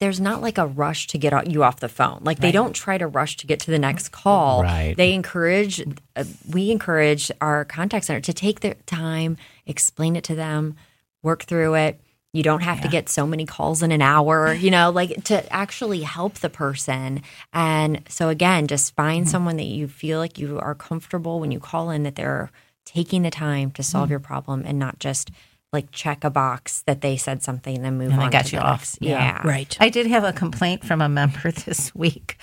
there's 0.00 0.20
not 0.20 0.42
like 0.42 0.58
a 0.58 0.66
rush 0.66 1.06
to 1.08 1.18
get 1.18 1.50
you 1.50 1.62
off 1.62 1.80
the 1.80 1.88
phone. 1.88 2.20
Like 2.22 2.40
they 2.40 2.52
don't 2.52 2.74
try 2.74 2.98
to 2.98 3.06
rush 3.06 3.36
to 3.38 3.46
get 3.46 3.60
to 3.60 3.70
the 3.70 3.78
next 3.78 4.10
call. 4.10 4.62
Right. 4.62 4.94
they 4.96 5.12
encourage 5.12 5.82
uh, 6.16 6.24
we 6.48 6.70
encourage 6.70 7.30
our 7.40 7.64
contact 7.64 8.06
center 8.06 8.20
to 8.20 8.32
take 8.32 8.60
their 8.60 8.74
time 8.86 9.36
explain 9.66 10.16
it 10.16 10.24
to 10.24 10.34
them 10.34 10.76
work 11.22 11.44
through 11.44 11.74
it. 11.74 12.00
You 12.32 12.42
don't 12.42 12.64
have 12.64 12.80
to 12.80 12.88
get 12.88 13.08
so 13.08 13.26
many 13.26 13.46
calls 13.46 13.82
in 13.82 13.92
an 13.92 14.02
hour 14.02 14.52
you 14.52 14.70
know 14.70 14.90
like 14.90 15.24
to 15.24 15.52
actually 15.52 16.02
help 16.02 16.34
the 16.34 16.50
person. 16.50 17.22
And 17.52 18.02
so 18.08 18.28
again 18.28 18.66
just 18.66 18.94
find 18.94 19.28
someone 19.28 19.56
that 19.56 19.64
you 19.64 19.86
feel 19.86 20.18
like 20.18 20.38
you 20.38 20.58
are 20.58 20.74
comfortable 20.74 21.40
when 21.40 21.52
you 21.52 21.60
call 21.60 21.90
in 21.90 22.02
that 22.02 22.16
they're 22.16 22.50
taking 22.84 23.22
the 23.22 23.30
time 23.30 23.70
to 23.70 23.82
solve 23.82 24.10
your 24.10 24.20
problem 24.20 24.64
and 24.66 24.78
not 24.78 24.98
just 24.98 25.30
like 25.74 25.90
check 25.90 26.24
a 26.24 26.30
box 26.30 26.82
that 26.86 27.02
they 27.02 27.18
said 27.18 27.42
something 27.42 27.76
and 27.76 27.84
then 27.84 27.98
move 27.98 28.10
And 28.12 28.20
on 28.20 28.26
they 28.26 28.30
got 28.32 28.46
to 28.46 28.52
you 28.56 28.60
the 28.60 28.64
off. 28.66 28.80
next. 28.80 28.98
Yeah. 29.02 29.10
yeah 29.42 29.46
Right. 29.46 29.76
I 29.80 29.90
did 29.90 30.06
have 30.06 30.24
a 30.24 30.32
complaint 30.32 30.84
from 30.84 31.02
a 31.02 31.08
member 31.10 31.50
this 31.66 31.94
week 31.94 32.38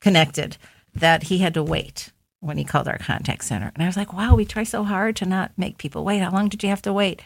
connected 0.00 0.56
that 0.94 1.24
he 1.24 1.38
had 1.38 1.54
to 1.54 1.62
wait 1.62 2.10
when 2.40 2.58
he 2.58 2.64
called 2.64 2.88
our 2.88 2.98
contact 2.98 3.44
center. 3.44 3.70
And 3.74 3.82
I 3.82 3.86
was 3.86 3.96
like, 3.96 4.12
wow, 4.12 4.34
we 4.34 4.44
try 4.44 4.64
so 4.64 4.82
hard 4.82 5.14
to 5.16 5.26
not 5.26 5.52
make 5.56 5.78
people 5.78 6.02
wait. 6.04 6.18
How 6.18 6.32
long 6.32 6.48
did 6.48 6.62
you 6.64 6.68
have 6.70 6.82
to 6.82 6.92
wait? 6.92 7.22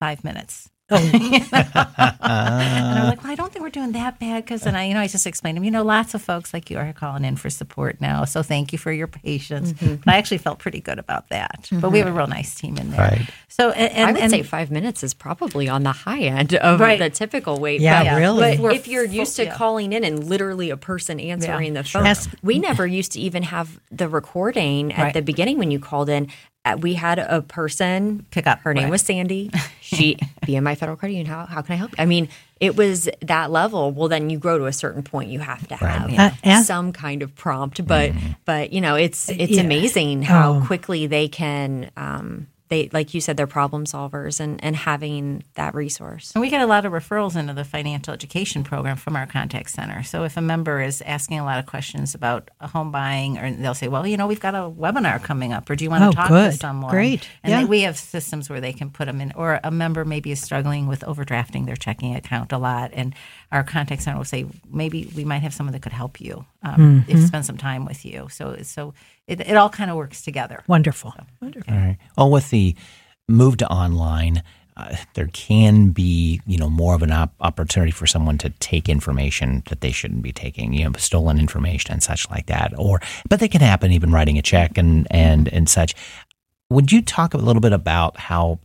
Five 0.00 0.22
minutes. 0.22 0.70
Oh. 0.90 0.96
and 1.12 2.18
I'm 2.22 3.08
like, 3.08 3.22
well, 3.22 3.32
I 3.32 3.34
don't 3.34 3.52
think 3.52 3.62
we're 3.62 3.70
doing 3.70 3.92
that 3.92 4.18
bad 4.18 4.44
because, 4.44 4.64
and 4.64 4.76
I, 4.76 4.86
you 4.86 4.94
know, 4.94 5.00
I 5.00 5.06
just 5.06 5.26
explained 5.26 5.56
to 5.56 5.60
him, 5.60 5.64
you 5.64 5.70
know, 5.70 5.82
lots 5.82 6.14
of 6.14 6.22
folks 6.22 6.54
like 6.54 6.70
you 6.70 6.78
are 6.78 6.92
calling 6.92 7.24
in 7.24 7.36
for 7.36 7.50
support 7.50 8.00
now, 8.00 8.24
so 8.24 8.42
thank 8.42 8.72
you 8.72 8.78
for 8.78 8.90
your 8.90 9.06
patience. 9.06 9.72
Mm-hmm. 9.74 9.96
But 9.96 10.14
I 10.14 10.16
actually 10.16 10.38
felt 10.38 10.58
pretty 10.58 10.80
good 10.80 10.98
about 10.98 11.28
that. 11.28 11.68
But 11.70 11.90
we 11.90 11.98
have 11.98 12.06
a 12.06 12.10
mm-hmm. 12.10 12.18
real 12.18 12.26
nice 12.26 12.54
team 12.54 12.78
in 12.78 12.90
there. 12.90 13.00
Right. 13.00 13.30
So, 13.48 13.70
and, 13.70 13.92
and 13.92 14.08
I 14.08 14.12
would 14.12 14.20
and- 14.22 14.30
say 14.30 14.42
five 14.42 14.70
minutes 14.70 15.02
is 15.02 15.14
probably 15.14 15.68
on 15.68 15.82
the 15.82 15.92
high 15.92 16.22
end 16.22 16.54
of 16.54 16.80
Right. 16.80 16.98
the 16.98 17.10
typical 17.10 17.58
wait. 17.58 17.80
Yeah, 17.80 18.04
but, 18.04 18.18
really. 18.18 18.56
But 18.56 18.74
if 18.74 18.88
you're 18.88 19.04
used 19.04 19.36
to 19.36 19.44
yeah. 19.44 19.54
calling 19.56 19.92
in 19.92 20.04
and 20.04 20.24
literally 20.24 20.70
a 20.70 20.76
person 20.76 21.20
answering 21.20 21.74
the 21.74 21.84
phone, 21.84 22.06
Ask- 22.06 22.30
we 22.42 22.58
never 22.58 22.86
used 22.86 23.12
to 23.12 23.20
even 23.20 23.42
have 23.42 23.78
the 23.90 24.08
recording 24.08 24.92
at 24.92 25.02
Right. 25.02 25.14
the 25.14 25.22
beginning 25.22 25.58
when 25.58 25.70
you 25.70 25.78
called 25.78 26.08
in. 26.08 26.28
Uh, 26.74 26.76
we 26.76 26.94
had 26.94 27.18
a 27.18 27.42
person 27.42 28.26
Pick 28.30 28.46
up, 28.46 28.60
Her 28.60 28.74
name 28.74 28.84
right. 28.84 28.90
was 28.90 29.02
Sandy. 29.02 29.50
She 29.80 30.16
BMI 30.42 30.76
Federal 30.76 30.98
Credit 30.98 31.14
Union. 31.14 31.32
How 31.34 31.46
how 31.46 31.62
can 31.62 31.72
I 31.72 31.76
help? 31.76 31.92
you? 31.92 31.96
I 31.98 32.04
mean, 32.04 32.28
it 32.60 32.76
was 32.76 33.08
that 33.22 33.50
level. 33.50 33.90
Well, 33.90 34.08
then 34.08 34.28
you 34.28 34.36
grow 34.38 34.58
to 34.58 34.66
a 34.66 34.72
certain 34.72 35.02
point. 35.02 35.30
You 35.30 35.38
have 35.40 35.66
to 35.68 35.76
have 35.76 36.12
Uh, 36.12 36.30
as- 36.44 36.66
some 36.66 36.92
kind 36.92 37.22
of 37.22 37.34
prompt. 37.34 37.86
But 37.86 38.12
but 38.44 38.70
you 38.70 38.82
know, 38.82 38.96
it's 38.96 39.30
it's 39.30 39.52
Yeah. 39.52 39.62
amazing 39.62 40.22
how 40.24 40.56
Oh. 40.60 40.66
quickly 40.66 41.06
they 41.06 41.26
can. 41.26 41.90
Um, 41.96 42.48
they 42.68 42.88
like 42.92 43.14
you 43.14 43.20
said, 43.20 43.36
they're 43.36 43.46
problem 43.46 43.84
solvers 43.84 44.40
and 44.40 44.62
and 44.62 44.76
having 44.76 45.42
that 45.54 45.74
resource. 45.74 46.32
And 46.34 46.42
we 46.42 46.50
get 46.50 46.60
a 46.60 46.66
lot 46.66 46.84
of 46.84 46.92
referrals 46.92 47.34
into 47.36 47.54
the 47.54 47.64
financial 47.64 48.12
education 48.14 48.62
program 48.64 48.96
from 48.96 49.16
our 49.16 49.26
contact 49.26 49.70
center. 49.70 50.02
So 50.02 50.24
if 50.24 50.36
a 50.36 50.40
member 50.40 50.80
is 50.82 51.00
asking 51.02 51.38
a 51.38 51.44
lot 51.44 51.58
of 51.58 51.66
questions 51.66 52.14
about 52.14 52.50
a 52.60 52.68
home 52.68 52.90
buying, 52.92 53.38
or 53.38 53.50
they'll 53.50 53.74
say, 53.74 53.88
"Well, 53.88 54.06
you 54.06 54.16
know, 54.16 54.26
we've 54.26 54.40
got 54.40 54.54
a 54.54 54.68
webinar 54.70 55.22
coming 55.22 55.52
up, 55.52 55.68
or 55.70 55.76
do 55.76 55.84
you 55.84 55.90
want 55.90 56.02
to 56.02 56.08
Oh, 56.08 56.12
talk 56.12 56.28
good. 56.28 56.52
to 56.52 56.56
someone?" 56.58 56.90
Great. 56.90 57.26
And 57.42 57.50
Yeah. 57.52 57.58
they, 57.60 57.64
we 57.64 57.80
have 57.82 57.96
systems 57.96 58.50
where 58.50 58.60
they 58.60 58.72
can 58.72 58.90
put 58.90 59.06
them 59.06 59.20
in, 59.20 59.32
or 59.34 59.60
a 59.64 59.70
member 59.70 60.04
maybe 60.04 60.30
is 60.30 60.40
struggling 60.42 60.86
with 60.86 61.00
overdrafting 61.00 61.66
their 61.66 61.76
checking 61.76 62.14
account 62.14 62.52
a 62.52 62.58
lot, 62.58 62.90
and 62.92 63.14
our 63.50 63.64
contact 63.64 64.02
center 64.02 64.18
will 64.18 64.24
say, 64.24 64.44
"Maybe 64.70 65.10
we 65.16 65.24
might 65.24 65.42
have 65.42 65.54
someone 65.54 65.72
that 65.72 65.82
could 65.82 65.92
help 65.92 66.20
you, 66.20 66.44
um, 66.62 67.04
Mm-hmm. 67.06 67.10
if 67.10 67.26
spend 67.26 67.46
some 67.46 67.56
time 67.56 67.84
with 67.86 68.04
you." 68.04 68.28
So 68.30 68.56
so 68.62 68.94
it, 69.28 69.40
it 69.40 69.56
all 69.56 69.68
kind 69.68 69.90
of 69.90 69.96
works 69.96 70.22
together. 70.22 70.64
Wonderful. 70.66 71.14
All 71.68 71.76
right. 71.76 71.98
Well, 72.16 72.30
with 72.30 72.50
the 72.50 72.74
move 73.28 73.58
to 73.58 73.68
online, 73.68 74.42
uh, 74.76 74.96
there 75.14 75.28
can 75.32 75.90
be, 75.90 76.40
you 76.46 76.56
know, 76.56 76.70
more 76.70 76.94
of 76.94 77.02
an 77.02 77.12
op- 77.12 77.34
opportunity 77.40 77.90
for 77.90 78.06
someone 78.06 78.38
to 78.38 78.50
take 78.50 78.88
information 78.88 79.62
that 79.68 79.80
they 79.82 79.90
shouldn't 79.90 80.22
be 80.22 80.32
taking, 80.32 80.72
you 80.72 80.84
know, 80.84 80.92
stolen 80.96 81.38
information 81.38 81.92
and 81.92 82.02
such 82.02 82.28
like 82.30 82.46
that. 82.46 82.72
Or, 82.78 83.00
but 83.28 83.38
they 83.38 83.48
can 83.48 83.60
happen 83.60 83.92
even 83.92 84.12
writing 84.12 84.38
a 84.38 84.42
check 84.42 84.78
and 84.78 85.06
and 85.10 85.48
and 85.48 85.68
such. 85.68 85.94
Would 86.70 86.90
you 86.90 87.02
talk 87.02 87.34
a 87.34 87.38
little 87.38 87.60
bit 87.60 87.72
about 87.72 88.16
how? 88.18 88.60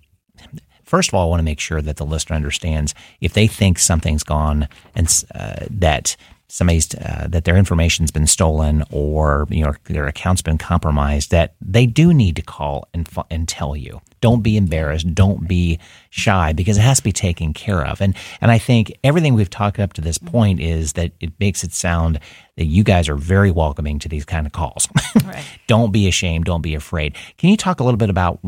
First 0.83 1.09
of 1.09 1.15
all, 1.15 1.25
I 1.25 1.29
want 1.29 1.39
to 1.39 1.45
make 1.45 1.59
sure 1.59 1.81
that 1.81 1.95
the 1.97 2.05
listener 2.05 2.35
understands 2.35 2.93
if 3.21 3.33
they 3.33 3.47
think 3.47 3.79
something's 3.79 4.23
gone 4.23 4.67
and 4.95 5.23
uh, 5.33 5.65
that 5.69 6.15
somebody's 6.53 6.93
uh, 6.93 7.25
that 7.29 7.45
their 7.45 7.57
information's 7.57 8.11
been 8.11 8.27
stolen 8.27 8.83
or 8.91 9.47
you 9.49 9.63
know 9.63 9.73
their 9.85 10.05
account's 10.05 10.43
been 10.43 10.59
compromised, 10.59 11.31
that 11.31 11.55
they 11.59 11.87
do 11.87 12.13
need 12.13 12.35
to 12.35 12.43
call 12.43 12.87
and 12.93 13.09
and 13.31 13.47
tell 13.47 13.75
you. 13.75 13.99
Don't 14.21 14.41
be 14.43 14.55
embarrassed. 14.55 15.13
Don't 15.13 15.47
be 15.47 15.79
shy 16.11 16.53
because 16.53 16.77
it 16.77 16.81
has 16.81 16.97
to 16.97 17.03
be 17.03 17.11
taken 17.11 17.53
care 17.53 17.83
of. 17.83 18.01
And 18.01 18.15
and 18.39 18.51
I 18.51 18.59
think 18.59 18.93
everything 19.03 19.33
we've 19.33 19.49
talked 19.49 19.79
up 19.79 19.93
to 19.93 20.01
this 20.01 20.19
point 20.19 20.59
is 20.61 20.93
that 20.93 21.11
it 21.19 21.31
makes 21.39 21.63
it 21.63 21.73
sound 21.73 22.19
that 22.55 22.65
you 22.65 22.83
guys 22.83 23.09
are 23.09 23.15
very 23.15 23.49
welcoming 23.49 23.97
to 23.99 24.07
these 24.07 24.23
kind 24.23 24.45
of 24.45 24.53
calls. 24.53 24.87
Right. 25.23 25.45
don't 25.67 25.91
be 25.91 26.07
ashamed. 26.07 26.45
Don't 26.45 26.61
be 26.61 26.75
afraid. 26.75 27.15
Can 27.37 27.49
you 27.49 27.55
talk 27.55 27.79
a 27.79 27.83
little 27.83 27.97
bit 27.97 28.09
about 28.09 28.39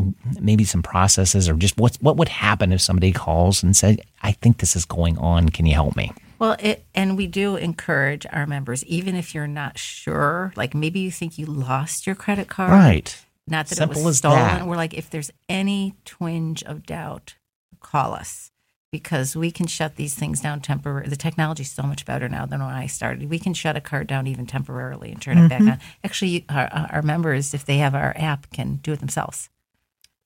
maybe 0.41 0.66
some 0.66 0.84
processes 0.84 1.47
or 1.47 1.56
just 1.56 1.78
what's 1.78 1.97
what 2.01 2.18
would 2.18 2.28
happen 2.28 2.74
if 2.74 2.82
somebody 2.82 3.12
calls 3.12 3.64
and 3.64 3.76
says, 3.76 3.97
"I 4.22 4.34
think 4.34 4.58
this 4.58 4.76
is 4.76 4.84
going 4.86 5.18
on. 5.18 5.49
Can 5.49 5.66
you 5.66 5.74
help 5.74 5.95
me?" 5.95 6.12
Well, 6.40 6.56
it, 6.60 6.86
and 6.94 7.18
we 7.18 7.28
do 7.28 7.56
encourage 7.56 8.26
our 8.32 8.46
members, 8.46 8.84
even 8.86 9.16
if 9.16 9.34
you're 9.34 9.48
not 9.48 9.78
sure, 9.78 10.54
like 10.56 10.74
maybe 10.74 11.00
you 11.00 11.12
think 11.12 11.38
you 11.38 11.46
lost 11.46 12.06
your 12.06 12.16
credit 12.16 12.48
card, 12.48 12.72
Right. 12.72 13.26
Not 13.48 13.68
that 13.68 13.76
Simple 13.76 14.02
it 14.02 14.04
was 14.04 14.16
as 14.16 14.18
stolen. 14.18 14.40
that. 14.40 14.68
We're 14.68 14.76
like, 14.76 14.96
if 14.96 15.10
there's 15.10 15.32
any 15.48 15.94
twinge 16.04 16.64
of 16.64 16.86
doubt, 16.86 17.36
call 17.80 18.14
us 18.14 18.52
because 18.92 19.36
we 19.36 19.52
can 19.52 19.68
shut 19.68 19.98
these 19.98 20.16
things 20.16 20.42
down 20.42 20.62
temporarily. 20.62 21.10
The 21.10 21.16
technology's 21.16 21.72
so 21.72 21.84
much 21.84 22.06
better 22.06 22.28
now 22.28 22.46
than 22.46 22.64
when 22.64 22.74
I 22.74 22.88
started. 22.88 23.30
We 23.30 23.40
can 23.40 23.54
shut 23.54 23.76
a 23.76 23.82
card 23.82 24.08
down 24.08 24.26
even 24.26 24.48
temporarily 24.48 25.12
and 25.12 25.22
turn 25.22 25.38
it 25.38 25.50
back 25.50 25.60
mm-hmm. 25.60 25.72
on. 25.72 25.80
Actually, 26.04 26.46
our, 26.50 26.88
our 26.92 27.02
members, 27.02 27.54
if 27.54 27.66
they 27.66 27.78
have 27.78 27.94
our 27.94 28.14
app, 28.18 28.50
can 28.52 28.78
do 28.78 28.94
it 28.94 29.00
themselves. 29.00 29.50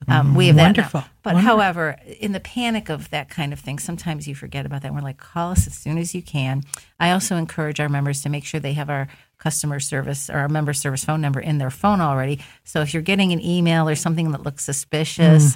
Um, 0.07 0.33
we 0.33 0.47
have 0.47 0.55
that. 0.55 0.63
Wonderful. 0.63 1.03
But 1.21 1.33
Wonderful. 1.35 1.57
however, 1.57 1.97
in 2.19 2.31
the 2.31 2.39
panic 2.39 2.89
of 2.89 3.09
that 3.09 3.29
kind 3.29 3.51
of 3.51 3.59
thing, 3.59 3.79
sometimes 3.79 4.27
you 4.27 4.33
forget 4.33 4.65
about 4.65 4.81
that. 4.81 4.93
We're 4.93 5.01
like, 5.01 5.17
call 5.17 5.51
us 5.51 5.67
as 5.67 5.73
soon 5.73 5.97
as 5.97 6.15
you 6.15 6.21
can. 6.21 6.63
I 6.99 7.11
also 7.11 7.35
encourage 7.35 7.79
our 7.79 7.89
members 7.89 8.21
to 8.21 8.29
make 8.29 8.45
sure 8.45 8.59
they 8.59 8.73
have 8.73 8.89
our 8.89 9.07
customer 9.37 9.79
service 9.79 10.29
or 10.29 10.37
our 10.37 10.49
member 10.49 10.73
service 10.73 11.03
phone 11.03 11.21
number 11.21 11.39
in 11.39 11.57
their 11.57 11.69
phone 11.69 12.01
already. 12.01 12.39
So 12.63 12.81
if 12.81 12.93
you're 12.93 13.03
getting 13.03 13.31
an 13.33 13.41
email 13.41 13.87
or 13.87 13.95
something 13.95 14.31
that 14.31 14.43
looks 14.43 14.63
suspicious, 14.63 15.55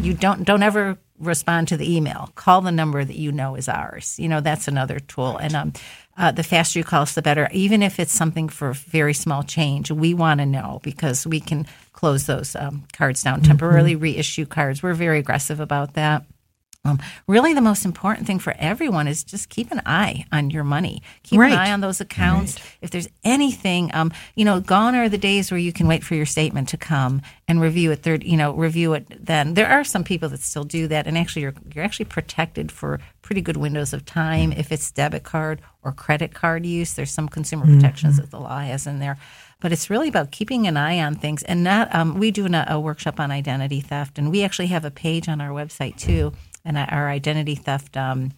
you 0.00 0.14
don't 0.14 0.44
don't 0.44 0.62
ever 0.62 0.98
respond 1.18 1.68
to 1.68 1.76
the 1.76 1.96
email. 1.96 2.30
Call 2.34 2.60
the 2.60 2.72
number 2.72 3.04
that 3.04 3.16
you 3.16 3.32
know 3.32 3.54
is 3.54 3.68
ours. 3.68 4.18
You 4.18 4.28
know 4.28 4.40
that's 4.40 4.68
another 4.68 5.00
tool. 5.00 5.36
And 5.36 5.54
um, 5.54 5.72
uh, 6.16 6.32
the 6.32 6.42
faster 6.42 6.78
you 6.78 6.84
call 6.84 7.02
us, 7.02 7.14
the 7.14 7.22
better. 7.22 7.48
Even 7.52 7.82
if 7.82 7.98
it's 7.98 8.12
something 8.12 8.48
for 8.48 8.72
very 8.72 9.14
small 9.14 9.42
change, 9.42 9.90
we 9.90 10.14
want 10.14 10.40
to 10.40 10.46
know 10.46 10.80
because 10.82 11.26
we 11.26 11.40
can 11.40 11.66
close 12.04 12.26
those 12.26 12.54
um, 12.54 12.84
cards 12.92 13.22
down 13.22 13.40
temporarily, 13.40 13.96
reissue 13.96 14.44
cards. 14.44 14.82
We're 14.82 14.92
very 14.92 15.18
aggressive 15.20 15.58
about 15.58 15.94
that. 15.94 16.26
Um, 16.84 16.98
really, 17.26 17.54
the 17.54 17.62
most 17.62 17.86
important 17.86 18.26
thing 18.26 18.38
for 18.38 18.54
everyone 18.58 19.08
is 19.08 19.24
just 19.24 19.48
keep 19.48 19.70
an 19.70 19.80
eye 19.86 20.26
on 20.30 20.50
your 20.50 20.64
money. 20.64 21.00
Keep 21.22 21.40
Right. 21.40 21.52
an 21.52 21.58
eye 21.58 21.72
on 21.72 21.80
those 21.80 22.02
accounts. 22.02 22.58
If 22.82 22.90
there's 22.90 23.08
anything, 23.24 23.90
um, 23.94 24.12
you 24.34 24.44
know, 24.44 24.60
gone 24.60 24.94
are 24.94 25.08
the 25.08 25.16
days 25.16 25.50
where 25.50 25.56
you 25.56 25.72
can 25.72 25.86
wait 25.86 26.04
for 26.04 26.14
your 26.14 26.26
statement 26.26 26.68
to 26.68 26.76
come 26.76 27.22
and 27.48 27.58
review 27.58 27.90
it. 27.90 28.02
Third, 28.02 28.22
you 28.22 28.36
know, 28.36 28.52
review 28.52 28.92
it. 28.92 29.06
Then 29.24 29.54
there 29.54 29.70
are 29.70 29.82
some 29.82 30.04
people 30.04 30.28
that 30.28 30.40
still 30.42 30.64
do 30.64 30.86
that, 30.88 31.06
and 31.06 31.16
actually, 31.16 31.40
you're 31.40 31.54
you're 31.74 31.84
actually 31.86 32.04
protected 32.04 32.70
for 32.70 33.00
pretty 33.22 33.40
good 33.40 33.56
windows 33.56 33.94
of 33.94 34.04
time 34.04 34.52
if 34.52 34.70
it's 34.70 34.90
debit 34.90 35.22
card 35.22 35.62
or 35.82 35.90
credit 35.92 36.34
card 36.34 36.66
use. 36.66 36.92
There's 36.92 37.10
some 37.10 37.30
consumer 37.30 37.64
protections 37.64 38.18
that 38.18 38.30
the 38.30 38.40
law 38.40 38.58
has 38.60 38.86
in 38.86 38.98
there. 38.98 39.16
But 39.64 39.72
it's 39.72 39.88
really 39.88 40.08
about 40.08 40.30
keeping 40.30 40.66
an 40.66 40.76
eye 40.76 41.00
on 41.00 41.14
things, 41.14 41.42
and 41.42 41.64
not. 41.64 41.94
Um, 41.94 42.18
we 42.18 42.30
do 42.30 42.44
a, 42.44 42.66
a 42.68 42.78
workshop 42.78 43.18
on 43.18 43.30
identity 43.30 43.80
theft, 43.80 44.18
and 44.18 44.30
we 44.30 44.44
actually 44.44 44.66
have 44.66 44.84
a 44.84 44.90
page 44.90 45.26
on 45.26 45.40
our 45.40 45.48
website 45.48 45.96
too, 45.96 46.34
and 46.66 46.76
our 46.76 47.08
identity 47.08 47.54
theft 47.54 47.96
um, 47.96 48.32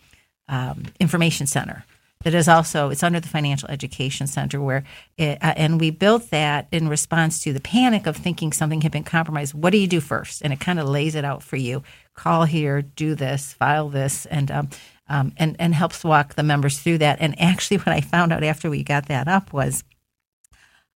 um, 0.49 0.85
information 1.01 1.49
center 1.49 1.85
that 2.23 2.33
is 2.33 2.47
also 2.47 2.91
it's 2.91 3.03
under 3.03 3.19
the 3.19 3.27
financial 3.27 3.69
education 3.69 4.29
center 4.29 4.61
where 4.61 4.85
it, 5.19 5.39
uh, 5.43 5.55
and 5.57 5.81
we 5.81 5.91
built 5.91 6.31
that 6.31 6.69
in 6.71 6.89
response 6.89 7.43
to 7.43 7.53
the 7.53 7.61
panic 7.61 8.07
of 8.07 8.17
thinking 8.17 8.53
something 8.53 8.83
had 8.83 8.93
been 8.93 9.03
compromised. 9.03 9.53
What 9.53 9.71
do 9.71 9.79
you 9.79 9.89
do 9.89 10.01
first? 10.01 10.43
And 10.43 10.53
it 10.53 10.61
kind 10.61 10.79
of 10.79 10.89
lays 10.89 11.17
it 11.17 11.25
out 11.25 11.43
for 11.43 11.57
you. 11.57 11.83
Call 12.15 12.45
here 12.45 12.83
do 12.83 13.17
this 13.17 13.53
file 13.53 13.89
this 13.89 14.27
and 14.27 14.49
um, 14.53 14.69
um, 15.09 15.33
and 15.37 15.57
and 15.59 15.75
helps 15.75 16.05
walk 16.05 16.35
the 16.35 16.45
members 16.45 16.79
through 16.79 16.99
that. 16.99 17.19
And 17.21 17.41
actually 17.41 17.77
what 17.79 17.89
i 17.89 18.01
found 18.01 18.33
out 18.33 18.45
after 18.45 18.71
we 18.71 18.85
got 18.85 19.07
that 19.07 19.27
up 19.27 19.53
was 19.53 19.83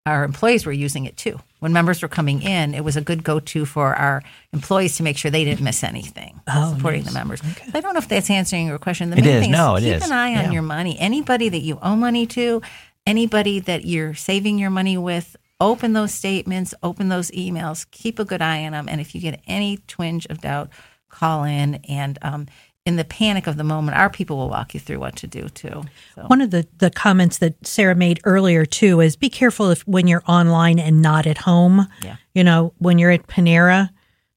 our 0.05 0.23
employees 0.23 0.65
were 0.65 0.71
using 0.71 1.05
it 1.05 1.15
too. 1.17 1.39
When 1.59 1.73
members 1.73 2.01
were 2.01 2.07
coming 2.07 2.41
in, 2.41 2.73
it 2.73 2.83
was 2.83 2.97
a 2.97 3.01
good 3.01 3.23
go-to 3.23 3.65
for 3.65 3.93
our 3.95 4.23
employees 4.51 4.97
to 4.97 5.03
make 5.03 5.15
sure 5.17 5.29
they 5.29 5.43
didn't 5.45 5.63
miss 5.63 5.83
anything. 5.83 6.41
supporting 6.73 7.03
the 7.03 7.11
members. 7.11 7.39
I 7.73 7.81
don't 7.81 7.93
know 7.93 7.99
if 7.99 8.07
that's 8.07 8.29
answering 8.31 8.65
your 8.67 8.79
question. 8.79 9.11
The 9.11 9.17
It 9.17 9.23
main 9.25 9.35
is. 9.35 9.41
thing 9.43 9.51
No, 9.51 9.75
it 9.75 9.81
keep 9.81 9.93
is. 9.97 10.03
an 10.05 10.11
eye 10.11 10.43
on 10.43 10.51
your 10.51 10.63
money. 10.63 10.97
Anybody 10.99 11.49
that 11.49 11.59
you 11.61 11.77
owe 11.83 11.95
money 11.95 12.25
to, 12.27 12.63
anybody 13.05 13.59
that 13.59 13.85
you're 13.85 14.15
saving 14.15 14.57
your 14.57 14.71
money 14.71 14.97
with, 14.97 15.35
open 15.59 15.93
those 15.93 16.11
statements, 16.13 16.73
open 16.81 17.09
those 17.09 17.29
emails, 17.31 17.85
keep 17.91 18.17
a 18.17 18.25
good 18.25 18.41
eye 18.41 18.65
on 18.65 18.71
them, 18.71 18.89
and 18.89 18.99
if 18.99 19.13
you 19.13 19.21
get 19.21 19.39
any 19.45 19.77
twinge 19.87 20.25
of 20.27 20.41
doubt, 20.41 20.69
call 21.09 21.43
in 21.43 21.75
and. 21.87 22.17
Um, 22.23 22.47
in 22.85 22.95
the 22.95 23.05
panic 23.05 23.45
of 23.47 23.57
the 23.57 23.63
moment, 23.63 23.97
our 23.97 24.09
people 24.09 24.37
will 24.37 24.49
walk 24.49 24.73
you 24.73 24.79
through 24.79 24.99
what 24.99 25.15
to 25.17 25.27
do 25.27 25.49
too. 25.49 25.83
So. 26.15 26.23
One 26.27 26.41
of 26.41 26.49
the, 26.51 26.67
the 26.79 26.89
comments 26.89 27.37
that 27.37 27.65
Sarah 27.65 27.95
made 27.95 28.19
earlier 28.23 28.65
too 28.65 29.01
is 29.01 29.15
be 29.15 29.29
careful 29.29 29.69
if 29.69 29.81
when 29.87 30.07
you're 30.07 30.23
online 30.27 30.79
and 30.79 31.01
not 31.01 31.27
at 31.27 31.39
home. 31.39 31.87
Yeah. 32.03 32.15
You 32.33 32.43
know, 32.43 32.73
when 32.79 32.97
you're 32.97 33.11
at 33.11 33.27
Panera, 33.27 33.89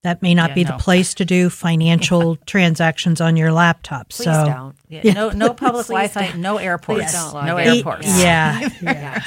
that 0.03 0.21
may 0.21 0.35
not 0.35 0.51
Yeah, 0.51 0.55
be 0.57 0.65
no. 0.65 0.73
the 0.73 0.77
place 0.77 1.15
to 1.15 1.25
do 1.25 1.49
financial 1.69 2.37
transactions 2.45 3.23
on 3.23 3.37
your 3.39 3.51
laptop. 3.51 4.11
Please 4.11 4.25
so 4.25 4.45
don't. 4.45 4.77
Yeah, 4.89 5.13
no, 5.15 5.31
no 5.31 5.55
public 5.55 5.87
Wi-Fi, 5.87 6.33
no 6.37 6.59
airports, 6.59 7.01
Please 7.01 7.13
don't 7.13 7.47
no 7.47 7.57
in. 7.57 7.77
airports. 7.79 8.07
Yeah. 8.07 8.69
yeah. 8.83 9.23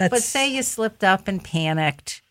That's 0.00 0.10
But 0.10 0.22
say 0.24 0.52
you 0.52 0.64
slipped 0.64 1.04
up 1.04 1.28
and 1.28 1.42
panicked, 1.44 2.22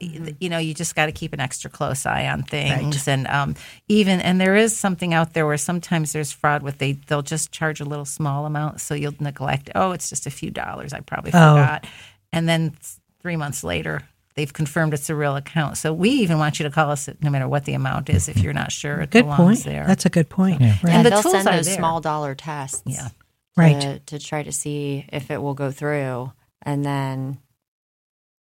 y- 0.00 0.34
you 0.40 0.48
know, 0.48 0.58
you 0.58 0.74
just 0.74 0.94
got 0.94 1.06
to 1.06 1.12
keep 1.12 1.32
an 1.32 1.40
extra 1.40 1.70
close 1.70 2.06
eye 2.06 2.26
on 2.26 2.42
things, 2.42 3.06
and 3.08 3.26
um, 3.28 3.54
even 3.88 4.20
and 4.20 4.40
there 4.40 4.56
is 4.56 4.76
something 4.76 5.14
out 5.14 5.32
there 5.34 5.46
where 5.46 5.56
sometimes 5.56 6.12
there's 6.12 6.32
fraud 6.32 6.62
with 6.62 6.78
they 6.78 6.92
they'll 6.92 7.22
just 7.22 7.52
charge 7.52 7.80
a 7.80 7.84
little 7.84 8.04
small 8.04 8.46
amount, 8.46 8.80
so 8.80 8.94
you'll 8.94 9.14
neglect. 9.20 9.70
Oh, 9.74 9.92
it's 9.92 10.08
just 10.08 10.26
a 10.26 10.30
few 10.30 10.50
dollars. 10.50 10.92
I 10.92 11.00
probably 11.00 11.30
Oh. 11.34 11.54
forgot, 11.56 11.86
and 12.32 12.48
then 12.48 12.74
three 13.22 13.36
months 13.36 13.62
later. 13.64 14.02
they've 14.36 14.52
confirmed 14.52 14.92
it's 14.92 15.08
a 15.08 15.14
real 15.14 15.34
account. 15.34 15.78
So 15.78 15.94
we 15.94 16.10
even 16.10 16.38
want 16.38 16.60
you 16.60 16.64
to 16.64 16.70
call 16.70 16.90
us 16.90 17.08
no 17.22 17.30
matter 17.30 17.48
what 17.48 17.64
the 17.64 17.72
amount 17.72 18.10
is 18.10 18.28
if 18.28 18.36
you're 18.36 18.52
not 18.52 18.70
sure 18.70 19.00
it 19.00 19.10
Good 19.10 19.22
belongs 19.24 19.62
point. 19.62 19.64
there. 19.64 19.86
That's 19.86 20.04
a 20.04 20.10
good 20.10 20.28
point. 20.28 20.60
Right. 20.60 20.78
Yeah, 20.84 20.90
And 20.90 21.06
the 21.06 21.10
they'll 21.10 21.22
tools 21.22 21.36
send 21.36 21.48
are 21.48 21.56
those 21.56 21.64
there. 21.64 21.76
small 21.78 22.02
dollar 22.02 22.34
tests. 22.34 22.82
Yeah. 22.84 23.08
to- 23.08 23.12
Right. 23.56 24.06
To, 24.08 24.18
try 24.18 24.42
to 24.42 24.52
see 24.52 25.06
if 25.10 25.30
it 25.30 25.40
will 25.40 25.54
go 25.54 25.70
through, 25.70 26.30
and 26.60 26.84
then 26.84 27.38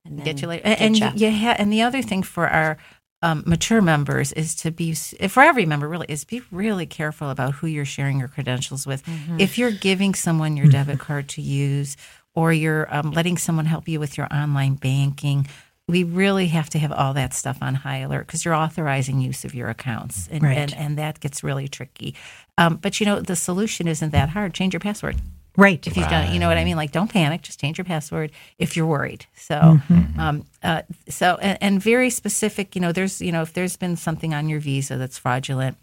and 0.05 0.17
then 0.17 0.25
get 0.25 0.41
you 0.41 0.47
later. 0.47 0.63
And, 0.65 0.81
and 0.81 1.19
you 1.19 1.31
ha- 1.31 1.55
and 1.57 1.71
the 1.71 1.81
other 1.81 2.01
thing 2.01 2.23
for 2.23 2.47
our 2.47 2.77
um, 3.21 3.43
mature 3.45 3.81
members 3.81 4.31
is 4.33 4.55
to 4.55 4.71
be 4.71 4.93
for 4.95 5.43
every 5.43 5.65
member 5.65 5.87
really 5.87 6.07
is 6.09 6.23
be 6.25 6.41
really 6.51 6.85
careful 6.87 7.29
about 7.29 7.53
who 7.55 7.67
you're 7.67 7.85
sharing 7.85 8.17
your 8.19 8.27
credentials 8.27 8.87
with. 8.87 9.03
If 9.37 9.57
you're 9.59 9.71
giving 9.71 10.15
someone 10.15 10.57
your 10.57 10.67
debit 10.67 10.99
card 11.07 11.29
to 11.29 11.41
use, 11.41 11.97
or 12.33 12.51
you're 12.53 12.87
um, 12.95 13.11
letting 13.11 13.37
someone 13.37 13.65
help 13.65 13.87
you 13.87 13.99
with 13.99 14.17
your 14.17 14.27
online 14.33 14.75
banking. 14.75 15.47
We 15.87 16.05
really 16.05 16.47
have 16.47 16.69
to 16.69 16.79
have 16.79 16.93
all 16.93 17.13
that 17.15 17.33
stuff 17.33 17.57
on 17.61 17.75
high 17.75 17.97
alert 17.97 18.25
because 18.25 18.45
you're 18.45 18.53
authorizing 18.55 19.19
use 19.19 19.43
of 19.43 19.53
your 19.53 19.67
accounts, 19.69 20.29
and, 20.31 20.41
Right. 20.41 20.57
and, 20.57 20.73
and 20.73 20.97
that 20.97 21.19
gets 21.19 21.43
really 21.43 21.67
tricky. 21.67 22.15
Um, 22.57 22.77
but 22.77 23.01
you 23.01 23.05
know, 23.05 23.19
the 23.19 23.35
solution 23.35 23.87
isn't 23.89 24.11
that 24.11 24.29
hard. 24.29 24.53
Change 24.53 24.73
your 24.73 24.79
password 24.79 25.17
Right. 25.57 25.85
if 25.85 25.97
you've 25.97 26.07
done 26.07 26.29
it. 26.29 26.33
You 26.33 26.39
know 26.39 26.47
what 26.47 26.57
I 26.57 26.63
mean? 26.63 26.77
Like, 26.77 26.91
don't 26.91 27.11
panic. 27.11 27.41
Just 27.41 27.59
change 27.59 27.77
your 27.77 27.85
password 27.85 28.31
if 28.57 28.77
you're 28.77 28.85
worried. 28.85 29.25
So, 29.35 29.79
um, 30.17 30.45
uh, 30.63 30.83
so 31.09 31.37
and, 31.41 31.57
and 31.61 31.81
very 31.81 32.09
specific. 32.09 32.75
You 32.75 32.81
know, 32.81 32.91
there's 32.91 33.21
you 33.21 33.31
know 33.31 33.41
if 33.41 33.53
there's 33.53 33.75
been 33.75 33.97
something 33.97 34.33
on 34.33 34.47
your 34.47 34.59
visa 34.59 34.97
that's 34.97 35.17
fraudulent, 35.17 35.77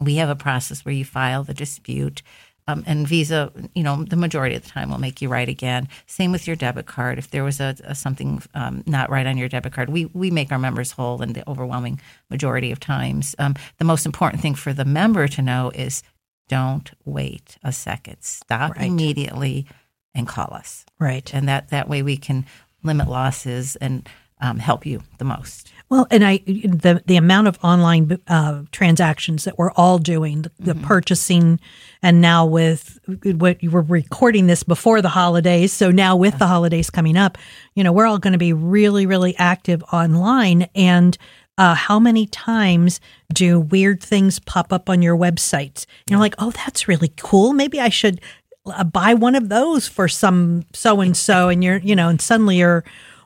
we 0.00 0.16
have 0.16 0.28
a 0.28 0.36
process 0.36 0.84
where 0.84 0.94
you 0.94 1.04
file 1.04 1.44
the 1.44 1.54
dispute. 1.54 2.22
Um, 2.68 2.84
and 2.86 3.08
Visa, 3.08 3.52
you 3.74 3.82
know, 3.82 4.04
the 4.04 4.14
majority 4.14 4.54
of 4.54 4.62
the 4.62 4.68
time 4.68 4.90
will 4.90 4.98
make 4.98 5.20
you 5.20 5.28
right 5.28 5.48
again. 5.48 5.88
Same 6.06 6.30
with 6.30 6.46
your 6.46 6.54
debit 6.54 6.86
card. 6.86 7.18
If 7.18 7.30
there 7.30 7.42
was 7.42 7.58
a, 7.60 7.74
a 7.82 7.94
something 7.94 8.40
um, 8.54 8.84
not 8.86 9.10
right 9.10 9.26
on 9.26 9.36
your 9.36 9.48
debit 9.48 9.72
card, 9.72 9.88
we 9.88 10.06
we 10.06 10.30
make 10.30 10.52
our 10.52 10.60
members 10.60 10.92
whole 10.92 11.22
in 11.22 11.32
the 11.32 11.48
overwhelming 11.50 12.00
majority 12.30 12.70
of 12.70 12.78
times. 12.78 13.34
Um, 13.38 13.56
the 13.78 13.84
most 13.84 14.06
important 14.06 14.42
thing 14.42 14.54
for 14.54 14.72
the 14.72 14.84
member 14.84 15.26
to 15.26 15.42
know 15.42 15.72
is 15.74 16.04
don't 16.48 16.90
wait 17.04 17.58
a 17.62 17.72
second. 17.72 18.18
Stop 18.22 18.76
Right. 18.76 18.86
immediately 18.86 19.66
and 20.14 20.26
call 20.28 20.52
us. 20.52 20.84
Right. 20.98 21.32
And 21.34 21.48
that 21.48 21.68
that 21.70 21.88
way 21.88 22.02
we 22.02 22.16
can 22.16 22.44
limit 22.82 23.08
losses 23.08 23.76
and 23.76 24.08
um, 24.40 24.58
help 24.58 24.84
you 24.84 25.00
the 25.18 25.24
most. 25.24 25.72
Well, 25.88 26.06
and 26.10 26.24
I 26.24 26.38
the 26.38 27.02
the 27.06 27.16
amount 27.16 27.46
of 27.48 27.58
online 27.62 28.18
uh, 28.26 28.62
transactions 28.72 29.44
that 29.44 29.56
we're 29.56 29.70
all 29.72 29.98
doing, 29.98 30.42
the, 30.42 30.50
the 30.58 30.74
purchasing, 30.74 31.60
and 32.02 32.20
now 32.20 32.44
with 32.44 32.98
what 33.24 33.62
you 33.62 33.70
were 33.70 33.82
recording 33.82 34.48
this 34.48 34.64
before 34.64 35.00
the 35.00 35.10
holidays, 35.10 35.72
so 35.72 35.90
now 35.90 36.16
with 36.16 36.38
the 36.38 36.46
holidays 36.46 36.90
coming 36.90 37.16
up, 37.16 37.38
you 37.74 37.84
know, 37.84 37.92
we're 37.92 38.06
all 38.06 38.18
going 38.18 38.32
to 38.32 38.38
be 38.38 38.52
really, 38.52 39.06
really 39.06 39.36
active 39.36 39.82
online. 39.92 40.62
And 40.74 41.16
uh, 41.58 41.74
how 41.74 41.98
many 41.98 42.26
times 42.26 43.00
do 43.32 43.60
weird 43.60 44.02
things 44.02 44.38
pop 44.38 44.72
up 44.72 44.88
on 44.88 45.02
your 45.02 45.16
websites? 45.16 45.86
You're 46.08 46.18
like, 46.18 46.34
oh, 46.38 46.50
that's 46.50 46.88
really 46.88 47.12
cool. 47.16 47.52
Maybe 47.52 47.80
I 47.80 47.88
should 47.88 48.20
uh, 48.66 48.84
buy 48.84 49.14
one 49.14 49.34
of 49.34 49.48
those 49.48 49.88
for 49.88 50.08
some 50.08 50.64
so 50.72 51.00
and 51.00 51.16
so, 51.16 51.48
and 51.48 51.62
you're, 51.62 51.78
you 51.78 51.94
know, 51.94 52.08
and 52.08 52.20
suddenly 52.20 52.58
you're 52.58 52.84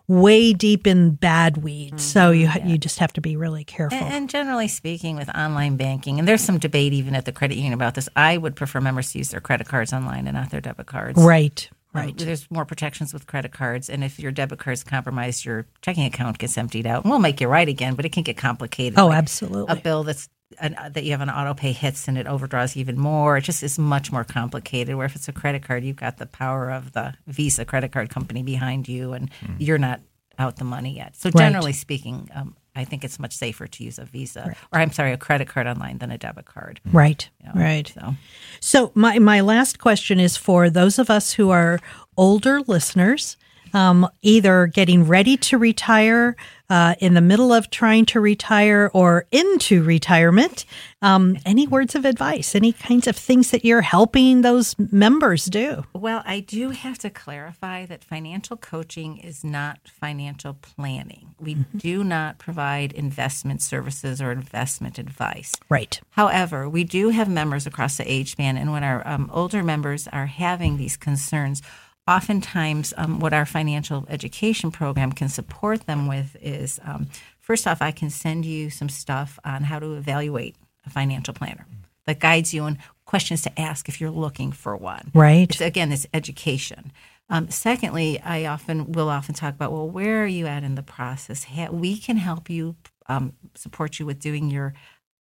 way 0.09 0.53
deep 0.53 0.87
in 0.87 1.11
bad 1.11 1.59
weeds. 1.59 2.05
So 2.05 2.31
you 2.31 2.49
ha- 2.49 2.61
you 2.65 2.79
just 2.79 2.99
have 2.99 3.13
to 3.15 3.21
be 3.21 3.37
really 3.37 3.65
careful. 3.65 3.99
And, 3.99 4.13
and 4.13 4.31
generally 4.31 4.69
speaking, 4.69 5.17
with 5.17 5.29
online 5.37 5.77
banking, 5.77 6.19
and 6.19 6.29
there's 6.29 6.43
some 6.43 6.59
debate 6.59 6.93
even 6.93 7.15
at 7.15 7.25
the 7.25 7.33
credit 7.33 7.57
union 7.57 7.73
about 7.73 7.95
this. 7.95 8.09
I 8.15 8.39
would 8.39 8.57
prefer 8.57 8.81
members 8.81 9.13
to 9.13 9.19
use 9.19 9.31
their 9.31 9.41
credit 9.41 9.69
cards 9.69 9.93
online 9.93 10.27
and 10.27 10.37
not 10.37 10.51
their 10.51 10.61
debit 10.61 10.87
cards. 10.87 11.21
right, 11.21 11.69
Um, 11.99 12.07
right, 12.07 12.17
there's 12.17 12.51
more 12.51 12.65
protections 12.65 13.13
with 13.13 13.27
credit 13.27 13.53
cards, 13.53 13.89
and 13.89 14.05
if 14.05 14.19
your 14.19 14.33
debit 14.33 14.59
card's 14.59 14.85
compromised, 14.85 15.45
your 15.45 15.67
checking 15.83 16.05
account 16.05 16.39
gets 16.39 16.57
emptied 16.59 16.87
out. 16.87 17.05
And 17.05 17.11
we'll 17.11 17.21
make 17.21 17.41
you 17.41 17.49
right 17.49 17.69
again, 17.69 17.95
but 17.95 18.05
it 18.05 18.13
can 18.13 18.23
get 18.23 18.37
complicated. 18.37 18.99
Oh, 18.99 19.09
Like 19.09 19.19
absolutely. 19.19 19.73
A 19.73 19.77
bill 19.77 20.03
that's 20.05 20.29
an, 20.61 20.77
uh, 20.77 20.89
that 20.91 21.05
you 21.05 21.11
have 21.11 21.21
an 21.21 21.31
auto 21.31 21.55
pay 21.55 21.73
hits 21.73 22.07
and 22.07 22.17
it 22.17 22.27
overdraws 22.27 22.77
even 22.77 22.99
more. 22.99 23.37
It 23.37 23.43
just 23.43 23.63
is 23.63 23.79
much 23.79 24.13
more 24.13 24.25
complicated. 24.25 24.95
Where 24.95 25.07
if 25.07 25.17
it's 25.17 25.29
a 25.29 25.33
credit 25.33 25.63
card, 25.63 25.85
you've 25.85 25.97
got 25.97 26.19
the 26.19 26.27
power 26.27 26.71
of 26.71 26.93
the 26.93 27.15
Visa 27.27 27.65
credit 27.65 27.93
card 27.93 28.11
company 28.11 28.43
behind 28.43 28.89
you, 28.89 29.13
and 29.13 29.31
hmm. 29.41 29.55
you're 29.59 29.79
not 29.79 30.01
out 30.39 30.57
the 30.57 30.65
money 30.65 30.95
yet. 30.95 31.17
So 31.17 31.31
Right. 31.31 31.47
generally 31.47 31.73
speaking, 31.73 32.29
um, 32.35 32.57
I 32.77 32.85
think 32.85 33.05
it's 33.05 33.19
much 33.19 33.35
safer 33.35 33.67
to 33.67 33.85
use 33.85 33.99
a 33.99 34.05
Visa 34.05 34.55
or 34.73 34.79
I'm 34.79 34.93
sorry, 34.93 35.13
a 35.13 35.17
credit 35.17 35.49
card 35.49 35.67
online 35.67 35.99
than 35.99 36.11
a 36.11 36.19
debit 36.19 36.45
card. 36.45 36.81
right, 36.93 37.29
you 37.41 37.49
know. 37.49 37.61
right. 37.61 37.91
So 37.95 38.15
So 38.61 38.93
my 38.95 39.19
my 39.19 39.41
last 39.41 39.79
question 39.79 40.21
is 40.21 40.37
for 40.37 40.71
those 40.71 40.99
of 40.99 41.11
us 41.11 41.33
who 41.33 41.51
are 41.51 41.81
older 42.17 42.61
listeners, 42.67 43.37
um, 43.77 44.09
either 44.23 44.67
getting 44.69 45.07
ready 45.07 45.37
to 45.37 45.59
retire, 45.59 46.35
uh, 46.71 46.95
in 46.99 47.13
the 47.13 47.21
middle 47.21 47.53
of 47.53 47.69
trying 47.69 48.07
to 48.07 48.19
retire, 48.21 48.91
or 48.95 49.27
into 49.31 49.83
retirement. 49.83 50.65
Um, 51.03 51.37
any 51.45 51.67
words 51.67 51.95
of 51.95 52.07
advice? 52.07 52.55
Any 52.55 52.73
kinds 52.73 53.07
of 53.07 53.15
things 53.15 53.51
that 53.51 53.67
you're 53.67 53.83
helping 53.83 54.41
those 54.41 54.75
members 54.79 55.45
do? 55.45 55.85
Well, 55.93 56.23
I 56.25 56.41
do 56.41 56.71
have 56.71 56.99
to 57.01 57.11
clarify 57.11 57.85
that 57.85 58.03
financial 58.03 58.57
coaching 58.57 59.19
is 59.19 59.45
not 59.45 59.79
financial 59.85 60.55
planning. 60.55 61.35
We 61.39 61.57
do 61.77 62.03
not 62.03 62.39
provide 62.39 62.93
investment 62.93 63.61
services 63.61 64.23
or 64.23 64.33
investment 64.33 64.99
advice. 64.99 65.53
Right. 65.69 66.01
However, 66.13 66.67
we 66.67 66.83
do 66.83 67.11
have 67.11 67.29
members 67.29 67.67
across 67.67 67.99
the 67.99 68.11
age 68.11 68.33
span, 68.33 68.57
and 68.57 68.73
when 68.73 68.83
our 68.83 69.07
um, 69.07 69.31
older 69.35 69.63
members 69.63 70.09
are 70.09 70.27
having 70.27 70.79
these 70.79 70.97
concerns, 70.97 71.61
oftentimes 72.09 72.95
um, 72.97 73.21
what 73.21 73.33
our 73.33 73.47
financial 73.47 74.07
education 74.09 74.71
program 74.71 75.13
can 75.13 75.29
support 75.29 75.87
them 75.87 76.07
with 76.07 76.37
is 76.41 76.81
um, 76.85 77.09
first 77.41 77.67
off, 77.67 77.83
I 77.83 77.91
can 77.91 78.11
send 78.11 78.45
you 78.45 78.71
some 78.71 78.89
stuff 78.89 79.39
on 79.45 79.63
how 79.63 79.79
to 79.79 79.95
evaluate 79.95 80.57
a 80.85 80.91
financial 80.91 81.35
planner 81.35 81.67
that 82.07 82.21
guides 82.21 82.55
you 82.55 82.63
on 82.63 82.79
questions 83.05 83.43
to 83.43 83.61
ask 83.61 83.89
if 83.89 84.01
you're 84.01 84.11
looking 84.11 84.53
for 84.53 84.77
one. 84.77 85.11
Right. 85.15 85.51
It's, 85.51 85.61
again, 85.61 85.93
it's 85.93 86.07
education. 86.15 86.93
Um, 87.29 87.51
secondly, 87.51 88.21
I 88.21 88.47
often 88.47 88.93
will 88.93 89.09
often 89.09 89.35
talk 89.35 89.55
about 89.55 89.73
well, 89.73 89.89
where 89.89 90.23
are 90.23 90.29
you 90.29 90.47
at 90.47 90.63
in 90.63 90.77
the 90.77 90.83
process? 90.83 91.47
We 91.71 91.99
can 91.99 92.17
help 92.17 92.49
you 92.49 92.77
um, 93.09 93.33
support 93.55 93.99
you 93.99 94.07
with 94.07 94.21
doing 94.21 94.51
your 94.51 94.75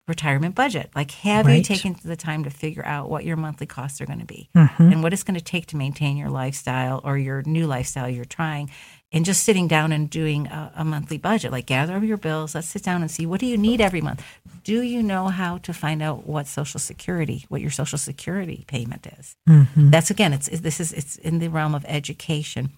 retirement 0.06 0.54
budget. 0.54 0.90
Like, 0.94 1.10
have 1.12 1.46
you 1.48 1.62
taken 1.62 1.96
the 2.04 2.16
time 2.16 2.44
to 2.44 2.50
figure 2.50 2.84
out 2.84 3.08
what 3.08 3.24
your 3.24 3.36
monthly 3.36 3.66
costs 3.66 4.00
are 4.00 4.06
going 4.06 4.20
to 4.20 4.26
be 4.26 4.50
Mm-hmm. 4.54 4.92
and 4.92 5.02
what 5.02 5.12
it's 5.12 5.22
going 5.22 5.38
to 5.38 5.44
take 5.44 5.66
to 5.66 5.76
maintain 5.76 6.16
your 6.16 6.28
lifestyle 6.30 7.00
or 7.04 7.16
your 7.16 7.42
new 7.42 7.66
lifestyle 7.66 8.08
you're 8.08 8.24
trying? 8.24 8.70
And 9.12 9.24
just 9.24 9.44
sitting 9.44 9.68
down 9.68 9.92
and 9.92 10.10
doing 10.10 10.48
a, 10.48 10.72
a 10.74 10.84
monthly 10.84 11.18
budget, 11.18 11.52
like 11.52 11.66
gather 11.66 11.94
up 11.94 12.02
your 12.02 12.16
bills. 12.16 12.52
Let's 12.54 12.66
sit 12.66 12.82
down 12.82 13.00
and 13.00 13.08
see 13.08 13.26
what 13.26 13.38
do 13.38 13.46
you 13.46 13.56
need 13.56 13.80
every 13.80 14.00
month. 14.00 14.24
Do 14.64 14.82
you 14.82 15.04
know 15.04 15.28
how 15.28 15.58
to 15.58 15.72
find 15.72 16.02
out 16.02 16.26
what 16.26 16.48
Social 16.48 16.80
Security, 16.80 17.44
what 17.48 17.60
your 17.60 17.70
Social 17.70 17.96
Security 17.98 18.64
payment 18.66 19.06
is? 19.18 19.36
That's 19.76 20.10
again, 20.10 20.32
it's 20.32 20.48
this 20.48 20.80
is 20.80 20.92
it's 20.92 21.14
in 21.16 21.38
the 21.38 21.48
realm 21.48 21.76
of 21.76 21.84
education. 21.86 22.70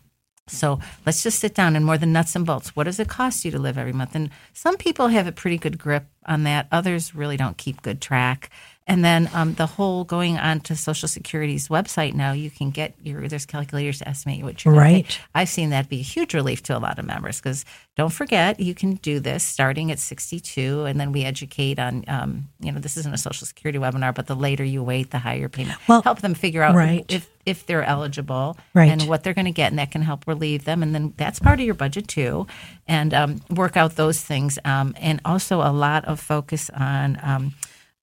So 0.48 0.78
let's 1.04 1.24
just 1.24 1.40
sit 1.40 1.54
down 1.54 1.74
and 1.74 1.84
more 1.84 1.98
than 1.98 2.12
nuts 2.12 2.36
and 2.36 2.46
bolts. 2.46 2.76
What 2.76 2.84
does 2.84 3.00
it 3.00 3.08
cost 3.08 3.44
you 3.44 3.50
to 3.50 3.58
live 3.58 3.76
every 3.76 3.92
month? 3.92 4.14
And 4.14 4.30
some 4.52 4.76
people 4.76 5.08
have 5.08 5.26
a 5.26 5.32
pretty 5.32 5.58
good 5.58 5.76
grip 5.76 6.06
on 6.24 6.44
that. 6.44 6.68
Others 6.70 7.16
really 7.16 7.36
don't 7.36 7.56
keep 7.56 7.82
good 7.82 8.00
track. 8.00 8.50
And 8.88 9.04
then 9.04 9.28
um, 9.34 9.54
the 9.54 9.66
whole 9.66 10.04
going 10.04 10.38
on 10.38 10.60
to 10.60 10.76
Social 10.76 11.08
Security's 11.08 11.68
website 11.68 12.14
now, 12.14 12.30
you 12.32 12.50
can 12.50 12.70
get 12.70 12.94
your 13.02 13.26
there's 13.26 13.44
calculators 13.44 13.98
to 13.98 14.08
estimate 14.08 14.44
what 14.44 14.64
you're 14.64 14.74
gonna 14.74 14.86
pay. 14.86 14.92
Right. 14.94 15.20
I've 15.34 15.48
seen 15.48 15.70
that 15.70 15.88
be 15.88 15.98
a 15.98 16.02
huge 16.02 16.34
relief 16.34 16.62
to 16.64 16.76
a 16.76 16.78
lot 16.78 16.98
of 17.00 17.04
members 17.04 17.40
because 17.40 17.64
don't 17.96 18.12
forget 18.12 18.60
you 18.60 18.74
can 18.74 18.94
do 18.94 19.18
this 19.18 19.42
starting 19.42 19.90
at 19.90 19.98
62, 19.98 20.84
and 20.84 21.00
then 21.00 21.10
we 21.10 21.24
educate 21.24 21.80
on 21.80 22.04
um, 22.06 22.48
you 22.60 22.70
know 22.70 22.78
this 22.78 22.96
isn't 22.96 23.12
a 23.12 23.18
Social 23.18 23.44
Security 23.46 23.78
webinar, 23.78 24.14
but 24.14 24.28
the 24.28 24.36
later 24.36 24.62
you 24.62 24.84
wait, 24.84 25.10
the 25.10 25.18
higher 25.18 25.48
payment. 25.48 25.78
Well, 25.88 26.02
help 26.02 26.20
them 26.20 26.34
figure 26.34 26.62
out 26.62 26.76
right. 26.76 27.04
if 27.08 27.28
if 27.44 27.66
they're 27.66 27.84
eligible 27.84 28.56
Right. 28.74 28.90
and 28.90 29.02
what 29.08 29.22
they're 29.24 29.34
going 29.34 29.46
to 29.46 29.52
get, 29.52 29.70
and 29.72 29.78
that 29.78 29.90
can 29.92 30.02
help 30.02 30.26
relieve 30.26 30.64
them. 30.64 30.82
And 30.82 30.94
then 30.94 31.14
that's 31.16 31.38
part 31.38 31.58
of 31.58 31.66
your 31.66 31.74
budget 31.74 32.06
too, 32.06 32.46
and 32.86 33.12
um, 33.14 33.40
work 33.50 33.76
out 33.76 33.96
those 33.96 34.20
things. 34.20 34.58
Um, 34.64 34.94
and 35.00 35.20
also 35.24 35.60
a 35.60 35.72
lot 35.72 36.04
of 36.04 36.20
focus 36.20 36.70
on. 36.70 37.18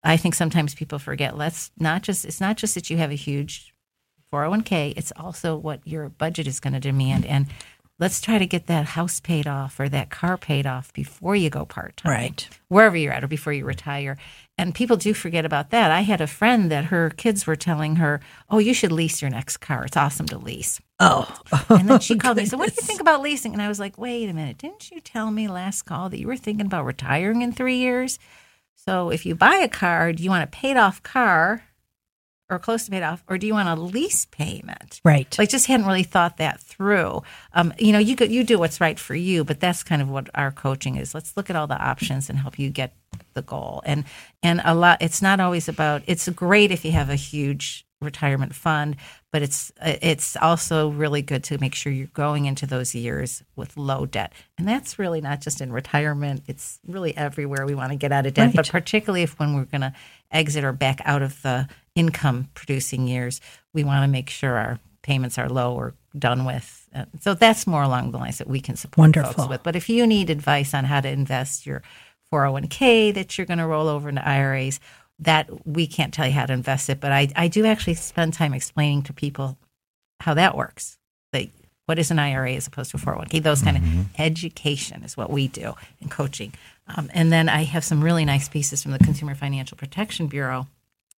I 0.04 0.18
think 0.18 0.36
sometimes 0.36 0.76
people 0.76 1.00
forget. 1.00 1.38
Let's 1.38 1.72
not 1.80 2.02
just. 2.04 2.26
It's 2.26 2.42
not 2.42 2.58
just 2.58 2.76
that 2.76 2.90
you 2.90 2.98
have 2.98 3.12
a 3.12 3.16
huge 3.16 3.74
401k. 4.32 4.94
It's 4.98 5.14
also 5.16 5.56
what 5.56 5.80
your 5.86 6.10
budget 6.10 6.48
is 6.48 6.60
going 6.60 6.74
to 6.74 6.80
demand, 6.80 7.26
and 7.26 7.48
let's 8.00 8.20
try 8.20 8.38
to 8.38 8.46
get 8.46 8.68
that 8.68 8.86
house 8.86 9.20
paid 9.20 9.48
off 9.48 9.80
or 9.80 9.88
that 9.90 10.10
car 10.10 10.38
paid 10.38 10.66
off 10.66 10.92
before 10.94 11.36
you 11.36 11.50
go 11.50 11.64
part 11.66 11.96
time 11.98 12.12
Right. 12.12 12.50
wherever 12.68 12.98
you're 12.98 13.14
at 13.14 13.24
or 13.24 13.28
before 13.28 13.54
you 13.54 13.64
retire. 13.66 14.18
And 14.58 14.76
people 14.76 14.98
do 14.98 15.14
forget 15.14 15.46
about 15.46 15.70
that. 15.70 15.90
I 15.92 16.02
had 16.02 16.20
a 16.22 16.28
friend 16.28 16.70
that 16.72 16.86
her 16.86 17.10
kids 17.12 17.48
were 17.48 17.56
telling 17.56 17.96
her, 17.98 18.20
"Oh, 18.50 18.58
you 18.60 18.74
should 18.74 18.92
lease 18.92 19.22
your 19.22 19.32
next 19.32 19.58
car. 19.58 19.86
It's 19.86 19.98
awesome 19.98 20.26
to 20.28 20.38
lease." 20.38 20.82
Oh, 21.00 21.34
And 21.70 21.88
then 21.90 22.00
she 22.00 22.18
called 22.18 22.38
me 22.38 22.44
and 22.44 22.50
said, 22.50 22.60
What 22.60 22.70
do 22.70 22.76
you 22.80 22.82
think 22.88 23.02
about 23.02 23.22
leasing? 23.22 23.54
And 23.54 23.62
I 23.62 23.68
was 23.68 23.80
like, 23.80 23.98
Wait 23.98 24.30
a 24.30 24.34
minute. 24.34 24.58
Didn't 24.58 24.90
you 24.92 25.00
tell 25.00 25.32
me 25.32 25.48
last 25.48 25.84
call 25.84 26.10
that 26.10 26.20
you 26.20 26.28
were 26.28 26.38
thinking 26.38 26.66
about 26.68 26.86
retiring 26.86 27.42
in 27.42 27.52
three 27.52 27.78
years? 27.78 28.20
So 28.86 29.10
if 29.10 29.26
you 29.26 29.36
buy 29.36 29.56
a 29.56 29.70
car, 29.70 30.12
do 30.12 30.24
you 30.24 30.30
want 30.30 30.44
a 30.44 30.48
paid 30.48 30.78
off 30.78 31.02
car 31.04 31.64
or 32.50 32.60
close 32.60 32.86
to 32.86 32.92
paid 32.92 33.04
off, 33.04 33.24
or 33.28 33.38
do 33.38 33.48
you 33.48 33.54
want 33.54 33.70
a 33.70 33.82
lease 33.82 34.26
payment? 34.26 35.00
Right. 35.06 35.34
Like 35.40 35.50
just 35.50 35.68
hadn't 35.68 35.86
really 35.86 36.04
thought 36.04 36.38
that 36.38 36.60
through. 36.60 37.24
Um, 37.54 37.74
you 37.80 37.94
know, 37.94 38.00
you 38.00 38.16
could, 38.16 38.32
you 38.32 38.44
do 38.44 38.60
what's 38.60 38.82
right 38.82 39.00
for 39.00 39.16
you, 39.16 39.44
but 39.46 39.60
that's 39.60 39.84
kind 39.84 40.02
of 40.02 40.10
what 40.10 40.30
our 40.36 40.52
coaching 40.52 40.98
is. 40.98 41.16
Let's 41.16 41.38
look 41.38 41.50
at 41.50 41.56
all 41.56 41.68
the 41.68 41.82
options 41.82 42.30
and 42.30 42.38
help 42.38 42.60
you 42.60 42.70
get 42.70 42.94
the 43.34 43.42
goal. 43.42 43.82
And 43.86 44.04
and 44.42 44.62
a 44.66 44.76
lot. 44.76 45.02
It's 45.02 45.22
not 45.22 45.40
always 45.40 45.70
about. 45.70 46.04
It's 46.06 46.28
great 46.30 46.72
if 46.72 46.84
you 46.84 46.92
have 46.92 47.10
a 47.10 47.16
huge 47.16 47.86
retirement 48.04 48.54
fund, 48.54 48.96
but 49.32 49.42
it's 49.42 49.72
it's 49.82 50.36
also 50.38 50.90
really 50.90 51.22
good 51.22 51.44
to 51.46 51.58
make 51.60 51.74
sure 51.76 51.92
you're 51.92 52.08
going 52.08 52.46
into 52.46 52.66
those 52.68 52.94
years 52.94 53.42
with 53.56 53.76
low 53.78 54.06
debt. 54.06 54.34
And 54.58 54.68
that's 54.68 55.00
really 55.00 55.22
not 55.22 55.42
just 55.42 55.62
in 55.62 55.72
retirement, 55.74 56.44
it's 56.48 56.80
really 56.88 57.16
everywhere 57.18 57.66
we 57.66 57.76
want 57.76 57.92
to 57.92 57.98
get 57.98 58.12
out 58.12 58.26
of 58.26 58.34
debt, 58.34 58.48
Right. 58.48 58.56
but 58.58 58.70
particularly 58.70 59.24
if 59.24 59.40
when 59.40 59.56
we're 59.56 59.66
going 59.66 59.82
to 59.82 59.94
exit 60.32 60.64
or 60.64 60.74
back 60.74 61.02
out 61.06 61.22
of 61.22 61.42
the 61.42 61.68
income 61.96 62.50
producing 62.54 63.08
years, 63.08 63.42
we 63.74 63.84
want 63.84 64.04
to 64.04 64.08
make 64.08 64.30
sure 64.30 64.56
our 64.58 64.80
payments 65.02 65.38
are 65.38 65.50
low 65.50 65.74
or 65.76 65.94
done 66.18 66.46
with. 66.46 66.88
So 67.22 67.34
that's 67.34 67.66
more 67.68 67.82
along 67.84 68.12
the 68.12 68.18
lines 68.20 68.38
that 68.38 68.48
we 68.48 68.60
can 68.62 68.76
support 68.76 69.00
Wonderful. 69.00 69.34
folks 69.34 69.50
with. 69.50 69.64
But 69.64 69.76
if 69.76 69.90
you 69.90 70.06
need 70.08 70.30
advice 70.30 70.74
on 70.74 70.86
how 70.86 71.02
to 71.02 71.10
invest 71.10 71.66
your 71.66 71.82
401k 72.32 73.14
that 73.14 73.38
you're 73.38 73.46
going 73.48 73.58
to 73.60 73.68
roll 73.68 73.88
over 73.88 74.10
into 74.10 74.28
IRAs, 74.28 74.80
that 75.20 75.50
we 75.68 75.88
can't 75.88 76.14
tell 76.14 76.28
you 76.28 76.34
how 76.34 76.46
to 76.46 76.54
invest 76.54 76.90
it, 76.90 77.00
but 77.00 77.12
I, 77.12 77.30
I 77.36 77.48
do 77.48 77.66
actually 77.66 77.94
spend 77.96 78.34
time 78.34 78.54
explaining 78.54 79.04
to 79.04 79.14
people 79.14 79.58
how 80.20 80.34
that 80.34 80.58
works. 80.58 80.98
Like 81.32 81.52
what 81.86 82.00
is 82.00 82.12
an 82.12 82.20
IRA 82.20 82.54
as 82.54 82.68
opposed 82.68 82.92
to 82.92 82.98
a 82.98 83.00
401k? 83.00 83.44
Those 83.44 83.62
kind 83.62 83.78
of 83.78 83.84
education 84.20 85.04
is 85.04 85.18
what 85.18 85.30
we 85.30 85.48
do 85.48 85.74
in 86.02 86.10
coaching. 86.10 86.54
Um, 86.88 87.10
and 87.14 87.32
then 87.32 87.50
I 87.50 87.64
have 87.64 87.84
some 87.84 88.04
really 88.04 88.26
nice 88.26 88.48
pieces 88.48 88.82
from 88.82 88.92
the 88.92 89.00
Consumer 89.00 89.36
Financial 89.36 89.78
Protection 89.78 90.28
Bureau 90.28 90.68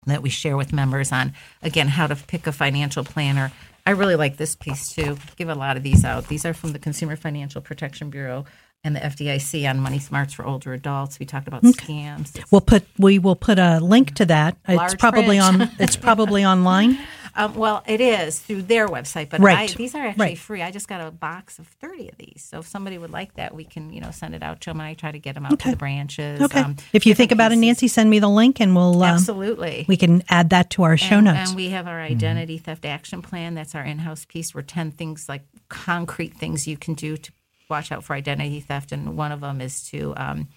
that 0.06 0.22
we 0.22 0.30
share 0.30 0.58
with 0.58 0.74
members 0.74 1.12
on 1.12 1.34
again 1.64 1.88
how 1.88 2.08
to 2.08 2.16
pick 2.16 2.48
a 2.48 2.52
financial 2.52 3.04
planner. 3.04 3.52
I 3.86 3.92
really 3.92 4.16
like 4.16 4.38
this 4.38 4.56
piece 4.56 4.94
too. 4.94 5.18
Give 5.36 5.50
a 5.50 5.56
lot 5.56 5.78
of 5.78 5.84
these 5.84 6.04
out. 6.04 6.28
These 6.28 6.46
are 6.46 6.54
from 6.54 6.74
the 6.74 6.80
Consumer 6.80 7.16
Financial 7.16 7.62
Protection 7.62 8.10
Bureau 8.10 8.46
and 8.86 8.96
the 8.96 9.00
FDIC 9.02 9.68
on 9.70 9.80
money 9.80 10.00
smarts 10.00 10.32
for 10.34 10.46
older 10.46 10.72
adults. 10.72 11.20
We 11.20 11.26
talked 11.26 11.48
about 11.48 11.64
scams. 11.64 12.40
We'll 12.52 12.62
put 12.62 12.86
we 12.98 13.20
will 13.20 13.36
put 13.36 13.60
a 13.60 13.80
link 13.80 14.14
to 14.16 14.26
that. 14.28 14.56
It's 14.68 14.96
probably 14.96 15.40
print. 15.40 15.62
on 15.62 15.72
it's 15.80 15.98
probably 15.98 16.46
online. 16.46 16.98
Um, 17.38 17.54
well, 17.56 17.84
it 17.86 18.00
is 18.00 18.40
through 18.40 18.62
their 18.62 18.88
website, 18.88 19.30
but 19.30 19.42
Right. 19.42 19.70
I, 19.70 19.74
these 19.74 19.94
are 19.94 20.06
actually 20.08 20.24
Right. 20.26 20.38
free. 20.38 20.62
I 20.62 20.72
just 20.72 20.88
got 20.88 21.06
a 21.06 21.12
box 21.12 21.60
of 21.60 21.68
thirty 21.68 22.08
of 22.08 22.18
these, 22.18 22.48
so 22.50 22.60
if 22.60 22.68
somebody 22.68 22.98
would 22.98 23.12
like 23.12 23.34
that, 23.34 23.54
we 23.54 23.66
can 23.66 23.92
you 23.92 24.00
know 24.00 24.12
send 24.12 24.36
it 24.36 24.42
out 24.42 24.62
to 24.62 24.70
them. 24.70 24.80
And 24.80 24.88
I 24.88 24.94
try 24.94 25.12
to 25.12 25.20
get 25.20 25.36
them 25.36 25.46
out 25.46 25.52
Okay. 25.52 25.72
to 25.72 25.72
the 25.72 25.78
branches. 25.78 26.40
Okay. 26.42 26.62
um, 26.62 26.78
if 26.94 27.06
you 27.06 27.14
think 27.14 27.34
about 27.34 27.52
it. 27.52 27.58
Nancy, 27.58 27.90
send 27.90 28.10
me 28.10 28.20
the 28.20 28.30
link 28.30 28.62
and 28.62 28.74
we'll 28.74 29.04
um, 29.04 29.16
absolutely. 29.16 29.84
we 29.86 29.98
can 29.98 30.24
add 30.30 30.52
that 30.52 30.70
to 30.72 30.84
our 30.84 30.96
show 30.96 31.18
and, 31.18 31.26
notes. 31.26 31.50
And 31.50 31.58
we 31.58 31.72
have 31.72 31.88
our 31.88 32.00
identity 32.00 32.58
theft 32.58 32.86
action 32.86 33.22
plan. 33.22 33.54
That's 33.54 33.76
our 33.76 33.84
in-house 33.84 34.24
piece. 34.24 34.56
Where 34.56 34.64
ten 34.64 34.92
things 34.92 35.28
like 35.28 35.44
concrete 35.68 36.38
things 36.38 36.68
you 36.70 36.78
can 36.78 36.94
do 36.94 37.18
to 37.18 37.32
watch 37.70 37.92
out 37.92 38.04
for 38.04 38.14
identity 38.14 38.60
theft, 38.60 38.92
and 38.92 39.18
one 39.18 39.32
of 39.32 39.42
them 39.42 39.62
is 39.62 39.88
to 39.90 40.14
um, 40.18 40.48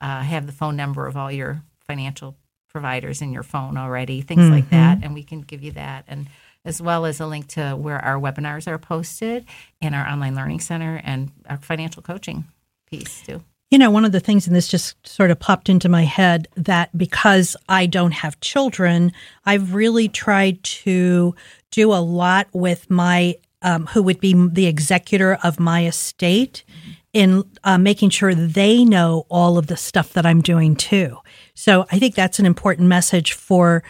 uh, 0.00 0.22
have 0.22 0.46
the 0.46 0.52
phone 0.52 0.76
number 0.76 1.06
of 1.06 1.16
all 1.16 1.30
your 1.30 1.62
financial 1.86 2.36
providers 2.68 3.22
in 3.22 3.32
your 3.32 3.42
phone 3.42 3.76
already, 3.76 4.20
things 4.20 4.50
like 4.50 4.70
that, 4.70 4.98
and 5.02 5.14
we 5.14 5.22
can 5.22 5.40
give 5.40 5.62
you 5.62 5.72
that 5.72 6.04
and. 6.08 6.28
As 6.64 6.82
well 6.82 7.06
as 7.06 7.18
a 7.18 7.26
link 7.26 7.46
to 7.50 7.70
where 7.70 8.04
our 8.04 8.16
webinars 8.20 8.66
are 8.66 8.78
posted 8.78 9.46
and 9.80 9.94
our 9.94 10.06
online 10.06 10.34
learning 10.34 10.60
center 10.60 11.00
and 11.02 11.30
our 11.48 11.56
financial 11.56 12.02
coaching 12.02 12.44
piece 12.90 13.22
too. 13.22 13.42
You 13.70 13.78
know, 13.78 13.90
one 13.90 14.04
of 14.04 14.12
the 14.12 14.20
things, 14.20 14.46
and 14.46 14.54
this 14.54 14.68
just 14.68 14.94
sort 15.06 15.30
of 15.30 15.38
popped 15.38 15.70
into 15.70 15.88
my 15.88 16.02
head, 16.02 16.48
that 16.56 16.90
because 16.98 17.56
I 17.70 17.86
don't 17.86 18.10
have 18.10 18.40
children, 18.40 19.12
I've 19.46 19.72
really 19.72 20.08
tried 20.08 20.62
to 20.64 21.34
do 21.70 21.92
a 21.92 22.02
lot 22.02 22.48
with 22.52 22.90
my, 22.90 23.36
um, 23.62 23.86
who 23.86 24.02
would 24.02 24.20
be 24.20 24.34
the 24.34 24.66
executor 24.66 25.38
of 25.42 25.58
my 25.58 25.86
estate, 25.86 26.64
in 27.12 27.42
uh, 27.64 27.78
making 27.78 28.10
sure 28.10 28.34
they 28.34 28.84
know 28.84 29.26
all 29.30 29.58
of 29.58 29.66
the 29.66 29.76
stuff 29.76 30.12
that 30.12 30.26
I'm 30.26 30.40
doing 30.40 30.76
too. 30.76 31.18
So 31.54 31.86
I 31.90 31.98
think 31.98 32.14
that's 32.14 32.38
an 32.38 32.46
important 32.46 32.88
message 32.88 33.32
for 33.32 33.82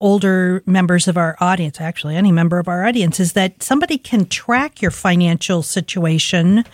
older 0.00 0.62
members 0.66 1.06
of 1.06 1.16
our 1.16 1.36
audience, 1.40 1.80
actually, 1.80 2.16
any 2.16 2.32
member 2.32 2.58
of 2.58 2.68
our 2.68 2.84
audience, 2.84 3.20
is 3.20 3.34
that 3.34 3.62
somebody 3.62 3.98
can 3.98 4.26
track 4.26 4.82
your 4.82 4.90
financial 4.90 5.62
situation 5.62 6.64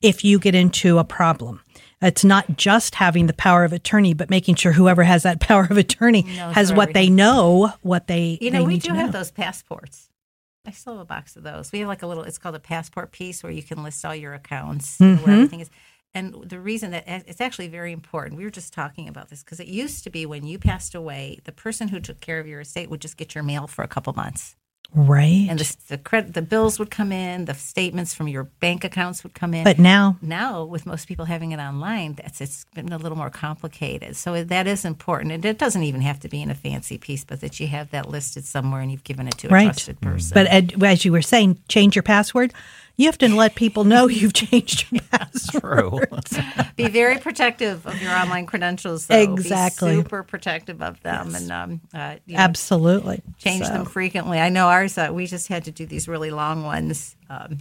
if 0.00 0.24
you 0.24 0.38
get 0.38 0.54
into 0.54 0.98
a 0.98 1.04
problem. 1.04 1.60
It's 2.00 2.24
not 2.24 2.56
just 2.56 2.94
having 2.94 3.26
the 3.26 3.32
power 3.32 3.64
of 3.64 3.72
attorney, 3.72 4.14
but 4.14 4.30
making 4.30 4.54
sure 4.54 4.72
whoever 4.72 5.02
has 5.02 5.24
that 5.24 5.40
power 5.48 5.66
of 5.68 5.76
attorney 5.76 6.22
has 6.22 6.72
what 6.72 6.94
they 6.94 7.10
know, 7.10 7.72
what 7.82 8.06
they 8.06 8.38
You 8.40 8.50
know, 8.50 8.60
they 8.60 8.66
we 8.66 8.78
do 8.78 8.94
have 8.94 9.12
those 9.12 9.30
passports. 9.30 10.07
I 10.68 10.70
still 10.72 10.92
have 10.94 11.00
a 11.02 11.04
box 11.06 11.34
of 11.36 11.42
those. 11.42 11.72
We 11.72 11.78
have 11.80 11.88
like 11.88 12.02
a 12.02 12.06
little. 12.06 12.24
It's 12.24 12.38
called 12.38 12.54
a 12.54 12.60
passport 12.60 13.10
piece 13.10 13.42
where 13.42 13.50
you 13.52 13.62
can 13.62 13.82
list 13.82 14.04
all 14.04 14.14
your 14.14 14.34
accounts, 14.34 14.98
Mm-hmm. 14.98 15.24
where 15.24 15.34
everything 15.34 15.60
is. 15.60 15.70
And 16.14 16.34
the 16.42 16.60
reason 16.60 16.90
that 16.92 17.04
it's 17.06 17.40
actually 17.40 17.68
very 17.68 17.92
important. 17.92 18.36
We 18.38 18.44
were 18.44 18.50
just 18.50 18.72
talking 18.72 19.08
about 19.08 19.28
this 19.30 19.42
because 19.42 19.60
it 19.60 19.66
used 19.68 20.04
to 20.04 20.10
be 20.10 20.26
when 20.26 20.44
you 20.44 20.58
passed 20.58 20.94
away, 20.94 21.38
the 21.44 21.52
person 21.52 21.88
who 21.88 22.00
took 22.00 22.20
care 22.20 22.38
of 22.40 22.46
your 22.46 22.60
estate 22.60 22.88
would 22.90 23.00
just 23.00 23.16
get 23.16 23.34
your 23.34 23.44
mail 23.44 23.66
for 23.66 23.82
a 23.82 23.88
couple 23.88 24.12
months, 24.14 24.56
Right. 24.94 25.46
and 25.50 25.58
the 25.58 25.76
the 25.88 25.98
credit, 25.98 26.32
the 26.34 26.40
bills 26.42 26.78
would 26.78 26.90
come 26.90 27.12
in, 27.12 27.44
the 27.44 27.54
statements 27.54 28.14
from 28.14 28.26
your 28.26 28.44
bank 28.44 28.84
accounts 28.84 29.22
would 29.22 29.34
come 29.34 29.52
in. 29.52 29.62
but 29.64 29.78
now, 29.78 30.16
now 30.22 30.64
with 30.64 30.86
most 30.86 31.06
people 31.06 31.26
having 31.26 31.52
it 31.52 31.58
online 31.58 32.14
that's 32.14 32.40
it's 32.40 32.64
been 32.74 32.90
a 32.92 32.96
little 32.96 33.16
more 33.18 33.28
complicated 33.30 34.16
so 34.16 34.42
that 34.42 34.66
is 34.66 34.84
important 34.86 35.30
and 35.32 35.44
it 35.44 35.58
doesn't 35.58 35.82
even 35.82 36.00
have 36.00 36.18
to 36.20 36.28
be 36.28 36.40
in 36.40 36.50
a 36.50 36.54
fancy 36.54 36.96
piece 36.96 37.22
but 37.22 37.40
that 37.42 37.60
you 37.60 37.66
have 37.66 37.90
that 37.90 38.08
listed 38.08 38.44
somewhere 38.46 38.80
and 38.80 38.90
you've 38.90 39.04
given 39.04 39.28
it 39.28 39.36
to 39.38 39.46
a 39.46 39.50
Right. 39.50 39.64
trusted 39.66 40.00
person 40.00 40.32
but 40.34 40.46
as 40.46 41.04
you 41.04 41.12
were 41.12 41.22
saying, 41.22 41.58
change 41.68 41.94
your 41.94 42.02
password. 42.02 42.54
You 42.98 43.06
have 43.06 43.16
to 43.18 43.28
let 43.28 43.54
people 43.54 43.84
know 43.84 44.08
you've 44.08 44.32
changed 44.32 44.86
your 44.90 45.00
password. 45.02 46.10
Be 46.76 46.88
very 46.88 47.18
protective 47.18 47.86
of 47.86 48.02
your 48.02 48.10
online 48.12 48.44
credentials 48.44 49.06
though. 49.06 49.14
Exactly. 49.34 49.90
be 49.90 49.96
super 50.02 50.24
protective 50.24 50.82
of 50.82 51.00
them 51.02 51.34
and 51.36 51.52
um, 51.52 51.80
uh, 51.94 52.16
you 52.26 52.34
know, 52.36 52.40
Absolutely. 52.42 53.22
change 53.38 53.64
So- 53.64 53.72
them 53.72 53.84
frequently. 53.84 54.40
I 54.40 54.48
know 54.48 54.66
ours. 54.66 54.98
Uh, 54.98 55.10
we 55.12 55.26
just 55.26 55.46
had 55.48 55.64
to 55.66 55.70
do 55.70 55.86
these 55.86 56.08
really 56.08 56.30
long 56.32 56.64
ones. 56.64 57.14
Um, 57.30 57.58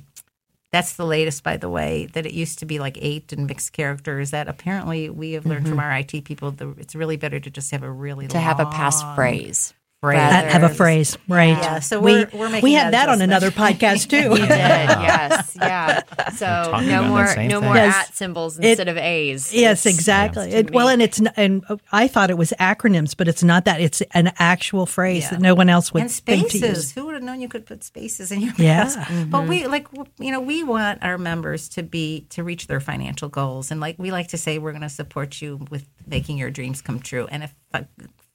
that's 0.71 0.93
the 0.93 1.05
latest, 1.05 1.43
by 1.43 1.55
the 1.57 1.69
way. 1.69 2.07
That 2.13 2.25
it 2.25 2.33
used 2.33 2.59
to 2.59 2.65
be 2.65 2.79
like 2.79 2.97
eight 2.99 3.31
and 3.31 3.47
mixed 3.47 3.71
characters. 3.73 4.31
That 4.31 4.47
apparently 4.47 5.09
we 5.09 5.33
have 5.33 5.45
learned 5.45 5.67
from 5.67 5.79
our 5.79 5.91
IT 5.99 6.25
people. 6.25 6.51
The, 6.51 6.71
it's 6.77 6.93
really 6.95 7.15
better 7.15 7.39
to 7.39 7.49
just 7.49 7.71
have 7.71 7.83
a 7.83 7.91
really 7.91 8.25
long 8.25 8.29
to 8.29 8.39
have 8.39 8.59
a 8.59 8.63
long 8.63 8.73
passphrase. 8.73 9.73
Phrase. 10.01 10.17
rather- 10.17 10.49
have 10.49 10.63
a 10.63 10.69
phrase, 10.69 11.17
right? 11.27 11.49
Yeah, 11.57 11.79
so 11.79 11.99
we 11.99 12.11
we're- 12.13 12.27
we're 12.33 12.49
making 12.49 12.63
we 12.63 12.73
had 12.73 12.93
that 12.93 13.07
that 13.07 13.09
on 13.09 13.21
another 13.21 13.49
podcast 13.51 14.09
too. 14.09 14.29
We 14.29 14.39
did, 14.39 14.49
yes, 14.49 15.55
yeah. 15.59 16.01
So 16.35 16.79
no 16.81 17.03
more, 17.05 17.25
no 17.25 17.33
thing. 17.33 17.49
more 17.61 17.75
Yes. 17.75 17.95
at 18.09 18.15
symbols 18.15 18.59
It- 18.59 18.65
instead 18.65 18.87
of 18.89 18.97
A's. 18.97 19.53
Yes, 19.53 19.85
It's- 19.85 19.95
exactly. 19.95 20.51
to 20.51 20.57
It- 20.57 20.71
well, 20.71 20.87
and 20.87 21.01
it's 21.01 21.19
n- 21.19 21.31
and 21.35 21.63
uh, 21.67 21.77
I 21.91 22.07
thought 22.07 22.29
it 22.29 22.37
was 22.37 22.53
acronyms, 22.59 23.15
but 23.17 23.27
it's 23.27 23.43
not 23.43 23.65
that. 23.65 23.81
It's 23.81 24.01
an 24.13 24.31
actual 24.37 24.85
phrase 24.85 25.23
Yeah. 25.23 25.29
that 25.31 25.39
no 25.41 25.55
one 25.55 25.69
else 25.69 25.93
would 25.93 26.03
and 26.03 26.11
think 26.11 26.51
to 26.51 26.57
spaces. 26.59 26.77
use. 26.77 26.91
Who 26.91 27.05
would 27.07 27.15
have 27.15 27.23
known 27.23 27.41
you 27.41 27.47
could 27.47 27.65
put 27.65 27.83
spaces 27.83 28.31
in 28.31 28.41
your 28.41 28.53
Yeah. 28.57 28.83
password? 28.83 29.31
But 29.31 29.47
we 29.47 29.65
like 29.67 29.87
you 30.19 30.31
know 30.31 30.39
we 30.39 30.63
want 30.63 31.03
our 31.03 31.17
members 31.17 31.69
to 31.69 31.81
be 31.83 32.27
to 32.29 32.43
reach 32.43 32.67
their 32.67 32.79
financial 32.79 33.29
goals, 33.29 33.71
and 33.71 33.79
like 33.81 33.95
we 33.97 34.11
like 34.11 34.27
to 34.29 34.37
say, 34.37 34.59
we're 34.59 34.71
going 34.73 34.81
to 34.83 34.89
support 34.89 35.41
you 35.41 35.65
with 35.71 35.85
making 36.05 36.37
your 36.37 36.51
dreams 36.51 36.81
come 36.81 36.99
true. 36.99 37.27
And 37.31 37.43
if 37.43 37.55
uh, 37.73 37.81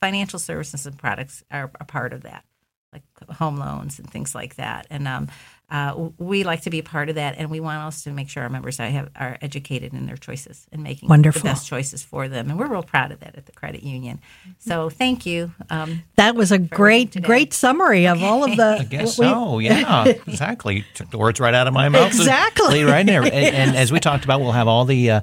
financial 0.03 0.41
services 0.41 0.85
and 0.85 0.99
products 0.99 1.45
are 1.53 1.70
a 1.81 1.85
part 1.85 2.12
of 2.12 2.24
that, 2.24 2.45
like 2.93 3.05
home 3.31 3.57
loans 3.57 4.01
and 4.01 4.11
things 4.11 4.35
like 4.35 4.57
that, 4.57 4.87
and 4.91 5.07
um, 5.07 5.29
uh, 5.73 6.11
we 6.19 6.44
like 6.44 6.61
to 6.61 6.70
be 6.70 6.78
a 6.78 6.82
part 6.82 7.09
of 7.09 7.15
that, 7.15 7.36
and 7.39 7.51
we 7.51 7.59
want 7.59 7.78
us 7.82 8.05
to 8.05 8.11
make 8.12 8.28
sure 8.28 8.43
our 8.43 8.51
members 8.51 8.78
are, 8.78 8.85
have, 8.90 9.09
are 9.16 9.39
educated 9.40 9.94
in 9.94 10.05
their 10.07 10.19
choices 10.19 10.66
and 10.70 10.82
making 10.82 11.09
Wonderful. 11.09 11.40
the 11.40 11.44
best 11.49 11.66
choices 11.66 12.03
for 12.05 12.28
them. 12.28 12.51
And 12.51 12.59
we're 12.59 12.66
real 12.69 12.82
proud 12.82 13.11
of 13.11 13.20
that 13.20 13.35
at 13.36 13.47
the 13.47 13.53
credit 13.53 13.82
union. 13.82 14.20
So 14.59 14.90
thank 14.90 15.24
you. 15.24 15.53
Um, 15.70 16.03
That 16.16 16.35
was 16.36 16.53
a 16.53 16.59
great, 16.59 17.20
great 17.23 17.55
summary 17.55 18.07
of 18.07 18.23
all 18.23 18.44
of 18.44 18.55
the. 18.57 18.77
I 18.81 18.85
guess 18.85 19.19
we- 19.19 19.24
so. 19.24 19.59
Yeah, 19.61 20.05
exactly. 20.27 20.85
Took 20.94 21.11
the 21.11 21.16
words 21.19 21.40
right 21.40 21.55
out 21.55 21.66
of 21.66 21.73
my 21.73 21.89
mouth. 21.89 22.09
Exactly. 22.09 22.85
right 22.85 23.07
there. 23.07 23.23
And, 23.23 23.32
and 23.35 23.77
as 23.82 23.90
we 23.90 23.99
talked 23.99 24.24
about, 24.24 24.40
we'll 24.43 24.53
have 24.53 24.69
all 24.69 24.85
the 24.85 25.11
uh, 25.11 25.20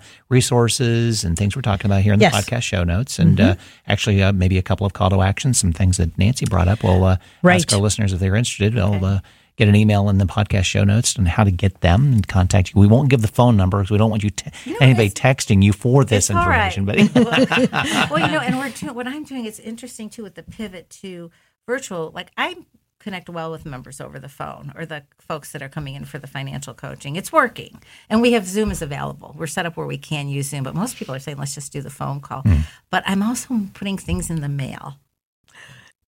resources 0.50 1.24
and 1.24 1.38
things 1.38 1.56
we're 1.56 1.62
talking 1.62 1.86
about 1.86 2.02
here 2.02 2.14
in 2.14 2.20
the 2.20 2.24
Yes. 2.24 2.34
Mm-hmm. 2.36 2.56
podcast 2.56 2.64
show 2.64 2.84
notes, 2.84 3.20
and 3.20 3.40
uh, 3.40 3.56
actually 3.88 4.22
uh, 4.24 4.32
maybe 4.34 4.58
a 4.58 4.62
couple 4.64 4.86
of 4.88 4.94
call 4.94 5.10
to 5.12 5.22
action, 5.22 5.54
some 5.54 5.74
things 5.74 5.98
that 5.98 6.18
Nancy 6.18 6.46
brought 6.50 6.68
up. 6.68 6.84
We'll 6.84 7.04
uh, 7.04 7.18
Right. 7.44 7.56
ask 7.58 7.72
our 7.74 7.80
listeners 7.80 8.14
if 8.14 8.20
they're 8.20 8.36
interested. 8.36 8.74
They'll 8.74 9.04
uh, 9.06 9.20
get 9.60 9.68
an 9.68 9.76
email 9.76 10.08
in 10.10 10.18
the 10.18 10.26
podcast 10.26 10.64
show 10.64 10.86
notes 10.86 11.18
and 11.18 11.28
how 11.28 11.44
to 11.44 11.52
get 11.52 11.82
them 11.82 12.14
and 12.14 12.28
contact 12.28 12.74
you. 12.74 12.80
We 12.80 12.88
won't 12.88 13.10
give 13.10 13.22
the 13.22 13.28
phone 13.28 13.58
number 13.58 13.78
because 13.78 13.92
we 13.92 13.98
don't 13.98 14.10
want 14.10 14.24
you 14.24 14.30
te- 14.30 14.52
anybody 14.80 15.10
texting 15.10 15.62
you 15.62 15.74
for 15.74 16.06
this 16.06 16.32
all 16.32 16.48
right. 16.48 16.76
information. 16.76 17.12
But 17.14 17.70
well, 18.10 18.20
you 18.20 18.32
know, 18.32 18.40
and 18.40 18.58
we're 18.58 18.70
doing 18.70 18.96
what 18.96 19.06
I'm 19.06 19.26
doing. 19.26 19.46
It's 19.46 19.60
interesting 19.60 20.10
too 20.10 20.24
with 20.24 20.36
the 20.36 20.44
pivot 20.44 20.90
to 21.02 21.30
virtual. 21.68 22.12
Like 22.16 22.32
I 22.38 22.56
connect 23.00 23.30
well 23.30 23.52
with 23.52 23.66
members 23.66 24.00
over 24.00 24.18
the 24.18 24.30
phone 24.30 24.72
or 24.76 24.86
the 24.86 25.04
folks 25.20 25.52
that 25.52 25.62
are 25.62 25.70
coming 25.70 25.96
in 25.96 26.06
for 26.06 26.20
the 26.20 26.28
financial 26.28 26.74
coaching. 26.74 27.18
It's 27.18 27.34
working, 27.34 27.82
and 28.10 28.22
we 28.22 28.32
have 28.32 28.48
Zoom 28.48 28.72
is 28.72 28.82
available. 28.82 29.36
We're 29.38 29.48
set 29.48 29.66
up 29.66 29.76
where 29.76 29.88
we 29.88 29.98
can 29.98 30.30
use 30.30 30.50
Zoom, 30.50 30.64
but 30.64 30.74
most 30.74 30.96
people 30.96 31.14
are 31.14 31.20
saying 31.20 31.38
let's 31.38 31.54
just 31.54 31.74
do 31.74 31.82
the 31.82 31.90
phone 31.90 32.22
call. 32.22 32.44
Hmm. 32.44 32.62
But 32.90 33.04
I'm 33.06 33.22
also 33.22 33.60
putting 33.74 33.98
things 33.98 34.30
in 34.30 34.40
the 34.40 34.50
mail. 34.50 34.96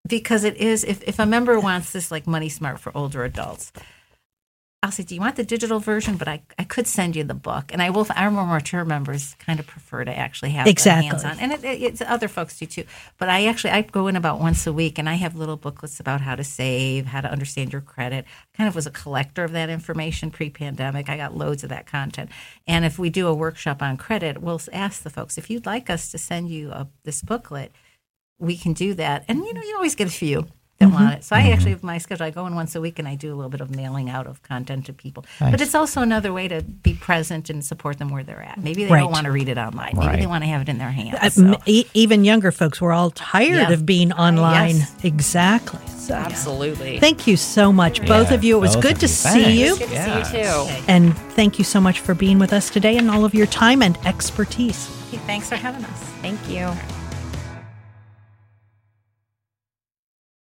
Because 0.07 0.43
it 0.43 0.57
is 0.57 0.83
if, 0.83 1.03
if 1.03 1.19
a 1.19 1.25
member 1.25 1.59
wants 1.59 1.91
this 1.91 2.11
like 2.11 2.27
money 2.27 2.49
smart 2.49 2.79
for 2.79 2.95
older 2.95 3.23
adults 3.23 3.71
I'll 4.83 4.89
say, 4.89 5.03
do 5.03 5.13
you 5.13 5.21
want 5.21 5.35
the 5.35 5.43
digital 5.43 5.77
version? 5.77 6.17
But 6.17 6.27
I, 6.27 6.41
I 6.57 6.63
could 6.63 6.87
send 6.87 7.15
you 7.15 7.23
the 7.23 7.35
book, 7.35 7.71
and 7.71 7.83
I 7.83 7.91
will. 7.91 8.07
Our 8.15 8.31
more 8.31 8.47
mature 8.47 8.83
members 8.83 9.35
kind 9.37 9.59
of 9.59 9.67
prefer 9.67 10.03
to 10.03 10.17
actually 10.17 10.51
have 10.51 10.65
Exactly. 10.65 11.07
hands 11.07 11.23
on, 11.23 11.39
and 11.39 11.51
it, 11.51 11.63
it, 11.63 11.83
it's 11.83 12.01
other 12.01 12.27
folks 12.27 12.57
do 12.57 12.65
too. 12.65 12.85
But 13.19 13.29
I 13.29 13.45
actually 13.45 13.69
I 13.69 13.83
go 13.83 14.07
in 14.07 14.15
about 14.15 14.39
once 14.39 14.65
a 14.65 14.73
week, 14.73 14.97
and 14.97 15.07
I 15.07 15.15
have 15.15 15.35
little 15.35 15.55
booklets 15.55 15.99
about 15.99 16.21
how 16.21 16.33
to 16.33 16.43
save, 16.43 17.05
how 17.05 17.21
to 17.21 17.31
understand 17.31 17.71
your 17.71 17.81
credit. 17.81 18.25
Kind 18.57 18.67
of 18.67 18.73
was 18.73 18.87
a 18.87 18.91
collector 18.91 19.43
of 19.43 19.51
that 19.51 19.69
information 19.69 20.31
pre-pandemic. 20.31 21.09
I 21.09 21.17
got 21.17 21.37
loads 21.37 21.61
of 21.61 21.69
that 21.69 21.85
content, 21.85 22.31
and 22.65 22.83
if 22.83 22.97
we 22.97 23.11
do 23.11 23.27
a 23.27 23.35
workshop 23.35 23.83
on 23.83 23.97
credit, 23.97 24.41
we'll 24.41 24.61
ask 24.73 25.03
the 25.03 25.11
folks 25.11 25.37
if 25.37 25.51
you'd 25.51 25.67
like 25.67 25.91
us 25.91 26.09
to 26.09 26.17
send 26.17 26.49
you 26.49 26.71
a, 26.71 26.87
this 27.03 27.21
booklet, 27.21 27.71
we 28.41 28.57
can 28.57 28.73
do 28.73 28.93
that. 28.95 29.23
And 29.27 29.39
you 29.45 29.53
know, 29.53 29.61
you 29.61 29.75
always 29.75 29.95
get 29.95 30.07
a 30.07 30.11
few 30.11 30.47
that 30.79 30.89
want 30.91 31.13
it. 31.13 31.23
So 31.23 31.35
I 31.35 31.49
actually 31.51 31.71
have 31.71 31.83
my 31.83 31.99
schedule. 31.99 32.25
I 32.25 32.31
go 32.31 32.47
in 32.47 32.55
once 32.55 32.75
a 32.75 32.81
week 32.81 32.97
and 32.97 33.07
I 33.07 33.13
do 33.13 33.31
a 33.31 33.35
little 33.35 33.51
bit 33.51 33.61
of 33.61 33.69
mailing 33.75 34.09
out 34.09 34.25
of 34.25 34.41
content 34.41 34.87
to 34.87 34.93
people. 34.93 35.23
But 35.39 35.61
it's 35.61 35.75
also 35.75 36.01
another 36.01 36.33
way 36.33 36.47
to 36.47 36.63
be 36.63 36.95
present 36.95 37.51
and 37.51 37.63
support 37.63 37.99
them 37.99 38.09
where 38.09 38.23
they're 38.23 38.41
at. 38.41 38.57
Maybe 38.57 38.85
they 38.85 38.91
Right. 38.91 39.01
don't 39.01 39.11
want 39.11 39.25
to 39.25 39.31
read 39.31 39.47
it 39.47 39.59
online. 39.59 39.91
Maybe 39.93 40.07
Right. 40.07 40.19
they 40.19 40.25
want 40.25 40.43
to 40.43 40.49
have 40.49 40.61
it 40.63 40.69
in 40.69 40.79
their 40.79 40.89
hands. 40.91 41.17
Uh, 41.21 41.29
So- 41.29 41.45
m- 41.53 41.55
e- 41.67 41.85
even 41.93 42.23
younger 42.23 42.51
folks 42.51 42.81
were 42.81 42.93
all 42.93 43.11
tired 43.11 43.69
Yeah. 43.69 43.71
of 43.71 43.85
being 43.85 44.11
online. 44.13 44.77
Yes. 44.77 44.95
Exactly. 45.03 45.79
So, 45.87 46.15
Absolutely. 46.15 46.97
thank 46.99 47.27
you 47.27 47.37
so 47.37 47.71
much, 47.71 48.03
both 48.07 48.31
of 48.31 48.43
you. 48.43 48.57
It 48.57 48.61
was 48.61 48.73
both 48.75 48.81
good 48.83 48.95
to 49.01 49.05
you. 49.05 49.07
see 49.07 49.61
you. 49.63 49.75
Thanks. 49.75 49.79
Good 49.79 49.89
to 49.89 49.93
Yeah. 49.93 50.23
see 50.23 50.37
you 50.39 50.43
too. 50.43 50.83
And 50.87 51.15
thank 51.35 51.59
you 51.59 51.63
so 51.63 51.79
much 51.79 51.99
for 51.99 52.15
being 52.15 52.39
with 52.39 52.53
us 52.53 52.71
today 52.71 52.97
and 52.97 53.11
all 53.11 53.23
of 53.23 53.35
your 53.35 53.45
time 53.45 53.83
and 53.83 53.99
expertise. 54.03 54.87
Thanks 55.27 55.47
for 55.47 55.57
having 55.57 55.85
us. 55.85 55.99
Thank 56.23 56.39
you. 56.49 56.71